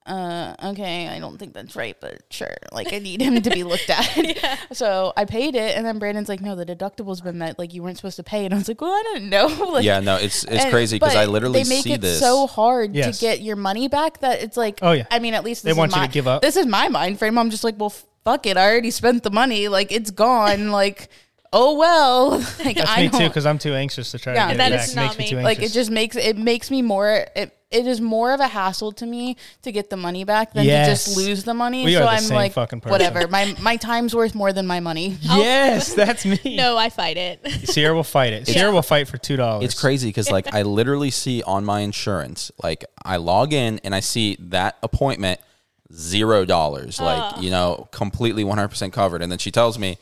uh, 0.06 0.54
okay, 0.64 1.08
I 1.08 1.18
don't 1.18 1.38
think 1.38 1.52
that's 1.52 1.76
right, 1.76 1.96
but 2.00 2.22
sure. 2.30 2.54
Like, 2.72 2.92
I 2.92 2.98
need 2.98 3.20
him 3.20 3.40
to 3.42 3.50
be 3.50 3.62
looked 3.64 3.90
at. 3.90 4.58
So 4.72 5.12
I 5.16 5.24
paid 5.24 5.54
it, 5.56 5.76
and 5.76 5.84
then 5.84 5.98
Brandon's 5.98 6.28
like, 6.28 6.40
no, 6.40 6.54
the 6.54 6.64
deductible's 6.64 7.20
been 7.20 7.38
met. 7.38 7.58
Like, 7.58 7.74
you 7.74 7.82
weren't 7.82 7.96
supposed 7.96 8.16
to 8.16 8.22
pay. 8.22 8.44
And 8.44 8.54
I 8.54 8.56
was 8.58 8.68
like, 8.68 8.80
well, 8.80 8.92
I 8.92 9.02
didn't 9.14 9.28
know. 9.28 9.46
like, 9.72 9.84
Yeah, 9.84 10.00
no, 10.00 10.16
it's 10.16 10.44
it's 10.44 10.64
and- 10.64 10.70
crazy 10.70 10.96
because 10.98 11.16
I 11.16 11.26
literally 11.26 11.62
they 11.62 11.68
make 11.68 11.82
see 11.84 11.92
it 11.94 12.00
this. 12.00 12.18
so 12.20 12.46
hard 12.46 12.94
Yes. 12.94 13.18
to 13.18 13.20
get 13.20 13.40
your 13.40 13.56
money 13.56 13.88
back 13.88 14.18
that 14.20 14.42
it's 14.42 14.56
like, 14.56 14.78
Oh, 14.82 14.92
yeah. 14.92 15.06
I 15.10 15.18
mean, 15.18 15.34
at 15.34 15.44
least 15.44 15.64
They 15.64 15.72
want 15.72 15.90
is 15.92 15.96
you 15.96 16.00
my, 16.02 16.06
to 16.06 16.12
give 16.12 16.26
up. 16.28 16.40
This 16.42 16.56
is 16.56 16.66
my 16.66 16.88
mind 16.88 17.18
frame. 17.18 17.36
I'm 17.36 17.50
just 17.50 17.64
like, 17.64 17.74
well, 17.78 17.92
fuck 18.24 18.46
it. 18.46 18.56
I 18.56 18.70
already 18.70 18.90
spent 18.90 19.22
the 19.22 19.30
money. 19.30 19.68
Like, 19.68 19.90
it's 19.92 20.10
gone. 20.10 20.70
like, 20.80 21.08
oh 21.52 21.76
well. 21.76 22.30
like, 22.64 22.76
That's 22.76 22.90
I 22.90 23.02
me 23.02 23.08
too 23.08 23.18
don't- 23.18 23.28
because 23.28 23.46
I'm 23.46 23.58
too 23.58 23.74
anxious 23.74 24.10
to 24.12 24.18
try 24.18 24.34
Yeah, 24.34 24.48
to 24.48 24.52
get 24.52 24.58
that 24.58 24.72
it 24.72 24.80
is 24.80 24.94
back. 24.94 24.96
not 24.96 25.02
makes 25.04 25.18
me 25.18 25.24
me. 25.24 25.30
too 25.30 25.36
anxious. 25.38 25.44
like 25.58 25.66
it 25.70 25.72
just 25.72 25.90
makes 25.90 26.16
it 26.16 26.36
makes 26.38 26.70
me 26.70 26.82
more 26.82 27.26
it, 27.36 27.56
it 27.70 27.86
is 27.86 28.00
more 28.00 28.32
of 28.32 28.40
a 28.40 28.48
hassle 28.48 28.90
to 28.90 29.06
me 29.06 29.36
to 29.62 29.70
get 29.70 29.90
the 29.90 29.96
money 29.96 30.24
back 30.24 30.52
than 30.54 30.64
to 30.64 30.70
just 30.70 31.16
lose 31.16 31.44
the 31.44 31.54
money. 31.54 31.84
We 31.84 31.92
so 31.94 32.00
are 32.00 32.04
the 32.06 32.10
I'm 32.10 32.18
same 32.20 32.34
like 32.36 32.52
fucking 32.52 32.80
person. 32.80 32.90
whatever. 32.90 33.28
My 33.28 33.54
my 33.60 33.76
time's 33.76 34.14
worth 34.14 34.34
more 34.34 34.52
than 34.52 34.66
my 34.66 34.80
money. 34.80 35.16
yes, 35.20 35.94
that's 35.94 36.26
me. 36.26 36.38
no, 36.56 36.76
I 36.76 36.88
fight 36.90 37.16
it. 37.16 37.46
Sierra 37.68 37.94
will 37.94 38.02
fight 38.02 38.32
it. 38.32 38.48
Sierra 38.48 38.72
will 38.72 38.82
fight 38.82 39.06
for 39.06 39.18
two 39.18 39.36
dollars. 39.36 39.64
It's 39.64 39.80
crazy 39.80 40.08
because 40.08 40.30
like 40.32 40.52
I 40.52 40.62
literally 40.62 41.10
see 41.10 41.42
on 41.44 41.64
my 41.64 41.80
insurance, 41.80 42.50
like 42.62 42.84
I 43.04 43.16
log 43.18 43.52
in 43.52 43.80
and 43.84 43.94
I 43.94 44.00
see 44.00 44.36
that 44.40 44.76
appointment 44.82 45.38
zero 45.92 46.44
dollars, 46.44 47.00
like 47.00 47.40
you 47.40 47.50
know, 47.50 47.88
completely 47.92 48.42
one 48.42 48.58
hundred 48.58 48.68
percent 48.70 48.92
covered. 48.92 49.22
And 49.22 49.30
then 49.30 49.38
she 49.38 49.52
tells 49.52 49.78
me, 49.78 49.96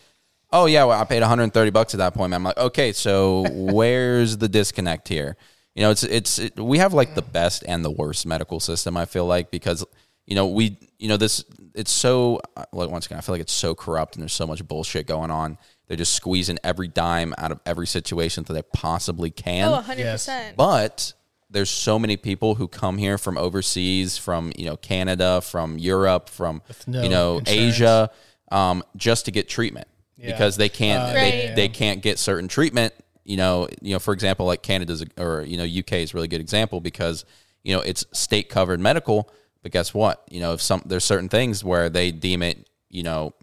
"Oh 0.51 0.66
yeah, 0.66 0.84
well 0.84 1.01
I 1.01 1.05
paid 1.05 1.20
one 1.20 1.28
hundred 1.28 1.44
and 1.44 1.55
thirty 1.55 1.70
bucks 1.70 1.94
at 1.94 1.99
that 1.99 2.14
appointment." 2.14 2.40
I'm 2.40 2.44
like, 2.44 2.59
"Okay, 2.59 2.92
so 2.92 3.46
where's 3.53 4.36
the 4.38 4.49
disconnect 4.49 5.09
here?" 5.09 5.36
You 5.74 5.82
know, 5.82 5.90
it's 5.90 6.03
it's 6.03 6.38
it, 6.38 6.59
we 6.59 6.78
have 6.78 6.92
like 6.92 7.14
the 7.14 7.22
best 7.22 7.64
and 7.66 7.84
the 7.84 7.90
worst 7.90 8.26
medical 8.26 8.61
system. 8.61 8.96
I 8.96 9.05
feel 9.05 9.26
like 9.26 9.51
because 9.51 9.84
you 10.26 10.34
know 10.34 10.46
we 10.49 10.76
you 10.99 11.09
know 11.09 11.16
this 11.16 11.44
it's 11.74 11.92
so 11.92 12.40
uh, 12.57 12.64
like 12.72 12.90
once 12.90 13.07
again 13.07 13.18
I 13.18 13.20
feel 13.20 13.34
like 13.34 13.42
it's 13.42 13.53
so 13.53 13.74
corrupt 13.74 14.16
and 14.16 14.22
there's 14.22 14.32
so 14.32 14.46
much 14.46 14.66
bullshit 14.66 15.07
going 15.07 15.30
on. 15.30 15.59
They're 15.86 15.96
just 15.96 16.14
squeezing 16.14 16.59
every 16.64 16.88
dime 16.88 17.32
out 17.38 17.53
of 17.53 17.61
every 17.64 17.86
situation 17.86 18.44
that 18.44 18.53
they 18.53 18.62
possibly 18.74 19.30
can. 19.30 19.72
Oh, 19.72 19.80
100%. 19.80 20.57
But 20.57 21.14
there's 21.49 21.70
so 21.70 21.99
many 21.99 22.16
people 22.16 22.57
who 22.57 22.68
come 22.68 22.99
here 22.99 23.16
from 23.16 23.38
overseas, 23.38 24.18
from 24.18 24.53
you 24.57 24.66
know 24.66 24.76
Canada, 24.76 25.40
from 25.40 25.78
Europe, 25.78 26.28
from 26.28 26.62
no 26.86 27.03
you 27.03 27.09
know 27.09 27.38
insurance. 27.38 27.74
Asia, 27.76 28.11
um, 28.51 28.82
just 28.96 29.26
to 29.26 29.30
get 29.30 29.49
treatment 29.49 29.86
Yeah. 30.18 30.32
because 30.32 30.56
they 30.56 30.68
can't 30.68 31.02
Uh, 31.02 31.12
they, 31.12 31.46
Right. 31.46 31.56
they 31.56 31.68
can't 31.68 32.02
get 32.02 32.18
certain 32.18 32.48
treatment. 32.48 32.92
You 33.24 33.36
know, 33.36 33.68
you 33.80 33.92
know, 33.92 33.98
for 33.98 34.12
example, 34.12 34.46
like 34.46 34.62
Canada's 34.62 35.04
or 35.18 35.42
you 35.46 35.56
know 35.56 35.64
UK 35.64 36.02
is 36.02 36.12
a 36.12 36.16
really 36.16 36.28
good 36.28 36.40
example 36.40 36.80
because 36.80 37.24
you 37.62 37.74
know 37.74 37.80
it's 37.80 38.04
state 38.12 38.48
covered 38.48 38.80
medical. 38.80 39.30
But 39.62 39.72
guess 39.72 39.92
what? 39.94 40.22
You 40.30 40.40
know, 40.40 40.52
if 40.54 40.62
some 40.62 40.82
there's 40.86 41.04
certain 41.04 41.28
things 41.28 41.62
where 41.64 41.88
they 41.88 42.10
deem 42.10 42.42
it, 42.42 42.68
you 42.88 43.02
know, 43.02 43.34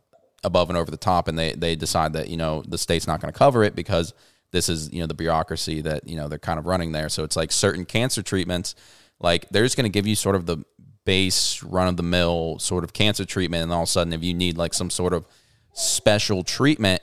above 0.44 0.70
and 0.70 0.78
over 0.78 0.90
the 0.92 0.98
top, 0.98 1.28
and 1.28 1.38
they 1.38 1.54
they 1.54 1.76
decide 1.76 2.14
that 2.14 2.30
you 2.30 2.38
know 2.38 2.64
the 2.68 2.78
state's 2.78 3.08
not 3.08 3.22
going 3.22 3.32
to 3.32 3.38
cover 3.38 3.64
it 3.64 3.76
because 3.76 4.14
this 4.52 4.70
is 4.70 4.92
you 4.92 5.00
know 5.02 5.08
the 5.08 5.14
bureaucracy 5.14 5.82
that 5.82 6.08
you 6.08 6.16
know 6.16 6.28
they're 6.28 6.40
kind 6.40 6.58
of 6.60 6.66
running 6.66 6.92
there. 6.92 7.10
So 7.10 7.24
it's 7.24 7.36
like 7.36 7.52
certain 7.52 7.86
cancer 7.86 8.24
treatments, 8.24 8.74
like 9.20 9.48
they're 9.50 9.64
just 9.64 9.78
going 9.78 9.90
to 9.92 9.94
give 9.94 10.08
you 10.08 10.16
sort 10.16 10.36
of 10.36 10.46
the 10.46 10.58
base 11.06 11.62
run 11.62 11.88
of 11.88 11.98
the 11.98 12.04
mill 12.04 12.58
sort 12.60 12.84
of 12.84 12.92
cancer 12.94 13.24
treatment, 13.26 13.64
and 13.64 13.72
all 13.72 13.84
of 13.84 13.88
a 13.90 13.92
sudden 13.92 14.14
if 14.14 14.24
you 14.24 14.34
need 14.34 14.58
like 14.58 14.74
some 14.74 14.90
sort 14.90 15.14
of 15.14 15.28
special 15.76 16.44
treatment, 16.44 17.02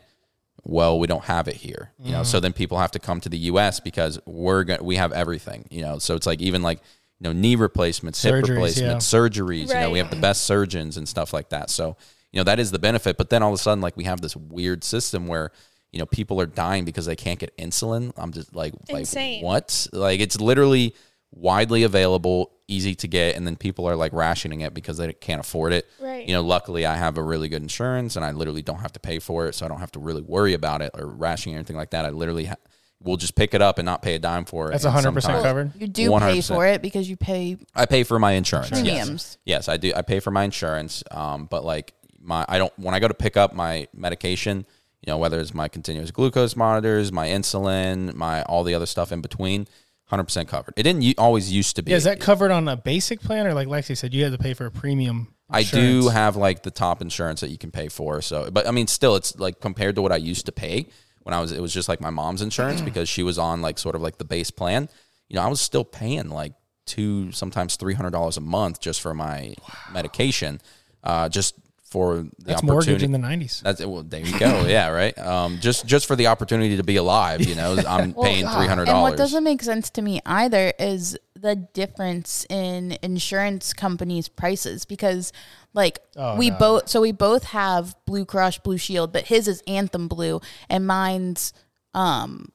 well, 0.65 0.99
we 0.99 1.07
don't 1.07 1.25
have 1.25 1.47
it 1.47 1.57
here. 1.57 1.93
You 1.99 2.13
know, 2.13 2.23
so 2.23 2.37
mm-hmm. 2.37 2.43
then 2.43 2.53
people 2.53 2.79
have 2.79 2.91
to 2.93 2.99
come 2.99 3.21
to 3.21 3.29
the 3.29 3.39
U.S. 3.39 3.79
because 3.79 4.19
we're 4.27 4.65
gonna 4.65 4.83
we 4.83 4.97
have 4.97 5.13
everything. 5.13 5.67
You 5.71 5.83
know, 5.83 5.99
so 5.99 6.15
it's 6.17 6.27
like 6.27 6.41
even 6.41 6.63
like 6.63 6.79
you 7.21 7.25
know 7.25 7.33
knee 7.33 7.57
replacements, 7.57 8.23
hip 8.23 8.35
Surgeries, 8.35 8.49
replacements, 8.49 9.13
surgeries. 9.13 9.69
You 9.69 9.75
know, 9.75 9.91
we 9.91 9.99
have 9.99 10.11
the 10.11 10.17
best 10.17 10.43
surgeons 10.43 10.97
and 10.97 11.09
stuff 11.09 11.33
like 11.33 11.51
that. 11.51 11.71
So 11.71 11.97
you 12.33 12.39
know 12.39 12.45
that 12.45 12.59
is 12.59 12.71
the 12.71 12.79
benefit. 12.79 13.17
But 13.17 13.31
then 13.31 13.43
all 13.43 13.53
of 13.53 13.59
a 13.59 13.63
sudden, 13.63 13.81
like 13.81 13.97
we 13.97 14.05
have 14.05 14.21
this 14.21 14.37
weird 14.37 14.85
system 14.85 15.27
where 15.27 15.51
you 15.91 15.99
know 15.99 16.07
people 16.07 16.41
are 16.41 16.47
dying 16.47 16.85
because 16.85 17.07
they 17.07 17.17
can't 17.17 17.39
get 17.39 17.57
insulin. 17.59 18.13
I'm 18.17 18.33
just 18.33 18.55
like, 18.55 18.75
like 18.89 19.01
Insane. 19.01 19.43
what? 19.45 19.89
Like 19.93 20.21
it's 20.21 20.41
literally 20.41 20.95
widely 21.33 21.83
available, 21.83 22.53
easy 22.73 22.95
to 22.97 23.09
get, 23.09 23.37
and 23.37 23.47
then 23.47 23.57
people 23.57 23.87
are 23.89 23.97
like 23.97 24.13
rationing 24.13 24.63
it 24.63 24.73
because 24.75 24.97
they 24.97 25.13
can't 25.13 25.41
afford 25.41 25.73
it. 25.73 25.89
Right. 26.01 26.27
You 26.27 26.35
know, 26.35 26.43
luckily 26.43 26.87
I 26.87 26.97
have 26.97 27.19
a 27.19 27.23
really 27.23 27.49
good 27.49 27.63
insurance, 27.63 28.17
and 28.17 28.25
I 28.25 28.33
literally 28.33 28.63
don't 28.63 28.81
have 28.81 28.93
to 28.93 29.01
pay 29.01 29.19
for 29.19 29.47
it, 29.47 29.55
so 29.55 29.67
I 29.67 29.69
don't 29.69 29.81
have 29.81 29.93
to 29.93 30.01
really 30.01 30.23
worry 30.23 30.55
about 30.55 30.83
it 30.83 30.91
or 30.95 31.07
rationing 31.07 31.57
or 31.57 31.59
anything 31.59 31.77
like 31.77 31.91
that. 31.91 32.05
I 32.05 32.11
literally 32.11 32.47
ha- 32.47 32.57
will 33.03 33.17
just 33.17 33.35
pick 33.35 33.53
it 33.53 33.61
up 33.61 33.79
and 33.79 33.87
not 33.87 34.01
pay 34.01 34.15
a 34.15 34.19
dime 34.19 34.45
for 34.45 34.69
it. 34.69 34.73
That's 34.73 34.85
and 34.85 34.95
100% 34.95 35.23
sometimes- 35.23 35.43
covered. 35.43 35.73
You 35.77 35.89
do 35.89 36.09
pay 36.19 36.39
100%. 36.39 36.49
for 36.55 36.67
it 36.67 36.83
because 36.83 37.09
you 37.11 37.17
pay 37.17 37.59
I 37.75 37.87
pay 37.87 38.05
for 38.05 38.19
my 38.19 38.33
insurance. 38.33 38.71
Yes. 38.71 38.81
Premiums. 38.81 39.39
Yes, 39.45 39.69
I 39.69 39.77
do. 39.77 39.93
I 39.95 40.03
pay 40.03 40.21
for 40.21 40.31
my 40.31 40.45
insurance. 40.45 41.03
Um, 41.11 41.47
but 41.47 41.65
like 41.65 41.95
my, 42.21 42.45
I 42.49 42.59
don't. 42.59 42.73
When 42.79 42.95
I 42.95 43.01
go 43.01 43.09
to 43.09 43.15
pick 43.15 43.37
up 43.37 43.53
my 43.53 43.89
medication, 43.93 44.65
you 45.05 45.11
know, 45.11 45.19
whether 45.19 45.41
it's 45.41 45.53
my 45.53 45.67
continuous 45.67 46.13
glucose 46.13 46.55
monitors, 46.55 47.11
my 47.11 47.27
insulin, 47.27 48.15
my 48.15 48.43
all 48.45 48.63
the 48.63 48.75
other 48.75 48.87
stuff 48.87 49.11
in 49.11 49.21
between, 49.21 49.67
hundred 50.13 50.25
percent 50.25 50.47
covered. 50.47 50.75
It 50.77 50.83
didn't 50.83 51.01
u- 51.01 51.15
always 51.17 51.51
used 51.51 51.77
to 51.77 51.83
be. 51.83 51.91
Yeah, 51.91 51.97
is 51.97 52.05
that 52.05 52.21
covered 52.21 52.51
on 52.51 52.69
a 52.69 52.77
basic 52.77 53.21
plan 53.21 53.47
or 53.47 53.55
like 53.55 53.67
Lexi 53.67 53.97
said, 53.97 54.13
you 54.13 54.23
had 54.23 54.33
to 54.33 54.39
pay 54.39 54.53
for 54.53 54.67
a 54.67 54.71
premium? 54.71 55.35
I 55.49 55.63
do 55.63 56.09
have 56.09 56.37
like 56.37 56.63
the 56.63 56.71
top 56.71 57.01
insurance 57.01 57.41
that 57.41 57.49
you 57.49 57.57
can 57.57 57.71
pay 57.71 57.89
for. 57.89 58.21
So, 58.21 58.51
but 58.51 58.67
I 58.67 58.73
mean, 58.73 58.87
still, 58.87 59.17
it's 59.17 59.39
like 59.39 59.61
compared 59.61 59.95
to 59.95 60.03
what 60.03 60.13
I 60.13 60.17
used 60.17 60.45
to 60.47 60.53
pay 60.53 60.87
when 61.23 61.33
I 61.33 61.41
was, 61.41 61.51
it 61.51 61.61
was 61.61 61.73
just 61.73 61.89
like 61.89 62.01
my 62.01 62.11
mom's 62.11 62.43
insurance 62.43 62.81
because 62.91 63.09
she 63.09 63.23
was 63.23 63.39
on 63.39 63.63
like 63.63 63.79
sort 63.79 63.95
of 63.95 64.03
like 64.03 64.19
the 64.19 64.25
base 64.27 64.51
plan. 64.51 64.91
You 65.29 65.37
know, 65.37 65.43
I 65.43 65.49
was 65.49 65.63
still 65.63 65.85
paying 65.85 66.29
like 66.29 66.53
two, 66.85 67.33
sometimes 67.33 67.77
three 67.77 67.95
hundred 67.95 68.11
dollars 68.11 68.37
a 68.37 68.43
month 68.43 68.81
just 68.81 69.01
for 69.01 69.15
my 69.15 69.55
medication, 69.93 70.61
uh, 71.03 71.31
just 71.31 71.55
for 71.93 72.17
the 72.17 72.31
That's 72.39 72.63
opportunity. 72.63 72.73
mortgage 72.91 73.03
in 73.03 73.13
the 73.13 73.19
nineties. 73.19 73.61
That's 73.63 73.85
well, 73.85 74.03
there 74.03 74.21
you 74.21 74.39
go. 74.39 74.65
yeah, 74.67 74.89
right. 74.89 75.17
Um, 75.19 75.59
just 75.61 75.87
just 75.87 76.07
for 76.07 76.17
the 76.17 76.27
opportunity 76.29 76.77
to 76.79 76.83
be 76.83 76.97
alive, 76.97 77.43
you 77.47 77.55
know, 77.55 77.77
I'm 77.87 78.13
Well, 78.17 78.25
paying 78.25 78.49
three 78.49 78.67
hundred 78.67 78.89
And 78.89 79.03
what 79.03 79.17
doesn't 79.17 79.45
make 79.45 79.63
sense 79.63 79.91
to 79.91 80.03
me 80.03 80.21
either 80.25 80.73
is 80.79 81.19
the 81.39 81.57
difference 81.57 82.47
in 82.49 82.97
insurance 83.03 83.73
companies' 83.75 84.29
prices 84.29 84.85
because 84.85 85.33
like 85.75 85.99
Oh, 86.17 86.37
we 86.37 86.51
no. 86.51 86.57
both 86.59 86.89
so 86.89 87.01
we 87.01 87.13
both 87.13 87.45
have 87.45 87.95
Blue 88.07 88.25
Cross 88.25 88.59
Blue 88.59 88.79
Shield, 88.79 89.13
but 89.13 89.27
his 89.27 89.47
is 89.47 89.63
Anthem 89.67 90.09
Blue 90.09 90.41
and 90.71 90.87
mine's 90.87 91.53
um 91.95 92.47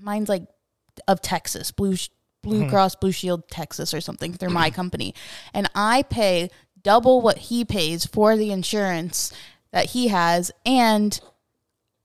mine's 0.00 0.28
like 0.28 0.44
of 1.06 1.20
Texas, 1.20 1.70
Blue 1.70 1.96
Blue 2.42 2.60
Mm-hmm. 2.60 2.70
Cross 2.70 2.94
Blue 2.96 3.10
Shield 3.12 3.48
Texas 3.50 3.92
or 3.92 4.00
something 4.00 4.32
through 4.32 4.50
my 4.50 4.70
company. 4.80 5.12
And 5.52 5.68
I 5.74 6.02
pay 6.02 6.50
double 6.88 7.20
what 7.20 7.38
he 7.38 7.64
pays 7.64 8.06
for 8.06 8.36
the 8.36 8.50
insurance 8.50 9.32
that 9.72 9.86
he 9.86 10.08
has 10.08 10.50
and 10.64 11.20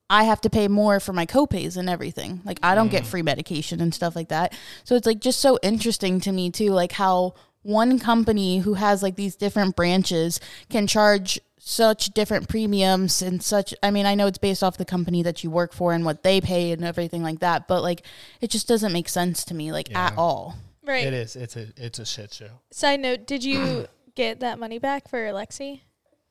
I 0.10 0.26
have 0.26 0.42
to 0.42 0.50
pay 0.50 0.68
more 0.68 1.00
for 1.00 1.14
my 1.14 1.26
copays 1.26 1.78
and 1.78 1.90
everything. 1.90 2.42
Like 2.44 2.60
I 2.62 2.76
don't 2.76 2.90
Mm. 2.90 2.98
get 2.98 3.08
free 3.08 3.22
medication 3.24 3.80
and 3.82 3.94
stuff 3.96 4.16
like 4.16 4.28
that. 4.28 4.54
So 4.84 4.96
it's 4.96 5.08
like 5.08 5.22
just 5.22 5.40
so 5.40 5.58
interesting 5.64 6.20
to 6.22 6.32
me 6.32 6.52
too, 6.52 6.72
like 6.72 6.92
how 6.92 7.34
one 7.62 7.98
company 7.98 8.60
who 8.60 8.74
has 8.74 9.02
like 9.02 9.16
these 9.16 9.36
different 9.38 9.76
branches 9.78 10.40
can 10.70 10.86
charge 10.86 11.40
such 11.58 12.08
different 12.14 12.50
premiums 12.50 13.22
and 13.22 13.42
such 13.42 13.74
I 13.82 13.90
mean, 13.90 14.06
I 14.06 14.16
know 14.16 14.28
it's 14.28 14.38
based 14.38 14.64
off 14.64 14.76
the 14.78 14.86
company 14.96 15.24
that 15.24 15.44
you 15.44 15.50
work 15.50 15.72
for 15.74 15.94
and 15.94 16.04
what 16.04 16.22
they 16.24 16.42
pay 16.42 16.74
and 16.74 16.84
everything 16.84 17.24
like 17.24 17.40
that, 17.40 17.68
but 17.70 17.82
like 17.82 18.06
it 18.42 18.50
just 18.50 18.68
doesn't 18.68 18.92
make 18.92 19.08
sense 19.08 19.46
to 19.46 19.54
me 19.54 19.72
like 19.72 19.96
at 19.96 20.18
all. 20.18 20.58
Right. 20.86 21.08
It 21.08 21.14
is. 21.14 21.38
It's 21.38 21.56
a 21.56 21.68
it's 21.78 22.00
a 22.00 22.06
shit 22.06 22.34
show. 22.34 22.50
Side 22.72 23.00
note: 23.00 23.26
Did 23.26 23.42
you 23.46 23.88
get 24.16 24.40
that 24.40 24.60
money 24.60 24.80
back 24.80 25.08
for 25.08 25.18
Lexi? 25.32 25.82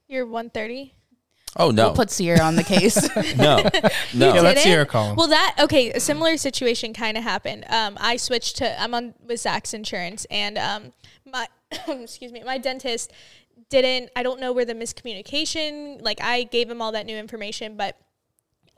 Your 0.09 0.27
one 0.27 0.51
thirty. 0.51 0.95
Oh 1.57 1.71
no, 1.71 1.89
We'll 1.89 1.97
put 1.97 2.11
Sierra 2.11 2.41
on 2.41 2.57
the 2.57 2.65
case. 2.65 2.97
no, 3.37 3.57
no. 4.15 4.35
Yeah, 4.35 4.41
let's 4.41 4.63
Did 4.63 4.69
hear 4.69 4.81
it? 4.81 4.85
a 4.85 4.87
call. 4.87 5.15
Well, 5.15 5.29
that 5.29 5.57
okay. 5.59 5.93
A 5.93 6.01
similar 6.01 6.37
situation 6.37 6.95
kind 6.95 7.19
of 7.19 7.25
happened. 7.25 7.67
Um, 7.69 7.99
I 8.01 8.17
switched 8.17 8.57
to 8.59 8.81
I'm 8.81 8.95
on 8.95 9.15
with 9.23 9.41
Zach's 9.41 9.75
insurance, 9.75 10.27
and 10.31 10.57
um, 10.57 10.93
my 11.27 11.47
excuse 11.89 12.33
me, 12.33 12.43
my 12.43 12.59
dentist 12.59 13.13
didn't. 13.69 14.11
I 14.17 14.23
don't 14.23 14.41
know 14.41 14.53
where 14.53 14.65
the 14.65 14.75
miscommunication. 14.75 16.01
Like 16.01 16.23
I 16.23 16.45
gave 16.45 16.71
him 16.71 16.81
all 16.81 16.93
that 16.93 17.05
new 17.05 17.17
information, 17.17 17.77
but 17.77 17.99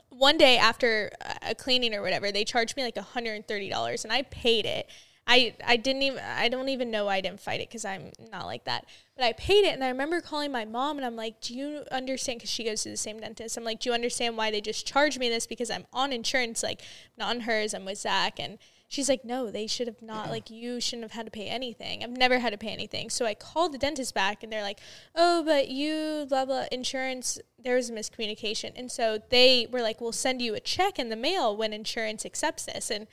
one 0.09 0.37
day 0.37 0.57
after 0.57 1.11
a 1.41 1.55
cleaning 1.55 1.93
or 1.93 2.01
whatever, 2.01 2.31
they 2.31 2.45
charged 2.45 2.77
me 2.77 2.83
like 2.83 2.95
$130 2.95 4.03
and 4.03 4.13
I 4.13 4.21
paid 4.23 4.65
it. 4.65 4.89
I, 5.27 5.55
I 5.65 5.77
didn't 5.77 6.03
even, 6.03 6.19
I 6.19 6.49
don't 6.49 6.69
even 6.69 6.91
know 6.91 7.07
I 7.07 7.19
didn't 7.19 7.39
fight 7.39 7.59
it 7.59 7.67
because 7.67 7.83
I'm 7.83 8.11
not 8.31 8.45
like 8.45 8.65
that. 8.65 8.85
But 9.15 9.25
I 9.25 9.33
paid 9.33 9.65
it 9.65 9.73
and 9.73 9.83
I 9.83 9.89
remember 9.89 10.21
calling 10.21 10.51
my 10.51 10.65
mom 10.65 10.97
and 10.97 11.05
I'm 11.05 11.15
like, 11.15 11.41
do 11.41 11.55
you 11.55 11.83
understand? 11.91 12.39
Because 12.39 12.51
she 12.51 12.63
goes 12.63 12.83
to 12.83 12.89
the 12.89 12.97
same 12.97 13.19
dentist. 13.19 13.57
I'm 13.57 13.63
like, 13.63 13.79
do 13.79 13.89
you 13.89 13.93
understand 13.95 14.37
why 14.37 14.51
they 14.51 14.61
just 14.61 14.85
charged 14.85 15.19
me 15.19 15.29
this? 15.29 15.47
Because 15.47 15.71
I'm 15.71 15.85
on 15.91 16.13
insurance, 16.13 16.61
like 16.61 16.81
not 17.17 17.29
on 17.35 17.41
hers. 17.41 17.73
I'm 17.73 17.85
with 17.85 17.97
Zach. 17.97 18.39
And 18.39 18.59
she's 18.87 19.09
like, 19.09 19.25
no, 19.25 19.49
they 19.49 19.65
should 19.65 19.87
have 19.87 20.01
not, 20.01 20.29
like, 20.29 20.51
you 20.51 20.79
shouldn't 20.79 21.05
have 21.05 21.13
had 21.13 21.25
to 21.25 21.31
pay 21.31 21.47
anything. 21.47 22.03
I've 22.03 22.11
never 22.11 22.37
had 22.37 22.51
to 22.51 22.57
pay 22.57 22.69
anything. 22.69 23.09
So 23.09 23.25
I 23.25 23.33
called 23.33 23.73
the 23.73 23.79
dentist 23.79 24.13
back 24.13 24.43
and 24.43 24.53
they're 24.53 24.61
like, 24.61 24.79
oh, 25.15 25.43
but 25.43 25.69
you, 25.69 26.27
blah, 26.29 26.45
blah, 26.45 26.65
insurance, 26.71 27.39
there 27.57 27.75
was 27.75 27.89
a 27.89 27.93
miscommunication. 27.93 28.73
And 28.75 28.91
so 28.91 29.17
they 29.29 29.67
were 29.71 29.81
like, 29.81 29.99
we'll 29.99 30.11
send 30.11 30.39
you 30.39 30.53
a 30.53 30.59
check 30.59 30.99
in 30.99 31.09
the 31.09 31.15
mail 31.15 31.57
when 31.57 31.73
insurance 31.73 32.27
accepts 32.27 32.65
this. 32.65 32.91
And 32.91 33.07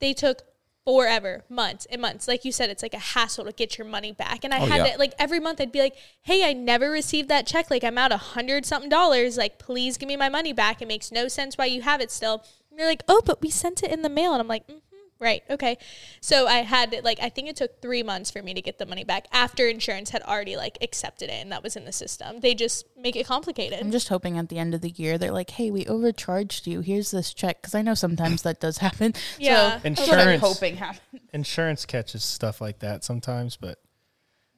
they 0.00 0.12
took 0.12 0.42
forever, 0.84 1.44
months 1.48 1.86
and 1.90 2.00
months. 2.00 2.26
Like 2.26 2.44
you 2.44 2.52
said, 2.52 2.70
it's 2.70 2.82
like 2.82 2.94
a 2.94 2.98
hassle 2.98 3.44
to 3.44 3.52
get 3.52 3.78
your 3.78 3.86
money 3.86 4.12
back. 4.12 4.44
And 4.44 4.52
I 4.52 4.60
Oh, 4.60 4.66
had 4.66 4.84
yeah. 4.84 4.92
to, 4.92 4.98
like, 4.98 5.14
every 5.18 5.38
month 5.40 5.60
I'd 5.60 5.72
be 5.72 5.80
like, 5.80 5.96
hey, 6.22 6.44
I 6.48 6.52
never 6.52 6.90
received 6.90 7.28
that 7.28 7.46
check. 7.46 7.70
Like, 7.70 7.84
I'm 7.84 7.98
out 7.98 8.12
a 8.12 8.16
hundred 8.16 8.66
something 8.66 8.90
dollars. 8.90 9.36
Like, 9.36 9.58
please 9.58 9.96
give 9.96 10.08
me 10.08 10.16
my 10.16 10.28
money 10.28 10.52
back. 10.52 10.82
It 10.82 10.88
makes 10.88 11.12
no 11.12 11.28
sense 11.28 11.56
why 11.56 11.66
you 11.66 11.82
have 11.82 12.00
it 12.00 12.10
still. 12.10 12.44
And 12.70 12.78
they're 12.78 12.86
like, 12.86 13.02
oh, 13.06 13.22
but 13.24 13.40
we 13.42 13.50
sent 13.50 13.82
it 13.82 13.90
in 13.92 14.02
the 14.02 14.08
mail. 14.08 14.32
And 14.32 14.40
I'm 14.40 14.48
like, 14.48 14.66
mm-hmm. 14.66 14.78
Right. 15.22 15.44
Okay. 15.48 15.78
So 16.20 16.48
I 16.48 16.58
had 16.62 16.94
like 17.04 17.18
I 17.22 17.28
think 17.28 17.48
it 17.48 17.54
took 17.54 17.80
three 17.80 18.02
months 18.02 18.28
for 18.30 18.42
me 18.42 18.54
to 18.54 18.60
get 18.60 18.78
the 18.78 18.86
money 18.86 19.04
back 19.04 19.26
after 19.32 19.68
insurance 19.68 20.10
had 20.10 20.20
already 20.22 20.56
like 20.56 20.76
accepted 20.82 21.28
it 21.30 21.34
and 21.40 21.52
that 21.52 21.62
was 21.62 21.76
in 21.76 21.84
the 21.84 21.92
system. 21.92 22.40
They 22.40 22.54
just 22.54 22.86
make 22.96 23.14
it 23.14 23.24
complicated. 23.24 23.78
I'm 23.80 23.92
just 23.92 24.08
hoping 24.08 24.36
at 24.36 24.48
the 24.48 24.58
end 24.58 24.74
of 24.74 24.80
the 24.80 24.90
year 24.90 25.18
they're 25.18 25.30
like, 25.30 25.50
"Hey, 25.50 25.70
we 25.70 25.86
overcharged 25.86 26.66
you. 26.66 26.80
Here's 26.80 27.12
this 27.12 27.32
check." 27.32 27.62
Because 27.62 27.74
I 27.76 27.82
know 27.82 27.94
sometimes 27.94 28.42
that 28.42 28.58
does 28.60 28.78
happen. 28.78 29.14
Yeah. 29.38 29.78
so, 29.80 29.88
that's 29.88 30.00
what 30.00 30.08
I'm 30.10 30.18
Insurance. 30.18 30.42
hoping 30.42 30.76
happens. 30.76 31.22
Insurance 31.32 31.86
catches 31.86 32.24
stuff 32.24 32.60
like 32.60 32.80
that 32.80 33.04
sometimes, 33.04 33.56
but 33.56 33.78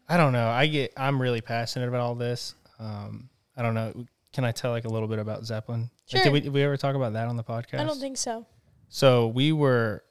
I 0.08 0.16
don't 0.16 0.32
know. 0.32 0.48
I 0.48 0.66
get. 0.66 0.92
I'm 0.96 1.20
really 1.20 1.42
passionate 1.42 1.88
about 1.88 2.00
all 2.00 2.14
this. 2.14 2.54
Um, 2.78 3.28
I 3.56 3.62
don't 3.62 3.74
know. 3.74 4.06
Can 4.32 4.44
I 4.44 4.52
tell 4.52 4.70
like 4.70 4.84
a 4.86 4.88
little 4.88 5.08
bit 5.08 5.18
about 5.18 5.44
Zeppelin? 5.44 5.82
Like, 5.82 5.90
Sure. 6.06 6.22
did 6.24 6.32
we, 6.32 6.40
did 6.40 6.52
we 6.54 6.62
ever 6.62 6.76
talk 6.78 6.96
about 6.96 7.12
that 7.12 7.28
on 7.28 7.36
the 7.36 7.44
podcast? 7.44 7.80
I 7.80 7.84
don't 7.84 8.00
think 8.00 8.16
so. 8.16 8.46
So 8.88 9.28
we 9.28 9.52
were, 9.52 10.02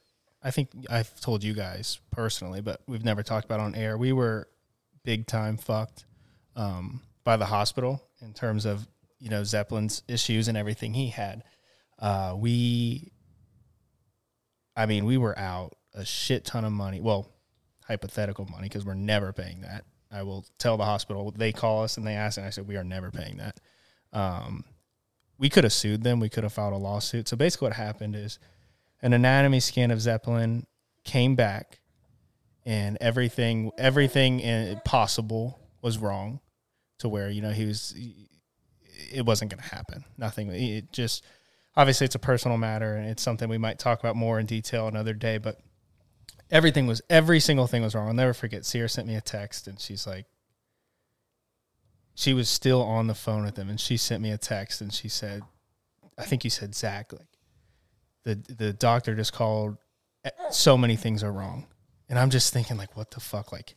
I 0.44 0.52
think 0.52 0.70
I've 0.90 1.20
told 1.22 1.44
you 1.44 1.54
guys 1.54 2.00
personally, 2.12 2.62
but 2.62 2.82
we've 2.88 3.06
never 3.06 3.24
talked 3.24 3.46
about 3.46 3.62
on 3.62 3.76
air. 3.76 3.98
We 3.98 4.12
were 4.12 4.50
big 5.04 5.26
time 5.26 5.58
fucked 5.58 6.06
um, 6.56 7.02
by 7.24 7.38
the 7.38 7.46
hospital 7.46 8.04
in 8.22 8.34
terms 8.34 8.66
of 8.66 8.88
you 9.20 9.30
know 9.30 9.44
Zeppelin's 9.44 10.04
issues 10.08 10.50
and 10.50 10.58
everything 10.58 10.94
he 10.94 11.08
had. 11.08 11.44
Uh, 11.98 12.36
we, 12.38 13.12
I 14.76 14.86
mean, 14.86 15.06
we 15.06 15.18
were 15.18 15.38
out 15.40 15.76
a 15.94 16.04
shit 16.04 16.44
ton 16.44 16.66
of 16.66 16.74
money. 16.74 17.00
Well, 17.00 17.30
hypothetical 17.88 18.46
money 18.46 18.68
because 18.68 18.86
we're 18.86 18.96
never 18.96 19.32
paying 19.32 19.62
that. 19.62 19.86
I 20.12 20.24
will 20.24 20.46
tell 20.60 20.76
the 20.78 20.86
hospital. 20.86 21.32
They 21.36 21.54
call 21.54 21.84
us 21.84 21.98
and 21.98 22.06
they 22.06 22.16
ask, 22.16 22.38
and 22.38 22.46
I 22.46 22.50
said 22.50 22.68
we 22.68 22.76
are 22.76 22.84
never 22.84 23.12
paying 23.12 23.38
that. 23.38 23.60
Um, 24.12 24.66
we 25.38 25.50
could 25.50 25.64
have 25.64 25.74
sued 25.74 26.04
them. 26.04 26.20
We 26.20 26.30
could 26.30 26.44
have 26.44 26.54
filed 26.54 26.74
a 26.74 26.78
lawsuit. 26.78 27.28
So 27.28 27.38
basically, 27.38 27.68
what 27.68 27.78
happened 27.78 28.16
is 28.16 28.40
an 29.04 29.12
anatomy 29.12 29.60
scan 29.60 29.92
of 29.92 30.02
Zeppelin 30.02 30.66
came 31.04 31.36
back, 31.36 31.82
and 32.66 32.98
everything 33.02 33.72
everything 33.78 34.80
possible 34.86 35.60
was 35.82 35.98
wrong, 35.98 36.40
to 37.00 37.10
where 37.10 37.30
you 37.30 37.42
know 37.42 37.52
he 37.52 37.66
was. 37.66 37.94
It 39.12 39.26
wasn't 39.26 39.52
going 39.52 39.62
to 39.62 39.76
happen. 39.76 40.06
Nothing. 40.18 40.48
It 40.48 40.92
just 40.92 41.24
obviously 41.76 42.06
it's 42.06 42.16
a 42.16 42.20
personal 42.20 42.58
matter, 42.58 42.96
and 42.96 43.08
it's 43.08 43.22
something 43.22 43.50
we 43.50 43.58
might 43.58 43.78
talk 43.78 44.00
about 44.00 44.16
more 44.16 44.40
in 44.40 44.46
detail 44.46 44.88
another 44.88 45.14
day. 45.14 45.38
But 45.38 45.60
everything 46.50 46.88
was 46.88 47.02
every 47.10 47.42
single 47.42 47.68
thing 47.68 47.84
was 47.84 47.94
wrong. 47.94 48.08
I'll 48.08 48.14
never 48.14 48.34
forget. 48.34 48.66
Sierra 48.66 48.88
sent 48.88 49.08
me 49.08 49.16
a 49.16 49.22
text, 49.22 49.68
and 49.68 49.80
she's 49.80 50.08
like. 50.08 50.26
She 52.16 52.36
was 52.36 52.48
still 52.48 52.84
on 52.84 53.08
the 53.08 53.16
phone 53.16 53.44
with 53.44 53.58
him, 53.58 53.72
and 53.72 53.80
she 53.80 53.98
sent 53.98 54.22
me 54.22 54.30
a 54.30 54.38
text, 54.38 54.82
and 54.82 54.94
she 54.94 55.10
said, 55.10 55.42
"I 56.16 56.26
think 56.26 56.44
you 56.44 56.52
said 56.52 56.76
Zach, 56.76 57.12
like 57.12 57.33
the 58.24 58.36
the 58.36 58.74
doctor 58.74 59.16
just 59.16 59.34
called. 59.34 59.78
eh, 60.26 60.30
So 60.52 60.78
many 60.78 60.96
things 60.96 61.24
are 61.24 61.32
wrong, 61.32 61.68
and 62.10 62.18
I'm 62.20 62.30
just 62.30 62.54
thinking, 62.54 62.78
like, 62.78 62.96
what 62.98 63.12
the 63.12 63.20
fuck? 63.20 63.52
Like, 63.52 63.76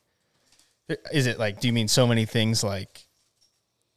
is 1.12 1.26
it 1.26 1.38
like? 1.38 1.61
Do 1.61 1.66
you 1.68 1.72
mean 1.72 1.88
so 1.88 2.07
many 2.07 2.24
things 2.26 2.62
like 2.62 3.07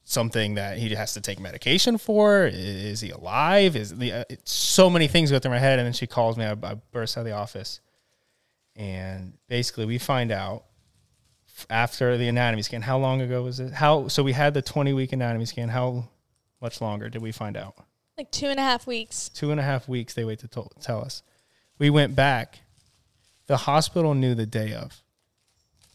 something 0.04 0.56
that 0.56 0.78
he 0.80 0.90
has 0.96 1.14
to 1.14 1.22
take 1.22 1.40
medication 1.40 1.98
for? 2.00 2.46
Is 2.52 3.02
he 3.02 3.12
alive? 3.12 3.76
Is 3.76 3.96
the 3.96 4.12
uh, 4.14 4.24
so 4.44 4.90
many 4.90 5.08
things 5.08 5.30
go 5.32 5.40
through 5.40 5.52
my 5.52 5.60
head, 5.60 5.78
and 5.80 5.86
then 5.86 5.94
she 5.94 6.08
calls 6.08 6.38
me. 6.38 6.46
I, 6.46 6.54
I 6.54 6.76
burst 6.92 7.18
out 7.18 7.22
of 7.22 7.26
the 7.28 7.34
office, 7.34 7.80
and 8.76 9.34
basically 9.48 9.86
we 9.86 9.98
find 10.00 10.32
out 10.32 10.64
after 11.70 12.18
the 12.18 12.28
anatomy 12.28 12.64
scan. 12.64 12.82
How 12.82 12.98
long 12.98 13.22
ago 13.22 13.44
was 13.44 13.60
it? 13.60 13.74
How 13.74 14.08
so? 14.08 14.24
We 14.24 14.34
had 14.34 14.54
the 14.56 14.62
20 14.62 14.94
week 14.94 15.14
anatomy 15.14 15.46
scan. 15.46 15.70
How 15.70 16.10
much 16.62 16.82
longer 16.82 17.10
did 17.10 17.22
we 17.22 17.32
find 17.32 17.56
out? 17.56 17.76
Like 18.20 18.32
two 18.32 18.48
and 18.48 18.60
a 18.60 18.64
half 18.64 18.86
weeks. 18.86 19.30
two 19.30 19.50
and 19.50 19.62
a 19.62 19.64
half 19.64 19.88
weeks 19.88 20.14
they 20.14 20.26
wait 20.26 20.40
to 20.40 20.48
tell, 20.50 20.70
tell 20.82 21.00
us. 21.00 21.24
We 21.78 21.90
went 21.90 22.18
back. 22.18 22.60
The 23.48 23.56
hospital 23.56 24.14
knew 24.14 24.36
the 24.36 24.46
day 24.46 24.74
of 24.74 25.02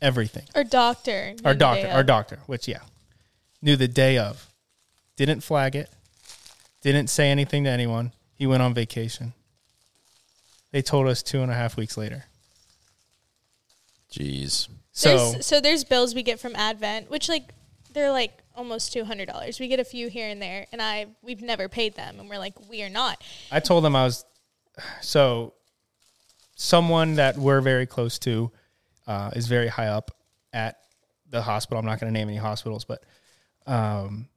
everything. 0.00 0.44
Our 0.54 0.64
doctor. 0.64 1.34
Our 1.44 1.52
doctor, 1.52 1.86
our 1.88 2.02
doctor, 2.02 2.38
which 2.46 2.66
yeah, 2.66 2.80
knew 3.60 3.76
the 3.76 3.88
day 3.88 4.16
of. 4.16 4.48
Didn't 5.16 5.42
flag 5.42 5.76
it. 5.76 5.90
Didn't 6.80 7.08
say 7.08 7.30
anything 7.30 7.64
to 7.64 7.70
anyone. 7.70 8.12
He 8.36 8.46
went 8.46 8.62
on 8.62 8.72
vacation. 8.72 9.34
They 10.72 10.80
told 10.80 11.06
us 11.08 11.22
two 11.22 11.42
and 11.42 11.52
a 11.52 11.54
half 11.54 11.76
weeks 11.76 11.98
later. 11.98 12.24
Jeez. 14.10 14.68
So 14.92 15.30
there's, 15.32 15.44
so 15.44 15.60
there's 15.60 15.84
bills 15.84 16.14
we 16.14 16.22
get 16.22 16.40
from 16.40 16.56
Advent, 16.56 17.10
which 17.10 17.28
like 17.28 17.50
they're 17.94 18.12
like 18.12 18.42
almost 18.54 18.92
two 18.92 19.04
hundred 19.04 19.26
dollars. 19.26 19.58
We 19.58 19.68
get 19.68 19.80
a 19.80 19.84
few 19.84 20.08
here 20.08 20.28
and 20.28 20.42
there, 20.42 20.66
and 20.72 20.82
I 20.82 21.06
we've 21.22 21.40
never 21.40 21.68
paid 21.68 21.94
them, 21.94 22.20
and 22.20 22.28
we're 22.28 22.38
like 22.38 22.54
we 22.68 22.82
are 22.82 22.90
not. 22.90 23.22
I 23.50 23.60
told 23.60 23.84
them 23.84 23.96
I 23.96 24.04
was 24.04 24.24
so 25.00 25.54
someone 26.56 27.14
that 27.16 27.36
we're 27.36 27.60
very 27.60 27.86
close 27.86 28.18
to 28.20 28.50
uh, 29.06 29.30
is 29.34 29.46
very 29.46 29.68
high 29.68 29.88
up 29.88 30.10
at 30.52 30.78
the 31.30 31.42
hospital. 31.42 31.78
I'm 31.78 31.86
not 31.86 32.00
going 32.00 32.12
to 32.12 32.18
name 32.18 32.28
any 32.28 32.36
hospitals, 32.36 32.84
but 32.84 33.02
um, 33.66 34.28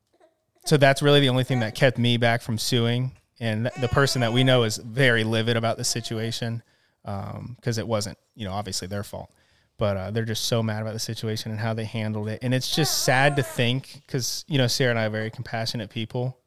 so 0.66 0.78
that's 0.78 1.02
really 1.02 1.20
the 1.20 1.30
only 1.30 1.44
thing 1.44 1.60
that 1.60 1.76
kept 1.76 1.98
me 1.98 2.18
back 2.18 2.42
from 2.42 2.58
suing. 2.58 3.12
And 3.40 3.66
th- 3.66 3.76
the 3.76 3.88
person 3.88 4.22
that 4.22 4.34
we 4.34 4.44
know 4.44 4.64
is 4.64 4.78
very 4.78 5.24
livid 5.24 5.58
about 5.58 5.78
the 5.78 5.84
situation 5.84 6.64
because 7.04 7.78
it 7.78 7.88
wasn't, 7.88 8.18
you 8.36 8.46
know, 8.46 8.52
obviously 8.52 8.88
their 8.88 9.04
fault. 9.04 9.32
But 9.78 9.98
uh, 9.98 10.12
they're 10.12 10.26
just 10.26 10.46
so 10.46 10.64
mad 10.64 10.82
about 10.82 10.94
the 10.94 11.00
situation 11.00 11.52
and 11.52 11.60
how 11.60 11.74
they 11.74 11.86
handled 11.86 12.30
it. 12.30 12.40
And 12.42 12.54
it's 12.54 12.76
just 12.76 13.04
sad 13.04 13.36
to 13.36 13.44
think 13.44 14.02
because, 14.06 14.44
you 14.48 14.58
know, 14.58 14.68
Sierra 14.68 14.90
and 14.92 15.00
I 15.00 15.06
are 15.06 15.10
very 15.10 15.30
compassionate 15.30 15.90
people 15.90 16.38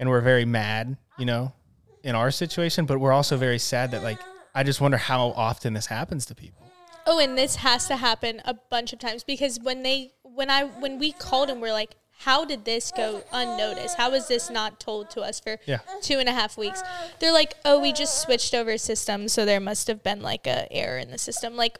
and 0.00 0.08
we're 0.08 0.20
very 0.20 0.44
mad, 0.44 0.96
you 1.18 1.24
know, 1.26 1.52
in 2.02 2.16
our 2.16 2.32
situation, 2.32 2.84
but 2.84 2.98
we're 2.98 3.12
also 3.12 3.36
very 3.36 3.58
sad 3.58 3.92
that 3.92 4.02
like 4.02 4.18
I 4.54 4.64
just 4.64 4.80
wonder 4.80 4.96
how 4.96 5.28
often 5.28 5.72
this 5.74 5.86
happens 5.86 6.26
to 6.26 6.34
people. 6.34 6.66
Oh, 7.06 7.18
and 7.18 7.38
this 7.38 7.56
has 7.56 7.86
to 7.88 7.96
happen 7.96 8.42
a 8.44 8.54
bunch 8.54 8.92
of 8.92 8.98
times 8.98 9.22
because 9.24 9.58
when 9.60 9.82
they 9.82 10.12
when 10.22 10.50
I 10.50 10.64
when 10.64 10.98
we 10.98 11.12
called 11.12 11.50
and 11.50 11.60
we're 11.62 11.72
like, 11.72 11.94
how 12.18 12.44
did 12.44 12.64
this 12.64 12.92
go 12.96 13.22
unnoticed? 13.32 13.96
How 13.96 14.10
was 14.10 14.28
this 14.28 14.50
not 14.50 14.78
told 14.80 15.10
to 15.10 15.20
us 15.22 15.38
for 15.40 15.58
Yeah. 15.66 15.78
two 16.02 16.18
and 16.18 16.28
a 16.28 16.32
half 16.32 16.56
weeks? 16.58 16.82
They're 17.20 17.32
like, 17.32 17.54
oh, 17.64 17.80
we 17.80 17.92
just 17.92 18.20
switched 18.22 18.54
over 18.54 18.76
systems, 18.78 19.32
so 19.32 19.44
there 19.44 19.60
must 19.60 19.86
have 19.88 20.02
been 20.02 20.20
like 20.22 20.46
a 20.46 20.70
error 20.72 20.98
in 20.98 21.10
the 21.10 21.18
system. 21.18 21.56
Like, 21.56 21.78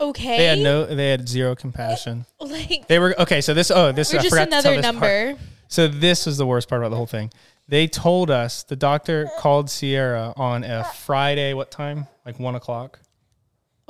okay, 0.00 0.36
They 0.38 0.44
had 0.46 0.58
no. 0.58 0.86
They 0.86 1.10
had 1.10 1.28
zero 1.28 1.54
compassion. 1.54 2.24
like 2.40 2.86
They 2.88 2.98
were 2.98 3.14
okay. 3.22 3.40
So 3.40 3.54
this. 3.54 3.70
Oh, 3.70 3.92
this. 3.92 4.12
we're 4.12 4.18
I 4.20 4.22
just 4.22 4.34
forgot 4.34 4.48
another 4.48 4.76
this 4.76 4.82
part. 4.82 4.94
number. 4.94 5.38
So 5.68 5.86
this 5.88 6.26
was 6.26 6.36
the 6.38 6.46
worst 6.46 6.68
part 6.68 6.80
about 6.82 6.88
the 6.90 6.96
whole 6.96 7.06
thing. 7.06 7.30
They 7.68 7.86
told 7.86 8.30
us 8.30 8.64
the 8.64 8.74
doctor 8.76 9.28
called 9.38 9.70
Sierra 9.70 10.32
on 10.36 10.64
a 10.64 10.82
Friday. 10.84 11.54
What 11.54 11.70
time? 11.70 12.06
Like 12.26 12.40
one 12.40 12.54
o'clock. 12.56 12.98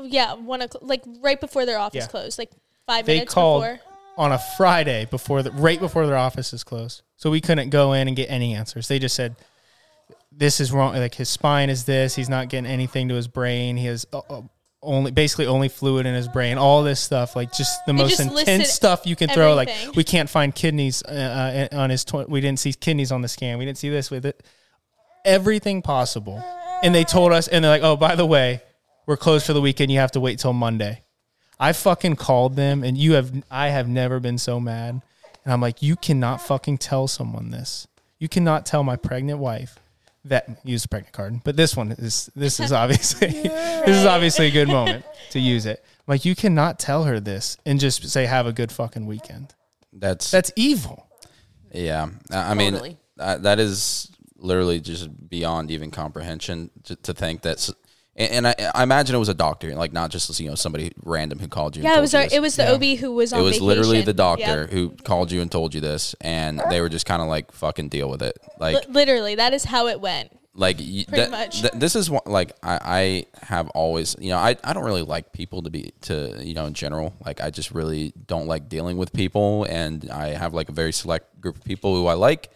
Yeah, 0.02 0.34
one 0.34 0.60
o'clock, 0.62 0.82
like 0.82 1.02
right 1.20 1.40
before 1.40 1.64
their 1.66 1.78
office 1.78 2.04
Yeah. 2.04 2.08
closed, 2.08 2.38
like 2.38 2.50
five 2.86 3.06
They 3.06 3.14
minutes 3.16 3.32
called 3.34 3.62
before. 3.62 3.80
on 4.18 4.32
a 4.32 4.38
Friday 4.56 5.06
before 5.10 5.42
the 5.42 5.50
right 5.52 5.78
before 5.80 6.06
their 6.06 6.16
office 6.16 6.52
is 6.52 6.64
closed. 6.64 7.02
So 7.16 7.30
we 7.30 7.40
couldn't 7.40 7.70
go 7.70 7.92
in 7.94 8.08
and 8.08 8.16
get 8.16 8.30
any 8.30 8.54
answers. 8.54 8.88
They 8.88 8.98
just 8.98 9.14
said 9.14 9.36
this 10.32 10.60
is 10.60 10.72
wrong. 10.72 10.94
Like 10.94 11.14
his 11.14 11.28
spine 11.28 11.70
is 11.70 11.84
this. 11.84 12.14
He's 12.16 12.28
not 12.28 12.48
getting 12.48 12.70
anything 12.70 13.08
to 13.08 13.14
his 13.14 13.28
brain. 13.28 13.76
He 13.76 13.86
has 13.86 14.06
uh, 14.12 14.20
uh, 14.30 14.42
only 14.82 15.10
basically 15.10 15.46
only 15.46 15.68
fluid 15.68 16.06
in 16.06 16.14
his 16.14 16.28
brain. 16.28 16.58
All 16.58 16.82
this 16.82 17.00
stuff, 17.00 17.36
like 17.36 17.52
just 17.52 17.84
the 17.86 17.92
They 17.92 17.98
most 17.98 18.18
just 18.18 18.30
intense 18.30 18.70
stuff 18.70 19.06
you 19.06 19.16
can 19.16 19.28
throw. 19.28 19.54
Like 19.54 19.70
we 19.94 20.04
can't 20.04 20.28
find 20.28 20.54
kidneys 20.54 21.02
uh, 21.02 21.68
uh, 21.72 21.76
on 21.76 21.90
his. 21.90 22.04
Tw- 22.04 22.28
we 22.28 22.40
didn't 22.40 22.58
see 22.58 22.72
kidneys 22.72 23.12
on 23.12 23.22
the 23.22 23.28
scan. 23.28 23.58
We 23.58 23.64
didn't 23.64 23.78
see 23.78 23.90
this 23.90 24.10
with 24.10 24.24
it. 24.24 24.42
Everything 25.24 25.82
possible, 25.82 26.42
and 26.82 26.94
they 26.94 27.04
told 27.04 27.32
us, 27.32 27.48
and 27.48 27.64
they're 27.64 27.70
like, 27.70 27.82
"Oh, 27.82 27.96
by 27.96 28.14
the 28.14 28.26
way, 28.26 28.62
we're 29.06 29.18
closed 29.18 29.46
for 29.46 29.52
the 29.52 29.60
weekend. 29.60 29.90
You 29.92 29.98
have 29.98 30.12
to 30.12 30.20
wait 30.20 30.38
till 30.38 30.52
Monday." 30.52 31.02
I 31.58 31.74
fucking 31.74 32.16
called 32.16 32.56
them, 32.56 32.82
and 32.82 32.96
you 32.96 33.12
have. 33.14 33.32
I 33.50 33.68
have 33.68 33.86
never 33.86 34.18
been 34.18 34.38
so 34.38 34.58
mad, 34.58 35.02
and 35.44 35.52
I'm 35.52 35.60
like, 35.60 35.82
"You 35.82 35.96
cannot 35.96 36.40
fucking 36.40 36.78
tell 36.78 37.06
someone 37.06 37.50
this. 37.50 37.86
You 38.18 38.28
cannot 38.28 38.64
tell 38.64 38.82
my 38.82 38.96
pregnant 38.96 39.40
wife." 39.40 39.78
That 40.24 40.60
use 40.64 40.82
the 40.82 40.88
pregnant 40.88 41.14
card, 41.14 41.40
but 41.44 41.56
this 41.56 41.74
one 41.76 41.92
is 41.92 42.30
this 42.36 42.60
is 42.60 42.72
obviously 42.82 43.28
this 43.42 43.96
is 43.96 44.04
obviously 44.06 44.46
a 44.46 44.50
good 44.50 44.68
moment 44.68 45.04
to 45.30 45.40
use 45.40 45.66
it. 45.66 45.84
Like 46.06 46.24
you 46.24 46.34
cannot 46.34 46.78
tell 46.78 47.04
her 47.04 47.20
this 47.20 47.56
and 47.64 47.80
just 47.80 48.08
say 48.08 48.26
have 48.26 48.46
a 48.46 48.52
good 48.52 48.70
fucking 48.70 49.06
weekend. 49.06 49.54
That's 49.92 50.30
That's 50.30 50.52
evil. 50.56 51.06
Yeah, 51.72 52.08
I 52.30 52.50
I 52.50 52.54
mean 52.54 52.72
Totally. 52.72 52.98
uh, 53.18 53.38
that 53.38 53.58
is 53.58 54.10
literally 54.36 54.80
just 54.80 55.08
beyond 55.28 55.70
even 55.70 55.90
comprehension 55.90 56.70
to, 56.84 56.96
to 56.96 57.14
think 57.14 57.42
that's. 57.42 57.72
And, 58.20 58.46
and 58.46 58.48
I, 58.48 58.70
I 58.74 58.82
imagine 58.82 59.16
it 59.16 59.18
was 59.18 59.28
a 59.30 59.34
doctor, 59.34 59.74
like 59.74 59.92
not 59.92 60.10
just 60.10 60.38
you 60.38 60.48
know 60.48 60.54
somebody 60.54 60.92
random 61.02 61.38
who 61.38 61.48
called 61.48 61.74
you. 61.76 61.82
and 61.82 61.90
Yeah, 61.90 61.98
it 61.98 62.00
was 62.02 62.12
you 62.12 62.18
our, 62.18 62.24
this. 62.26 62.34
it 62.34 62.40
was 62.42 62.56
the 62.56 62.64
Yeah. 62.64 62.72
OB 62.94 62.98
who 62.98 63.14
was 63.14 63.32
on 63.32 63.40
It 63.40 63.42
was 63.42 63.60
literally 63.60 64.02
the 64.02 64.12
doctor 64.12 64.42
Yeah. 64.68 64.74
who 64.74 64.90
called 64.90 65.32
you 65.32 65.40
and 65.40 65.50
told 65.50 65.74
you 65.74 65.80
this, 65.80 66.14
and 66.20 66.60
they 66.70 66.80
were 66.80 66.88
just 66.90 67.06
kind 67.06 67.22
of 67.22 67.28
like 67.28 67.50
fucking 67.52 67.88
deal 67.88 68.10
with 68.10 68.22
it. 68.22 68.36
Like 68.58 68.74
Li- 68.74 68.92
literally, 68.92 69.34
that 69.36 69.54
is 69.54 69.64
how 69.64 69.86
it 69.86 70.00
went. 70.00 70.30
like 70.54 70.76
Pretty 70.76 71.04
that- 71.12 71.30
much. 71.30 71.60
th- 71.62 71.72
this 71.74 71.96
is 71.96 72.10
what 72.10 72.26
like 72.26 72.52
I, 72.62 73.24
I 73.42 73.46
have 73.46 73.68
always 73.70 74.16
you 74.18 74.30
know 74.30 74.38
I, 74.38 74.56
I 74.64 74.72
don't 74.74 74.84
really 74.84 75.02
like 75.02 75.32
people 75.32 75.62
to 75.62 75.70
be 75.70 75.92
to 76.02 76.34
you 76.40 76.52
know 76.54 76.66
in 76.66 76.74
general 76.74 77.14
like 77.24 77.40
I 77.40 77.48
just 77.50 77.70
really 77.70 78.12
don't 78.26 78.46
like 78.48 78.68
dealing 78.68 78.96
with 78.98 79.12
people 79.12 79.64
and 79.70 80.10
I 80.10 80.30
have 80.30 80.52
like 80.52 80.68
a 80.68 80.72
very 80.72 80.92
select 80.92 81.40
group 81.40 81.56
of 81.56 81.64
people 81.64 81.94
who 81.94 82.06
I 82.08 82.14
like 82.14 82.50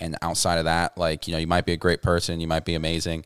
and 0.00 0.16
outside 0.22 0.56
of 0.58 0.64
that 0.64 0.96
like 0.98 1.28
you 1.28 1.32
know 1.34 1.38
you 1.38 1.46
might 1.46 1.66
be 1.66 1.72
a 1.72 1.76
great 1.76 2.00
person 2.02 2.40
you 2.40 2.48
might 2.48 2.64
be 2.64 2.74
amazing 2.74 3.24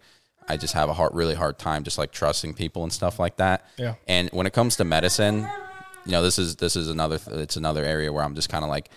I 0.48 0.56
just 0.56 0.74
have 0.74 0.88
a 0.88 0.94
hard 0.94 1.14
really 1.14 1.34
hard 1.34 1.58
time 1.58 1.84
just 1.84 1.98
like 1.98 2.12
trusting 2.12 2.54
people 2.54 2.82
and 2.82 2.92
stuff 2.92 3.18
like 3.18 3.36
that. 3.36 3.66
Yeah. 3.76 3.94
and 4.06 4.28
when 4.30 4.46
it 4.46 4.52
comes 4.52 4.76
to 4.76 4.84
medicine 4.84 5.46
you 6.08 6.12
know 6.12 6.22
this 6.22 6.38
is 6.38 6.56
this 6.56 6.74
is 6.74 6.88
another 6.88 7.18
it's 7.32 7.56
another 7.56 7.84
area 7.84 8.12
where 8.12 8.24
I'm 8.24 8.34
just 8.34 8.48
kind 8.48 8.64
of 8.64 8.70
like 8.70 8.88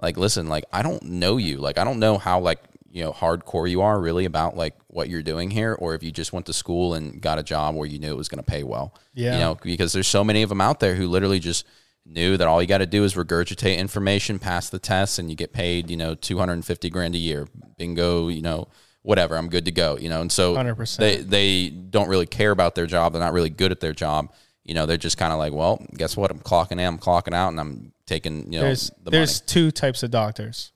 like 0.00 0.16
listen 0.16 0.48
like 0.48 0.64
I 0.72 0.82
don't 0.82 1.02
know 1.04 1.36
you. 1.36 1.58
Like 1.58 1.78
I 1.78 1.84
don't 1.84 2.00
know 2.00 2.18
how 2.18 2.40
like 2.40 2.60
you 2.90 3.04
know 3.04 3.12
hardcore 3.12 3.70
you 3.70 3.82
are 3.82 4.00
really 4.00 4.24
about 4.24 4.56
like 4.56 4.74
what 4.88 5.08
you're 5.08 5.22
doing 5.22 5.50
here 5.50 5.74
or 5.74 5.94
if 5.94 6.02
you 6.02 6.10
just 6.10 6.32
went 6.32 6.46
to 6.46 6.52
school 6.52 6.94
and 6.94 7.20
got 7.20 7.38
a 7.38 7.42
job 7.42 7.76
where 7.76 7.86
you 7.86 7.98
knew 7.98 8.10
it 8.10 8.16
was 8.16 8.28
going 8.28 8.42
to 8.42 8.50
pay 8.50 8.64
well. 8.64 8.92
Yeah. 9.14 9.34
you 9.34 9.40
know 9.40 9.54
because 9.62 9.92
there's 9.92 10.08
so 10.08 10.24
many 10.24 10.42
of 10.42 10.48
them 10.48 10.60
out 10.60 10.80
there 10.80 10.96
who 10.96 11.06
literally 11.06 11.38
just 11.38 11.64
knew 12.04 12.36
that 12.36 12.48
all 12.48 12.60
you 12.60 12.66
got 12.66 12.78
to 12.78 12.86
do 12.86 13.04
is 13.04 13.14
regurgitate 13.14 13.76
information 13.76 14.38
pass 14.38 14.70
the 14.70 14.78
tests 14.78 15.18
and 15.18 15.28
you 15.30 15.36
get 15.36 15.52
paid 15.52 15.90
you 15.90 15.96
know 15.96 16.14
250 16.14 16.90
grand 16.90 17.14
a 17.14 17.18
year. 17.18 17.46
Bingo 17.76 18.28
you 18.28 18.42
know 18.42 18.66
whatever 19.08 19.36
i'm 19.36 19.48
good 19.48 19.64
to 19.64 19.70
go 19.70 19.88
you 19.96 20.08
know? 20.08 20.20
And 20.20 20.30
so 20.30 20.54
100%. 20.54 20.96
they 20.96 21.16
they 21.16 21.68
don't 21.68 22.08
really 22.08 22.26
care 22.26 22.50
about 22.50 22.74
their 22.74 22.86
job. 22.86 23.12
They're 23.12 23.22
not 23.22 23.32
really 23.32 23.50
good 23.50 23.72
at 23.72 23.80
their 23.80 23.92
job. 23.92 24.32
You 24.64 24.74
know 24.74 24.86
they're 24.86 24.96
just 24.96 25.16
kind 25.16 25.32
of 25.32 25.38
like 25.38 25.52
well 25.52 25.82
guess 25.94 26.16
what? 26.16 26.30
I'm 26.30 26.40
clocking 26.40 26.72
in 26.72 26.80
i'm 26.80 26.98
clocking 26.98 27.34
out 27.34 27.48
and 27.48 27.60
i'm 27.60 27.92
taking 28.06 28.52
you 28.52 28.58
know 28.58 28.66
there's 28.66 28.90
the 29.02 29.10
there's 29.10 29.40
money. 29.40 29.46
two 29.46 29.70
types 29.70 30.02
of 30.02 30.10
doctors. 30.10 30.72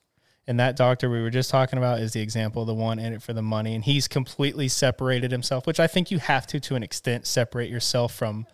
And 0.48 0.58
that 0.58 0.76
doctor 0.76 1.08
we 1.08 1.22
were 1.22 1.30
just 1.30 1.50
talking 1.50 1.78
about 1.78 2.00
is 2.00 2.12
the 2.12 2.20
example 2.20 2.64
the 2.64 2.74
one 2.74 2.98
in 2.98 3.12
it 3.12 3.22
for 3.22 3.32
the 3.32 3.42
money. 3.42 3.74
And 3.74 3.84
he's 3.84 4.08
completely 4.08 4.68
separated 4.68 5.30
himself 5.30 5.66
which 5.66 5.80
i 5.80 5.86
think 5.86 6.10
you 6.10 6.18
have 6.18 6.46
to 6.48 6.60
to 6.60 6.74
an 6.74 6.82
extent 6.82 7.26
separate 7.26 7.70
yourself 7.70 8.14
from 8.14 8.46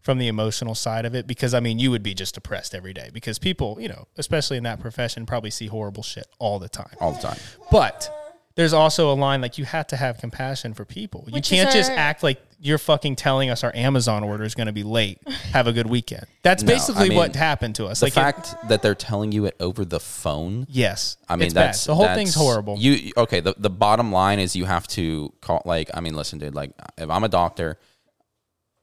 from 0.00 0.18
the 0.18 0.28
emotional 0.28 0.74
side 0.74 1.04
of 1.04 1.14
it. 1.14 1.26
Because 1.26 1.52
i 1.52 1.60
mean 1.60 1.78
you 1.78 1.90
would 1.90 2.02
be 2.02 2.14
just 2.14 2.34
depressed 2.34 2.74
every 2.74 2.94
day. 2.94 3.10
Because 3.12 3.38
people 3.38 3.78
you 3.80 3.88
know 3.88 4.08
especially 4.16 4.56
in 4.56 4.62
that 4.64 4.80
profession 4.80 5.26
probably 5.26 5.50
see 5.50 5.66
horrible 5.66 6.02
shit 6.02 6.26
all 6.38 6.58
the 6.58 6.68
time. 6.70 6.96
All 7.00 7.12
the 7.12 7.20
time. 7.20 7.38
But 7.70 8.10
there's 8.56 8.72
also 8.72 9.12
a 9.12 9.14
line 9.14 9.40
like 9.42 9.58
you 9.58 9.64
have 9.66 9.86
to 9.88 9.96
have 9.96 10.18
compassion 10.18 10.74
for 10.74 10.84
people. 10.84 11.24
You 11.28 11.34
Which 11.34 11.52
is 11.52 11.58
can't 11.62 11.72
just 11.72 11.90
act 11.92 12.22
like 12.22 12.40
you're 12.58 12.78
fucking 12.78 13.16
telling 13.16 13.50
us 13.50 13.62
our 13.62 13.70
Amazon 13.76 14.24
order 14.24 14.42
is 14.44 14.54
going 14.54 14.66
to 14.66 14.72
be 14.72 14.82
late. 14.82 15.18
Have 15.52 15.66
a 15.66 15.72
good 15.74 15.86
weekend. 15.86 16.24
That's 16.42 16.62
No, 16.62 16.72
I 16.72 16.74
basically 16.76 17.08
mean, 17.10 17.18
what 17.18 17.36
happened 17.36 17.74
to 17.76 17.86
us. 17.86 18.00
the 18.00 18.06
like 18.06 18.12
it- 18.12 18.14
fact 18.14 18.54
that 18.68 18.80
they're 18.80 18.94
telling 18.94 19.30
you 19.30 19.44
it 19.44 19.56
over 19.60 19.84
the 19.84 20.00
phone 20.00 20.66
yes, 20.70 21.18
I 21.28 21.36
mean, 21.36 21.46
it's 21.46 21.54
bad. 21.54 21.66
that's 21.68 21.84
the 21.84 21.94
whole 21.94 22.04
that's- 22.04 22.16
thing's 22.18 22.34
horrible. 22.34 22.76
You 22.78 23.12
okay? 23.18 23.40
The 23.40 23.54
the 23.58 23.70
bottom 23.70 24.10
line 24.10 24.38
is 24.38 24.56
you 24.56 24.64
have 24.64 24.88
to 24.88 25.32
call. 25.42 25.60
Like, 25.66 25.90
I 25.92 26.00
mean, 26.00 26.14
listen, 26.14 26.38
dude. 26.38 26.54
Like, 26.54 26.72
if 26.96 27.10
I'm 27.10 27.24
a 27.24 27.28
doctor, 27.28 27.78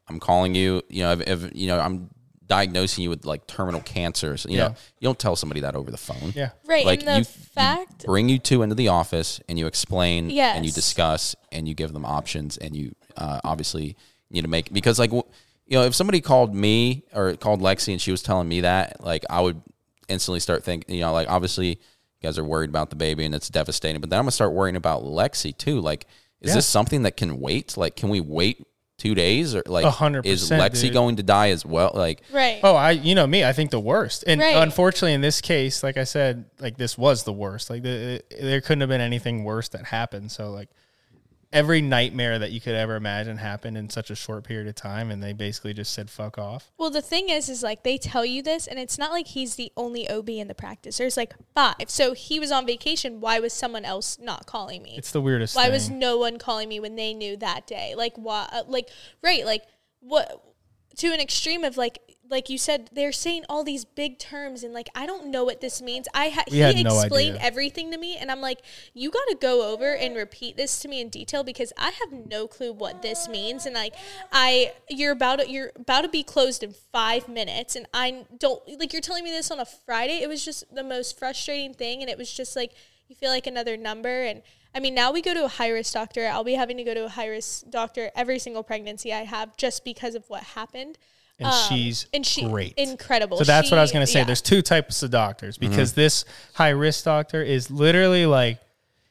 I'm 0.07 0.19
calling 0.19 0.53
you. 0.53 0.83
You 0.89 1.03
know, 1.03 1.11
if, 1.13 1.21
if 1.21 1.55
you 1.55 1.65
know, 1.67 1.79
I'm 1.79 2.09
diagnosing 2.47 3.03
you 3.03 3.09
with 3.09 3.25
like 3.25 3.47
terminal 3.47 3.81
cancer. 3.81 4.35
So, 4.37 4.49
you 4.49 4.57
Yeah. 4.57 4.67
know, 4.69 4.75
you 4.99 5.05
don't 5.07 5.17
tell 5.19 5.35
somebody 5.35 5.61
that 5.61 5.75
over 5.75 5.89
the 5.91 5.97
phone. 5.97 6.33
yeah, 6.35 6.49
Right, 6.65 6.85
Like 6.85 7.05
the 7.05 7.19
you, 7.19 7.23
fact, 7.23 8.03
you 8.03 8.07
bring 8.07 8.29
you 8.29 8.37
two 8.39 8.61
into 8.63 8.75
the 8.75 8.89
office 8.89 9.39
and 9.47 9.57
you 9.57 9.65
explain 9.67 10.29
and 10.31 10.65
you 10.65 10.71
discuss 10.71 11.35
and 11.51 11.67
you 11.67 11.73
give 11.73 11.93
them 11.93 12.05
options 12.05 12.57
and 12.57 12.75
you 12.75 12.93
uh, 13.17 13.39
obviously 13.43 13.95
need 14.29 14.41
to 14.41 14.47
make 14.47 14.73
because 14.73 14.97
like 14.99 15.11
you 15.11 15.23
know 15.69 15.83
if 15.83 15.93
somebody 15.93 16.19
called 16.19 16.53
me 16.55 17.03
or 17.13 17.35
called 17.35 17.61
Lexi 17.61 17.91
and 17.93 18.01
she 18.01 18.09
was 18.11 18.21
telling 18.23 18.47
me 18.47 18.61
that 18.61 18.99
like 19.03 19.23
I 19.29 19.39
would 19.41 19.61
instantly 20.07 20.39
start 20.39 20.63
thinking 20.63 20.95
you 20.95 21.01
know 21.01 21.13
like 21.13 21.29
obviously 21.29 21.67
you 21.69 21.75
guys 22.21 22.37
are 22.39 22.43
worried 22.43 22.69
about 22.71 22.89
the 22.89 22.95
baby 22.95 23.23
and 23.25 23.35
it's 23.35 23.47
devastating 23.49 24.01
but 24.01 24.09
then 24.09 24.17
I'm 24.19 24.23
gonna 24.23 24.31
start 24.31 24.51
worrying 24.53 24.75
about 24.75 25.03
Lexi 25.03 25.55
too 25.55 25.79
like 25.81 26.07
is 26.41 26.49
Yeah. 26.49 26.55
this 26.55 26.65
something 26.65 27.03
that 27.03 27.15
can 27.15 27.39
wait 27.39 27.77
like 27.77 27.95
can 27.95 28.09
we 28.09 28.19
wait 28.21 28.65
two 29.03 29.13
days 29.15 29.53
or 29.53 29.61
like 29.65 29.83
A 29.85 29.91
hundred 29.91 30.25
is 30.25 30.49
Lexi 30.49 30.83
dude. 30.83 30.93
going 30.93 31.15
to 31.17 31.23
die 31.23 31.49
as 31.49 31.65
well 31.65 31.91
like 31.93 32.21
right? 32.31 32.59
Oh, 32.63 32.73
I 32.75 32.91
you 32.91 33.15
know 33.15 33.27
me, 33.27 33.43
I 33.43 33.51
think 33.51 33.69
the 33.71 33.79
worst. 33.79 34.23
And 34.25 34.39
Right. 34.39 34.55
unfortunately 34.55 35.13
in 35.13 35.19
this 35.21 35.41
case, 35.41 35.83
like 35.83 35.97
I 35.97 36.05
said, 36.05 36.45
like 36.59 36.77
this 36.77 36.97
was 36.97 37.23
the 37.23 37.33
worst. 37.33 37.69
Like 37.69 37.83
the, 37.83 38.21
there 38.41 38.61
couldn't 38.61 38.79
have 38.81 38.89
been 38.89 39.01
anything 39.01 39.43
worse 39.43 39.67
that 39.69 39.85
happened. 39.85 40.31
So 40.31 40.51
like 40.51 40.69
every 41.53 41.81
nightmare 41.81 42.39
that 42.39 42.51
you 42.51 42.59
could 42.59 42.73
ever 42.75 42.95
imagine 42.95 43.37
happened 43.37 43.77
in 43.77 43.89
such 43.89 44.09
a 44.09 44.15
short 44.15 44.43
period 44.43 44.67
of 44.67 44.75
time 44.75 45.11
and 45.11 45.23
they 45.23 45.31
basically 45.31 45.73
just 45.73 45.93
said 45.93 46.09
fuck 46.09 46.37
off. 46.37 46.71
Well, 46.77 46.89
the 46.89 47.01
thing 47.01 47.29
is, 47.29 47.47
is 47.47 47.63
like 47.63 47.83
they 47.83 47.97
tell 47.97 48.25
you 48.25 48.41
this, 48.41 48.67
and 48.67 48.77
it's 48.79 48.97
not 48.97 49.11
like 49.11 49.27
he's 49.27 49.55
the 49.55 49.71
only 49.77 50.09
OB 50.09 50.29
in 50.29 50.47
the 50.47 50.55
practice. 50.55 50.97
There's 50.97 51.15
like 51.15 51.33
five. 51.53 51.75
So 51.87 52.13
he 52.13 52.39
was 52.39 52.51
on 52.51 52.65
vacation. 52.65 53.21
Why 53.21 53.39
was 53.39 53.53
someone 53.53 53.85
else 53.85 54.17
not 54.19 54.45
calling 54.47 54.83
me? 54.83 54.95
It's 54.97 55.11
the 55.11 55.21
weirdest 55.21 55.55
why 55.55 55.63
thing. 55.65 55.71
was 55.73 55.89
no 55.89 56.17
one 56.17 56.37
calling 56.39 56.67
me 56.67 56.79
when 56.79 56.95
they 56.95 57.13
knew 57.13 57.37
that 57.37 57.67
day? 57.67 57.93
Like 57.95 58.13
why? 58.15 58.49
uh, 58.51 58.63
Like 58.67 58.89
right? 59.21 59.45
Like 59.45 59.63
what? 60.01 60.43
To 60.97 61.07
an 61.13 61.19
extreme 61.19 61.63
of 61.63 61.77
like, 61.77 61.99
like 62.29 62.49
you 62.49 62.57
said, 62.57 62.89
they're 62.93 63.11
saying 63.11 63.43
all 63.49 63.63
these 63.63 63.83
big 63.83 64.17
terms, 64.17 64.63
and 64.63 64.73
like 64.73 64.89
I 64.95 65.05
don't 65.05 65.27
know 65.27 65.43
what 65.43 65.61
this 65.61 65.81
means. 65.81 66.07
I 66.13 66.29
ha- 66.29 66.43
he 66.47 66.83
no 66.83 66.99
explained 66.99 67.35
idea. 67.35 67.47
everything 67.47 67.91
to 67.91 67.97
me, 67.97 68.17
and 68.17 68.31
I'm 68.31 68.41
like, 68.41 68.61
you 68.93 69.11
got 69.11 69.25
to 69.29 69.37
go 69.39 69.71
over 69.71 69.93
and 69.93 70.15
repeat 70.15 70.55
this 70.55 70.79
to 70.79 70.87
me 70.87 71.01
in 71.01 71.09
detail 71.09 71.43
because 71.43 71.73
I 71.77 71.91
have 71.91 72.27
no 72.27 72.47
clue 72.47 72.71
what 72.71 73.01
this 73.01 73.27
means, 73.27 73.65
and 73.65 73.75
like 73.75 73.93
I, 74.31 74.73
you're 74.89 75.11
about 75.11 75.39
to, 75.39 75.49
you're 75.49 75.71
about 75.75 76.01
to 76.01 76.09
be 76.09 76.23
closed 76.23 76.63
in 76.63 76.73
five 76.91 77.27
minutes, 77.27 77.75
and 77.75 77.87
I 77.93 78.25
don't 78.37 78.61
like 78.79 78.93
you're 78.93 79.01
telling 79.01 79.23
me 79.23 79.31
this 79.31 79.51
on 79.51 79.59
a 79.59 79.65
Friday. 79.65 80.21
It 80.21 80.29
was 80.29 80.43
just 80.43 80.63
the 80.73 80.83
most 80.83 81.19
frustrating 81.19 81.73
thing, 81.73 82.01
and 82.01 82.09
it 82.09 82.17
was 82.17 82.31
just 82.31 82.55
like 82.55 82.71
you 83.07 83.15
feel 83.15 83.29
like 83.29 83.47
another 83.47 83.77
number 83.77 84.23
and. 84.23 84.41
I 84.75 84.79
mean, 84.79 84.95
now 84.95 85.11
we 85.11 85.21
go 85.21 85.35
to 85.35 85.45
a 85.45 85.49
high 85.49 85.69
risk 85.69 85.93
doctor. 85.93 86.25
I'll 86.25 86.43
be 86.43 86.55
having 86.55 86.77
to 86.77 86.83
go 86.83 86.95
to 86.95 87.05
a 87.05 87.09
high 87.09 87.27
risk 87.27 87.69
doctor 87.69 88.09
every 88.15 88.39
single 88.39 88.63
pregnancy 88.63 89.13
I 89.13 89.23
have 89.23 89.55
just 89.55 89.85
because 89.85 90.15
of 90.15 90.27
what 90.29 90.41
happened. 90.41 90.97
And 91.39 91.47
Um, 91.47 91.53
she's 91.69 92.05
and 92.13 92.25
she 92.25 92.43
great. 92.43 92.73
incredible. 92.77 93.37
So 93.37 93.43
that's 93.43 93.71
what 93.71 93.77
I 93.77 93.81
was 93.81 93.91
going 93.91 94.05
to 94.05 94.11
say. 94.11 94.19
yeah. 94.19 94.25
There's 94.25 94.41
two 94.41 94.61
types 94.61 95.01
of 95.03 95.11
doctors 95.11 95.57
because 95.57 95.93
this 95.93 96.25
high 96.53 96.69
risk 96.69 97.05
doctor 97.05 97.41
is 97.41 97.71
literally 97.71 98.25
like, 98.25 98.59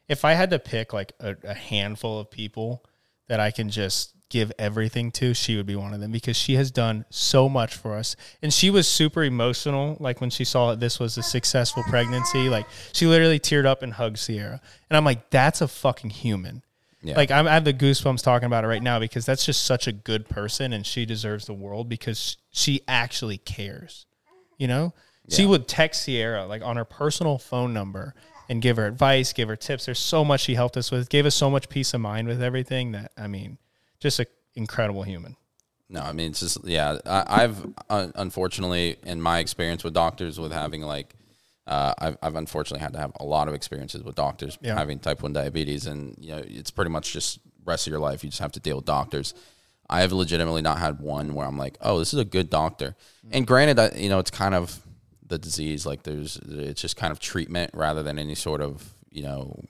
if 0.08 0.24
I 0.24 0.32
had 0.34 0.50
to 0.50 0.58
pick 0.58 0.92
like 0.92 1.12
a, 1.20 1.36
a 1.44 1.54
handful 1.54 2.20
of 2.20 2.30
people 2.30 2.84
that 3.28 3.40
I 3.40 3.50
can 3.50 3.70
just 3.70 4.12
give 4.28 4.50
everything 4.58 5.10
to, 5.12 5.34
she 5.34 5.56
would 5.56 5.66
be 5.66 5.76
one 5.76 5.92
of 5.92 6.00
them 6.00 6.10
because 6.10 6.36
she 6.36 6.54
has 6.54 6.70
done 6.70 7.04
so 7.10 7.48
much 7.48 7.74
for 7.74 7.94
us. 7.96 8.16
And 8.40 8.52
she 8.52 8.70
was 8.70 8.88
super 8.88 9.24
emotional, 9.24 9.96
like 10.00 10.20
when 10.20 10.30
she 10.30 10.44
saw 10.44 10.70
that 10.70 10.80
this 10.80 10.98
was 10.98 11.18
a 11.18 11.22
successful 11.22 11.82
pregnancy. 11.84 12.48
Like 12.48 12.66
she 12.92 13.06
literally 13.06 13.38
teared 13.40 13.66
up 13.66 13.82
and 13.82 13.92
hugged 13.92 14.18
Sierra. 14.18 14.60
And 14.88 14.96
I'm 14.96 15.04
like, 15.04 15.28
that's 15.30 15.60
a 15.60 15.68
fucking 15.68 16.10
human. 16.10 16.62
Yeah. 17.02 17.16
Like 17.16 17.30
I'm, 17.30 17.48
I 17.48 17.54
have 17.54 17.64
the 17.64 17.74
goosebumps 17.74 18.22
talking 18.22 18.46
about 18.46 18.64
it 18.64 18.68
right 18.68 18.82
now 18.82 19.00
because 19.00 19.26
that's 19.26 19.44
just 19.44 19.64
such 19.64 19.86
a 19.86 19.92
good 19.92 20.28
person 20.28 20.72
and 20.72 20.86
she 20.86 21.04
deserves 21.04 21.46
the 21.46 21.54
world 21.54 21.88
because 21.88 22.36
she 22.50 22.82
actually 22.86 23.38
cares. 23.38 24.06
You 24.56 24.68
know, 24.68 24.94
she 25.28 25.44
would 25.44 25.66
text 25.66 26.02
Sierra 26.02 26.46
like 26.46 26.62
on 26.62 26.76
her 26.76 26.84
personal 26.84 27.38
phone 27.38 27.72
number 27.72 28.14
and 28.48 28.62
give 28.62 28.76
her 28.76 28.86
advice, 28.86 29.32
give 29.32 29.48
her 29.48 29.56
tips. 29.56 29.86
There's 29.86 29.98
so 29.98 30.24
much 30.24 30.42
she 30.42 30.54
helped 30.54 30.76
us 30.76 30.90
with, 30.90 31.08
gave 31.08 31.26
us 31.26 31.34
so 31.34 31.50
much 31.50 31.68
peace 31.68 31.94
of 31.94 32.00
mind 32.00 32.28
with 32.28 32.42
everything 32.42 32.92
that 32.92 33.10
I 33.16 33.26
mean, 33.26 33.58
just 33.98 34.20
an 34.20 34.26
incredible 34.54 35.02
human. 35.02 35.36
No, 35.88 36.00
I 36.00 36.12
mean 36.12 36.30
it's 36.30 36.40
just 36.40 36.64
yeah. 36.64 36.98
I, 37.04 37.44
I've 37.44 37.66
uh, 37.90 38.08
unfortunately, 38.14 38.96
in 39.02 39.20
my 39.20 39.40
experience 39.40 39.82
with 39.82 39.94
doctors, 39.94 40.38
with 40.38 40.52
having 40.52 40.82
like, 40.82 41.14
uh, 41.66 41.94
I've, 41.98 42.16
I've 42.22 42.34
unfortunately 42.34 42.82
had 42.82 42.92
to 42.94 42.98
have 42.98 43.12
a 43.20 43.24
lot 43.24 43.48
of 43.48 43.54
experiences 43.54 44.02
with 44.02 44.14
doctors 44.16 44.58
Yeah. 44.60 44.74
having 44.76 44.98
type 44.98 45.22
one 45.22 45.32
diabetes, 45.32 45.86
and 45.86 46.16
you 46.20 46.32
know 46.34 46.42
it's 46.46 46.70
pretty 46.70 46.90
much 46.90 47.12
just 47.12 47.38
rest 47.64 47.86
of 47.86 47.90
your 47.92 48.00
life. 48.00 48.24
You 48.24 48.30
just 48.30 48.42
have 48.42 48.52
to 48.52 48.60
deal 48.60 48.76
with 48.76 48.84
doctors. 48.84 49.34
I 49.90 50.00
have 50.00 50.12
legitimately 50.12 50.62
not 50.62 50.78
had 50.78 51.00
one 51.00 51.34
where 51.34 51.46
I'm 51.46 51.58
like, 51.58 51.76
oh, 51.82 51.98
this 51.98 52.14
is 52.14 52.18
a 52.18 52.24
good 52.24 52.48
doctor. 52.48 52.96
And 53.30 53.46
granted, 53.46 53.78
I, 53.78 53.90
you 53.96 54.08
know, 54.08 54.18
it's 54.18 54.30
kind 54.30 54.54
of 54.54 54.80
the 55.26 55.38
disease. 55.38 55.84
Like 55.84 56.02
there's, 56.02 56.36
it's 56.48 56.80
just 56.80 56.96
kind 56.96 57.10
of 57.12 57.20
treatment 57.20 57.70
rather 57.74 58.02
than 58.02 58.18
any 58.18 58.34
sort 58.34 58.60
of 58.62 58.94
you 59.10 59.22
know 59.22 59.62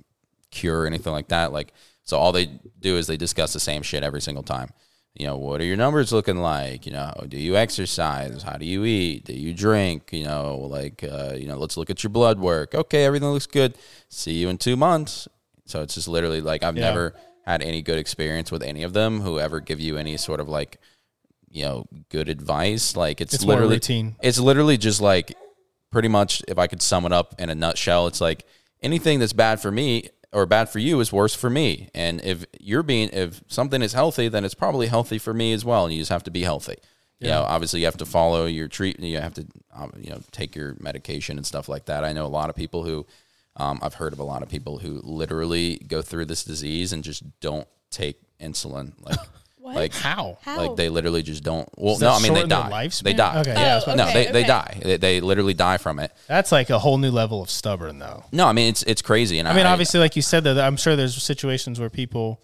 cure 0.51 0.83
or 0.83 0.87
anything 0.87 1.13
like 1.13 1.29
that. 1.29 1.53
Like, 1.53 1.73
so 2.05 2.17
all 2.19 2.33
they 2.33 2.47
do 2.81 2.97
is 2.97 3.07
they 3.07 3.17
discuss 3.17 3.53
the 3.53 3.61
same 3.61 3.83
shit 3.83 4.03
every 4.03 4.21
single 4.21 4.43
time. 4.45 4.71
You 5.15 5.27
know, 5.27 5.37
what 5.37 5.61
are 5.61 5.65
your 5.65 5.77
numbers 5.77 6.11
looking 6.11 6.39
like? 6.39 6.87
You 6.87 6.93
know, 6.93 7.13
do 7.29 7.37
you 7.37 7.57
exercise? 7.57 8.43
How 8.43 8.57
do 8.57 8.65
you 8.65 8.85
eat? 8.85 9.25
Do 9.25 9.35
you 9.35 9.53
drink? 9.53 10.09
You 10.11 10.25
know, 10.25 10.57
like, 10.71 11.05
uh, 11.05 11.35
you 11.37 11.47
know, 11.47 11.59
let's 11.59 11.77
look 11.77 11.91
at 11.91 12.03
your 12.03 12.11
blood 12.11 12.39
work. 12.39 12.75
Okay, 12.75 13.05
everything 13.05 13.29
looks 13.29 13.47
good. 13.47 13.77
See 14.09 14.33
you 14.33 14.49
in 14.49 14.57
two 14.57 14.75
months. 14.77 15.29
So 15.67 15.83
it's 15.83 15.95
just 15.95 16.09
literally 16.09 16.41
like 16.41 16.63
I've 16.63 16.77
Yeah. 16.77 16.85
never 16.89 17.15
had 17.45 17.63
any 17.63 17.83
good 17.83 17.99
experience 17.99 18.51
with 18.51 18.63
any 18.63 18.83
of 18.85 18.95
them 18.95 19.21
who 19.21 19.39
ever 19.39 19.61
give 19.61 19.81
you 19.81 19.99
any 19.99 20.17
sort 20.17 20.41
of 20.41 20.49
like, 20.49 20.79
you 21.51 21.65
know, 21.65 21.87
good 22.09 22.29
advice. 22.31 22.97
Like 22.97 23.21
it's, 23.21 23.35
It's 23.35 23.45
literally 23.45 23.77
routine. 23.77 24.17
It's 24.23 24.39
literally 24.39 24.79
just 24.79 25.01
like 25.03 25.35
pretty 25.91 26.09
much 26.09 26.43
if 26.49 26.57
I 26.59 26.67
could 26.69 26.81
sum 26.81 27.05
it 27.05 27.13
up 27.13 27.35
in 27.39 27.51
a 27.51 27.55
nutshell, 27.55 28.07
it's 28.07 28.21
like 28.21 28.45
anything 28.83 29.19
that's 29.19 29.35
bad 29.35 29.61
for 29.61 29.71
me 29.71 30.09
or 30.33 30.47
bad 30.47 30.69
for 30.69 30.79
you 30.79 31.01
is 31.01 31.13
worse 31.13 31.35
for 31.35 31.51
me. 31.51 31.91
And 31.95 32.21
if 32.23 32.45
you're 32.59 32.83
being 32.83 33.11
if 33.13 33.43
something 33.49 33.83
is 33.83 33.93
healthy, 33.93 34.29
then 34.29 34.45
it's 34.45 34.55
probably 34.55 34.87
healthy 34.87 35.19
for 35.19 35.35
me 35.35 35.53
as 35.53 35.65
well. 35.65 35.85
And 35.85 35.95
you 35.95 36.01
just 36.01 36.11
have 36.11 36.25
to 36.25 36.31
be 36.31 36.43
healthy. 36.43 36.77
You 37.23 37.29
know, 37.29 37.43
obviously 37.43 37.81
you 37.81 37.87
have 37.87 37.99
to 37.99 38.07
follow 38.07 38.47
your 38.47 38.67
treatment. 38.67 39.09
You 39.09 39.19
have 39.19 39.35
to, 39.35 39.47
um, 39.73 39.93
you 39.97 40.11
know, 40.11 40.21
take 40.33 40.57
your 40.57 40.75
medication 40.81 41.37
and 41.37 41.47
stuff 41.47 41.69
like 41.69 41.85
that. 41.85 42.05
I 42.05 42.13
know 42.13 42.27
a 42.27 42.29
lot 42.29 42.51
of 42.51 42.57
people 42.57 42.83
who, 42.83 43.07
um, 43.57 43.79
I've 43.81 43.95
heard 43.95 44.13
of 44.13 44.19
a 44.19 44.25
lot 44.25 44.43
of 44.43 44.49
people 44.49 44.79
who 44.79 45.01
literally 45.05 45.77
go 45.87 46.03
through 46.03 46.25
this 46.25 46.43
disease 46.43 46.93
and 46.93 47.05
just 47.05 47.23
don't 47.39 47.69
take 47.91 48.21
insulin. 48.41 48.95
Like, 49.01 49.19
What? 49.63 49.77
like 49.77 49.95
How? 49.95 50.39
How? 50.43 50.67
like 50.67 50.77
they 50.77 50.89
literally 50.89 51.23
just 51.23 51.45
don't. 51.45 51.69
Well, 51.77 51.97
no, 52.01 52.11
I 52.13 52.19
mean 52.21 52.35
they 52.35 52.45
die. 52.47 52.69
lifespan? 52.69 53.03
They 53.05 53.13
die. 53.13 53.41
Okay, 53.41 53.53
oh, 53.53 53.55
yeah, 53.55 53.75
that's 53.75 53.87
what- 53.87 53.97
no, 53.97 54.09
okay, 54.09 54.27
they, 54.27 54.33
they 54.33 54.43
die. 54.45 54.81
They, 54.83 54.97
they 54.97 55.21
literally 55.21 55.55
die 55.55 55.77
from 55.79 56.01
it. 56.01 56.13
That's 56.27 56.51
like 56.51 56.69
a 56.71 56.81
whole 56.81 56.99
new 56.99 57.13
level 57.13 57.41
of 57.41 57.49
stubborn, 57.49 58.01
though. 58.01 58.25
No, 58.33 58.47
I 58.49 58.53
mean 58.53 58.69
it's 58.71 58.83
it's 58.83 59.03
crazy. 59.03 59.39
And 59.39 59.47
I 59.47 59.55
mean, 59.55 59.67
obviously, 59.67 60.01
like 60.01 60.17
you 60.17 60.23
said, 60.23 60.43
though, 60.43 60.61
I'm 60.61 60.77
sure 60.77 60.97
there's 60.97 61.21
situations 61.23 61.79
where 61.79 61.91
people 61.91 62.43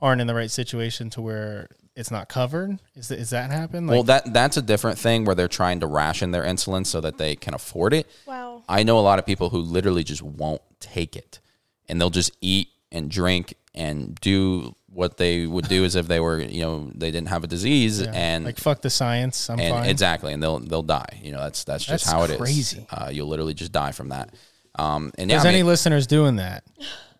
aren't 0.00 0.20
in 0.20 0.26
the 0.28 0.34
right 0.34 0.50
situation 0.50 1.10
to 1.10 1.22
where 1.22 1.68
it's 1.96 2.10
not 2.10 2.28
covered. 2.28 2.78
Is 2.94 3.08
that, 3.08 3.18
is 3.18 3.30
that 3.30 3.50
happen? 3.50 3.86
Like, 3.86 3.94
well, 3.94 4.02
that 4.04 4.32
that's 4.32 4.56
a 4.56 4.62
different 4.62 4.98
thing 4.98 5.24
where 5.24 5.34
they're 5.34 5.48
trying 5.48 5.80
to 5.80 5.86
ration 5.88 6.30
their 6.30 6.44
insulin 6.44 6.86
so 6.86 7.00
that 7.00 7.18
they 7.18 7.34
can 7.34 7.54
afford 7.54 7.94
it. 7.94 8.06
wow. 8.26 8.62
I 8.68 8.84
know 8.84 8.98
a 8.98 9.00
lot 9.00 9.18
of 9.18 9.26
people 9.26 9.50
who 9.50 9.58
literally 9.58 10.04
just 10.04 10.22
won't 10.22 10.62
take 10.78 11.16
it, 11.16 11.40
and 11.88 12.00
they'll 12.00 12.10
just 12.10 12.30
eat 12.40 12.68
and 12.92 13.10
drink 13.10 13.54
and 13.74 14.14
do 14.20 14.74
what 14.94 15.16
they 15.16 15.46
would 15.46 15.68
do 15.68 15.84
is 15.84 15.96
if 15.96 16.06
they 16.08 16.20
were, 16.20 16.40
you 16.40 16.62
know, 16.62 16.90
they 16.94 17.10
didn't 17.10 17.28
have 17.28 17.44
a 17.44 17.46
disease, 17.46 18.00
and 18.00 18.44
like 18.44 18.58
fuck 18.58 18.80
the 18.80 18.90
science. 18.90 19.50
I'm 19.50 19.58
and 19.60 19.74
fine. 19.74 19.90
exactly, 19.90 20.32
and 20.32 20.42
they'll 20.42 20.60
they'll 20.60 20.82
die. 20.82 21.20
You 21.22 21.32
know, 21.32 21.40
that's 21.40 21.64
that's 21.64 21.84
just 21.84 22.04
That's 22.04 22.12
how 22.12 22.22
it 22.24 22.30
is. 22.30 22.36
crazy. 22.38 22.86
Uh, 22.90 23.10
you'll 23.12 23.28
literally 23.28 23.54
just 23.54 23.72
die 23.72 23.92
from 23.92 24.08
that. 24.10 24.32
Um, 24.76 25.12
and 25.18 25.28
yeah, 25.30 25.36
There's 25.36 25.46
I 25.46 25.50
any 25.50 25.62
listeners 25.62 26.06
doing 26.06 26.36
that? 26.36 26.64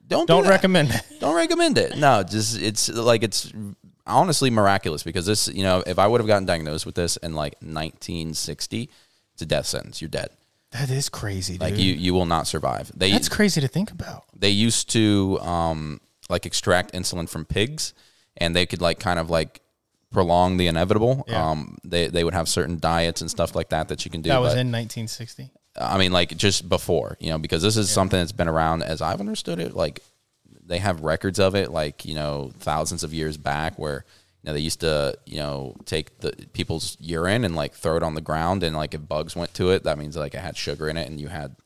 don't 0.09 0.27
do 0.27 0.35
Don't 0.35 0.45
that. 0.45 0.51
recommend 0.51 0.91
it. 0.91 1.03
don't 1.21 1.37
recommend 1.37 1.79
it. 1.79 1.97
No, 1.97 2.23
just 2.23 2.61
it's 2.61 2.89
like 2.89 3.23
it's 3.23 3.53
honestly 4.07 4.51
miraculous 4.51 5.03
because 5.03 5.25
this, 5.27 5.49
you 5.49 5.63
know, 5.63 5.83
if 5.87 5.99
I 5.99 6.07
would 6.07 6.21
have 6.21 6.27
gotten 6.29 6.47
diagnosed 6.47 6.85
with 6.87 6.95
this 6.95 7.17
in 7.19 7.33
like 7.35 7.55
1960, 7.63 8.91
it's 9.33 9.43
a 9.43 9.47
death 9.47 9.67
sentence. 9.67 10.01
You're 10.03 10.09
dead. 10.11 10.29
That 10.73 10.91
is 10.91 11.09
crazy, 11.09 11.55
dude. 11.55 11.61
Like 11.63 11.79
you, 11.79 11.93
you 11.95 12.13
will 12.15 12.27
not 12.27 12.47
survive. 12.49 12.91
They 12.97 13.13
That's 13.13 13.29
crazy 13.29 13.61
to 13.61 13.69
think 13.69 13.93
about. 13.93 14.25
they 14.37 14.49
used 14.51 14.91
to 14.91 15.39
um 15.41 16.01
like 16.29 16.47
extract 16.47 16.93
insulin 16.93 17.29
from 17.29 17.45
pigs, 17.45 17.95
and 18.37 18.55
they 18.55 18.67
could 18.67 18.81
like 18.81 18.99
kind 18.99 19.19
of 19.19 19.31
like 19.31 19.61
prolong 20.11 20.57
the 20.57 20.67
inevitable. 20.69 21.25
Yeah. 21.29 21.51
Um, 21.51 21.77
they 21.85 22.09
they 22.09 22.25
would 22.25 22.35
have 22.35 22.49
certain 22.49 22.79
diets 22.79 23.21
and 23.21 23.31
stuff 23.31 23.55
like 23.55 23.71
that 23.71 23.89
that 23.89 24.05
you 24.05 24.11
can 24.11 24.23
do. 24.23 24.31
That 24.31 24.41
was 24.41 24.55
but- 24.55 24.61
in 24.61 24.73
1960. 24.73 25.51
I 25.77 25.99
mean, 25.99 26.13
like 26.13 26.37
just 26.37 26.69
before, 26.69 27.17
you 27.19 27.31
know, 27.31 27.39
because 27.39 27.61
this 27.61 27.77
is 27.77 27.91
something 27.91 28.17
that's 28.17 28.31
been 28.31 28.47
around 28.47 28.85
as 28.85 29.03
I've 29.03 29.19
understood 29.19 29.59
it. 29.59 29.75
Like 29.75 29.99
they 30.65 30.79
have 30.79 31.01
records 31.01 31.41
of 31.41 31.57
it, 31.57 31.73
like 31.73 32.05
you 32.05 32.15
know, 32.15 32.53
thousands 32.61 33.03
of 33.03 33.13
years 33.13 33.37
back, 33.37 33.77
where 33.77 34.05
you 34.43 34.49
know 34.49 34.53
they 34.53 34.61
used 34.61 34.81
to, 34.81 35.19
you 35.27 35.39
know, 35.39 35.75
take 35.85 36.21
the 36.21 36.33
people's 36.53 36.97
urine 37.01 37.45
and 37.45 37.57
like 37.57 37.75
throw 37.75 37.97
it 37.97 38.05
on 38.05 38.15
the 38.15 38.21
ground, 38.21 38.63
and 38.63 38.77
like 38.77 38.95
if 38.95 39.09
bugs 39.09 39.35
went 39.35 39.53
to 39.55 39.71
it, 39.71 39.83
that 39.83 39.99
means 39.99 40.17
like 40.17 40.35
it 40.35 40.41
had 40.41 40.57
sugar 40.57 40.89
in 40.89 40.97
it, 40.97 41.09
and 41.09 41.21
you 41.21 41.27
had 41.27 41.57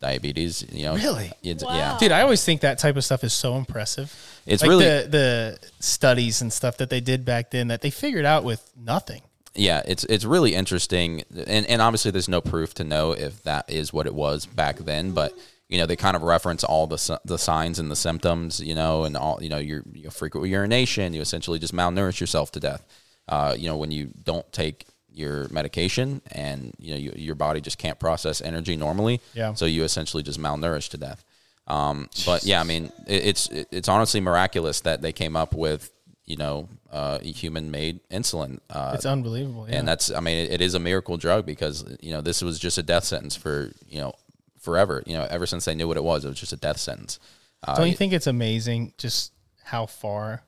diabetes. 0.00 0.64
You 0.72 0.84
know, 0.84 0.94
Really? 0.96 1.32
It's- 1.42 1.62
Wow. 1.64 1.76
Yeah, 1.76 1.96
Dude, 1.98 2.12
I 2.12 2.22
always 2.22 2.44
think 2.44 2.62
that 2.62 2.78
type 2.78 2.96
of 2.96 3.04
stuff 3.04 3.22
is 3.24 3.32
so 3.32 3.56
impressive. 3.56 4.14
It's 4.46 4.62
like 4.62 4.68
really- 4.68 4.84
the 4.84 5.08
the 5.10 5.58
studies 5.80 6.40
and 6.42 6.52
stuff 6.52 6.78
that 6.78 6.90
they 6.90 7.00
did 7.00 7.24
back 7.24 7.50
then 7.50 7.68
that 7.68 7.80
they 7.82 7.90
figured 7.90 8.24
out 8.24 8.44
with 8.44 8.70
nothing. 8.76 9.22
yeah, 9.54 9.82
it's 9.86 10.04
it's 10.04 10.24
really 10.24 10.54
interesting, 10.54 11.22
and 11.46 11.66
and 11.66 11.82
obviously 11.82 12.10
there's 12.10 12.28
no 12.28 12.40
proof 12.40 12.72
to 12.74 12.84
know 12.84 13.12
if 13.12 13.42
that 13.44 13.68
is 13.68 13.92
what 13.92 14.06
it 14.06 14.14
was 14.14 14.46
back 14.46 14.78
then, 14.78 15.12
but 15.12 15.32
you 15.68 15.76
know 15.78 15.86
they 15.86 15.96
kind 15.96 16.16
of 16.16 16.22
reference 16.22 16.64
all 16.64 16.86
the 16.86 17.20
the 17.24 17.36
signs 17.38 17.78
and 17.78 17.90
the 17.90 17.96
symptoms, 17.96 18.60
you 18.60 18.74
know, 18.74 19.04
and 19.04 19.16
all 19.16 19.38
you 19.42 19.48
know 19.48 19.58
your 19.58 19.82
your 19.92 20.10
frequent 20.12 20.46
urination, 20.48 21.12
you 21.14 21.20
essentially 21.20 21.58
just 21.58 21.74
malnourish 21.74 22.20
yourself 22.20 22.50
to 22.52 22.60
death. 22.60 22.84
Uh, 23.28 23.54
you 23.58 23.68
know 23.68 23.76
when 23.76 23.90
you 23.90 24.10
don't 24.24 24.50
take 24.52 24.86
your 25.12 25.48
medication 25.50 26.22
and 26.32 26.72
you 26.78 26.90
know 26.92 26.96
you, 26.98 27.12
your 27.16 27.34
body 27.34 27.60
just 27.60 27.78
can't 27.78 27.98
process 27.98 28.40
energy 28.40 28.76
normally, 28.76 29.20
Yeah. 29.34 29.54
so 29.54 29.64
you 29.66 29.82
essentially 29.84 30.22
just 30.22 30.38
malnourish 30.40 30.88
to 30.90 30.98
death. 30.98 31.24
Um, 31.66 32.08
but 32.26 32.44
yeah, 32.44 32.60
I 32.60 32.64
mean, 32.64 32.90
it, 33.06 33.24
it's 33.26 33.48
it, 33.48 33.68
it's 33.70 33.88
honestly 33.88 34.20
miraculous 34.20 34.80
that 34.80 35.02
they 35.02 35.12
came 35.12 35.36
up 35.36 35.54
with 35.54 35.90
you 36.24 36.36
know 36.36 36.68
uh, 36.90 37.18
human 37.20 37.70
made 37.70 38.00
insulin. 38.10 38.58
Uh, 38.68 38.92
It's 38.94 39.06
unbelievable. 39.06 39.68
Yeah. 39.68 39.76
and 39.78 39.86
that's 39.88 40.10
I 40.10 40.20
mean 40.20 40.38
it, 40.46 40.52
it 40.52 40.60
is 40.60 40.74
a 40.74 40.78
miracle 40.80 41.16
drug 41.16 41.46
because 41.46 41.84
you 42.00 42.12
know 42.12 42.20
this 42.20 42.42
was 42.42 42.58
just 42.58 42.78
a 42.78 42.82
death 42.82 43.04
sentence 43.04 43.36
for 43.36 43.72
you 43.88 44.00
know 44.00 44.14
forever. 44.58 45.02
You 45.06 45.14
know 45.14 45.26
ever 45.30 45.46
since 45.46 45.64
they 45.64 45.74
knew 45.74 45.86
what 45.88 45.96
it 45.96 46.04
was, 46.04 46.24
it 46.24 46.28
was 46.28 46.40
just 46.40 46.52
a 46.52 46.56
death 46.56 46.78
sentence. 46.78 47.18
Uh, 47.62 47.76
Don't 47.76 47.88
you 47.88 47.94
think 47.96 48.12
it's 48.12 48.26
amazing 48.26 48.94
just 48.98 49.32
how 49.64 49.86
far 49.86 50.42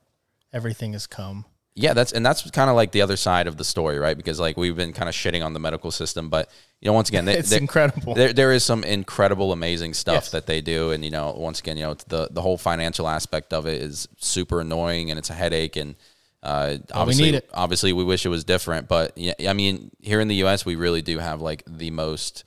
everything 0.53 0.93
has 0.95 1.07
come? 1.07 1.45
Yeah, 1.75 1.95
that's 1.95 2.13
and 2.13 2.25
that's 2.25 2.51
kind 2.51 2.69
of 2.69 2.77
like 2.77 2.93
the 2.93 3.03
other 3.03 3.17
side 3.17 3.47
of 3.47 3.57
the 3.57 3.65
story, 3.65 3.99
right? 3.99 4.17
Because 4.17 4.39
like 4.39 4.57
we've 4.57 4.77
been 4.77 4.93
kind 4.93 5.09
of 5.09 5.15
shitting 5.15 5.45
on 5.45 5.53
the 5.55 5.61
medical 5.61 5.91
system, 5.91 6.29
but 6.29 6.51
you 6.81 6.87
know 6.87 6.93
once 6.93 7.09
again, 7.09 7.25
they, 7.25 7.35
It's 7.39 7.51
they- 7.51 7.57
incredible. 7.59 8.15
There, 8.15 8.33
there 8.33 8.53
is 8.53 8.63
some 8.65 8.85
incredible, 8.85 9.53
amazing 9.53 9.95
stuff 9.95 10.15
Yes. 10.25 10.31
that 10.33 10.47
they 10.47 10.61
do, 10.61 10.91
and 10.91 11.05
you 11.05 11.11
know, 11.11 11.33
once 11.37 11.61
again, 11.61 11.77
you 11.77 11.85
know, 11.85 11.95
the 12.09 12.29
the 12.31 12.43
whole 12.43 12.59
financial 12.59 13.09
aspect 13.09 13.53
of 13.53 13.67
it 13.67 13.81
is 13.81 14.07
super 14.19 14.61
annoying, 14.61 15.11
and 15.11 15.19
it's 15.19 15.31
a 15.31 15.35
headache, 15.35 15.77
and 15.77 15.95
uh, 16.43 16.77
obviously, 16.93 17.27
need 17.27 17.35
it. 17.37 17.49
obviously, 17.55 17.93
we 17.93 18.03
wish 18.05 18.27
it 18.27 18.29
was 18.29 18.43
different, 18.45 18.89
but 18.89 19.17
yeah, 19.17 19.33
I 19.49 19.53
mean, 19.53 19.91
here 20.01 20.21
in 20.21 20.29
the 20.29 20.35
U.S., 20.37 20.67
we 20.67 20.75
really 20.77 21.01
do 21.01 21.19
have 21.21 21.41
like 21.41 21.63
the 21.67 21.91
most 21.93 22.43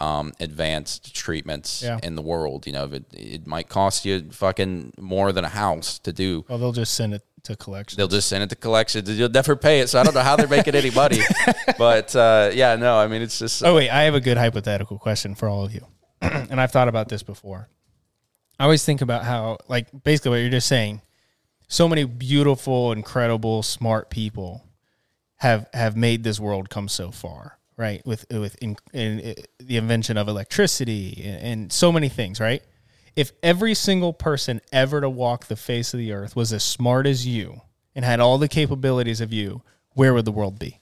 um, 0.00 0.32
advanced 0.40 1.14
treatments 1.14 1.82
Yeah. 1.82 1.98
in 2.02 2.14
the 2.14 2.22
world. 2.22 2.66
You 2.66 2.72
know, 2.72 2.84
it, 2.84 3.04
it 3.12 3.46
might 3.46 3.68
cost 3.68 4.04
you 4.04 4.30
fucking 4.30 4.92
more 4.98 5.32
than 5.32 5.44
a 5.44 5.48
house 5.48 5.98
to 6.00 6.12
do. 6.12 6.44
Well, 6.48 6.58
they'll 6.58 6.72
just 6.72 6.94
send 6.94 7.14
it 7.14 7.22
to 7.44 7.56
collection. 7.56 7.96
They'll 7.96 8.08
just 8.08 8.28
send 8.28 8.44
it 8.44 8.50
to 8.50 8.56
collections. 8.56 9.10
You'll 9.18 9.28
never 9.28 9.56
pay 9.56 9.80
it, 9.80 9.88
so 9.88 10.00
I 10.00 10.04
don't 10.04 10.14
know 10.14 10.20
how 10.20 10.36
they're 10.36 10.48
making 10.48 10.74
any 10.74 10.90
money. 10.90 11.20
but 11.78 12.14
uh, 12.14 12.50
yeah, 12.52 12.76
no, 12.76 12.96
I 12.98 13.06
mean, 13.06 13.22
it's 13.22 13.38
just 13.38 13.64
Oh 13.64 13.76
wait, 13.76 13.90
I 13.90 14.02
have 14.02 14.14
a 14.14 14.20
good 14.20 14.36
hypothetical 14.36 14.98
question 14.98 15.34
for 15.34 15.48
all 15.48 15.64
of 15.64 15.74
you, 15.74 15.86
and 16.20 16.60
I've 16.60 16.72
thought 16.72 16.88
about 16.88 17.08
this 17.08 17.22
before. 17.22 17.68
I 18.58 18.64
always 18.64 18.84
think 18.84 19.00
about 19.00 19.24
how, 19.24 19.58
like, 19.68 19.88
basically 20.04 20.30
what 20.30 20.36
you're 20.36 20.50
just 20.50 20.68
saying. 20.68 21.02
So 21.68 21.88
many 21.88 22.04
beautiful, 22.04 22.92
incredible, 22.92 23.62
smart 23.62 24.10
people 24.10 24.64
have 25.36 25.66
have 25.72 25.96
made 25.96 26.22
this 26.22 26.38
world 26.38 26.70
come 26.70 26.86
so 26.86 27.10
far, 27.10 27.58
right? 27.76 28.06
With 28.06 28.26
with 28.30 28.54
in, 28.62 28.76
in, 28.92 29.34
the 29.58 29.76
invention 29.76 30.16
of 30.16 30.28
electricity 30.28 31.22
and, 31.24 31.42
and 31.42 31.72
so 31.72 31.90
many 31.90 32.08
things, 32.08 32.38
right? 32.38 32.62
If 33.14 33.32
every 33.42 33.74
single 33.74 34.12
person 34.12 34.60
ever 34.72 35.00
to 35.00 35.10
walk 35.10 35.46
the 35.46 35.56
face 35.56 35.92
of 35.92 35.98
the 35.98 36.12
earth 36.12 36.34
was 36.34 36.52
as 36.52 36.64
smart 36.64 37.06
as 37.06 37.26
you 37.26 37.60
and 37.94 38.04
had 38.04 38.20
all 38.20 38.38
the 38.38 38.48
capabilities 38.48 39.20
of 39.20 39.32
you, 39.32 39.62
where 39.94 40.14
would 40.14 40.24
the 40.24 40.32
world 40.32 40.58
be? 40.58 40.80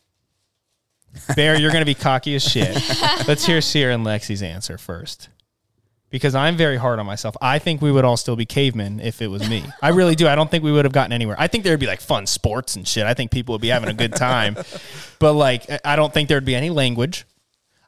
Bear, 1.34 1.58
you're 1.58 1.72
going 1.72 1.82
to 1.82 1.86
be 1.86 1.94
cocky 1.94 2.34
as 2.36 2.44
shit. 2.48 2.74
Let's 3.28 3.44
hear 3.44 3.60
Sierra 3.60 3.94
and 3.94 4.06
Lexi's 4.06 4.42
answer 4.42 4.78
first. 4.78 5.28
Because 6.08 6.34
I'm 6.34 6.56
very 6.56 6.76
hard 6.76 6.98
on 6.98 7.06
myself. 7.06 7.36
I 7.40 7.60
think 7.60 7.80
we 7.80 7.92
would 7.92 8.04
all 8.04 8.16
still 8.16 8.34
be 8.34 8.44
cavemen 8.46 8.98
if 9.00 9.22
it 9.22 9.28
was 9.28 9.48
me. 9.48 9.64
I 9.80 9.90
really 9.90 10.16
do. 10.16 10.26
I 10.26 10.34
don't 10.34 10.50
think 10.50 10.64
we 10.64 10.72
would 10.72 10.84
have 10.84 10.92
gotten 10.92 11.12
anywhere. 11.12 11.36
I 11.38 11.46
think 11.46 11.62
there'd 11.62 11.78
be 11.78 11.86
like 11.86 12.00
fun 12.00 12.26
sports 12.26 12.74
and 12.74 12.86
shit. 12.86 13.06
I 13.06 13.14
think 13.14 13.30
people 13.30 13.52
would 13.54 13.60
be 13.60 13.68
having 13.68 13.88
a 13.88 13.94
good 13.94 14.14
time. 14.16 14.56
but 15.20 15.34
like, 15.34 15.66
I- 15.84 15.96
don't 15.96 16.12
think 16.12 16.28
there'd 16.28 16.44
be 16.44 16.56
any 16.56 16.70
language. 16.70 17.26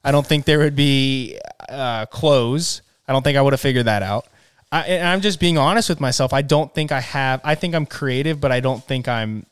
I 0.04 0.12
don't 0.12 0.26
think 0.26 0.44
there 0.44 0.60
would 0.60 0.76
be 0.76 1.38
uh, 1.68 2.06
clothes. 2.06 2.82
I 3.06 3.12
don't 3.12 3.22
think 3.22 3.36
I 3.36 3.42
would 3.42 3.52
have 3.52 3.60
figured 3.60 3.86
that 3.86 4.02
out. 4.02 4.26
I, 4.72 4.80
and 4.84 5.06
I'm 5.06 5.20
just 5.20 5.38
being 5.38 5.58
honest 5.58 5.90
with 5.90 6.00
myself. 6.00 6.32
I 6.32 6.40
don't 6.40 6.74
think 6.74 6.90
I 6.90 7.00
have. 7.00 7.42
I 7.44 7.54
think 7.54 7.74
I'm 7.74 7.84
creative, 7.86 8.40
but 8.40 8.50
I 8.50 8.60
don't 8.60 8.82
think 8.82 9.06
I'm. 9.06 9.44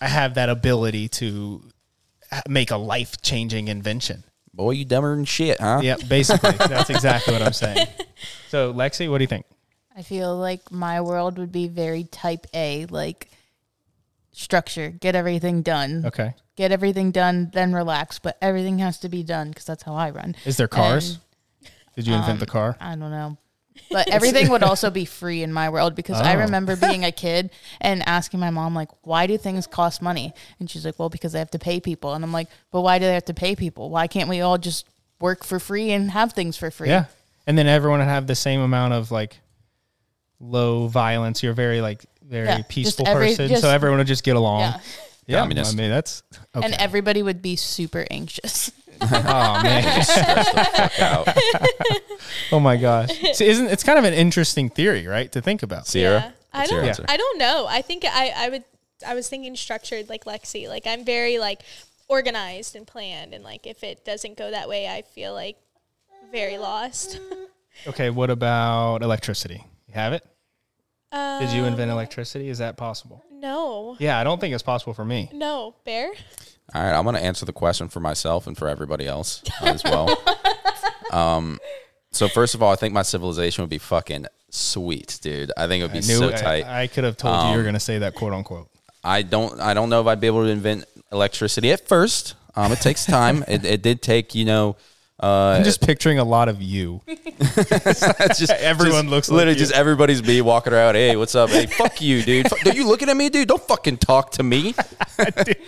I 0.00 0.06
have 0.06 0.34
that 0.34 0.48
ability 0.48 1.08
to 1.08 1.62
make 2.48 2.70
a 2.70 2.76
life 2.76 3.20
changing 3.22 3.68
invention. 3.68 4.22
Boy, 4.52 4.70
you 4.72 4.84
dumber 4.84 5.16
than 5.16 5.24
shit, 5.24 5.60
huh? 5.60 5.80
Yeah, 5.82 5.96
basically, 6.08 6.52
that's 6.58 6.90
exactly 6.90 7.32
what 7.32 7.42
I'm 7.42 7.52
saying. 7.52 7.86
So, 8.48 8.72
Lexi, 8.72 9.10
what 9.10 9.18
do 9.18 9.24
you 9.24 9.28
think? 9.28 9.46
I 9.96 10.02
feel 10.02 10.36
like 10.36 10.70
my 10.70 11.00
world 11.00 11.38
would 11.38 11.50
be 11.50 11.66
very 11.66 12.04
type 12.04 12.46
A, 12.54 12.86
like 12.86 13.28
structure, 14.30 14.90
get 14.90 15.16
everything 15.16 15.62
done. 15.62 16.06
Okay, 16.06 16.34
Get 16.56 16.70
everything 16.70 17.10
done, 17.10 17.50
then 17.52 17.74
relax. 17.74 18.20
But 18.20 18.38
everything 18.40 18.78
has 18.78 18.98
to 19.00 19.08
be 19.08 19.24
done 19.24 19.48
because 19.48 19.64
that's 19.64 19.82
how 19.82 19.94
I 19.94 20.10
run. 20.10 20.36
is 20.44 20.56
there 20.56 20.68
cars? 20.68 21.18
And, 21.62 21.70
Did 21.96 22.06
you 22.06 22.14
invent 22.14 22.38
the 22.38 22.46
um, 22.46 22.50
car? 22.50 22.76
I 22.80 22.90
don't 22.94 23.10
know. 23.10 23.36
But 23.90 24.08
everything 24.12 24.48
would 24.50 24.62
also 24.62 24.90
be 24.90 25.04
free 25.04 25.42
in 25.42 25.52
my 25.52 25.68
world 25.68 25.94
because 25.94 26.20
I 26.20 26.34
Oh. 26.36 26.40
remember 26.40 26.76
being 26.88 27.04
a 27.04 27.12
kid 27.12 27.50
and 27.80 28.02
asking 28.08 28.40
my 28.40 28.50
mom, 28.50 28.74
like, 28.74 28.88
why 29.02 29.26
do 29.26 29.36
things 29.38 29.66
cost 29.66 30.00
money? 30.02 30.32
And 30.58 30.70
she's 30.70 30.84
like, 30.84 30.98
well, 30.98 31.08
because 31.08 31.32
they 31.32 31.38
have 31.38 31.50
to 31.52 31.58
pay 31.58 31.80
people. 31.80 32.14
And 32.14 32.24
I'm 32.24 32.32
like, 32.32 32.48
but 32.70 32.80
why 32.82 32.98
do 32.98 33.04
they 33.04 33.14
have 33.14 33.24
to 33.26 33.34
pay 33.34 33.56
people? 33.56 33.90
Why 33.90 34.06
can't 34.06 34.28
we 34.28 34.40
all 34.40 34.58
just 34.58 34.86
work 35.20 35.44
for 35.44 35.58
free 35.58 35.90
and 35.92 36.10
have 36.10 36.32
things 36.32 36.56
for 36.56 36.70
free? 36.70 36.88
Yeah, 36.88 37.06
and 37.46 37.56
then 37.58 37.66
everyone 37.66 37.98
would 38.00 38.06
have 38.08 38.26
the 38.26 38.34
same 38.36 38.60
amount 38.60 38.94
of 38.94 39.10
like 39.10 39.38
low 40.40 40.86
violence. 40.88 41.42
You're 41.42 41.52
very 41.54 41.80
like 41.80 42.04
very 42.22 42.46
Yeah, 42.46 42.56
just 42.58 42.68
peaceful 42.68 43.08
every- 43.08 43.28
person, 43.28 43.48
just- 43.48 43.62
so 43.62 43.70
everyone 43.70 43.98
would 43.98 44.06
just 44.06 44.24
get 44.24 44.36
along. 44.36 44.60
Yeah. 44.60 44.80
Yeah, 45.26 45.38
Communist. 45.40 45.72
I 45.72 45.76
mean 45.78 45.88
that's 45.90 46.22
okay. 46.54 46.66
And 46.66 46.74
everybody 46.74 47.22
would 47.22 47.40
be 47.40 47.56
super 47.56 48.06
anxious. 48.10 48.70
oh 49.02 49.62
man, 49.62 50.02
Stress 50.04 50.52
the 50.52 50.64
fuck 50.64 51.00
out. 51.00 51.28
oh 52.52 52.60
my 52.60 52.76
gosh. 52.76 53.10
See, 53.34 53.46
isn't 53.46 53.66
it's 53.68 53.82
kind 53.82 53.98
of 53.98 54.04
an 54.04 54.14
interesting 54.14 54.68
theory, 54.70 55.06
right? 55.06 55.30
To 55.32 55.40
think 55.40 55.62
about. 55.62 55.86
Sierra, 55.86 56.20
Yeah. 56.20 56.30
I 56.52 56.66
don't. 56.66 56.84
answer? 56.84 57.04
I 57.08 57.16
don't 57.16 57.38
know. 57.38 57.66
I 57.68 57.82
think 57.82 58.04
I. 58.04 58.32
I 58.36 58.48
would. 58.48 58.64
I 59.06 59.14
was 59.14 59.28
thinking 59.28 59.56
structured 59.56 60.08
like 60.08 60.24
Lexi. 60.24 60.68
Like 60.68 60.86
I'm 60.86 61.04
very 61.04 61.38
like 61.38 61.60
organized 62.08 62.76
and 62.76 62.86
planned, 62.86 63.34
and 63.34 63.42
like 63.44 63.66
if 63.66 63.82
it 63.82 64.04
doesn't 64.04 64.36
go 64.38 64.50
that 64.50 64.68
way, 64.68 64.86
I 64.88 65.02
feel 65.02 65.32
like 65.34 65.56
very 66.32 66.58
lost. 66.58 67.20
Okay, 67.86 68.08
what 68.10 68.30
about 68.30 69.02
electricity? 69.02 69.64
You 69.88 69.94
have 69.94 70.12
it? 70.12 70.24
Uh, 71.10 71.38
Did 71.40 71.50
you 71.50 71.64
invent 71.64 71.90
electricity? 71.90 72.48
Is 72.48 72.58
that 72.58 72.76
possible? 72.76 73.24
No. 73.30 73.96
Yeah, 73.98 74.18
I 74.18 74.24
don't 74.24 74.40
think 74.40 74.54
it's 74.54 74.62
possible 74.62 74.94
for 74.94 75.04
me. 75.04 75.28
No. 75.32 75.74
Bear. 75.84 76.12
All 76.72 76.82
right, 76.82 76.92
I'm 76.96 77.04
going 77.04 77.16
to 77.16 77.22
answer 77.22 77.44
the 77.44 77.52
question 77.52 77.88
for 77.88 78.00
myself 78.00 78.46
and 78.46 78.56
for 78.56 78.68
everybody 78.68 79.06
else 79.06 79.42
as 79.60 79.84
well. 79.84 80.08
um, 81.10 81.58
so 82.10 82.28
first 82.28 82.54
of 82.54 82.62
all, 82.62 82.72
I 82.72 82.76
think 82.76 82.94
my 82.94 83.02
civilization 83.02 83.62
would 83.62 83.70
be 83.70 83.78
fucking 83.78 84.26
sweet, 84.50 85.18
dude. 85.20 85.52
I 85.56 85.66
think 85.66 85.80
it 85.80 85.84
would 85.84 85.92
be 85.92 85.98
I 85.98 86.00
knew 86.00 86.18
so 86.18 86.28
I- 86.28 86.32
tight. 86.32 86.64
I, 86.64 86.86
could 86.86 87.04
have 87.04 87.16
told 87.16 87.44
you 87.44 87.50
you 87.52 87.56
were 87.58 87.62
going 87.62 87.74
to 87.74 87.80
say 87.80 87.98
that 87.98 88.14
quote 88.14 88.32
unquote. 88.32 88.68
I 89.02 89.20
don't 89.22 89.60
I 89.60 89.74
don't 89.74 89.90
know 89.90 90.00
if 90.00 90.06
I'd 90.06 90.20
be 90.20 90.26
able 90.28 90.44
to 90.44 90.50
invent 90.50 90.86
electricity 91.12 91.72
at 91.72 91.86
first. 91.86 92.34
Um, 92.56 92.72
it 92.72 92.80
takes 92.80 93.04
time. 93.04 93.44
it, 93.48 93.64
it 93.64 93.82
did 93.82 94.00
take 94.00 94.34
you 94.34 94.44
know. 94.46 94.76
Uh, 95.22 95.56
I'm 95.58 95.64
just 95.64 95.80
picturing 95.80 96.18
a 96.18 96.24
lot 96.24 96.48
of 96.48 96.60
you. 96.60 97.00
it's 97.06 98.38
just 98.38 98.50
everyone 98.58 99.02
just 99.04 99.10
looks 99.10 99.28
like 99.30 99.36
literally 99.36 99.52
you. 99.54 99.58
just 99.58 99.72
everybody's 99.72 100.22
me 100.22 100.40
walking 100.40 100.72
around. 100.72 100.96
Hey, 100.96 101.14
what's 101.16 101.34
up? 101.34 101.50
Hey, 101.50 101.66
fuck 101.66 102.00
you, 102.00 102.22
dude. 102.22 102.48
Fuck, 102.48 102.66
are 102.66 102.74
you 102.74 102.86
looking 102.86 103.08
at 103.08 103.16
me, 103.16 103.28
dude? 103.28 103.48
Don't 103.48 103.62
fucking 103.62 103.98
talk 103.98 104.32
to 104.32 104.42
me. 104.42 104.74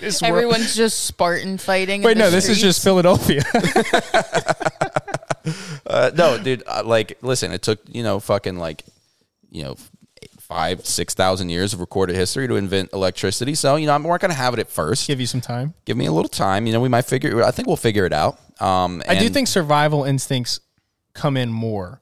This 0.01 0.21
world- 0.21 0.33
Everyone's 0.35 0.75
just 0.75 1.05
Spartan 1.05 1.59
fighting. 1.59 2.03
Wait, 2.03 2.13
in 2.13 2.19
the 2.19 2.25
no, 2.25 2.31
this 2.31 2.49
is 2.49 2.61
just. 2.61 2.83
Philadelphia. 2.83 3.43
Uh, 5.87 6.11
no, 6.17 6.39
dude. 6.39 6.63
Uh, 6.67 6.83
like, 6.85 7.19
listen, 7.23 7.53
it 7.53 7.63
took 7.63 7.79
you 7.89 8.03
know 8.03 8.19
fucking 8.19 8.57
like 8.59 8.85
you 9.51 9.63
know 9.63 9.77
five 10.47 10.85
six 10.87 11.15
thousand 11.15 11.49
years 11.51 11.73
of 11.73 11.81
recorded 11.81 12.17
history 12.17 12.47
to 12.49 12.57
invent 12.57 12.91
electricity. 12.93 13.55
So 13.55 13.77
you 13.77 13.87
know, 13.87 13.95
I'm 13.95 14.03
not 14.03 14.21
gonna 14.21 14.35
have 14.35 14.55
it 14.55 14.61
at 14.61 14.69
first. 14.71 15.07
Give 15.07 15.21
you 15.21 15.27
some 15.27 15.41
time. 15.41 15.75
Give 15.85 15.97
me 15.97 16.07
a 16.07 16.13
little 16.13 16.29
time. 16.29 16.67
You 16.67 16.73
know, 16.73 16.81
we 16.81 16.89
might 16.89 17.05
figure. 17.05 17.43
I 17.43 17.51
think 17.51 17.67
we'll 17.69 17.77
figure 17.77 18.07
it 18.07 18.13
out. 18.13 18.39
Um, 18.61 19.03
I 19.09 19.17
do 19.19 19.29
think 19.29 19.49
survival 19.49 20.05
instincts 20.05 20.61
come 21.15 21.37
in 21.37 21.51
more. 21.53 22.01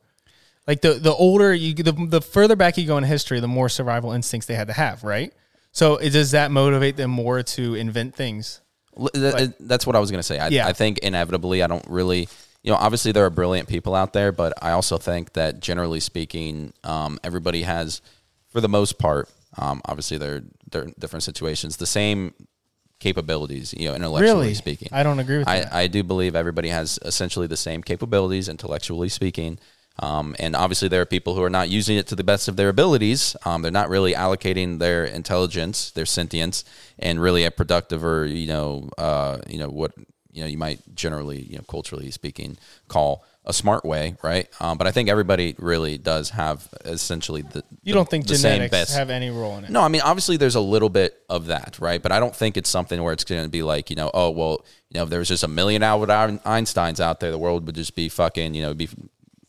Like 0.67 0.81
the 0.81 0.95
the 0.95 1.13
older 1.13 1.53
you 1.53 1.75
the, 1.75 1.93
the 1.93 2.21
further 2.21 2.57
back 2.57 2.79
you 2.79 2.87
go 2.87 2.97
in 2.99 3.05
history, 3.05 3.41
the 3.41 3.49
more 3.49 3.69
survival 3.69 4.13
instincts 4.13 4.47
they 4.47 4.55
had 4.55 4.69
to 4.69 4.73
have, 4.73 5.05
right? 5.05 5.33
So 5.73 5.99
does 5.99 6.31
that 6.31 6.51
motivate 6.53 6.97
them 6.97 7.11
more 7.11 7.43
to 7.43 7.75
invent 7.75 8.15
things? 8.15 8.61
L- 8.97 9.09
th- 9.09 9.51
that's 9.59 9.85
what 9.87 9.97
I 9.97 9.99
was 9.99 10.11
going 10.13 10.21
to 10.21 10.23
say. 10.23 10.39
I, 10.39 10.47
Yeah. 10.47 10.69
I 10.69 10.73
think 10.73 10.99
inevitably, 11.01 11.65
I 11.65 11.67
don't 11.67 11.85
really, 11.89 12.29
you 12.63 12.71
know, 12.71 12.77
obviously 12.77 13.11
there 13.11 13.25
are 13.25 13.31
brilliant 13.31 13.69
people 13.69 13.93
out 13.93 14.13
there, 14.13 14.31
but 14.31 14.53
I 14.63 14.71
also 14.71 14.99
think 14.99 15.33
that 15.33 15.59
generally 15.59 15.99
speaking, 15.99 16.73
um, 16.85 17.19
everybody 17.25 17.63
has, 17.63 18.03
for 18.55 18.61
the 18.61 18.69
most 18.69 18.99
part, 19.01 19.29
um, 19.59 19.83
obviously 19.85 20.17
there 20.17 20.45
there 20.71 20.83
are 20.85 20.91
different 20.99 21.25
situations, 21.25 21.77
the 21.77 21.87
same 21.87 22.33
capabilities, 23.01 23.75
you 23.77 23.89
know, 23.89 23.97
intellectually 23.97 24.33
Really? 24.33 24.55
speaking. 24.55 24.89
I 24.93 25.03
don't 25.03 25.19
agree 25.19 25.39
with 25.39 25.49
I, 25.49 25.61
that. 25.61 25.75
I 25.75 25.89
do 25.89 26.05
believe 26.05 26.37
everybody 26.37 26.69
has 26.69 27.01
essentially 27.03 27.49
the 27.49 27.57
same 27.57 27.83
capabilities, 27.83 28.49
intellectually 28.49 29.09
speaking. 29.09 29.59
Um, 29.99 30.37
and 30.39 30.55
obviously, 30.55 30.89
there 30.89 31.01
are 31.01 31.07
people 31.07 31.35
who 31.35 31.43
are 31.43 31.51
not 31.51 31.69
using 31.69 31.97
it 31.97 32.07
to 32.09 32.15
the 32.15 32.23
best 32.23 32.47
of 32.47 32.55
their 32.57 32.69
abilities. 32.69 33.37
Um, 33.45 33.63
they're 33.63 33.73
not 33.73 33.89
really 33.89 34.13
allocating 34.13 34.79
their 34.79 35.05
intelligence, 35.05 35.91
their 35.91 36.07
sentience, 36.07 36.65
and 36.99 37.21
really 37.21 37.45
a 37.45 37.51
productive 37.51 38.05
or 38.05 38.25
you 38.25 38.47
know, 38.47 38.89
uh, 38.99 39.39
you 39.49 39.59
know 39.59 39.69
what 39.69 39.93
you 40.33 40.43
know 40.43 40.49
you 40.49 40.59
might 40.59 40.81
generally, 40.95 41.43
you 41.43 41.57
know, 41.57 41.65
culturally 41.69 42.11
speaking, 42.13 42.57
call 42.87 43.25
a 43.47 43.53
smart 43.53 43.85
way, 43.85 44.17
right? 44.23 44.49
Um, 44.61 44.79
but 44.79 44.87
I 44.87 44.91
think 44.91 45.09
everybody 45.11 45.55
really 45.59 45.99
does 45.99 46.31
have 46.31 46.67
essentially 46.85 47.43
the 47.43 47.63
You 47.83 47.93
the- 47.93 47.99
don't 47.99 48.09
think 48.09 48.27
the 48.27 48.37
genetics 48.37 48.95
have 48.95 49.11
any 49.11 49.29
role 49.31 49.59
in 49.59 49.65
it? 49.65 49.71
no, 49.71 49.83
I 49.83 49.89
mean, 49.89 50.01
obviously, 50.01 50.37
there's 50.39 50.55
a 50.55 50.61
little 50.61 50.89
bit 50.89 51.21
of 51.29 51.47
that, 51.47 51.77
right? 51.79 52.03
But 52.03 52.11
I 52.13 52.21
don't 52.21 52.35
think 52.35 52.57
it's 52.57 52.71
something 52.71 53.03
where 53.03 53.13
it's 53.13 53.25
going 53.25 53.43
to 53.43 53.49
be 53.51 53.63
like, 53.63 53.91
you 53.91 53.97
know, 53.97 54.11
oh, 54.15 54.31
well, 54.31 54.65
you 54.89 54.99
know, 54.99 55.05
if 55.05 55.11
there 55.11 55.19
was 55.19 55.29
just 55.29 55.43
a 55.45 55.49
million 55.49 55.83
Albert 55.83 56.09
Einsteins 56.45 57.01
out 57.01 57.21
there, 57.21 57.31
the 57.31 57.39
world 57.39 57.67
would 57.67 57.75
just 57.75 57.95
be 57.95 58.09
fucking, 58.09 58.55
you 58.55 58.63
know, 58.63 58.73
be 58.73 58.89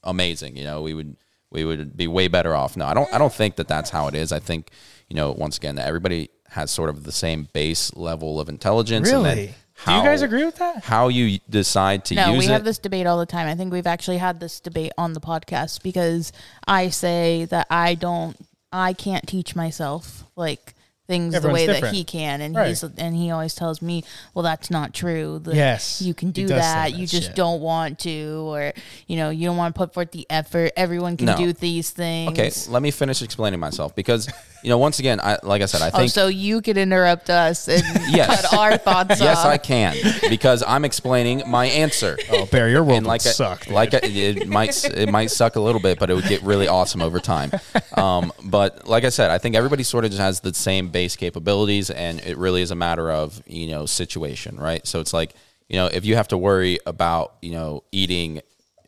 amazing. 0.03 0.57
You 0.57 0.63
know, 0.65 0.81
we 0.81 0.93
would 0.93 1.15
we 1.51 1.63
would 1.63 1.95
be 1.95 2.07
way 2.07 2.27
better 2.27 2.53
off. 2.55 2.75
No, 2.75 2.85
I 2.85 2.93
don't. 2.93 3.11
I 3.13 3.17
don't 3.17 3.33
think 3.33 3.55
that 3.57 3.67
that's 3.67 3.89
how 3.89 4.07
it 4.07 4.15
is. 4.15 4.31
I 4.31 4.39
think, 4.39 4.69
you 5.07 5.15
know, 5.15 5.31
once 5.31 5.57
again, 5.57 5.75
that 5.75 5.87
everybody 5.87 6.29
has 6.49 6.71
sort 6.71 6.89
of 6.89 7.03
the 7.03 7.11
same 7.11 7.47
base 7.53 7.93
level 7.95 8.39
of 8.39 8.49
intelligence. 8.49 9.09
and 9.09 9.53
then 9.85 9.93
Really? 9.95 9.99
Do 10.01 10.03
you 10.05 10.11
guys 10.11 10.21
agree 10.21 10.45
with 10.45 10.55
that? 10.57 10.83
How 10.83 11.07
you 11.09 11.39
decide 11.49 12.05
to 12.05 12.15
No, 12.15 12.21
use 12.21 12.29
it? 12.29 12.31
No, 12.33 12.39
we 12.39 12.45
have 12.53 12.63
this 12.63 12.77
debate 12.77 13.07
all 13.07 13.17
the 13.19 13.25
time. 13.25 13.47
I 13.47 13.55
think 13.55 13.71
we've 13.73 13.87
actually 13.87 14.17
had 14.17 14.39
this 14.39 14.59
debate 14.59 14.91
on 14.97 15.13
the 15.13 15.19
podcast 15.21 15.83
because 15.83 16.31
I 16.67 16.89
say 16.89 17.45
that 17.45 17.67
I 17.69 17.95
don't, 17.95 18.37
I 18.71 18.93
can't 18.93 19.27
teach 19.27 19.55
myself 19.55 20.23
like 20.35 20.73
things 21.07 21.35
Everyone's 21.35 21.43
the 21.43 21.53
way 21.53 21.65
different. 21.67 21.93
that 21.93 21.97
he 21.97 22.03
can, 22.03 22.41
and 22.41 22.55
Right. 22.55 22.69
he's 22.69 22.81
and 22.81 23.15
he 23.15 23.29
always 23.29 23.53
tells 23.53 23.79
me, 23.79 24.03
"Well, 24.33 24.41
that's 24.41 24.71
not 24.71 24.91
true. 24.91 25.37
The- 25.37 25.53
Yes, 25.55 26.01
you 26.01 26.15
can 26.15 26.31
do 26.31 26.47
that. 26.47 26.57
that 26.57 26.95
You 26.97 27.05
just 27.05 27.27
shit. 27.27 27.35
don't 27.35 27.61
want 27.61 27.99
to, 27.99 28.43
or 28.47 28.73
you 29.05 29.17
know, 29.17 29.29
you 29.29 29.45
don't 29.45 29.55
want 29.55 29.75
to 29.75 29.77
put 29.77 29.93
forth 29.93 30.11
the 30.11 30.25
effort. 30.31 30.71
Everyone 30.75 31.15
can 31.15 31.27
No. 31.27 31.37
do 31.37 31.53
these 31.53 31.91
things." 31.91 32.31
okay, 32.31 32.51
let 32.71 32.81
me 32.81 32.89
finish 32.89 33.21
explaining 33.21 33.59
myself 33.59 33.93
because, 33.95 34.27
you 34.65 34.71
know, 34.71 34.79
once 34.79 34.97
again, 34.97 35.19
I 35.21 35.37
like 35.43 35.61
I 35.61 35.65
said, 35.67 35.83
I 35.83 35.89
Oh, 35.93 35.97
think 35.99 36.09
so 36.09 36.25
you 36.25 36.59
could 36.59 36.75
interrupt 36.75 37.29
us 37.29 37.67
and 37.67 37.83
Yes. 38.09 38.41
cut 38.49 38.57
our 38.57 38.77
thoughts 38.77 39.21
yes, 39.21 39.37
off. 39.37 39.45
I 39.45 39.57
can 39.59 39.95
because 40.27 40.63
I'm 40.67 40.83
explaining 40.83 41.43
my 41.45 41.67
answer. 41.67 42.17
Oh, 42.31 42.47
Barry, 42.47 42.71
your 42.71 42.83
world 42.83 42.97
and 42.97 43.05
like 43.05 43.21
would 43.21 43.29
I- 43.29 43.33
suck. 43.33 43.69
like 43.69 43.93
I- 43.93 43.99
it 44.03 44.47
might 44.47 44.83
it 44.85 45.09
might 45.11 45.29
suck 45.29 45.55
a 45.55 45.59
little 45.61 45.79
bit, 45.79 45.99
but 45.99 46.09
it 46.09 46.15
would 46.15 46.25
get 46.27 46.41
really 46.41 46.67
awesome 46.67 47.03
over 47.03 47.19
time. 47.19 47.51
Um, 47.95 48.33
but 48.43 48.87
like 48.87 49.03
I 49.03 49.09
said, 49.09 49.29
I 49.29 49.37
think 49.37 49.55
everybody 49.55 49.83
sort 49.83 50.03
of 50.03 50.09
just 50.09 50.21
has 50.21 50.39
the 50.39 50.53
same 50.55 50.89
base 50.89 51.15
capabilities, 51.15 51.91
and 51.91 52.19
it 52.21 52.35
really 52.37 52.63
is 52.63 52.71
a 52.71 52.75
matter 52.75 53.11
of 53.11 53.43
you 53.45 53.67
know 53.67 53.85
situation, 53.85 54.57
right? 54.57 54.85
So 54.87 54.99
it's 54.99 55.13
like 55.13 55.35
you 55.69 55.75
know 55.75 55.85
if 55.85 56.05
you 56.05 56.15
have 56.15 56.27
to 56.29 56.37
worry 56.39 56.79
about 56.87 57.35
you 57.43 57.51
know 57.51 57.83
eating. 57.91 58.41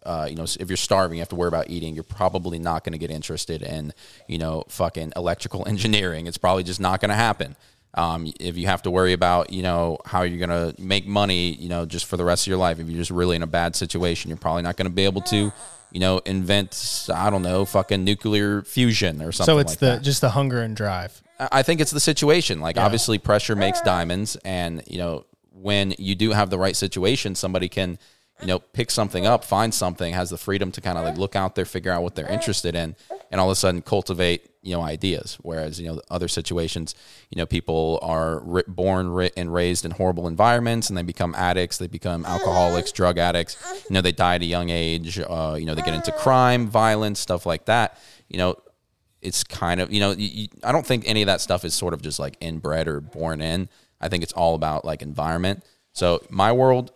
Uh, 0.08 0.26
you 0.30 0.36
know, 0.36 0.46
if 0.58 0.70
you're 0.70 0.78
starving, 0.78 1.18
you 1.18 1.22
have 1.22 1.30
to 1.30 1.36
worry 1.36 1.50
about 1.50 1.70
eating. 1.70 1.94
You're 1.94 2.06
probably 2.06 2.60
not 2.60 2.86
going 2.86 2.94
to 2.94 2.98
get 2.98 3.12
interested 3.12 3.62
in, 3.62 3.94
you 4.26 4.38
know, 4.38 4.64
fucking 4.70 5.12
electrical 5.18 5.68
engineering. 5.68 6.28
It's 6.28 6.38
probably 6.38 6.64
just 6.64 6.80
not 6.80 7.02
going 7.02 7.10
to 7.10 7.16
happen. 7.16 7.58
Um, 7.94 8.32
if 8.40 8.58
you 8.58 8.68
have 8.68 8.82
to 8.84 8.92
worry 8.92 9.12
about, 9.12 9.52
you 9.52 9.64
know, 9.64 9.98
how 10.06 10.22
you're 10.22 10.46
going 10.46 10.74
to 10.74 10.82
make 10.82 11.06
money, 11.06 11.52
you 11.52 11.68
know, 11.68 11.86
just 11.86 12.06
for 12.06 12.16
the 12.16 12.24
rest 12.24 12.44
of 12.44 12.48
your 12.48 12.58
life, 12.58 12.80
if 12.80 12.88
you're 12.88 12.98
just 12.98 13.12
really 13.12 13.36
in 13.36 13.44
a 13.44 13.48
bad 13.48 13.76
situation, 13.76 14.30
you're 14.30 14.38
probably 14.38 14.62
not 14.62 14.78
going 14.78 14.86
to 14.86 14.94
be 14.94 15.04
able 15.04 15.22
to, 15.24 15.52
you 15.92 16.00
know, 16.00 16.20
invent, 16.20 17.10
I 17.14 17.30
don't 17.30 17.42
know, 17.42 17.66
fucking 17.66 18.06
nuclear 18.06 18.62
fusion 18.62 19.22
or 19.22 19.34
something 19.34 19.54
so 19.56 19.60
it's 19.60 19.72
like 19.72 19.80
the 19.80 19.86
that. 19.88 20.04
just 20.04 20.22
the 20.22 20.30
hunger 20.30 20.62
and 20.62 20.74
drive. 20.76 21.22
I 21.38 21.50
I 21.52 21.64
think 21.64 21.82
it's 21.82 21.92
the 21.92 22.00
situation. 22.00 22.62
Like 22.62 22.78
obviously 22.78 23.18
pressure 23.18 23.56
makes 23.56 23.82
diamonds 23.82 24.38
and 24.46 24.84
you 24.88 25.00
know 25.00 25.26
when 25.52 25.94
you 25.98 26.16
do 26.16 26.32
have 26.32 26.50
the 26.50 26.58
right 26.58 26.76
situation 26.76 27.36
somebody 27.36 27.68
can 27.68 27.98
you 28.42 28.48
know 28.48 28.60
pick 28.60 28.92
something 28.92 29.26
up, 29.26 29.44
find 29.44 29.74
something, 29.74 30.14
has 30.14 30.30
the 30.30 30.38
freedom 30.38 30.72
to 30.72 30.82
kind 30.82 30.98
of 30.98 31.06
like 31.06 31.18
look 31.18 31.36
out 31.36 31.56
there, 31.56 31.66
figure 31.66 31.92
out 31.92 32.04
what 32.04 32.16
they're 32.16 32.30
interested 32.30 32.76
in 32.76 32.96
and 33.32 33.42
all 33.42 33.48
of 33.48 33.52
a 33.52 33.56
sudden 33.56 33.82
cultivate, 33.82 34.50
you 34.62 34.76
know, 34.76 34.82
ideas 34.82 35.38
whereas 35.42 35.80
you 35.80 35.88
know 35.88 36.02
other 36.10 36.28
situations, 36.28 36.96
you 37.30 37.38
know, 37.38 37.46
people 37.46 38.00
are 38.02 38.42
born 38.68 39.30
and 39.36 39.54
raised 39.54 39.86
in 39.86 39.92
horrible 39.92 40.28
environments 40.28 40.90
and 40.90 40.98
they 40.98 41.04
become 41.04 41.34
addicts, 41.36 41.78
they 41.78 41.88
become 41.88 42.26
alcoholics, 42.26 42.92
drug 42.92 43.18
addicts. 43.18 43.58
You 43.90 43.94
know, 43.94 44.02
they 44.02 44.12
die 44.12 44.36
at 44.36 44.42
a 44.42 44.46
young 44.46 44.70
age, 44.70 45.20
uh, 45.20 45.56
you 45.60 45.66
know, 45.66 45.76
they 45.76 45.82
get 45.82 45.94
into 45.94 46.12
crime, 46.12 46.68
violence, 46.68 47.20
stuff 47.20 47.46
like 47.46 47.66
that. 47.66 48.00
You 48.30 48.38
know, 48.38 48.56
it's 49.22 49.44
kind 49.44 49.82
of 49.82 49.92
you 49.92 50.00
know 50.00 50.12
you, 50.12 50.48
I 50.64 50.72
don't 50.72 50.86
think 50.86 51.04
any 51.08 51.22
of 51.22 51.28
that 51.28 51.42
stuff 51.42 51.66
is 51.66 51.74
sort 51.74 51.94
of 51.94 52.02
just 52.02 52.20
like 52.20 52.38
inbred 52.40 52.88
or 52.88 53.02
born 53.02 53.42
in. 53.42 53.70
I 54.00 54.10
think 54.10 54.24
it's 54.24 54.34
all 54.34 54.56
about 54.56 54.86
like 54.86 55.02
environment. 55.02 55.64
So 55.94 56.22
my 56.30 56.52
world 56.52 56.92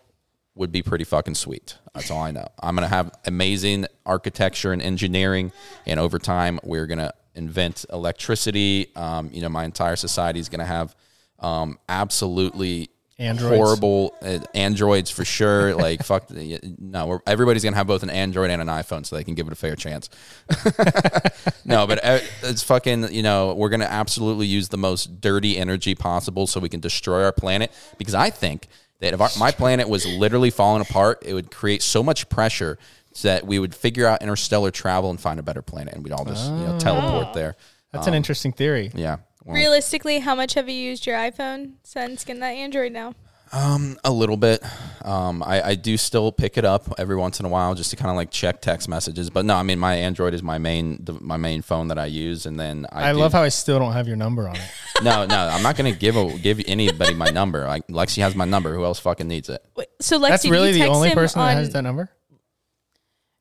would 0.56 0.72
be 0.72 0.82
pretty 0.84 1.04
fucking 1.04 1.36
sweet. 1.36 1.78
That's 1.94 2.12
all 2.12 2.22
I 2.22 2.32
know. 2.32 2.48
I'm 2.62 2.76
gonna 2.76 2.88
have 2.88 3.12
amazing 3.26 3.86
architecture 4.06 4.74
and 4.74 4.82
engineering, 4.82 5.52
and 5.86 6.00
over 6.00 6.20
time 6.20 6.60
we're 6.64 6.88
gonna 6.88 7.14
invent 7.36 7.86
electricity. 7.92 8.88
Um, 8.96 9.30
you 9.32 9.42
know, 9.42 9.50
my 9.50 9.64
entire 9.64 9.96
society 9.96 10.40
is 10.40 10.50
gonna 10.50 10.66
have 10.66 10.96
um, 11.40 11.80
absolutely 11.88 12.90
Androids. 13.18 13.56
horrible 13.56 14.16
uh, 14.22 14.40
androids 14.56 15.12
for 15.12 15.24
sure. 15.24 15.76
Like 15.82 16.04
fuck, 16.04 16.30
no, 16.30 17.08
we're, 17.08 17.20
everybody's 17.26 17.64
gonna 17.64 17.78
have 17.78 17.88
both 17.88 18.04
an 18.04 18.10
Android 18.10 18.50
and 18.50 18.62
an 18.62 18.68
iPhone, 18.68 19.06
so 19.06 19.16
they 19.16 19.24
can 19.24 19.36
give 19.36 19.48
it 19.48 19.54
a 19.54 19.56
fair 19.56 19.76
chance. 19.76 20.10
no, 21.66 21.88
but 21.88 22.04
uh, 22.04 22.20
it's 22.44 22.64
fucking. 22.64 23.12
You 23.14 23.24
know, 23.24 23.54
we're 23.54 23.70
gonna 23.70 23.86
absolutely 23.86 24.48
use 24.48 24.70
the 24.70 24.78
most 24.78 25.22
dirty 25.22 25.58
energy 25.58 25.96
possible 25.96 26.46
so 26.46 26.60
we 26.60 26.70
can 26.70 26.82
destroy 26.82 27.24
our 27.24 27.32
planet. 27.32 27.72
Because 27.98 28.16
I 28.16 28.30
think 28.30 28.68
that 29.02 29.14
if 29.14 29.20
our, 29.22 29.30
my 29.38 29.52
planet 29.52 29.90
was 29.90 30.06
literally 30.06 30.50
falling 30.50 30.82
apart, 30.82 31.24
it 31.26 31.34
would 31.34 31.52
create 31.52 31.82
so 31.82 32.02
much 32.02 32.30
pressure 32.30 32.78
that 33.24 33.46
we 33.46 33.60
would 33.60 33.76
figure 33.76 34.08
out 34.08 34.22
interstellar 34.22 34.72
travel 34.72 35.10
and 35.10 35.20
find 35.20 35.40
a 35.40 35.44
better 35.44 35.62
planet, 35.62 35.94
and 35.94 36.04
we'd 36.04 36.14
all 36.14 36.24
just 36.24 36.50
you 36.50 36.58
know 36.58 36.76
oh, 36.76 36.80
teleport 36.80 37.34
there. 37.34 37.56
That's 37.92 38.08
an 38.08 38.14
um, 38.14 38.18
interesting 38.18 38.54
theory. 38.54 38.92
Yeah. 38.96 39.18
Well, 39.44 39.56
Realistically, 39.56 40.20
how 40.20 40.36
much 40.36 40.54
have 40.54 40.70
you 40.70 40.76
used 40.76 41.06
your 41.06 41.18
iPhone 41.18 41.74
since 41.84 42.24
getting 42.24 42.40
that 42.42 42.52
Android 42.52 42.92
now? 42.92 43.16
A 43.54 44.12
little 44.12 44.38
bit. 44.38 44.64
Um, 45.04 45.44
I, 45.44 45.62
I 45.62 45.76
do 45.76 45.98
still 45.98 46.32
pick 46.32 46.58
it 46.58 46.66
up 46.66 46.94
every 46.98 47.16
once 47.16 47.40
in 47.40 47.46
a 47.46 47.50
while 47.50 47.76
just 47.76 47.90
to 47.92 47.96
kind 47.98 48.10
of 48.10 48.16
like 48.16 48.32
check 48.32 48.62
text 48.62 48.88
messages. 48.88 49.30
But 49.30 49.46
no, 49.46 49.56
I 49.56 49.64
mean 49.64 49.80
my 49.80 49.96
Android 49.96 50.34
is 50.34 50.42
my 50.44 50.58
main 50.58 51.04
the, 51.04 51.14
my 51.14 51.38
main 51.38 51.62
phone 51.62 51.90
that 51.90 51.98
I 52.00 52.06
use, 52.06 52.46
and 52.46 52.60
then 52.60 52.86
I, 52.92 53.10
I 53.10 53.14
do- 53.14 53.20
love 53.20 53.34
how 53.34 53.44
I 53.44 53.50
still 53.50 53.80
don't 53.80 53.94
have 53.94 54.08
your 54.08 54.16
number 54.18 54.48
on 54.48 54.56
it. 54.56 54.62
no 55.04 55.26
no 55.26 55.36
I'm 55.36 55.64
not 55.64 55.76
gonna 55.76 55.92
give 55.92 56.16
a, 56.16 56.38
give 56.38 56.62
anybody 56.66 57.14
my 57.14 57.30
number. 57.30 57.66
Like 57.66 57.88
Lexi 57.88 58.22
has 58.22 58.36
my 58.36 58.46
number. 58.46 58.74
Who 58.74 58.84
else 58.86 59.00
fucking 59.00 59.28
needs 59.28 59.50
it? 59.50 59.64
Wait, 59.76 59.88
So 60.00 60.20
Lexi, 60.20 60.30
That's 60.30 60.44
do 60.44 60.52
really 60.52 60.68
you 60.68 60.74
the 60.74 60.80
text 60.82 60.96
only 60.96 61.10
him 61.10 61.16
person 61.16 61.42
on, 61.42 61.48
that 61.48 61.56
has 61.56 61.74
that 61.74 61.82
number. 61.82 62.10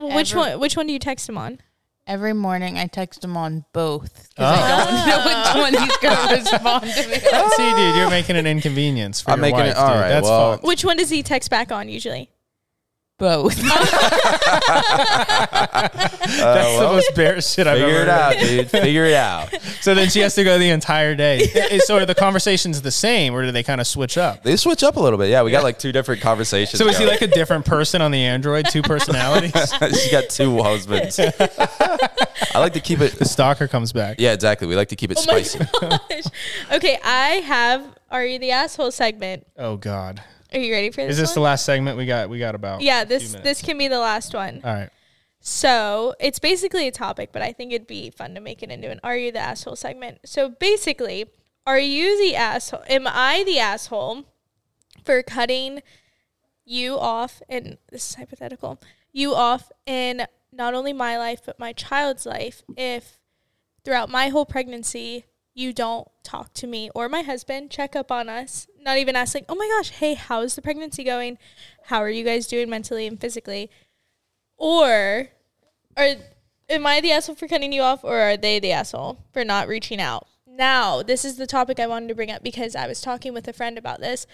Well, 0.00 0.16
which 0.16 0.32
Every- 0.32 0.52
one? 0.52 0.60
Which 0.60 0.76
one 0.76 0.86
do 0.86 0.92
you 0.92 0.98
text 0.98 1.28
him 1.28 1.38
on? 1.38 1.60
Every 2.10 2.32
morning 2.32 2.76
I 2.76 2.88
text 2.88 3.22
him 3.22 3.36
on 3.36 3.64
both 3.72 4.12
because 4.30 4.58
I 4.58 4.58
ah. 4.60 5.54
don't 5.54 5.62
know 5.62 5.62
which 5.70 5.74
one 5.78 5.82
he's 5.88 5.96
going 5.98 6.28
to 6.28 6.34
respond 6.50 6.82
to 6.82 7.08
me. 7.08 7.14
See, 7.14 7.74
dude, 7.76 7.94
you're 7.96 8.10
making 8.10 8.34
an 8.36 8.48
inconvenience 8.48 9.20
for 9.20 9.30
I'm 9.30 9.38
your 9.38 9.42
making 9.42 9.60
wife, 9.60 9.70
it- 9.70 9.76
all 9.76 9.88
dude. 9.92 10.00
right, 10.00 10.08
That's 10.08 10.24
well- 10.24 10.52
fucked. 10.54 10.64
Which 10.64 10.84
one 10.84 10.96
does 10.96 11.08
he 11.08 11.22
text 11.22 11.50
back 11.50 11.70
on 11.70 11.88
usually? 11.88 12.28
Both. 13.20 13.56
That's 13.60 13.92
uh, 16.42 16.80
the 16.80 16.88
most 16.92 17.14
bear 17.14 17.40
shit 17.40 17.66
I've 17.66 17.78
Figure 17.78 17.94
ever 17.94 18.02
it 18.02 18.06
heard. 18.06 18.08
out, 18.08 18.38
dude. 18.38 18.70
Figure 18.70 19.04
it 19.04 19.14
out. 19.14 19.54
So 19.80 19.94
then 19.94 20.10
she 20.10 20.20
has 20.20 20.34
to 20.34 20.44
go 20.44 20.58
the 20.58 20.68
entire 20.68 21.14
day. 21.14 21.78
So 21.84 21.96
are 21.96 22.04
the 22.04 22.14
conversations 22.14 22.82
the 22.82 22.90
same, 22.90 23.34
or 23.34 23.46
do 23.46 23.50
they 23.50 23.62
kind 23.62 23.80
of 23.80 23.86
switch 23.86 24.18
up? 24.18 24.42
They 24.42 24.56
switch 24.56 24.82
up 24.82 24.96
a 24.96 25.00
little 25.00 25.18
bit. 25.18 25.30
Yeah, 25.30 25.42
we 25.42 25.50
got 25.50 25.62
like 25.62 25.78
two 25.78 25.90
different 25.90 26.20
conversations. 26.20 26.78
So 26.78 26.86
is 26.86 26.98
he 26.98 27.04
going. 27.06 27.16
like 27.18 27.22
a 27.22 27.32
different 27.32 27.64
person 27.64 28.02
on 28.02 28.10
the 28.10 28.22
Android? 28.22 28.66
Two 28.68 28.82
personalities. 28.82 29.52
She's 29.54 30.10
got 30.10 30.28
two 30.28 30.62
husbands. 30.62 31.18
I 31.18 32.58
like 32.58 32.74
to 32.74 32.80
keep 32.80 33.00
it. 33.00 33.18
The 33.18 33.24
stalker 33.24 33.68
comes 33.68 33.94
back. 33.94 34.16
Yeah, 34.18 34.34
exactly. 34.34 34.66
We 34.66 34.76
like 34.76 34.88
to 34.88 34.96
keep 34.96 35.10
it 35.10 35.16
Oh 35.18 35.24
my 35.32 35.40
spicy. 35.42 35.64
gosh. 35.80 36.24
Okay, 36.72 36.98
I 37.02 37.26
have 37.46 37.82
Are 38.10 38.26
You 38.26 38.38
the 38.38 38.50
Asshole 38.50 38.90
segment. 38.90 39.46
Oh 39.56 39.78
God. 39.78 40.22
Are 40.52 40.58
you 40.58 40.72
ready 40.72 40.90
for 40.90 41.02
this? 41.02 41.12
Is 41.12 41.18
this 41.18 41.32
the 41.32 41.40
last 41.40 41.64
segment 41.64 41.96
we 41.96 42.06
got? 42.06 42.28
We 42.28 42.38
got 42.38 42.54
about. 42.54 42.80
Yeah, 42.80 43.04
this 43.04 43.32
this 43.34 43.62
can 43.62 43.78
be 43.78 43.88
the 43.88 43.98
last 43.98 44.34
one. 44.34 44.60
All 44.64 44.74
right. 44.74 44.90
So 45.40 46.14
it's 46.20 46.38
basically 46.38 46.86
a 46.86 46.92
topic, 46.92 47.30
but 47.32 47.40
I 47.40 47.52
think 47.52 47.72
it'd 47.72 47.86
be 47.86 48.10
fun 48.10 48.34
to 48.34 48.40
make 48.40 48.62
it 48.62 48.70
into 48.70 48.90
an 48.90 49.00
Are 49.02 49.16
You 49.16 49.32
the 49.32 49.38
Asshole 49.38 49.76
segment. 49.76 50.18
So 50.26 50.50
basically, 50.50 51.26
are 51.66 51.78
you 51.78 52.20
the 52.22 52.36
asshole? 52.36 52.82
Am 52.88 53.06
I 53.06 53.42
the 53.44 53.58
asshole 53.58 54.24
for 55.02 55.22
cutting 55.22 55.82
you 56.64 56.98
off? 56.98 57.40
And 57.48 57.78
this 57.90 58.10
is 58.10 58.14
hypothetical. 58.16 58.80
You 59.12 59.34
off 59.34 59.72
in 59.86 60.26
not 60.52 60.74
only 60.74 60.92
my 60.92 61.16
life 61.16 61.40
but 61.46 61.58
my 61.58 61.72
child's 61.72 62.26
life 62.26 62.62
if 62.76 63.18
throughout 63.84 64.10
my 64.10 64.28
whole 64.28 64.44
pregnancy 64.44 65.24
you 65.54 65.72
don't 65.72 66.08
talk 66.22 66.54
to 66.54 66.66
me 66.66 66.90
or 66.94 67.08
my 67.08 67.22
husband, 67.22 67.70
check 67.70 67.96
up 67.96 68.10
on 68.12 68.28
us, 68.28 68.66
not 68.80 68.98
even 68.98 69.16
ask 69.16 69.34
like, 69.34 69.44
"Oh 69.48 69.54
my 69.54 69.68
gosh, 69.68 69.90
hey, 69.90 70.14
how's 70.14 70.54
the 70.54 70.62
pregnancy 70.62 71.04
going? 71.04 71.38
How 71.84 71.98
are 71.98 72.10
you 72.10 72.24
guys 72.24 72.46
doing 72.46 72.70
mentally 72.70 73.06
and 73.06 73.20
physically?" 73.20 73.70
Or 74.56 75.28
are 75.96 76.16
am 76.68 76.86
I 76.86 77.00
the 77.00 77.12
asshole 77.12 77.34
for 77.34 77.48
cutting 77.48 77.72
you 77.72 77.82
off 77.82 78.04
or 78.04 78.18
are 78.20 78.36
they 78.36 78.58
the 78.60 78.72
asshole 78.72 79.18
for 79.32 79.44
not 79.44 79.68
reaching 79.68 80.00
out? 80.00 80.26
Now, 80.46 81.02
this 81.02 81.24
is 81.24 81.36
the 81.36 81.46
topic 81.46 81.80
I 81.80 81.86
wanted 81.86 82.08
to 82.08 82.14
bring 82.14 82.30
up 82.30 82.42
because 82.42 82.76
I 82.76 82.86
was 82.86 83.00
talking 83.00 83.32
with 83.32 83.48
a 83.48 83.52
friend 83.52 83.78
about 83.78 84.00
this. 84.00 84.26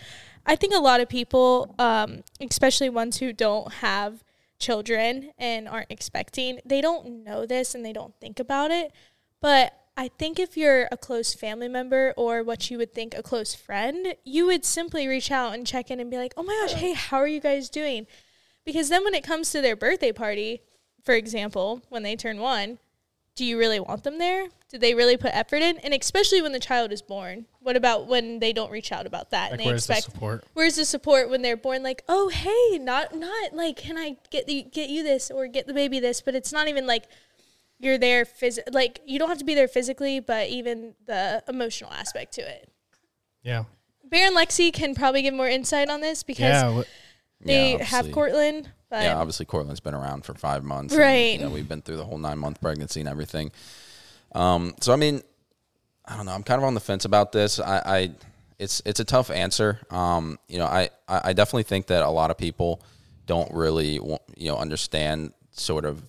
I 0.45 0.57
think 0.57 0.75
a 0.75 0.81
lot 0.81 1.01
of 1.01 1.09
people, 1.09 1.75
um, 1.79 2.23
especially 2.41 2.89
ones 2.89 3.19
who 3.19 3.33
don't 3.33 3.75
have 3.75 4.25
children 4.59 5.33
and 5.39 5.69
aren't 5.69 5.91
expecting, 5.91 6.61
they 6.65 6.81
don't 6.81 7.25
know 7.25 7.47
this 7.47 7.75
and 7.75 7.85
they 7.85 7.93
don't 7.93 8.15
think 8.21 8.41
about 8.41 8.71
it. 8.71 8.93
But 9.41 9.75
I 9.97 10.09
think 10.09 10.39
if 10.39 10.57
you're 10.57 10.89
a 10.93 10.97
close 10.97 11.33
family 11.33 11.69
member 11.69 12.13
or 12.17 12.43
what 12.43 12.71
you 12.71 12.77
would 12.79 12.93
think 12.93 13.17
a 13.17 13.23
close 13.23 13.55
friend, 13.55 14.15
you 14.25 14.47
would 14.47 14.65
simply 14.65 15.09
reach 15.09 15.31
out 15.31 15.55
and 15.55 15.67
check 15.67 15.91
in 15.91 16.01
and 16.01 16.11
be 16.11 16.19
like, 16.19 16.35
oh 16.37 16.43
my 16.43 16.59
gosh, 16.61 16.75
hey, 16.75 16.93
how 16.93 17.17
are 17.17 17.27
you 17.27 17.41
guys 17.41 17.71
doing? 17.71 18.07
Because 18.65 18.91
then 18.91 19.05
when 19.05 19.15
it 19.15 19.25
comes 19.25 19.51
to 19.53 19.63
their 19.63 19.77
birthday 19.77 20.13
party, 20.13 20.61
for 21.03 21.15
example, 21.15 21.83
when 21.89 22.03
they 22.03 22.15
turn 22.15 22.41
one, 22.41 22.79
do 23.37 23.45
you 23.45 23.59
really 23.59 23.81
want 23.81 24.03
them 24.03 24.19
there? 24.19 24.49
Do 24.71 24.79
they 24.79 24.95
really 24.95 25.17
put 25.17 25.31
effort 25.35 25.63
in? 25.63 25.79
And 25.79 25.95
especially 25.95 26.43
when 26.43 26.53
the 26.53 26.59
child 26.59 26.91
is 26.91 27.01
born. 27.01 27.47
What 27.61 27.77
about 27.77 28.07
when 28.07 28.39
they 28.39 28.53
don't 28.53 28.71
reach 28.71 28.93
out 28.93 29.07
about 29.07 29.31
that 29.31 29.45
Like, 29.45 29.53
and 29.53 29.61
they 29.61 29.67
where's 29.67 29.87
the 29.87 29.95
expect 29.95 30.15
support? 30.15 30.45
Where's 30.55 30.77
the 30.77 30.85
support 30.85 31.31
when 31.31 31.43
they're 31.43 31.57
born? 31.57 31.83
Like, 31.83 32.03
oh 32.09 32.29
hey, 32.29 32.79
not 32.79 33.15
not 33.15 33.55
like, 33.55 33.77
can 33.77 33.97
I 33.97 34.17
get 34.31 34.47
the, 34.47 34.63
get 34.63 34.89
you 34.89 35.03
this 35.03 35.31
or 35.31 35.47
get 35.47 35.67
the 35.67 35.75
baby 35.75 36.01
this? 36.01 36.21
But 36.21 36.35
it's 36.35 36.53
not 36.53 36.69
even 36.69 36.87
like 36.87 37.05
you're 37.79 37.99
there 37.99 38.25
phys- 38.25 38.59
like 38.73 39.01
you 39.07 39.19
don't 39.19 39.29
have 39.29 39.39
to 39.39 39.45
be 39.45 39.55
there 39.55 39.69
physically, 39.69 40.21
but 40.21 40.49
even 40.49 40.95
the 41.07 41.43
emotional 41.49 41.93
aspect 41.93 42.33
to 42.35 42.41
it. 42.43 42.71
Yeah. 43.43 43.65
Bear 44.05 44.29
and 44.29 44.37
Lexi 44.37 44.73
can 44.73 44.95
probably 44.95 45.23
give 45.23 45.35
more 45.35 45.49
insight 45.49 45.89
on 45.91 46.01
this 46.01 46.23
because 46.23 46.41
Yeah. 46.41 46.83
wh- 46.83 47.47
they 47.47 47.73
Yeah, 47.73 47.85
have 47.85 47.99
obviously. 48.01 48.13
Cortland. 48.13 48.71
But 48.89 49.03
yeah, 49.03 49.17
obviously 49.19 49.47
Cortland's 49.47 49.81
been 49.81 49.95
around 49.95 50.25
for 50.25 50.33
five 50.35 50.63
months. 50.65 50.95
and, 50.95 51.03
Right. 51.03 51.39
you 51.39 51.45
know, 51.45 51.51
we've 51.51 51.69
been 51.69 51.83
through 51.83 51.97
the 51.97 52.05
whole 52.05 52.19
nine 52.19 52.39
month 52.39 52.61
pregnancy 52.61 53.01
and 53.01 53.09
everything. 53.09 53.51
Um, 54.35 54.75
so 54.81 54.93
I 54.93 54.97
mean, 54.97 55.23
I 56.05 56.17
don't 56.17 56.27
know. 56.27 56.33
I'm 56.33 56.45
kind 56.45 56.59
of 56.61 56.65
on 56.65 56.75
the 56.75 56.81
fence 56.81 57.05
about 57.05 57.33
this. 57.33 57.59
I, 57.59 57.79
I 57.85 58.11
it's 58.59 58.81
it's 58.87 59.01
a 59.01 59.05
tough 59.05 59.31
answer. 59.31 59.81
Um, 59.91 60.39
you 60.49 60.59
know, 60.59 60.67
I, 60.67 60.89
I 61.09 61.21
I 61.25 61.33
definitely 61.33 61.65
think 61.65 61.89
that 61.89 62.03
a 62.03 62.09
lot 62.11 62.31
of 62.31 62.39
people 62.39 62.81
don't 63.27 63.53
really 63.53 63.95
you 63.95 64.49
know 64.49 64.57
understand 64.57 65.33
sort 65.51 65.85
of 65.85 66.01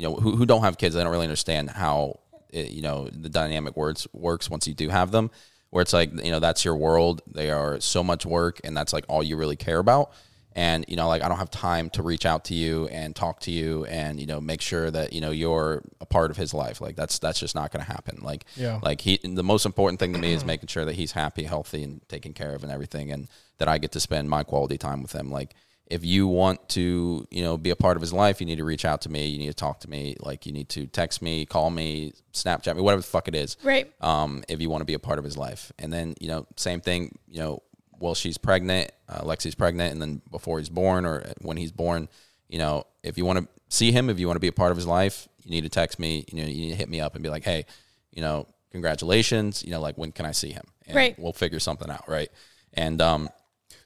you 0.00 0.08
know 0.08 0.14
who 0.14 0.34
who 0.36 0.46
don't 0.46 0.62
have 0.62 0.78
kids. 0.78 0.94
They 0.94 1.02
don't 1.02 1.12
really 1.12 1.26
understand 1.26 1.68
how 1.70 2.20
it, 2.48 2.70
you 2.70 2.80
know 2.80 3.08
the 3.08 3.28
dynamic 3.28 3.76
words 3.76 4.08
works 4.12 4.48
once 4.48 4.66
you 4.66 4.74
do 4.74 4.88
have 4.88 5.10
them. 5.10 5.30
Where 5.68 5.82
it's 5.82 5.92
like 5.92 6.10
you 6.24 6.30
know 6.30 6.40
that's 6.40 6.64
your 6.64 6.74
world. 6.76 7.20
They 7.26 7.50
are 7.50 7.80
so 7.80 8.02
much 8.02 8.24
work, 8.24 8.60
and 8.64 8.74
that's 8.76 8.92
like 8.92 9.04
all 9.08 9.22
you 9.22 9.36
really 9.36 9.56
care 9.56 9.78
about 9.78 10.10
and 10.56 10.84
you 10.88 10.96
know 10.96 11.06
like 11.06 11.22
i 11.22 11.28
don't 11.28 11.38
have 11.38 11.48
time 11.48 11.88
to 11.88 12.02
reach 12.02 12.26
out 12.26 12.44
to 12.46 12.54
you 12.54 12.88
and 12.88 13.14
talk 13.14 13.38
to 13.38 13.52
you 13.52 13.84
and 13.84 14.18
you 14.18 14.26
know 14.26 14.40
make 14.40 14.60
sure 14.60 14.90
that 14.90 15.12
you 15.12 15.20
know 15.20 15.30
you're 15.30 15.80
a 16.00 16.04
part 16.06 16.28
of 16.32 16.36
his 16.36 16.52
life 16.52 16.80
like 16.80 16.96
that's 16.96 17.20
that's 17.20 17.38
just 17.38 17.54
not 17.54 17.70
going 17.70 17.84
to 17.84 17.88
happen 17.88 18.18
like 18.22 18.44
Yeah. 18.56 18.80
like 18.82 19.00
he 19.00 19.20
the 19.22 19.44
most 19.44 19.64
important 19.64 20.00
thing 20.00 20.12
to 20.12 20.18
me 20.18 20.32
is 20.32 20.44
making 20.44 20.66
sure 20.66 20.84
that 20.84 20.96
he's 20.96 21.12
happy 21.12 21.44
healthy 21.44 21.84
and 21.84 22.00
taken 22.08 22.32
care 22.32 22.52
of 22.52 22.64
and 22.64 22.72
everything 22.72 23.12
and 23.12 23.28
that 23.58 23.68
i 23.68 23.78
get 23.78 23.92
to 23.92 24.00
spend 24.00 24.28
my 24.28 24.42
quality 24.42 24.76
time 24.76 25.02
with 25.02 25.12
him 25.12 25.30
like 25.30 25.54
if 25.90 26.04
you 26.04 26.26
want 26.26 26.68
to 26.68 27.26
you 27.30 27.42
know 27.42 27.58
be 27.58 27.70
a 27.70 27.76
part 27.76 27.96
of 27.96 28.00
his 28.00 28.12
life 28.12 28.40
you 28.40 28.46
need 28.46 28.56
to 28.56 28.64
reach 28.64 28.84
out 28.84 29.00
to 29.02 29.08
me 29.08 29.26
you 29.26 29.38
need 29.38 29.48
to 29.48 29.54
talk 29.54 29.80
to 29.80 29.90
me 29.90 30.16
like 30.20 30.46
you 30.46 30.52
need 30.52 30.68
to 30.68 30.86
text 30.86 31.20
me 31.20 31.44
call 31.44 31.68
me 31.68 32.12
snapchat 32.32 32.76
me 32.76 32.80
whatever 32.80 33.02
the 33.02 33.06
fuck 33.06 33.26
it 33.26 33.34
is 33.34 33.56
right. 33.64 33.92
um, 34.02 34.44
if 34.48 34.60
you 34.60 34.70
want 34.70 34.80
to 34.80 34.84
be 34.84 34.94
a 34.94 34.98
part 34.98 35.18
of 35.18 35.24
his 35.24 35.36
life. 35.36 35.72
And 35.78 35.92
then, 35.92 36.14
you 36.20 36.28
know, 36.28 36.46
same 36.56 36.80
thing, 36.80 37.18
you 37.28 37.40
know, 37.40 37.62
while 37.98 38.14
she's 38.14 38.38
pregnant, 38.38 38.92
uh, 39.08 39.20
Lexi's 39.20 39.54
pregnant, 39.54 39.92
and 39.92 40.00
then 40.00 40.22
before 40.30 40.58
he's 40.58 40.68
born 40.68 41.04
or 41.04 41.32
when 41.42 41.56
he's 41.56 41.72
born, 41.72 42.08
you 42.48 42.58
know, 42.58 42.84
if 43.02 43.18
you 43.18 43.24
want 43.24 43.40
to 43.40 43.48
see 43.68 43.92
him, 43.92 44.08
if 44.08 44.18
you 44.18 44.26
want 44.26 44.36
to 44.36 44.40
be 44.40 44.48
a 44.48 44.52
part 44.52 44.70
of 44.70 44.76
his 44.76 44.86
life, 44.86 45.28
you 45.44 45.50
need 45.50 45.62
to 45.62 45.68
text 45.68 45.98
me, 45.98 46.24
you 46.32 46.40
know, 46.40 46.48
you 46.48 46.62
need 46.62 46.70
to 46.70 46.76
hit 46.76 46.88
me 46.88 47.00
up 47.00 47.14
and 47.14 47.22
be 47.22 47.28
like, 47.28 47.44
hey, 47.44 47.66
you 48.12 48.22
know, 48.22 48.46
congratulations. 48.70 49.62
You 49.64 49.70
know, 49.70 49.80
like 49.80 49.98
when 49.98 50.12
can 50.12 50.26
I 50.26 50.32
see 50.32 50.50
him? 50.50 50.64
And 50.86 50.96
Right. 50.96 51.18
We'll 51.18 51.32
figure 51.32 51.60
something 51.60 51.90
out, 51.90 52.08
right? 52.08 52.30
And 52.74 53.00
um, 53.00 53.28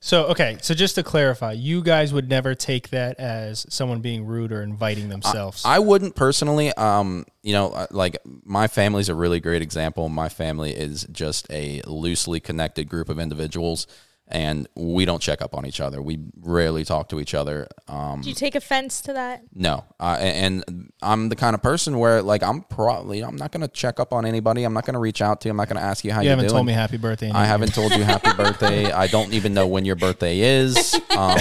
So 0.05 0.27
okay, 0.27 0.59
so 0.61 0.75
just 0.75 0.97
to 0.97 1.03
clarify, 1.03 1.53
you 1.53 1.81
guys 1.81 2.13
would 2.13 2.29
never 2.29 2.55
take 2.55 2.91
that 2.91 3.19
as 3.19 3.65
someone 3.71 4.03
being 4.03 4.27
rude 4.27 4.53
or 4.53 4.61
inviting 4.61 5.09
themselves. 5.09 5.63
I 5.65 5.79
wouldn't 5.79 6.15
personally. 6.15 6.75
Um, 6.75 7.25
you 7.43 7.55
know, 7.55 7.71
uh, 7.71 7.87
like 7.91 8.19
my 8.45 8.67
family's 8.67 9.09
a 9.09 9.15
really 9.15 9.41
great 9.41 9.63
example. 9.63 10.11
My 10.11 10.29
family 10.29 10.73
is 10.73 11.07
just 11.11 11.51
a 11.51 11.81
loosely 11.87 12.39
connected 12.39 12.87
group 12.87 13.09
of 13.09 13.19
individuals, 13.19 13.87
and 14.29 14.67
we 14.75 15.05
don't 15.05 15.21
check 15.21 15.43
up 15.43 15.55
on 15.55 15.67
each 15.67 15.81
other. 15.81 16.01
We 16.01 16.19
rarely 16.41 16.85
talk 16.85 17.09
to 17.11 17.21
each 17.21 17.35
other. 17.35 17.69
Um, 17.89 18.23
Do 18.23 18.29
you 18.31 18.35
take 18.35 18.55
offense 18.55 19.01
to 19.03 19.13
that? 19.13 19.43
no, 19.55 19.85
uh, 20.01 20.17
and 20.19 20.65
and 20.69 20.93
I'm 21.03 21.29
the 21.29 21.37
kind 21.37 21.55
of 21.55 21.63
person 21.63 21.99
where 21.99 22.23
like 22.23 22.43
I'm 22.43 22.63
probably 22.63 23.23
I'm 23.23 23.37
not 23.37 23.53
gonna 23.53 23.69
check 23.69 24.01
up 24.01 24.13
on 24.13 24.25
anybody. 24.25 24.65
I'm 24.65 24.73
not 24.73 24.87
gonna 24.87 24.99
reach 25.01 25.21
out 25.21 25.41
to 25.43 25.49
you. 25.49 25.51
I'm 25.51 25.57
not 25.59 25.69
gonna 25.69 25.81
ask 25.81 26.05
you 26.05 26.13
how 26.13 26.21
you 26.23 26.29
are 26.29 26.31
haven't 26.31 26.45
doing. 26.47 26.55
told 26.55 26.67
me 26.67 26.73
happy 26.73 26.97
birthday. 26.97 27.29
in 27.31 27.37
I 27.37 27.45
a 27.45 27.47
haven't 27.47 27.75
told 27.75 27.95
you 27.95 28.03
happy 28.03 28.33
birthday. 28.37 28.91
I 28.91 29.07
don't 29.09 29.33
even 29.35 29.53
know 29.53 29.67
when 29.67 29.85
your 29.85 29.97
birthday 29.97 30.41
is. 30.41 30.95
Um. 31.17 31.39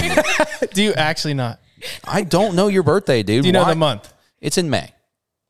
Do 0.72 0.82
you 0.82 0.92
actually 0.94 1.34
not? 1.34 1.60
I 2.04 2.22
don't 2.22 2.54
know 2.54 2.68
your 2.68 2.82
birthday, 2.82 3.22
dude. 3.22 3.42
Do 3.42 3.46
you 3.48 3.52
know 3.52 3.62
Why- 3.62 3.70
the 3.70 3.76
month? 3.76 4.12
It's 4.40 4.58
in 4.58 4.68
May. 4.70 4.92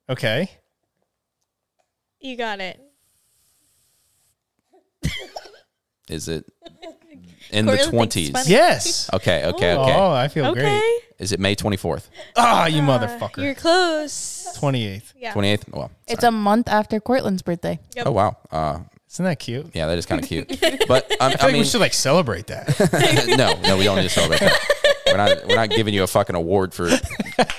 Okay. 0.09 0.51
You 2.21 2.37
got 2.37 2.61
it. 2.61 2.81
Is 6.09 6.29
it 6.29 6.45
in 7.55 7.67
the 7.67 7.73
Cortland 7.77 8.13
thinks 8.13 8.31
twenties? 8.31 8.31
funny. 8.31 8.51
Yes. 8.51 9.11
Okay, 9.13 9.45
okay, 9.47 9.75
okay. 9.77 9.95
Oh, 9.97 10.13
I 10.13 10.29
feel 10.29 10.47
Okay. 10.47 10.61
great. 10.61 11.01
Is 11.19 11.33
it 11.33 11.41
May 11.41 11.55
twenty 11.55 11.77
fourth, 11.77 12.11
Ah, 12.37 12.67
you 12.67 12.83
motherfucker. 12.83 13.39
You're 13.43 13.55
close. 13.55 14.47
Twenty 14.57 14.87
eighth. 14.87 15.13
Yeah. 15.19 15.33
twenty 15.33 15.49
eighth? 15.51 15.65
Well, 15.71 15.91
It's 16.09 16.25
a 16.25 16.31
month 16.31 16.69
after 16.69 16.99
Cortland's 17.01 17.43
birthday. 17.43 17.79
Yep. 17.97 18.07
oh 18.07 18.13
wow. 18.13 18.37
Uh, 18.51 18.81
Isn't 19.11 19.25
that 19.25 19.39
cute? 19.39 19.71
yeah, 19.75 19.87
that 19.87 19.97
is 19.99 20.07
kind 20.07 20.23
of 20.23 20.29
cute. 20.29 20.49
But 20.89 21.11
um, 21.13 21.17
I 21.21 21.27
I, 21.27 21.31
feel 21.31 21.39
like 21.47 21.53
mean, 21.53 21.63
we 21.63 21.65
should 21.67 21.81
like 21.81 21.95
celebrate 21.95 22.49
that. 22.49 22.69
no, 23.39 23.55
no, 23.67 23.77
we 23.79 23.85
don't 23.85 23.97
need 23.97 24.03
to 24.03 24.09
celebrate 24.11 24.41
that. 24.41 24.59
We're 25.07 25.17
not. 25.17 25.47
We're 25.49 25.57
not 25.57 25.71
giving 25.71 25.95
you 25.95 26.03
a 26.03 26.07
fucking 26.07 26.37
award 26.37 26.75
for 26.75 26.91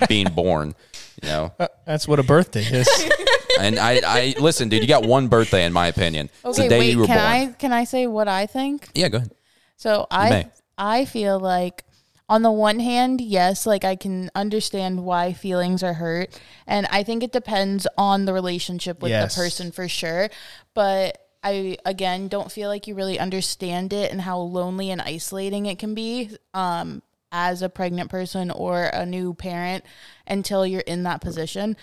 being 0.07 0.27
born. 0.27 0.75
You 1.23 1.29
know. 1.29 1.53
That's 1.85 2.07
what 2.07 2.19
a 2.19 2.23
birthday 2.23 2.63
is. 2.63 2.87
And 3.57 3.79
I, 3.79 4.01
I 4.05 4.35
listen, 4.37 4.67
dude. 4.67 4.81
You 4.81 4.87
got 4.87 5.05
one 5.05 5.29
birthday, 5.29 5.63
in 5.63 5.71
my 5.71 5.87
opinion. 5.87 6.29
it's 6.43 6.59
Okay, 6.59 6.63
the 6.63 6.69
day 6.69 6.79
wait. 6.79 6.91
you 6.91 6.99
were 6.99 7.05
Can 7.07 7.15
born. 7.15 7.51
I 7.51 7.53
can 7.57 7.71
I 7.71 7.85
say 7.85 8.05
what 8.05 8.27
I 8.27 8.47
think? 8.47 8.89
Yeah, 8.93 9.07
go 9.07 9.19
ahead. 9.19 9.31
So 9.75 10.07
may. 10.11 10.49
I 10.77 10.99
I 11.01 11.05
feel 11.05 11.39
like 11.39 11.83
on 12.27 12.41
the 12.41 12.51
one 12.51 12.79
hand, 12.79 13.21
yes, 13.21 13.65
like 13.65 13.83
I 13.83 13.95
can 13.95 14.31
understand 14.33 15.05
why 15.05 15.33
feelings 15.33 15.83
are 15.83 15.93
hurt, 15.93 16.39
and 16.65 16.87
I 16.89 17.03
think 17.03 17.21
it 17.23 17.31
depends 17.31 17.87
on 17.97 18.25
the 18.25 18.33
relationship 18.33 19.01
with 19.01 19.11
Yes. 19.11 19.35
the 19.35 19.41
person 19.41 19.71
for 19.71 19.87
sure. 19.87 20.29
But 20.73 21.19
I 21.43 21.77
again 21.85 22.27
don't 22.27 22.51
feel 22.51 22.69
like 22.69 22.87
you 22.87 22.95
really 22.95 23.19
understand 23.19 23.93
it 23.93 24.11
and 24.11 24.21
how 24.21 24.39
lonely 24.39 24.89
and 24.89 25.01
isolating 25.01 25.67
it 25.67 25.77
can 25.77 25.93
be 25.93 26.35
um, 26.55 27.03
as 27.31 27.61
a 27.61 27.69
pregnant 27.69 28.09
person 28.09 28.49
or 28.49 28.85
a 28.85 29.05
new 29.05 29.35
parent 29.35 29.83
until 30.25 30.65
you're 30.65 30.81
in 30.81 31.03
that 31.03 31.21
position. 31.21 31.77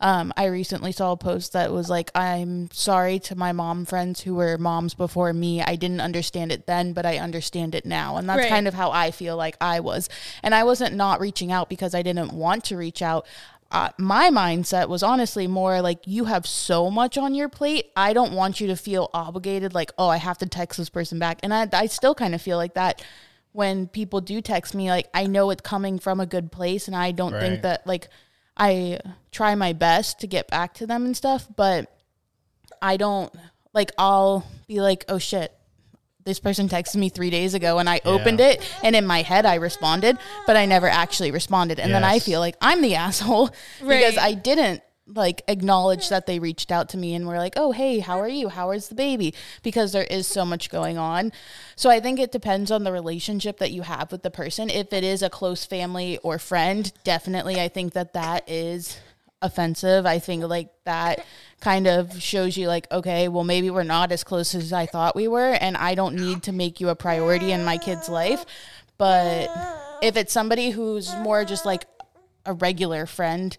Um, 0.00 0.32
I 0.36 0.46
recently 0.46 0.92
saw 0.92 1.12
a 1.12 1.16
post 1.16 1.52
that 1.52 1.72
was 1.72 1.88
like, 1.88 2.10
I'm 2.14 2.68
sorry 2.72 3.18
to 3.20 3.36
my 3.36 3.52
mom 3.52 3.84
friends 3.84 4.20
who 4.20 4.34
were 4.34 4.58
moms 4.58 4.92
before 4.92 5.32
me. 5.32 5.62
I 5.62 5.76
didn't 5.76 6.00
understand 6.00 6.52
it 6.52 6.66
then, 6.66 6.92
but 6.92 7.06
I 7.06 7.18
understand 7.18 7.74
it 7.74 7.86
now. 7.86 8.16
And 8.16 8.28
that's 8.28 8.40
Right. 8.40 8.48
kind 8.50 8.68
of 8.68 8.74
how 8.74 8.90
I 8.90 9.12
feel 9.12 9.36
like 9.36 9.56
I 9.60 9.80
was. 9.80 10.08
And 10.42 10.54
I 10.54 10.64
wasn't 10.64 10.94
not 10.94 11.20
reaching 11.20 11.52
out 11.52 11.68
because 11.68 11.94
I 11.94 12.02
didn't 12.02 12.32
want 12.32 12.64
to 12.64 12.76
reach 12.76 13.02
out. 13.02 13.24
Uh, 13.70 13.88
my 13.98 14.30
mindset 14.30 14.88
was 14.88 15.02
honestly 15.02 15.46
more 15.46 15.80
like, 15.80 16.00
you 16.06 16.26
have 16.26 16.46
so 16.46 16.90
much 16.90 17.16
on 17.16 17.34
your 17.34 17.48
plate. 17.48 17.90
I 17.96 18.12
don't 18.12 18.32
want 18.32 18.60
you 18.60 18.66
to 18.68 18.76
feel 18.76 19.10
obligated, 19.14 19.74
like, 19.74 19.90
oh, 19.96 20.08
I 20.08 20.18
have 20.18 20.38
to 20.38 20.46
text 20.46 20.76
this 20.78 20.90
person 20.90 21.18
back. 21.18 21.38
And 21.42 21.54
I, 21.54 21.68
I 21.72 21.86
still 21.86 22.14
kind 22.14 22.34
of 22.34 22.42
feel 22.42 22.56
like 22.58 22.74
that 22.74 23.02
when 23.52 23.86
people 23.88 24.20
do 24.20 24.40
text 24.40 24.74
me. 24.74 24.90
Like, 24.90 25.08
I 25.14 25.26
know 25.26 25.50
it's 25.50 25.62
coming 25.62 25.98
from 25.98 26.20
a 26.20 26.26
good 26.26 26.52
place. 26.52 26.88
And 26.88 26.96
I 26.96 27.10
don't 27.12 27.32
Right. 27.32 27.40
think 27.40 27.62
that, 27.62 27.86
like, 27.86 28.08
I 28.56 29.00
try 29.32 29.54
my 29.54 29.72
best 29.72 30.20
to 30.20 30.26
get 30.26 30.48
back 30.48 30.74
to 30.74 30.86
them 30.86 31.04
and 31.04 31.16
stuff, 31.16 31.48
but 31.54 31.90
I 32.80 32.96
don't 32.96 33.34
like 33.72 33.90
I'll 33.98 34.46
be 34.68 34.80
like, 34.80 35.04
"Oh 35.08 35.18
shit. 35.18 35.52
This 36.24 36.40
person 36.40 36.68
texted 36.70 36.96
me 36.96 37.10
3 37.10 37.28
days 37.28 37.52
ago 37.52 37.78
and 37.78 37.88
I 37.88 38.00
opened 38.06 38.40
it 38.40 38.62
and 38.82 38.96
in 38.96 39.06
my 39.06 39.20
head 39.20 39.44
I 39.44 39.56
responded, 39.56 40.16
but 40.46 40.56
I 40.56 40.64
never 40.64 40.88
actually 40.88 41.30
responded." 41.32 41.78
And 41.78 41.92
then 41.92 42.04
I 42.04 42.18
feel 42.18 42.40
like 42.40 42.56
I'm 42.60 42.80
the 42.80 42.94
asshole 43.06 43.50
because 43.80 44.16
I 44.16 44.32
didn't 44.34 44.82
like 45.06 45.42
acknowledge 45.48 46.08
that 46.08 46.26
they 46.26 46.38
reached 46.38 46.72
out 46.72 46.88
to 46.90 46.96
me 46.96 47.14
and 47.14 47.26
were 47.26 47.36
like, 47.36 47.54
"Oh, 47.56 47.72
hey, 47.72 47.98
how 47.98 48.18
are 48.18 48.28
you? 48.28 48.48
How 48.48 48.70
is 48.70 48.88
the 48.88 48.94
baby?" 48.94 49.34
because 49.62 49.92
there 49.92 50.04
is 50.04 50.26
so 50.26 50.44
much 50.44 50.70
going 50.70 50.96
on. 50.98 51.32
So 51.76 51.90
I 51.90 52.00
think 52.00 52.18
it 52.18 52.32
depends 52.32 52.70
on 52.70 52.84
the 52.84 52.92
relationship 52.92 53.58
that 53.58 53.70
you 53.70 53.82
have 53.82 54.10
with 54.10 54.22
the 54.22 54.30
person. 54.30 54.70
If 54.70 54.92
it 54.92 55.04
is 55.04 55.22
a 55.22 55.30
close 55.30 55.64
family 55.64 56.18
or 56.18 56.38
friend, 56.38 56.90
definitely 57.04 57.60
I 57.60 57.68
think 57.68 57.92
that 57.92 58.14
that 58.14 58.48
is 58.48 58.98
offensive. 59.42 60.06
I 60.06 60.18
think 60.18 60.44
like 60.44 60.70
that 60.84 61.24
kind 61.60 61.86
of 61.86 62.22
shows 62.22 62.56
you 62.56 62.68
like 62.68 62.90
okay, 62.90 63.28
well 63.28 63.44
maybe 63.44 63.70
we're 63.70 63.82
not 63.82 64.10
as 64.10 64.24
close 64.24 64.54
as 64.54 64.72
I 64.72 64.86
thought 64.86 65.14
we 65.14 65.28
were 65.28 65.52
and 65.52 65.76
I 65.76 65.94
don't 65.94 66.16
need 66.16 66.44
to 66.44 66.52
make 66.52 66.80
you 66.80 66.88
a 66.88 66.96
priority 66.96 67.52
in 67.52 67.64
my 67.64 67.76
kid's 67.76 68.08
life. 68.08 68.44
But 68.96 69.50
if 70.02 70.16
it's 70.16 70.32
somebody 70.32 70.70
who's 70.70 71.14
more 71.16 71.44
just 71.44 71.66
like 71.66 71.84
a 72.46 72.52
regular 72.52 73.06
friend, 73.06 73.56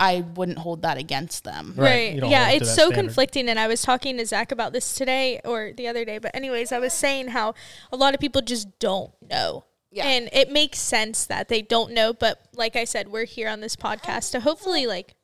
I 0.00 0.22
wouldn't 0.34 0.58
hold 0.58 0.82
that 0.82 0.96
against 0.96 1.44
them. 1.44 1.74
Right. 1.76 2.20
Right. 2.20 2.30
Yeah, 2.30 2.48
it's 2.50 2.68
so 2.68 2.86
standard. 2.86 2.94
conflicting. 2.94 3.48
And 3.48 3.60
I 3.60 3.68
was 3.68 3.82
talking 3.82 4.16
to 4.16 4.24
Zach 4.24 4.50
about 4.50 4.72
this 4.72 4.94
today 4.94 5.40
or 5.44 5.72
the 5.76 5.86
other 5.86 6.06
day. 6.06 6.18
But, 6.18 6.34
anyways, 6.34 6.72
I 6.72 6.78
was 6.78 6.94
saying 6.94 7.28
how 7.28 7.54
a 7.92 7.96
lot 7.96 8.14
of 8.14 8.20
people 8.20 8.40
just 8.40 8.78
don't 8.78 9.12
know. 9.20 9.66
Yeah. 9.92 10.06
And 10.06 10.30
it 10.32 10.50
makes 10.50 10.78
sense 10.78 11.26
that 11.26 11.48
they 11.48 11.60
don't 11.60 11.92
know. 11.92 12.14
But, 12.14 12.40
like 12.54 12.76
I 12.76 12.84
said, 12.84 13.08
we're 13.08 13.26
here 13.26 13.48
on 13.48 13.60
this 13.60 13.76
podcast 13.76 14.30
to 14.32 14.40
hopefully, 14.40 14.86
like, 14.86 15.14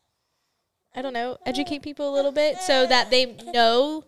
I 0.94 1.00
don't 1.02 1.14
know, 1.14 1.38
educate 1.46 1.82
people 1.82 2.12
a 2.12 2.14
little 2.14 2.32
bit 2.32 2.58
so 2.58 2.86
that 2.86 3.10
they 3.10 3.26
know 3.52 4.04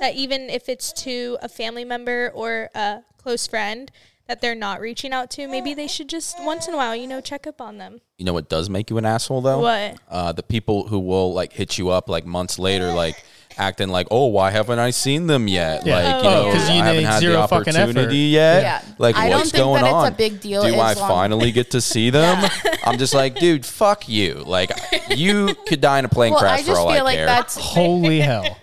that 0.00 0.14
even 0.14 0.50
if 0.50 0.68
it's 0.68 0.92
to 0.92 1.38
a 1.40 1.48
family 1.48 1.84
member 1.84 2.30
or 2.34 2.68
a 2.74 3.02
close 3.16 3.46
friend 3.46 3.90
that 4.26 4.40
they're 4.40 4.54
not 4.54 4.80
reaching 4.80 5.12
out 5.12 5.30
to, 5.32 5.46
maybe 5.48 5.74
they 5.74 5.86
should 5.86 6.08
just 6.08 6.36
once 6.44 6.66
in 6.66 6.74
a 6.74 6.76
while, 6.76 6.96
you 6.96 7.06
know, 7.06 7.20
check 7.20 7.46
up 7.46 7.60
on 7.60 7.78
them. 7.78 7.98
You 8.18 8.24
know 8.24 8.32
what 8.32 8.48
does 8.48 8.70
make 8.70 8.88
you 8.90 8.98
an 8.98 9.04
asshole 9.04 9.42
though? 9.42 9.60
What? 9.60 9.98
Uh, 10.08 10.32
the 10.32 10.42
people 10.42 10.88
who 10.88 10.98
will 10.98 11.32
like 11.34 11.52
hit 11.52 11.76
you 11.78 11.90
up 11.90 12.08
like 12.08 12.24
months 12.24 12.58
later, 12.58 12.92
like 12.94 13.22
acting 13.56 13.88
like, 13.88 14.08
"Oh, 14.10 14.26
why 14.26 14.50
haven't 14.50 14.78
I 14.80 14.90
seen 14.90 15.26
them 15.28 15.46
yet?" 15.46 15.84
Yeah. 15.86 15.94
Like 15.96 16.06
you 16.24 16.28
Oh, 16.28 16.32
know, 16.32 16.46
yeah. 16.46 16.52
'Cause 16.54 16.68
you 16.70 16.74
I 16.76 16.86
haven't 16.86 17.04
had 17.04 17.14
the 17.16 17.20
zero 17.20 17.46
fucking 17.46 17.76
opportunity 17.76 18.16
yet. 18.18 18.62
Yeah. 18.62 18.82
Like 18.98 19.16
I 19.16 19.28
don't 19.28 19.38
what's 19.40 19.50
think 19.52 19.62
going 19.64 19.82
that 19.82 19.88
it's 19.88 19.94
a 19.94 20.06
on? 20.06 20.14
big 20.14 20.40
deal 20.40 20.62
Do 20.62 20.74
I 20.74 20.92
long- 20.94 21.08
finally 21.08 21.52
get 21.52 21.70
to 21.72 21.80
see 21.80 22.10
them? 22.18 22.50
I'm 22.84 22.98
just 22.98 23.14
like, 23.14 23.36
dude, 23.36 23.66
fuck 23.66 24.08
you. 24.08 24.34
Like 24.46 24.70
you 25.10 25.54
could 25.66 25.80
die 25.80 25.98
in 25.98 26.04
a 26.04 26.08
plane 26.08 26.32
Well, 26.32 26.40
crash 26.40 26.60
I 26.60 26.62
for 26.62 26.78
all 26.78 26.88
feel 26.90 27.00
I 27.00 27.02
like 27.02 27.16
care. 27.16 27.26
that's 27.26 27.56
Holy 27.56 28.20
hell. 28.30 28.56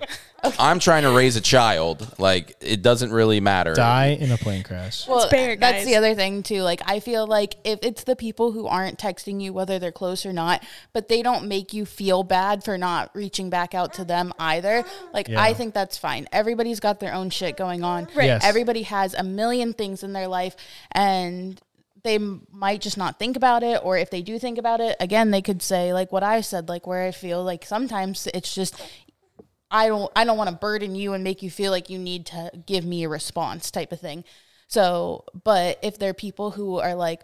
I'm 0.44 0.80
trying 0.80 1.04
to 1.04 1.12
raise 1.12 1.36
a 1.36 1.42
child. 1.42 2.20
Like 2.20 2.56
it 2.62 2.82
doesn't 2.82 3.12
really 3.12 3.40
matter. 3.40 3.74
Die 3.74 4.18
in 4.20 4.32
a 4.32 4.38
plane 4.38 4.64
crash. 4.64 5.08
Well, 5.08 5.28
fair, 5.30 5.56
that's 5.56 5.80
guys. 5.80 5.86
the 5.86 5.96
other 5.96 6.16
thing 6.16 6.44
too. 6.44 6.62
Like 6.62 6.82
I 6.86 7.00
feel 7.00 7.28
like 7.28 7.56
if 7.64 7.80
it's 7.84 8.04
the 8.04 8.16
people 8.16 8.52
who 8.52 8.68
aren't 8.68 8.98
texting 8.98 9.42
you, 9.42 9.54
whether 9.54 9.80
they're 9.80 9.92
close 9.92 10.26
or 10.26 10.34
not, 10.34 10.64
but 10.94 11.08
they 11.08 11.22
don't 11.22 11.48
make 11.48 11.74
you 11.74 11.86
feel 11.86 12.24
bad 12.24 12.64
for 12.64 12.78
not 12.78 13.12
reaching 13.14 13.50
back 13.50 13.76
out 13.76 13.94
to 13.94 14.06
them 14.06 14.34
either. 14.40 14.84
Like 15.14 15.28
Yeah. 15.28 15.42
I 15.42 15.54
think 15.54 15.74
that's 15.74 15.98
fine. 15.98 16.28
Everybody's 16.32 16.80
got 16.80 17.00
their 17.00 17.14
own 17.14 17.30
shit 17.30 17.56
going 17.58 17.84
on. 17.84 18.08
Right. 18.16 18.26
Yes. 18.26 18.44
Everybody 18.44 18.84
has 18.84 19.14
a 19.14 19.24
million 19.24 19.74
things 19.74 20.04
in 20.04 20.14
their 20.14 20.28
life, 20.28 20.56
and 20.92 21.60
they 22.04 22.16
m- 22.16 22.48
might 22.52 22.82
just 22.82 22.98
not 22.98 23.20
think 23.20 23.38
about 23.38 23.62
it. 23.62 23.80
Or 23.84 23.98
if 23.98 24.10
they 24.10 24.22
do 24.24 24.40
think 24.40 24.58
about 24.58 24.82
it, 24.82 24.96
again, 25.00 25.30
they 25.32 25.42
could 25.42 25.62
say 25.62 25.94
like 25.94 26.12
what 26.12 26.24
I 26.24 26.42
said, 26.42 26.68
like 26.68 26.88
where 26.88 27.04
I 27.04 27.12
feel 27.12 27.44
like 27.44 27.64
sometimes 27.66 28.28
it's 28.34 28.56
just 28.56 28.82
I 29.72 29.88
don't 29.88 30.12
I 30.16 30.26
don't 30.26 30.38
want 30.38 30.50
to 30.50 30.56
burden 30.56 30.96
you 30.96 31.14
and 31.14 31.24
make 31.24 31.42
you 31.42 31.50
feel 31.50 31.72
like 31.72 31.90
you 31.90 31.98
need 31.98 32.26
to 32.28 32.52
give 32.66 32.86
me 32.86 33.04
a 33.04 33.10
response 33.10 33.72
type 33.72 33.92
of 33.92 34.00
thing. 34.00 34.24
So, 34.68 35.26
but 35.44 35.80
if 35.82 35.98
there 35.98 36.12
are 36.12 36.14
people 36.14 36.52
who 36.52 36.80
are 36.80 36.96
like, 36.96 37.24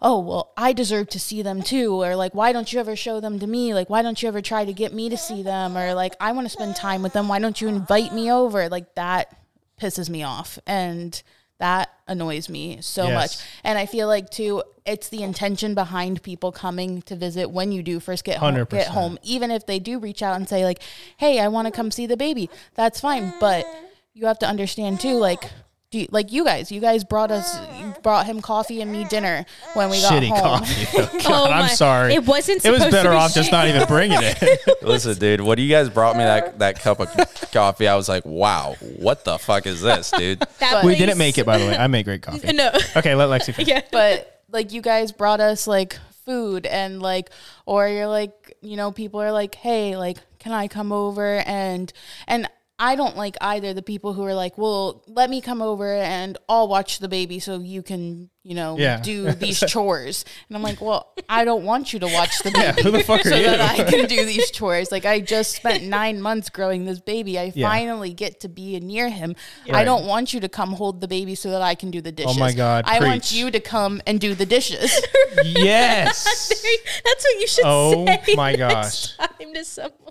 "Oh, 0.00 0.20
well, 0.20 0.52
I 0.56 0.72
deserve 0.72 1.08
to 1.10 1.20
see 1.20 1.42
them 1.42 1.62
too," 1.62 2.02
or 2.02 2.16
like, 2.16 2.34
"Why 2.34 2.52
don't 2.52 2.72
you 2.72 2.80
ever 2.80 2.96
show 2.96 3.20
them 3.20 3.38
to 3.40 3.46
me?" 3.46 3.74
Like, 3.74 3.90
"Why 3.90 4.02
don't 4.02 4.22
you 4.22 4.28
ever 4.28 4.40
try 4.40 4.64
to 4.64 4.72
get 4.72 4.94
me 4.94 5.08
to 5.08 5.16
see 5.16 5.42
them?" 5.42 5.76
or 5.76 5.94
like, 5.94 6.14
"I 6.20 6.32
want 6.32 6.46
to 6.46 6.50
spend 6.50 6.76
time 6.76 7.02
with 7.02 7.12
them. 7.12 7.28
Why 7.28 7.40
don't 7.40 7.60
you 7.60 7.68
invite 7.68 8.14
me 8.14 8.30
over?" 8.30 8.68
Like 8.68 8.94
that 8.94 9.36
pisses 9.80 10.08
me 10.08 10.22
off 10.22 10.58
and 10.66 11.22
that 11.58 11.90
annoys 12.06 12.48
me 12.48 12.78
so 12.80 13.08
Yes. 13.08 13.14
much. 13.14 13.46
And 13.64 13.78
I 13.78 13.86
feel 13.86 14.06
like 14.06 14.30
too 14.30 14.62
it's 14.86 15.08
the 15.10 15.22
intention 15.22 15.74
behind 15.74 16.22
people 16.22 16.50
coming 16.50 17.02
to 17.02 17.14
visit 17.14 17.50
when 17.50 17.72
you 17.72 17.82
do 17.82 18.00
first 18.00 18.24
get 18.24 18.38
home, 18.38 18.54
100%. 18.54 18.70
get 18.70 18.88
home 18.88 19.18
even 19.22 19.50
if 19.50 19.66
they 19.66 19.78
do 19.78 19.98
reach 19.98 20.22
out 20.22 20.34
and 20.36 20.48
say 20.48 20.64
like 20.64 20.80
hey 21.18 21.38
i 21.40 21.46
want 21.48 21.66
to 21.66 21.70
come 21.70 21.90
see 21.90 22.06
the 22.06 22.16
baby 22.16 22.48
that's 22.74 22.98
fine 23.00 23.30
but 23.38 23.66
you 24.14 24.24
have 24.24 24.38
to 24.38 24.46
understand 24.46 24.98
too 24.98 25.16
like 25.18 25.50
do 25.90 26.00
you, 26.00 26.06
like 26.10 26.32
you 26.32 26.44
guys. 26.44 26.70
You 26.70 26.80
guys 26.80 27.02
brought 27.02 27.30
us, 27.30 27.56
brought 28.02 28.26
him 28.26 28.42
coffee 28.42 28.82
and 28.82 28.92
me 28.92 29.04
dinner 29.04 29.46
when 29.74 29.88
we 29.88 30.00
got 30.02 30.12
Shitty 30.12 30.28
home. 30.28 30.60
coffee. 30.60 30.86
Oh, 30.98 31.10
God, 31.22 31.24
Oh 31.26 31.50
I'm 31.52 31.62
my- 31.62 31.68
sorry. 31.68 32.14
it 32.14 32.26
wasn't 32.26 32.64
It 32.64 32.70
was 32.70 32.80
supposed 32.82 32.84
to 32.84 32.90
better 32.90 33.10
be 33.10 33.16
off 33.16 33.32
just 33.34 33.50
not 33.52 33.68
even 33.68 33.86
bringing 33.86 34.18
it. 34.20 34.82
Listen, 34.82 35.16
dude, 35.18 35.40
when 35.40 35.58
you 35.58 35.68
guys 35.68 35.88
brought 35.88 36.16
me 36.16 36.24
that, 36.24 36.58
that 36.58 36.80
cup 36.80 37.00
of 37.00 37.08
coffee, 37.52 37.88
I 37.88 37.96
was 37.96 38.08
like, 38.08 38.24
wow, 38.26 38.76
what 38.98 39.24
the 39.24 39.38
fuck 39.38 39.66
is 39.66 39.80
this, 39.80 40.10
dude? 40.16 40.40
That 40.60 40.84
we 40.84 40.94
didn't 40.94 41.16
make 41.18 41.38
it, 41.38 41.46
by 41.46 41.56
the 41.58 41.64
way. 41.66 41.76
I 41.76 41.86
make 41.86 42.04
great 42.04 42.20
coffee. 42.22 42.52
No. 42.52 42.70
Okay, 42.96 43.14
let 43.14 43.28
Lexi 43.28 43.54
finish. 43.54 43.68
yeah. 43.68 43.80
but 43.90 44.42
like 44.50 44.72
you 44.72 44.82
guys 44.82 45.12
brought 45.12 45.40
us 45.40 45.66
like 45.66 45.98
food 46.24 46.66
and 46.66 47.00
like 47.00 47.30
or 47.64 47.88
you're 47.88 48.06
like 48.06 48.54
you 48.60 48.76
know 48.76 48.92
people 48.92 49.20
are 49.22 49.32
like 49.32 49.54
hey 49.54 49.96
like 49.96 50.18
can 50.38 50.52
i 50.52 50.68
come 50.68 50.92
over 50.92 51.38
and 51.46 51.90
and 52.26 52.46
i 52.78 52.94
don't 52.96 53.16
like 53.16 53.36
either 53.40 53.74
the 53.74 53.82
people 53.82 54.12
who 54.12 54.24
are 54.24 54.34
like 54.34 54.56
well 54.58 55.02
let 55.06 55.28
me 55.30 55.40
come 55.40 55.60
over 55.62 55.92
and 55.94 56.38
i'll 56.48 56.68
watch 56.68 56.98
the 57.00 57.08
baby 57.08 57.38
so 57.38 57.58
you 57.58 57.82
can 57.82 58.30
you 58.44 58.54
know 58.54 58.78
Yeah. 58.78 59.00
do 59.00 59.32
these 59.32 59.60
chores 59.68 60.24
and 60.48 60.56
i'm 60.56 60.62
like 60.62 60.80
well 60.80 61.12
i 61.28 61.44
don't 61.44 61.64
want 61.64 61.92
you 61.92 61.98
to 61.98 62.06
watch 62.06 62.38
the 62.42 62.50
baby 62.50 62.64
Yeah, 62.64 62.72
who 62.72 62.90
the 62.90 63.02
fuck 63.04 63.20
are 63.26 63.28
so 63.30 63.36
you? 63.36 63.44
that 63.44 63.60
I 63.60 63.84
can 63.90 64.06
do 64.06 64.24
these 64.24 64.50
chores. 64.50 64.90
Like 64.90 65.04
I 65.04 65.20
just 65.20 65.54
spent 65.56 65.84
nine 65.98 66.20
months 66.22 66.48
growing 66.48 66.84
this 66.86 67.00
baby. 67.00 67.38
I 67.38 67.52
Yeah. 67.54 67.68
finally 67.68 68.12
get 68.14 68.40
to 68.40 68.48
be 68.48 68.78
near 68.80 69.08
him. 69.10 69.36
I 69.70 69.84
don't 69.84 70.06
want 70.06 70.32
you 70.32 70.40
to 70.40 70.48
come 70.48 70.72
hold 70.72 71.00
the 71.00 71.08
baby 71.08 71.34
so 71.34 71.50
that 71.50 71.60
I 71.62 71.74
can 71.74 71.90
do 71.90 72.00
the 72.00 72.10
dishes. 72.12 72.36
Oh 72.36 72.40
my 72.40 72.52
God, 72.52 72.84
I 72.86 73.00
want 73.00 73.32
you 73.32 73.50
to 73.50 73.60
come 73.60 74.00
and 74.06 74.18
do 74.20 74.34
the 74.34 74.46
dishes. 74.46 74.90
Yes. 75.44 76.24
That's 77.04 77.24
what 77.24 77.40
you 77.40 77.46
should 77.46 77.64
Oh 77.66 78.06
say. 78.06 78.34
my 78.34 78.54
next 78.54 79.16
Time 79.18 79.52
to 79.54 79.64
someone. 79.64 80.07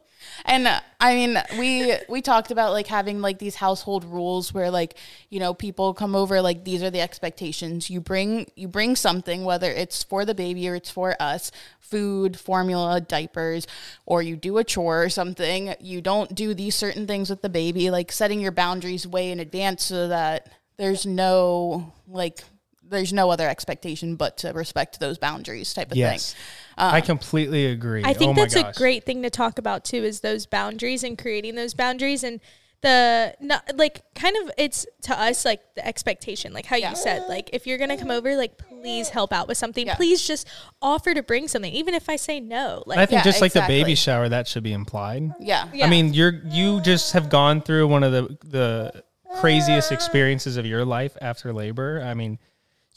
And 0.47 0.65
uh, 0.65 0.79
I 0.99 1.13
mean, 1.13 1.37
we 1.59 1.93
we 2.07 2.21
talked 2.21 2.51
about 2.51 2.71
like 2.71 2.87
having 2.87 3.21
like 3.21 3.37
these 3.37 3.55
household 3.55 4.05
rules 4.05 4.53
where 4.53 4.71
like 4.71 4.97
you 5.29 5.39
know 5.41 5.53
people 5.53 5.93
come 5.93 6.15
over 6.15 6.41
like 6.41 6.63
these 6.63 6.81
are 6.81 6.89
the 6.89 7.01
expectations. 7.01 7.89
You 7.89 7.99
bring 7.99 8.49
you 8.55 8.69
bring 8.69 8.95
something 8.95 9.43
whether 9.43 9.69
it's 9.69 10.03
for 10.03 10.23
the 10.23 10.33
baby 10.33 10.69
or 10.69 10.75
it's 10.75 10.89
for 10.89 11.21
us, 11.21 11.51
food, 11.81 12.39
formula, 12.39 13.01
diapers, 13.01 13.67
or 14.05 14.21
you 14.21 14.37
do 14.37 14.57
a 14.57 14.63
chore 14.63 15.03
or 15.03 15.09
something. 15.09 15.75
You 15.81 16.01
don't 16.01 16.33
do 16.33 16.53
these 16.53 16.75
certain 16.75 17.07
things 17.07 17.29
with 17.29 17.41
the 17.41 17.49
baby, 17.49 17.91
like 17.91 18.11
setting 18.11 18.39
your 18.39 18.53
boundaries 18.53 19.05
way 19.05 19.31
in 19.31 19.41
advance 19.41 19.83
so 19.83 20.07
that 20.07 20.49
there's 20.77 21.05
no 21.05 21.93
like 22.07 22.43
there's 22.89 23.13
no 23.13 23.29
other 23.29 23.47
expectation 23.47 24.15
but 24.15 24.37
to 24.37 24.51
respect 24.51 24.99
those 24.99 25.17
boundaries 25.17 25.73
type 25.73 25.91
of 25.91 25.97
Yes. 25.97 26.33
thing. 26.33 26.41
I 26.77 26.99
um, 26.99 27.05
completely 27.05 27.65
agree. 27.65 28.03
I 28.05 28.13
think 28.13 28.29
oh 28.29 28.33
my 28.33 28.41
that's 28.47 28.55
a 28.55 28.71
great 28.77 29.03
thing 29.03 29.23
to 29.23 29.29
talk 29.29 29.57
about 29.57 29.83
too 29.83 30.03
is 30.03 30.21
those 30.21 30.45
boundaries 30.45 31.03
and 31.03 31.17
creating 31.17 31.55
those 31.55 31.73
boundaries 31.73 32.23
and 32.23 32.39
the 32.81 33.35
not, 33.39 33.75
like 33.75 34.03
kind 34.13 34.37
of 34.37 34.51
it's 34.55 34.85
to 35.01 35.19
us 35.19 35.43
like 35.43 35.61
the 35.73 35.85
expectation 35.85 36.53
like 36.53 36.67
how 36.67 36.75
Yeah. 36.75 36.91
you 36.91 36.95
said 36.95 37.23
like 37.27 37.49
if 37.51 37.65
you're 37.65 37.79
gonna 37.79 37.97
come 37.97 38.11
over 38.11 38.35
like 38.35 38.59
please 38.59 39.09
help 39.09 39.33
out 39.33 39.47
with 39.47 39.57
something 39.57 39.87
Yeah. 39.87 39.95
please 39.95 40.25
just 40.25 40.47
offer 40.79 41.15
to 41.15 41.23
bring 41.23 41.47
something 41.47 41.73
even 41.73 41.95
if 41.95 42.07
I 42.07 42.17
say 42.17 42.39
no 42.39 42.83
like 42.85 42.99
I 42.99 43.07
think 43.07 43.19
Yeah, 43.19 43.23
just 43.23 43.41
like 43.41 43.53
the 43.53 43.65
baby 43.67 43.95
shower, 43.95 44.29
that 44.29 44.47
should 44.47 44.61
be 44.61 44.73
implied. 44.73 45.33
Yeah. 45.39 45.67
Yeah. 45.73 45.87
I 45.87 45.89
mean, 45.89 46.13
you're 46.13 46.41
you 46.45 46.79
just 46.81 47.13
have 47.13 47.29
gone 47.29 47.61
through 47.61 47.87
one 47.87 48.03
of 48.03 48.11
the 48.11 48.37
the 48.45 49.03
craziest 49.39 49.91
experiences 49.91 50.57
of 50.57 50.65
your 50.65 50.85
life 50.85 51.17
after 51.21 51.53
labor. 51.53 52.01
I 52.05 52.13
mean, 52.13 52.37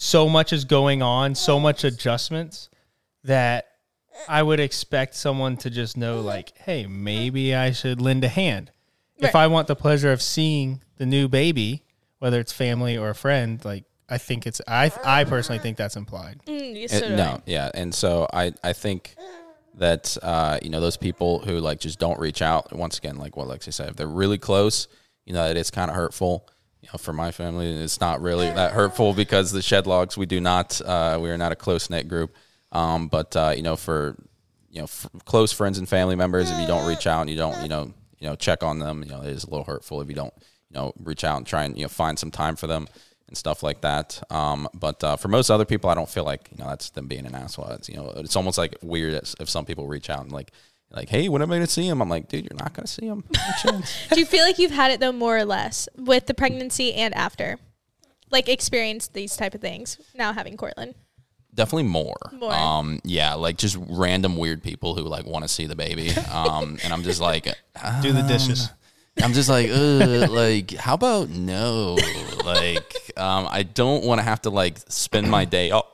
so 0.03 0.31
much 0.31 0.51
is 0.51 0.65
going 0.65 1.03
on, 1.03 1.35
so 1.35 1.61
much 1.61 1.85
adjustments 1.85 2.71
that 3.23 3.69
I 4.27 4.43
would 4.43 4.59
expect 4.59 5.15
someone 5.15 5.59
to 5.59 5.69
just 5.69 5.95
know 5.95 6.23
like, 6.23 6.57
hey, 6.57 6.87
maybe 6.87 7.55
I 7.55 7.73
should 7.73 8.01
lend 8.01 8.25
a 8.25 8.29
hand. 8.29 8.73
If 9.19 9.35
I 9.35 9.47
want 9.49 9.69
the 9.69 9.77
pleasure 9.77 10.11
of 10.11 10.23
seeing 10.23 10.83
the 10.97 11.05
new 11.05 11.29
baby, 11.29 11.85
whether 12.19 12.41
it's 12.41 12.51
family 12.51 12.97
or 12.97 13.11
a 13.11 13.15
friend, 13.15 13.63
like 13.63 13.85
I 14.09 14.17
think 14.17 14.47
it's 14.47 14.63
I 14.67 14.91
I 15.05 15.25
personally 15.25 15.59
think 15.59 15.77
that's 15.77 15.97
implied. 15.97 16.41
Mm, 16.47 16.81
yes, 16.81 16.93
so 16.93 17.07
do 17.07 17.13
I. 17.13 17.17
no, 17.17 17.43
yeah, 17.45 17.71
and 17.75 17.95
so 17.95 18.27
I 18.33 18.55
I 18.65 18.73
think 18.73 19.17
that 19.75 20.17
uh, 20.23 20.59
you 20.63 20.71
know 20.71 20.81
those 20.81 20.97
people 20.97 21.41
who 21.41 21.59
like 21.59 21.79
just 21.79 21.99
don't 21.99 22.19
reach 22.19 22.41
out. 22.41 22.75
Once 22.75 22.97
again, 22.97 23.17
like 23.17 23.37
what 23.37 23.49
Lexi 23.49 23.75
said, 23.75 23.91
if 23.91 23.97
they're 23.97 24.07
really 24.07 24.39
close, 24.39 24.89
you 25.27 25.35
know, 25.35 25.47
it 25.47 25.59
is 25.59 25.71
kind 25.71 25.91
of 25.91 25.97
hurtful. 25.97 26.49
You 26.82 26.89
know, 26.93 26.98
for 26.98 27.12
my 27.12 27.31
family, 27.31 27.70
it's 27.70 28.01
not 28.01 28.23
really 28.23 28.51
that 28.51 28.73
hurtful 28.73 29.12
because 29.12 29.52
the 29.52 29.62
shed 29.62 29.86
logs 29.86 30.16
we 30.16 30.27
do 30.27 30.40
not 30.40 30.81
uh, 30.81 31.19
we 31.20 31.31
are 31.31 31.39
not 31.39 31.52
a 31.52 31.57
close 31.57 31.90
knit 31.90 32.09
group. 32.09 32.35
Um, 32.73 33.09
but 33.09 33.35
uh, 33.36 33.52
you 33.55 33.62
know, 33.62 33.77
for 33.77 34.16
you 34.70 34.78
know, 34.78 34.85
f- 34.85 35.09
close 35.24 35.52
friends 35.52 35.78
and 35.78 35.89
family 35.89 36.16
members, 36.16 36.51
if 36.51 36.59
you 36.59 36.66
don't 36.66 36.86
reach 36.86 37.07
out 37.07 37.23
and 37.23 37.31
you 37.31 37.36
don't 37.36 37.61
you 37.62 37.69
know 37.69 37.93
you 38.19 38.28
know 38.28 38.36
check 38.36 38.62
on 38.62 38.78
them, 38.78 39.02
you 39.02 39.11
know, 39.11 39.23
it 39.23 39.28
is 39.28 39.44
a 39.44 39.51
little 39.51 39.65
hurtful 39.65 40.01
if 40.01 40.09
you 40.09 40.15
don't 40.15 40.32
you 40.70 40.74
know 40.74 40.93
reach 41.02 41.24
out 41.24 41.39
and 41.39 41.47
try 41.47 41.65
and 41.65 41.77
you 41.77 41.82
know 41.82 41.89
find 41.89 42.19
some 42.19 42.31
time 42.31 42.57
for 42.57 42.66
them 42.66 42.86
and 43.28 43.36
stuff 43.36 43.62
like 43.62 43.81
that. 43.82 44.23
Um, 44.31 44.69
but 44.74 45.02
uh, 45.05 45.16
for 45.16 45.28
most 45.28 45.51
other 45.51 45.65
people, 45.65 45.90
I 45.90 45.94
don't 45.94 46.09
feel 46.09 46.24
like 46.24 46.48
you 46.51 46.59
know 46.59 46.69
that's 46.70 46.90
them 46.90 47.09
being 47.09 47.27
an 47.27 47.35
asshole. 47.35 47.69
It's, 47.70 47.89
you 47.89 47.97
know, 47.97 48.12
it's 48.16 48.36
almost 48.36 48.59
like 48.59 48.77
weird 48.82 49.20
if 49.39 49.48
some 49.48 49.65
people 49.65 49.86
reach 49.86 50.11
out 50.11 50.23
and 50.23 50.32
like 50.32 50.52
like, 50.91 51.09
hey, 51.09 51.29
when 51.29 51.43
am 51.43 51.51
I 51.51 51.57
going 51.57 51.67
to 51.67 51.73
see 51.73 51.87
him? 51.87 52.01
I'm 52.01 52.09
like, 52.09 52.29
dude, 52.29 52.45
you're 52.45 52.59
not 52.59 52.73
going 52.75 52.87
to 52.87 52.93
see 52.93 53.07
him. 53.07 53.25
No 53.65 53.81
do 54.12 54.21
you 54.21 54.27
feel 54.27 54.45
like 54.45 54.59
you've 54.59 54.71
had 54.73 54.91
it 54.91 55.01
though 55.01 55.12
more 55.12 55.37
or 55.37 55.45
less 55.45 55.89
with 55.97 56.27
the 56.27 56.35
pregnancy 56.35 56.95
and 56.95 57.15
after 57.15 57.59
like 58.31 58.49
experienced 58.49 59.15
these 59.15 59.37
type 59.37 59.55
of 59.55 59.61
things 59.61 59.99
now 60.15 60.33
having 60.33 60.57
Cortland 60.57 60.95
Definitely 61.53 61.89
more. 61.89 62.17
More. 62.33 62.53
Um, 62.53 63.01
yeah, 63.03 63.35
like 63.35 63.57
just 63.59 63.77
random 63.89 64.37
weird 64.37 64.62
people 64.62 64.95
who 64.95 65.03
like 65.03 65.27
want 65.27 65.45
to 65.45 65.49
see 65.49 65.67
the 65.67 65.75
baby. 65.75 66.11
Um, 66.31 66.79
and 66.85 66.93
I'm 66.93 67.03
just 67.03 67.21
like, 67.21 67.45
Do 68.03 68.12
the 68.12 68.23
dishes. 68.23 68.71
I'm 69.21 69.33
just 69.33 69.49
like, 69.49 69.69
Ugh, 69.69 70.31
like, 70.31 70.71
how 70.73 70.95
about 70.95 71.29
no? 71.29 71.99
Like, 72.45 72.95
um, 73.17 73.49
I 73.51 73.65
don't 73.65 74.05
want 74.05 74.21
to 74.21 74.23
have 74.23 74.43
to 74.43 74.51
like 74.51 74.79
spend 74.89 75.29
my 75.29 75.45
day 75.45 75.73
off. 75.73 75.87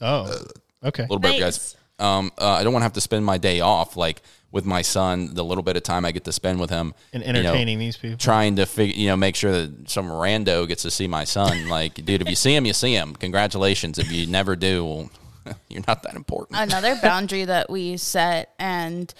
Oh. 0.00 0.36
Okay. 0.84 1.02
little 1.04 1.20
bit, 1.20 1.40
Nice. 1.40 1.40
guys. 1.40 1.76
Um, 2.02 2.32
uh, 2.38 2.50
I 2.58 2.62
don't 2.64 2.72
want 2.72 2.82
to 2.82 2.84
have 2.84 2.92
to 2.94 3.00
spend 3.00 3.24
my 3.24 3.38
day 3.38 3.60
off 3.60 3.96
like 3.96 4.22
with 4.50 4.64
my 4.66 4.82
son. 4.82 5.34
The 5.34 5.44
little 5.44 5.62
bit 5.62 5.76
of 5.76 5.82
time 5.82 6.04
I 6.04 6.12
get 6.12 6.24
to 6.24 6.32
spend 6.32 6.60
with 6.60 6.70
him 6.70 6.94
And 7.12 7.22
you 7.24 7.32
know, 7.32 7.38
entertaining 7.38 7.78
these 7.78 7.96
people. 7.96 8.18
trying 8.18 8.56
to 8.56 8.66
figure, 8.66 8.96
you 8.96 9.06
know, 9.08 9.16
make 9.16 9.36
sure 9.36 9.52
that 9.52 9.88
some 9.88 10.08
rando 10.08 10.66
gets 10.68 10.82
to 10.82 10.90
see 10.90 11.06
my 11.08 11.24
son. 11.24 11.68
Like, 11.68 11.94
dude, 11.94 12.20
if 12.22 12.28
you 12.28 12.36
see 12.36 12.54
him, 12.54 12.66
you 12.66 12.72
see 12.74 12.92
him. 12.94 13.14
Congratulations. 13.14 13.98
If 13.98 14.10
you 14.12 14.26
never 14.26 14.56
do, 14.56 14.84
well, 14.84 15.10
you're 15.68 15.82
not 15.88 16.02
that 16.02 16.14
important. 16.14 16.58
another 16.58 16.96
boundary 17.02 17.44
that 17.44 17.68
we 17.70 17.96
set 17.96 18.54
and 18.60 19.12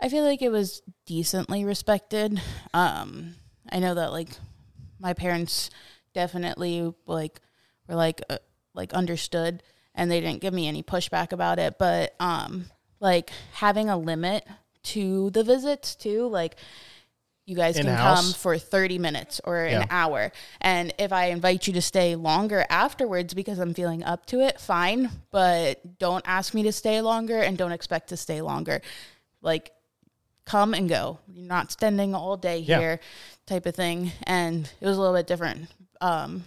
i 0.00 0.08
feel 0.08 0.24
like 0.24 0.40
it 0.40 0.48
was 0.48 0.80
decently 1.04 1.62
respected 1.64 2.40
um 2.72 3.34
i 3.70 3.78
know 3.78 3.94
that 3.94 4.12
like 4.12 4.30
my 4.98 5.12
parents 5.12 5.68
definitely 6.14 6.94
like 7.06 7.38
were 7.86 7.94
like 7.96 8.22
uh, 8.30 8.38
like 8.74 8.94
understood 8.94 9.62
and 9.94 10.10
they 10.10 10.20
didn't 10.20 10.40
give 10.40 10.54
me 10.54 10.66
any 10.68 10.82
pushback 10.82 11.32
about 11.32 11.58
it 11.58 11.78
but 11.78 12.14
um 12.20 12.66
like 13.00 13.30
having 13.54 13.88
a 13.88 13.96
limit 13.96 14.46
to 14.82 15.30
the 15.30 15.44
visits 15.44 15.94
too 15.94 16.26
like 16.28 16.56
you 17.44 17.56
guys 17.56 17.76
can 17.76 17.88
In-house? 17.88 18.24
come 18.24 18.32
for 18.34 18.56
30 18.56 18.98
minutes 19.00 19.40
or 19.42 19.66
Yeah. 19.66 19.80
an 19.80 19.86
hour. 19.90 20.30
And 20.60 20.94
if 20.96 21.12
I 21.12 21.26
invite 21.26 21.66
you 21.66 21.72
to 21.72 21.82
stay 21.82 22.14
longer 22.14 22.64
afterwards 22.70 23.34
because 23.34 23.58
I'm 23.58 23.74
feeling 23.74 24.04
up 24.04 24.26
to 24.26 24.40
it, 24.42 24.60
fine. 24.60 25.10
But 25.32 25.98
don't 25.98 26.22
ask 26.24 26.54
me 26.54 26.62
to 26.62 26.72
stay 26.72 27.00
longer 27.00 27.40
and 27.42 27.58
don't 27.58 27.72
expect 27.72 28.10
to 28.10 28.16
stay 28.16 28.42
longer. 28.42 28.80
Like, 29.42 29.72
come 30.44 30.72
and 30.72 30.88
go. 30.88 31.18
You're 31.26 31.44
not 31.48 31.72
spending 31.72 32.14
all 32.14 32.36
day 32.36 32.58
Yeah. 32.58 32.78
here, 32.78 33.00
type 33.46 33.66
of 33.66 33.74
thing. 33.74 34.12
And 34.22 34.70
it 34.80 34.86
was 34.86 34.96
a 34.96 35.00
little 35.00 35.16
bit 35.16 35.26
different 35.26 35.68
um, 36.00 36.44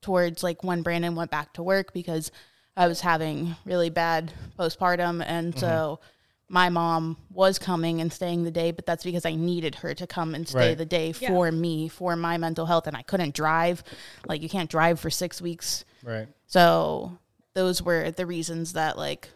towards 0.00 0.42
like 0.42 0.64
when 0.64 0.80
Brandon 0.80 1.14
went 1.16 1.30
back 1.30 1.52
to 1.52 1.62
work 1.62 1.92
because 1.92 2.32
I 2.76 2.86
was 2.86 3.00
having 3.00 3.56
really 3.64 3.90
bad 3.90 4.32
postpartum. 4.58 5.22
And 5.26 5.52
mm-hmm. 5.52 5.60
so 5.60 6.00
my 6.48 6.68
mom 6.68 7.16
was 7.30 7.58
coming 7.58 8.00
and 8.00 8.12
staying 8.12 8.44
the 8.44 8.50
day, 8.50 8.70
but 8.70 8.86
that's 8.86 9.04
because 9.04 9.24
I 9.24 9.34
needed 9.34 9.76
her 9.76 9.94
to 9.94 10.06
come 10.06 10.34
and 10.34 10.48
stay 10.48 10.70
Right. 10.70 10.78
the 10.78 10.84
day 10.84 11.12
for 11.12 11.52
me, 11.52 11.88
for 11.88 12.16
my 12.16 12.38
mental 12.38 12.66
health. 12.66 12.86
And 12.86 12.96
I 12.96 13.02
couldn't 13.02 13.34
drive. 13.34 13.82
Like, 14.26 14.42
you 14.42 14.48
can't 14.48 14.70
drive 14.70 14.98
for 14.98 15.10
six 15.10 15.40
weeks. 15.40 15.84
Right. 16.02 16.28
So 16.46 17.18
those 17.54 17.82
were 17.82 18.10
the 18.10 18.26
reasons 18.26 18.72
that 18.74 18.96
like 18.96 19.28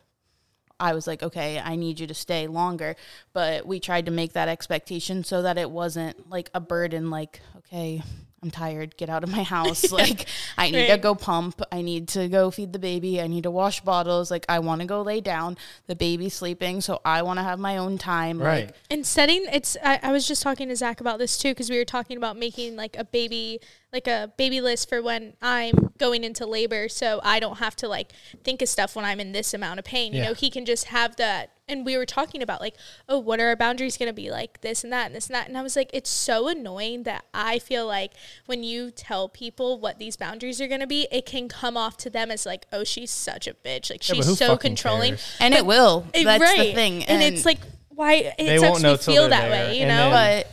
I 0.80 0.92
was 0.92 1.06
like, 1.06 1.22
okay, 1.22 1.60
I 1.60 1.76
need 1.76 2.00
you 2.00 2.06
to 2.08 2.14
stay 2.14 2.46
longer. 2.46 2.96
But 3.32 3.66
we 3.66 3.80
tried 3.80 4.06
to 4.06 4.12
make 4.12 4.32
that 4.32 4.48
expectation 4.48 5.24
so 5.24 5.42
that 5.42 5.56
it 5.56 5.70
wasn't 5.70 6.28
like 6.28 6.50
a 6.52 6.60
burden, 6.60 7.10
like, 7.10 7.40
okay, 7.58 8.02
I'm 8.44 8.50
tired, 8.50 8.96
get 8.98 9.08
out 9.08 9.24
of 9.24 9.30
my 9.30 9.42
house. 9.56 9.90
Like, 9.90 10.26
I 10.58 10.70
need 10.70 10.88
to 10.88 10.98
go 10.98 11.14
pump. 11.14 11.62
I 11.72 11.80
need 11.80 12.08
to 12.08 12.28
go 12.28 12.50
feed 12.50 12.74
the 12.74 12.78
baby. 12.78 13.22
I 13.22 13.26
need 13.26 13.44
to 13.44 13.50
wash 13.50 13.80
bottles. 13.80 14.30
Like, 14.30 14.44
I 14.50 14.58
want 14.58 14.82
to 14.82 14.86
go 14.86 15.00
lay 15.00 15.22
down. 15.22 15.56
The 15.86 15.96
baby's 15.96 16.34
sleeping. 16.34 16.82
So 16.82 17.00
I 17.04 17.22
want 17.22 17.38
to 17.38 17.42
have 17.42 17.58
my 17.58 17.78
own 17.78 17.96
time. 17.96 18.38
Right. 18.40 18.66
Like, 18.66 18.76
And 18.90 19.06
setting 19.06 19.46
it's 19.50 19.78
I, 19.82 19.98
I 20.02 20.12
was 20.12 20.28
just 20.28 20.42
talking 20.42 20.68
to 20.68 20.76
Zach 20.76 21.00
about 21.00 21.18
this 21.18 21.38
too 21.38 21.52
because 21.52 21.70
we 21.70 21.78
were 21.78 21.86
talking 21.86 22.18
about 22.18 22.36
making 22.36 22.76
like 22.76 22.96
a 22.98 23.04
baby 23.04 23.60
like 23.94 24.08
a 24.08 24.32
baby 24.36 24.60
list 24.60 24.88
for 24.88 25.00
when 25.00 25.34
I'm 25.40 25.92
going 25.98 26.24
into 26.24 26.44
labor, 26.44 26.88
so 26.88 27.20
I 27.22 27.38
don't 27.38 27.58
have 27.58 27.76
to 27.76 27.88
like 27.88 28.10
think 28.42 28.60
of 28.60 28.68
stuff 28.68 28.96
when 28.96 29.04
I'm 29.04 29.20
in 29.20 29.30
this 29.32 29.54
amount 29.54 29.78
of 29.78 29.84
pain. 29.84 30.12
You 30.12 30.18
Yeah. 30.20 30.28
know, 30.28 30.34
he 30.34 30.50
can 30.50 30.64
just 30.66 30.86
have 30.86 31.14
that. 31.16 31.52
And 31.68 31.86
we 31.86 31.96
were 31.96 32.04
talking 32.04 32.42
about 32.42 32.60
like, 32.60 32.74
oh, 33.08 33.18
what 33.20 33.40
are 33.40 33.46
our 33.48 33.56
boundaries 33.56 33.96
going 33.96 34.08
to 34.08 34.12
be 34.12 34.30
like 34.30 34.60
this 34.62 34.82
and 34.84 34.92
that 34.92 35.06
and 35.06 35.14
this 35.14 35.28
and 35.28 35.34
that. 35.36 35.48
And 35.48 35.56
I 35.56 35.62
was 35.62 35.76
like, 35.76 35.88
it's 35.94 36.10
so 36.10 36.48
annoying 36.48 37.04
that 37.04 37.24
I 37.32 37.58
feel 37.60 37.86
like 37.86 38.12
when 38.46 38.62
you 38.64 38.90
tell 38.90 39.28
people 39.30 39.78
what 39.78 39.98
these 39.98 40.16
boundaries 40.16 40.60
are 40.60 40.66
going 40.68 40.80
to 40.82 40.86
be, 40.86 41.06
it 41.12 41.24
can 41.24 41.48
come 41.48 41.76
off 41.76 41.96
to 41.98 42.10
them 42.10 42.30
as 42.32 42.44
like, 42.44 42.66
oh, 42.72 42.84
she's 42.84 43.10
such 43.12 43.46
a 43.46 43.54
bitch. 43.54 43.90
Like 43.90 44.06
Yeah, 44.06 44.16
she's 44.16 44.26
who 44.26 44.34
so 44.34 44.58
controlling. 44.58 45.12
cares? 45.12 45.36
and 45.40 45.54
it 45.54 45.64
will. 45.64 46.04
Eh, 46.12 46.24
That's 46.24 46.42
right. 46.42 46.58
the 46.68 46.74
thing. 46.74 47.04
And, 47.04 47.22
it's 47.22 47.46
like, 47.46 47.60
why 47.88 48.14
it 48.14 48.34
They 48.38 48.58
sucks 48.58 48.70
won't 48.70 48.82
know 48.82 48.92
me 48.92 48.98
feel 48.98 49.28
that 49.30 49.48
there, 49.48 49.50
way, 49.68 49.76
you 49.78 49.84
and 49.84 49.88
know? 49.88 50.10
then- 50.10 50.42
but 50.44 50.50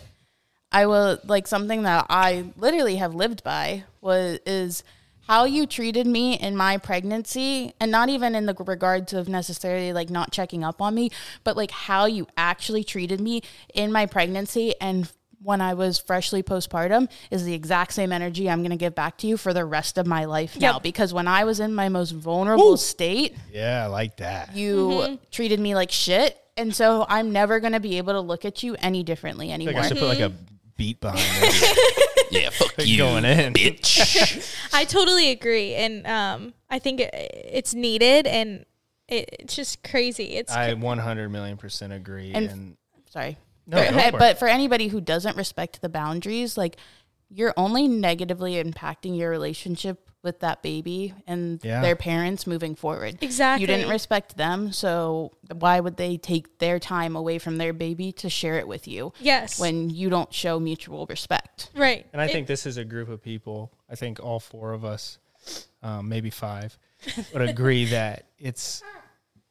I 0.72 0.85
will 0.85 1.18
like 1.26 1.48
something 1.48 1.84
that 1.84 2.06
I 2.10 2.45
literally 2.57 2.95
have 2.98 3.14
lived 3.15 3.43
by 3.43 3.84
was 4.02 4.39
is 4.45 4.84
how 5.27 5.43
you 5.45 5.65
treated 5.68 6.07
me 6.07 6.34
in 6.38 6.56
my 6.57 6.77
pregnancy 6.77 7.73
and 7.80 7.91
not 7.91 8.10
even 8.10 8.35
in 8.35 8.45
the 8.45 8.53
regards 8.65 9.14
of 9.14 9.30
necessarily 9.30 9.93
like 9.93 10.10
not 10.10 10.31
checking 10.31 10.64
up 10.64 10.81
on 10.81 10.95
me 10.95 11.10
but 11.43 11.56
like 11.56 11.72
how 11.72 12.06
you 12.06 12.27
actually 12.38 12.84
treated 12.84 13.22
me 13.22 13.41
in 13.73 13.91
my 13.91 14.06
pregnancy 14.06 14.73
and 14.81 15.10
when 15.43 15.60
I 15.61 15.73
was 15.73 15.98
freshly 15.99 16.43
postpartum 16.43 17.10
is 17.31 17.43
the 17.45 17.53
exact 17.53 17.93
same 17.93 18.11
energy 18.11 18.49
I'm 18.49 18.60
going 18.61 18.72
to 18.72 18.77
give 18.77 18.93
back 18.95 19.18
to 19.19 19.27
you 19.27 19.38
for 19.38 19.53
the 19.53 19.65
rest 19.65 19.98
of 19.98 20.06
my 20.07 20.26
life 20.26 20.60
now 20.60 20.80
because 20.80 21.14
when 21.14 21.27
I 21.27 21.43
was 21.45 21.60
in 21.60 21.73
my 21.73 21.89
most 21.89 22.11
vulnerable 22.11 22.77
state 22.77 23.35
Yeah, 23.52 23.84
I 23.84 23.88
like 23.88 24.18
that. 24.18 24.56
you 24.56 24.76
Mm-hmm. 24.76 25.15
treated 25.31 25.60
me 25.60 25.76
like 25.76 25.91
shit 25.91 26.38
and 26.57 26.76
so 26.76 27.06
I'm 27.07 27.31
never 27.31 27.60
going 27.60 27.73
to 27.73 27.80
be 27.80 27.98
able 27.98 28.14
to 28.14 28.22
look 28.22 28.43
at 28.45 28.64
you 28.64 28.76
any 28.80 29.03
differently 29.03 29.52
I 29.52 29.53
anymore. 29.56 29.73
think 29.73 29.85
I 29.85 29.88
should 29.88 29.98
put 29.99 30.07
like 30.07 30.19
a 30.19 30.31
beat 30.81 30.99
behind 30.99 31.21
it. 31.21 31.97
Yeah, 32.31 32.49
fuck 32.49 32.73
you, 32.77 32.95
Going 32.97 33.25
in. 33.25 33.53
bitch. 33.53 34.69
I 34.73 34.85
totally 34.85 35.31
agree, 35.31 35.75
and 35.75 36.07
um, 36.07 36.53
I 36.69 36.79
think 36.79 37.01
it, 37.01 37.09
it's 37.13 37.73
needed, 37.73 38.25
and 38.25 38.65
it, 39.09 39.29
it's 39.41 39.53
just 39.53 39.83
crazy. 39.83 40.35
It's 40.35 40.49
I 40.49 40.71
100 40.73 41.27
million 41.29 41.57
percent 41.57 41.91
agree. 41.91 42.31
And- 42.33 42.49
And, 42.49 42.77
Sorry. 43.09 43.37
No, 43.67 43.77
But- 43.77 43.91
go 43.91 43.99
for 43.99 44.07
it. 44.07 44.19
but 44.19 44.39
for 44.39 44.47
anybody 44.47 44.87
who 44.87 45.01
doesn't 45.01 45.35
respect 45.35 45.81
the 45.81 45.89
boundaries, 45.89 46.57
like 46.57 46.77
you're 47.29 47.53
only 47.57 47.89
negatively 47.89 48.63
impacting 48.63 49.17
your 49.17 49.29
relationship 49.29 50.09
with 50.23 50.39
that 50.41 50.61
baby 50.61 51.14
and 51.26 51.60
Yeah. 51.64 51.81
their 51.81 51.95
parents 51.95 52.45
moving 52.45 52.76
forward. 52.76 53.18
Exactly. 53.22 53.61
You 53.61 53.68
didn't 53.68 53.89
respect 53.89 54.38
them, 54.38 54.72
so 54.72 55.31
why 55.52 55.80
would 55.80 55.98
they 55.98 56.18
take 56.18 56.60
their 56.60 56.80
time 56.80 57.15
away 57.15 57.39
from 57.39 57.57
their 57.57 57.73
baby 57.73 58.11
to 58.14 58.30
share 58.30 58.57
it 58.60 58.68
with 58.68 58.88
you 58.88 59.14
yes, 59.19 59.60
when 59.60 59.89
you 59.89 60.10
don't 60.10 60.34
show 60.34 60.60
mutual 60.60 61.06
respect? 61.07 61.69
right, 61.76 62.06
and 62.14 62.22
I 62.22 62.26
It- 62.26 62.31
think 62.31 62.48
this 62.48 62.65
is 62.65 62.77
a 62.77 62.85
group 62.85 63.10
of 63.10 63.22
people. 63.23 63.72
I 63.89 63.95
think 63.95 64.19
all 64.19 64.39
four 64.39 64.73
of 64.73 64.85
us, 64.85 65.18
um, 65.81 66.07
maybe 66.07 66.30
five, 66.30 66.77
would 67.34 67.41
agree 67.41 67.85
that 67.98 68.26
it's 68.38 68.84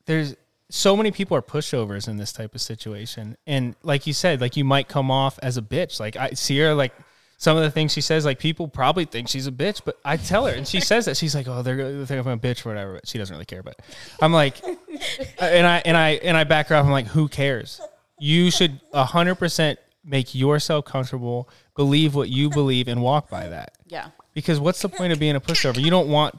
there's 0.07 0.35
so 0.69 0.97
many 0.97 1.11
people 1.11 1.37
are 1.37 1.43
pushovers 1.43 2.07
in 2.07 2.17
this 2.17 2.33
type 2.33 2.55
of 2.55 2.61
situation, 2.61 3.37
and 3.45 3.75
like 3.83 4.07
you 4.07 4.13
said, 4.13 4.41
like 4.41 4.57
you 4.57 4.65
might 4.65 4.87
come 4.87 5.11
off 5.11 5.37
as 5.43 5.57
a 5.57 5.63
bitch. 5.63 5.99
Like 5.99 6.15
I 6.15 6.31
see 6.31 6.59
her 6.59 6.75
like. 6.75 6.93
Some 7.41 7.57
of 7.57 7.62
the 7.62 7.71
things 7.71 7.91
she 7.91 8.03
says, 8.03 8.27
like 8.27 8.39
people 8.39 8.69
probably 8.69 9.07
think 9.07 9.27
she's 9.27 9.47
a 9.47 9.51
bitch, 9.51 9.81
but 9.83 9.99
I 10.05 10.19
tell 10.19 10.45
her, 10.45 10.53
and 10.53 10.69
she 10.69 10.79
says 10.79 11.07
that 11.07 11.17
she's 11.17 11.35
like, 11.35 11.49
"Oh, 11.49 11.62
they're 11.62 11.75
gonna 11.75 12.05
think 12.05 12.21
I'm 12.21 12.33
a 12.33 12.37
bitch 12.37 12.67
or 12.67 12.69
whatever." 12.69 12.93
But 12.93 13.09
she 13.09 13.17
doesn't 13.17 13.35
really 13.35 13.47
care. 13.47 13.62
But 13.62 13.81
I'm 14.21 14.31
like, 14.31 14.62
and 15.41 15.67
I 15.67 15.79
and 15.87 15.97
I 15.97 16.11
and 16.23 16.37
I 16.37 16.45
back 16.45 16.67
her 16.67 16.75
up. 16.75 16.85
I'm 16.85 16.91
like, 16.91 17.07
who 17.07 17.29
cares? 17.29 17.81
You 18.19 18.51
should 18.51 18.79
hundred 18.93 19.37
percent 19.37 19.79
make 20.05 20.35
yourself 20.35 20.85
comfortable, 20.85 21.49
believe 21.77 22.15
what 22.15 22.29
you 22.29 22.51
believe, 22.51 22.89
and 22.89 23.01
walk 23.01 23.31
by 23.31 23.49
that. 23.49 23.73
Yeah. 23.87 24.09
Because 24.35 24.61
what's 24.61 24.83
the 24.83 24.91
point 24.91 25.15
of 25.15 25.19
being 25.19 25.35
a 25.35 25.41
pushover? 25.41 25.83
You 25.83 25.91
don't 25.91 26.11
want 26.11 26.35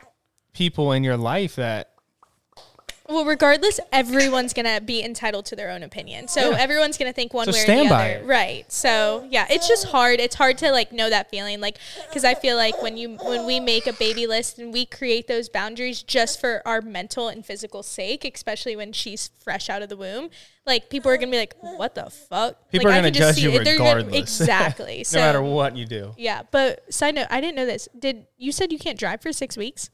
people 0.53 0.91
in 0.91 1.03
your 1.03 1.17
life 1.17 1.55
that 1.55 1.95
well, 3.09 3.25
regardless, 3.25 3.79
everyone's 3.91 4.53
gonna 4.53 4.79
be 4.81 5.03
entitled 5.03 5.45
to 5.47 5.55
their 5.55 5.69
own 5.69 5.83
opinion. 5.83 6.27
So 6.27 6.51
Yeah. 6.51 6.57
everyone's 6.59 6.97
gonna 6.97 7.11
think 7.13 7.33
one 7.33 7.45
So 7.45 7.51
way 7.51 7.63
or 7.63 7.65
the 7.87 7.93
other, 7.93 8.09
it. 8.19 8.25
right? 8.25 8.71
So 8.71 9.27
yeah, 9.29 9.47
it's 9.49 9.67
just 9.67 9.85
hard. 9.87 10.19
It's 10.19 10.35
hard 10.35 10.57
to 10.59 10.71
like 10.71 10.91
know 10.91 11.09
that 11.09 11.29
feeling, 11.29 11.59
like 11.59 11.77
because 12.07 12.23
I 12.23 12.35
feel 12.35 12.55
like 12.55 12.81
when 12.81 12.97
you 12.97 13.17
when 13.21 13.45
we 13.45 13.59
make 13.59 13.87
a 13.87 13.93
baby 13.93 14.27
list 14.27 14.59
and 14.59 14.71
we 14.71 14.85
create 14.85 15.27
those 15.27 15.49
boundaries 15.49 16.03
just 16.03 16.39
for 16.39 16.61
our 16.65 16.81
mental 16.81 17.27
and 17.27 17.45
physical 17.45 17.83
sake, 17.83 18.23
especially 18.23 18.75
when 18.75 18.93
she's 18.93 19.29
fresh 19.43 19.69
out 19.69 19.81
of 19.81 19.89
the 19.89 19.97
womb, 19.97 20.29
like 20.65 20.89
people 20.89 21.11
are 21.11 21.17
gonna 21.17 21.31
be 21.31 21.37
like, 21.37 21.55
"What 21.59 21.95
the 21.95 22.09
fuck?" 22.09 22.69
people 22.71 22.89
like, 22.89 22.95
are 22.95 22.99
I 22.99 23.01
going 23.01 23.13
to 23.13 23.19
can 23.19 23.27
just 23.27 23.37
judge 23.39 23.43
see 23.43 23.51
you 23.51 23.59
it. 23.59 23.65
Gonna- 23.65 23.71
regardless. 23.71 24.15
exactly. 24.21 24.97
no 24.97 25.03
so 25.03 25.19
matter 25.19 25.41
what 25.41 25.75
you 25.75 25.85
do. 25.85 26.13
yeah, 26.17 26.43
but 26.51 26.83
side 26.93 27.15
note, 27.15 27.27
I 27.29 27.41
didn't 27.41 27.55
know 27.55 27.65
this. 27.65 27.89
Did 27.97 28.27
you 28.37 28.51
said 28.51 28.71
you 28.71 28.77
can't 28.79 28.97
drive 28.99 29.21
for 29.21 29.33
six 29.33 29.57
weeks? 29.57 29.89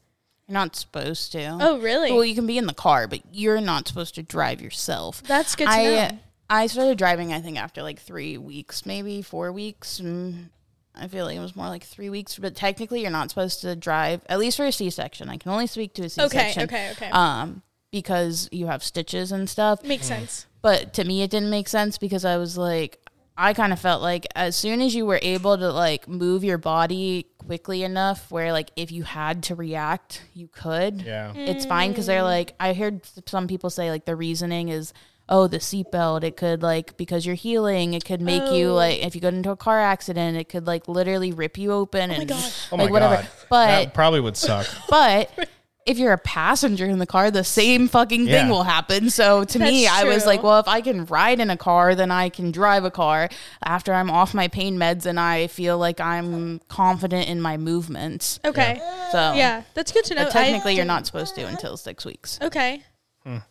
You're 0.48 0.54
not 0.54 0.74
supposed 0.74 1.32
to. 1.32 1.58
Oh, 1.60 1.78
really? 1.78 2.10
Well, 2.10 2.24
you 2.24 2.34
can 2.34 2.46
be 2.46 2.56
in 2.56 2.66
the 2.66 2.72
car, 2.74 3.06
but 3.06 3.20
you're 3.30 3.60
not 3.60 3.86
supposed 3.86 4.14
to 4.14 4.22
drive 4.22 4.62
yourself. 4.62 5.22
That's 5.24 5.54
good 5.54 5.66
to 5.66 5.70
I 5.70 5.84
know. 5.84 6.18
I 6.48 6.66
started 6.68 6.96
driving. 6.96 7.32
I 7.34 7.40
think 7.42 7.58
after 7.58 7.82
like 7.82 7.98
three 8.00 8.38
weeks, 8.38 8.86
maybe 8.86 9.20
four 9.20 9.52
weeks. 9.52 10.00
Mm, 10.02 10.48
I 10.94 11.06
feel 11.08 11.26
like 11.26 11.36
it 11.36 11.40
was 11.40 11.54
more 11.54 11.68
like 11.68 11.84
three 11.84 12.08
weeks, 12.08 12.38
but 12.38 12.56
technically, 12.56 13.02
you're 13.02 13.10
not 13.10 13.28
supposed 13.28 13.60
to 13.60 13.76
drive. 13.76 14.22
At 14.26 14.38
least 14.38 14.56
for 14.56 14.64
a 14.64 14.72
C-section, 14.72 15.28
I 15.28 15.36
can 15.36 15.52
only 15.52 15.66
speak 15.66 15.92
to 15.94 16.02
a 16.02 16.06
Okay, 16.06 16.18
C-section. 16.28 16.62
okay, 16.62 16.90
okay. 16.92 17.10
Um, 17.10 17.60
because 17.92 18.48
you 18.50 18.66
have 18.68 18.82
stitches 18.82 19.30
and 19.32 19.50
stuff. 19.50 19.84
Makes 19.84 20.06
sense. 20.06 20.46
But 20.62 20.94
to 20.94 21.04
me, 21.04 21.22
it 21.22 21.30
didn't 21.30 21.50
make 21.50 21.68
sense 21.68 21.98
because 21.98 22.24
I 22.24 22.38
was 22.38 22.56
like, 22.56 22.98
I 23.36 23.52
kind 23.52 23.72
of 23.72 23.78
felt 23.78 24.00
like 24.02 24.26
as 24.34 24.56
soon 24.56 24.80
as 24.80 24.94
you 24.94 25.04
were 25.06 25.20
able 25.22 25.56
to 25.58 25.70
like 25.70 26.08
move 26.08 26.42
your 26.42 26.58
body 26.58 27.26
quickly 27.48 27.82
enough, 27.82 28.30
where 28.30 28.52
like 28.52 28.70
if 28.76 28.92
you 28.92 29.02
had 29.04 29.42
to 29.44 29.54
react, 29.54 30.22
you 30.34 30.48
could 30.48 31.00
Yeah. 31.02 31.32
it's 31.34 31.64
fine 31.64 31.90
because 31.90 32.06
they're 32.06 32.22
like 32.22 32.54
I 32.60 32.74
heard 32.74 33.00
some 33.26 33.48
people 33.48 33.70
say 33.70 33.90
like 33.90 34.04
the 34.04 34.14
reasoning 34.14 34.68
is 34.68 34.92
oh 35.30 35.46
the 35.46 35.58
seatbelt 35.58 36.22
it 36.24 36.36
could 36.36 36.62
like 36.62 36.96
because 36.96 37.24
you're 37.26 37.34
healing 37.34 37.94
it 37.94 38.04
could 38.04 38.20
make 38.20 38.50
you 38.52 38.68
Oh. 38.70 38.74
like 38.74 39.04
if 39.04 39.14
you 39.14 39.20
got 39.20 39.34
into 39.34 39.50
a 39.50 39.56
car 39.56 39.80
accident 39.80 40.36
it 40.36 40.48
could 40.48 40.66
like 40.66 40.88
literally 40.88 41.32
rip 41.32 41.56
you 41.58 41.72
open 41.72 42.10
and 42.10 42.28
God. 42.28 42.52
Oh 42.72 42.76
my 42.76 42.82
oh 42.82 42.84
like 42.86 42.92
whatever 42.92 43.16
god. 43.16 43.28
but 43.50 43.66
that 43.66 43.94
probably 43.94 44.20
would 44.20 44.36
suck. 44.36 44.66
but 44.88 45.30
if 45.88 45.98
you're 45.98 46.12
a 46.12 46.18
passenger 46.18 46.84
in 46.86 46.98
the 46.98 47.06
car 47.06 47.30
the 47.30 47.42
same 47.42 47.88
fucking 47.88 48.26
thing 48.26 48.46
Yeah. 48.46 48.50
will 48.50 48.62
happen 48.64 49.10
so 49.10 49.44
to 49.44 49.58
me 49.58 49.84
That's 49.84 50.02
I 50.02 50.04
was 50.04 50.26
like 50.26 50.42
well 50.42 50.60
if 50.60 50.68
I 50.68 50.80
can 50.80 51.04
ride 51.06 51.40
in 51.40 51.50
a 51.50 51.56
car 51.56 51.94
then 51.94 52.10
I 52.10 52.28
can 52.28 52.50
drive 52.52 52.84
a 52.84 52.90
car 52.90 53.28
after 53.64 53.92
I'm 53.94 54.10
off 54.10 54.34
my 54.34 54.48
pain 54.48 54.76
meds 54.78 55.06
and 55.06 55.18
I 55.18 55.46
feel 55.48 55.78
like 55.78 55.98
I'm 56.00 56.60
confident 56.68 57.28
in 57.28 57.40
my 57.40 57.56
movements 57.56 58.38
Okay. 58.44 58.78
so 59.12 59.32
Yeah, 59.34 59.62
that's 59.74 59.90
good 59.92 60.04
to 60.06 60.14
know. 60.14 60.24
but 60.24 60.36
I 60.36 60.44
technically 60.44 60.76
you're 60.76 60.84
didn't- 60.84 61.06
supposed 61.06 61.34
to 61.36 61.42
until 61.46 61.76
six 61.76 62.04
weeks 62.04 62.38
Okay. 62.42 62.82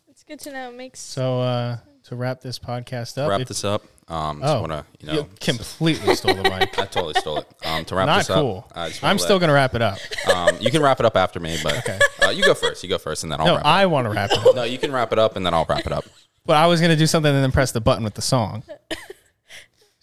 It's 0.10 0.24
good 0.24 0.40
to 0.42 0.52
know. 0.52 0.70
It 0.70 0.76
makes 0.76 1.00
So 1.00 1.42
uh, 1.42 1.78
to 2.06 2.16
wrap 2.16 2.42
this 2.42 2.58
podcast 2.58 3.18
up, 3.22 3.30
wrap 3.30 3.42
if- 3.42 3.48
this 3.50 3.64
up. 3.64 3.84
Um, 4.10 4.40
Oh, 4.42 4.48
just 4.48 4.62
wanna, 4.62 4.86
you 5.00 5.08
know, 5.08 5.14
you 5.14 5.30
completely 5.42 6.16
stole 6.16 6.34
the 6.36 6.44
mic. 6.44 6.80
I 6.80 6.86
totally 6.86 7.14
stole 7.16 7.40
it. 7.40 7.48
Um, 7.66 7.84
to 7.86 7.96
wrap 7.96 8.06
Not 8.06 8.18
this 8.20 8.28
cool. 8.28 8.66
up, 8.70 8.72
I 8.78 8.88
just 8.90 9.02
wanna 9.02 9.12
I'm 9.12 9.20
still 9.20 9.38
going 9.40 9.50
to 9.50 9.54
wrap 9.54 9.76
it 9.76 9.82
up. 9.82 9.98
Um, 10.34 10.58
you 10.62 10.72
can 10.72 10.82
wrap 10.82 11.00
it 11.02 11.06
up 11.06 11.18
after 11.18 11.40
me, 11.42 11.58
but 11.62 11.88
uh, 12.24 12.30
you 12.30 12.44
go 12.44 12.54
first. 12.54 12.84
You 12.84 12.90
go 12.90 12.98
first, 12.98 13.24
and 13.24 13.32
then 13.32 13.42
I'll 13.42 13.48
No, 13.48 13.56
wrap 13.56 13.66
it 13.66 13.68
I 13.68 13.86
want 13.86 14.06
to 14.06 14.12
wrap 14.12 14.32
it 14.32 14.38
up. 14.38 14.48
No, 14.56 14.64
you 14.64 14.78
can 14.78 14.92
wrap 14.94 15.12
it 15.12 15.20
up, 15.20 15.36
and 15.36 15.46
then 15.46 15.54
I'll 15.54 15.66
wrap 15.68 15.86
it 15.86 15.92
up. 15.92 16.06
But 16.46 16.56
I 16.56 16.68
was 16.68 16.80
going 16.80 16.92
to 16.92 16.96
do 16.96 17.06
something 17.08 17.34
and 17.34 17.44
then 17.44 17.52
press 17.52 17.74
the 17.74 17.82
button 17.82 18.06
with 18.06 18.14
the 18.14 18.22
song. 18.22 18.64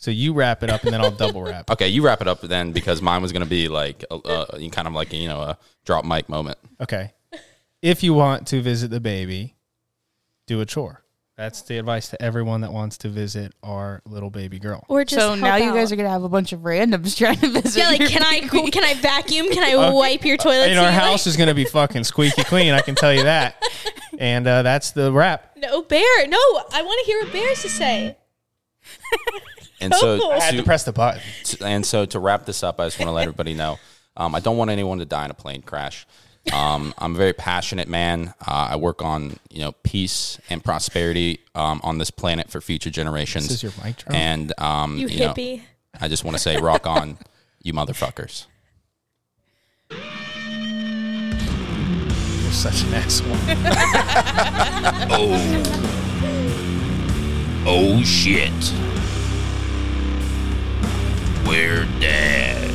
So 0.04 0.10
you 0.10 0.34
wrap 0.34 0.62
it 0.62 0.68
up 0.68 0.82
and 0.84 0.92
then 0.92 1.00
I'll 1.00 1.10
double 1.10 1.42
wrap. 1.42 1.70
Okay, 1.70 1.88
you 1.88 2.04
wrap 2.04 2.20
it 2.20 2.28
up 2.28 2.42
then 2.42 2.72
because 2.72 3.00
mine 3.00 3.22
was 3.22 3.32
gonna 3.32 3.46
be 3.46 3.68
like 3.68 4.04
a, 4.10 4.16
a, 4.52 4.68
kind 4.68 4.86
of 4.86 4.92
like 4.92 5.10
you 5.14 5.26
know 5.28 5.40
a 5.40 5.58
drop 5.86 6.04
mic 6.04 6.28
moment. 6.28 6.58
Okay. 6.78 7.12
If 7.80 8.02
you 8.02 8.12
want 8.12 8.46
to 8.48 8.60
visit 8.60 8.90
the 8.90 9.00
baby, 9.00 9.56
do 10.46 10.60
a 10.60 10.66
chore. 10.66 11.03
That's 11.36 11.62
the 11.62 11.78
advice 11.78 12.10
to 12.10 12.22
everyone 12.22 12.60
that 12.60 12.72
wants 12.72 12.96
to 12.98 13.08
visit 13.08 13.54
our 13.64 14.00
little 14.06 14.30
baby 14.30 14.60
girl. 14.60 14.84
or 14.88 15.04
just 15.04 15.20
so 15.20 15.30
help 15.30 15.40
now 15.40 15.56
you 15.56 15.72
guys 15.74 15.90
are 15.90 15.96
gonna 15.96 16.08
have 16.08 16.22
a 16.22 16.28
bunch 16.28 16.52
of 16.52 16.60
randoms 16.60 17.16
trying 17.18 17.38
to 17.38 17.48
visit. 17.50 17.76
Yeah, 17.76 17.88
like 17.88 17.98
your 18.00 18.08
can 18.08 18.22
I 18.22 18.38
can 18.70 18.84
I 18.84 18.94
vacuum? 18.94 19.48
Can 19.50 19.64
I 19.64 19.90
wipe 19.92 20.24
your 20.24 20.36
toilet 20.36 20.68
And 20.70 20.78
our 20.78 20.90
seat? 20.92 20.94
house 21.00 21.26
is 21.26 21.36
going 21.36 21.48
to 21.48 21.54
be 21.54 21.64
fucking 21.64 22.04
squeaky 22.04 22.44
clean. 22.44 22.72
I 22.72 22.80
can 22.82 22.94
tell 22.94 23.12
you 23.12 23.24
that. 23.24 23.62
And 24.16 24.46
uh, 24.46 24.62
that's 24.62 24.92
the 24.92 25.10
wrap. 25.12 25.56
No 25.56 25.82
Bear. 25.82 26.28
No, 26.28 26.38
I 26.38 26.82
want 26.82 27.00
to 27.04 27.06
hear 27.10 27.20
what 27.24 27.32
bears 27.32 27.62
to 27.62 27.68
say. 27.68 28.16
And 29.80 29.92
so, 29.92 30.20
Oh. 30.22 30.30
I 30.30 30.36
I 30.36 30.40
had 30.40 30.50
to 30.52 30.58
to, 30.58 30.62
press 30.62 30.84
the 30.84 30.92
button. 30.92 31.20
to- 31.46 31.64
and 31.66 31.84
so 31.84 32.06
to 32.06 32.20
wrap 32.20 32.46
this 32.46 32.62
up, 32.62 32.78
I 32.78 32.86
just 32.86 32.98
want 33.00 33.08
to 33.08 33.12
let 33.12 33.22
everybody 33.22 33.54
know, 33.54 33.78
um, 34.16 34.34
I 34.36 34.38
don't 34.40 34.56
want 34.56 34.70
anyone 34.70 34.98
to 35.00 35.04
die 35.04 35.24
in 35.24 35.32
a 35.32 35.34
plane 35.34 35.62
crash. 35.62 36.06
Um, 36.52 36.94
I'm 36.98 37.14
a 37.14 37.18
very 37.18 37.32
passionate 37.32 37.88
man. 37.88 38.34
Uh, 38.40 38.68
I 38.70 38.76
work 38.76 39.02
on 39.02 39.38
you 39.50 39.60
know 39.60 39.72
peace 39.82 40.38
and 40.50 40.62
prosperity 40.62 41.40
um, 41.54 41.80
on 41.82 41.98
this 41.98 42.10
planet 42.10 42.50
for 42.50 42.60
future 42.60 42.90
generations. 42.90 43.48
This 43.48 43.56
is 43.56 43.62
your 43.62 43.72
mic 43.84 43.96
drop. 43.96 44.14
and 44.14 44.52
um, 44.58 44.98
You, 44.98 45.08
you, 45.08 45.20
know, 45.20 45.32
hippie. 45.32 45.62
I 46.00 46.08
just 46.08 46.24
want 46.24 46.36
to 46.36 46.42
say, 46.42 46.56
rock 46.58 46.86
on, 46.86 47.18
you 47.62 47.72
motherfuckers. 47.72 48.46
You're 49.90 50.00
such 52.52 52.82
an 52.84 52.94
asshole. 52.94 53.36
Oh, 57.66 57.66
oh 57.66 58.02
shit. 58.02 58.52
We're 61.46 61.86
dead. 62.00 62.70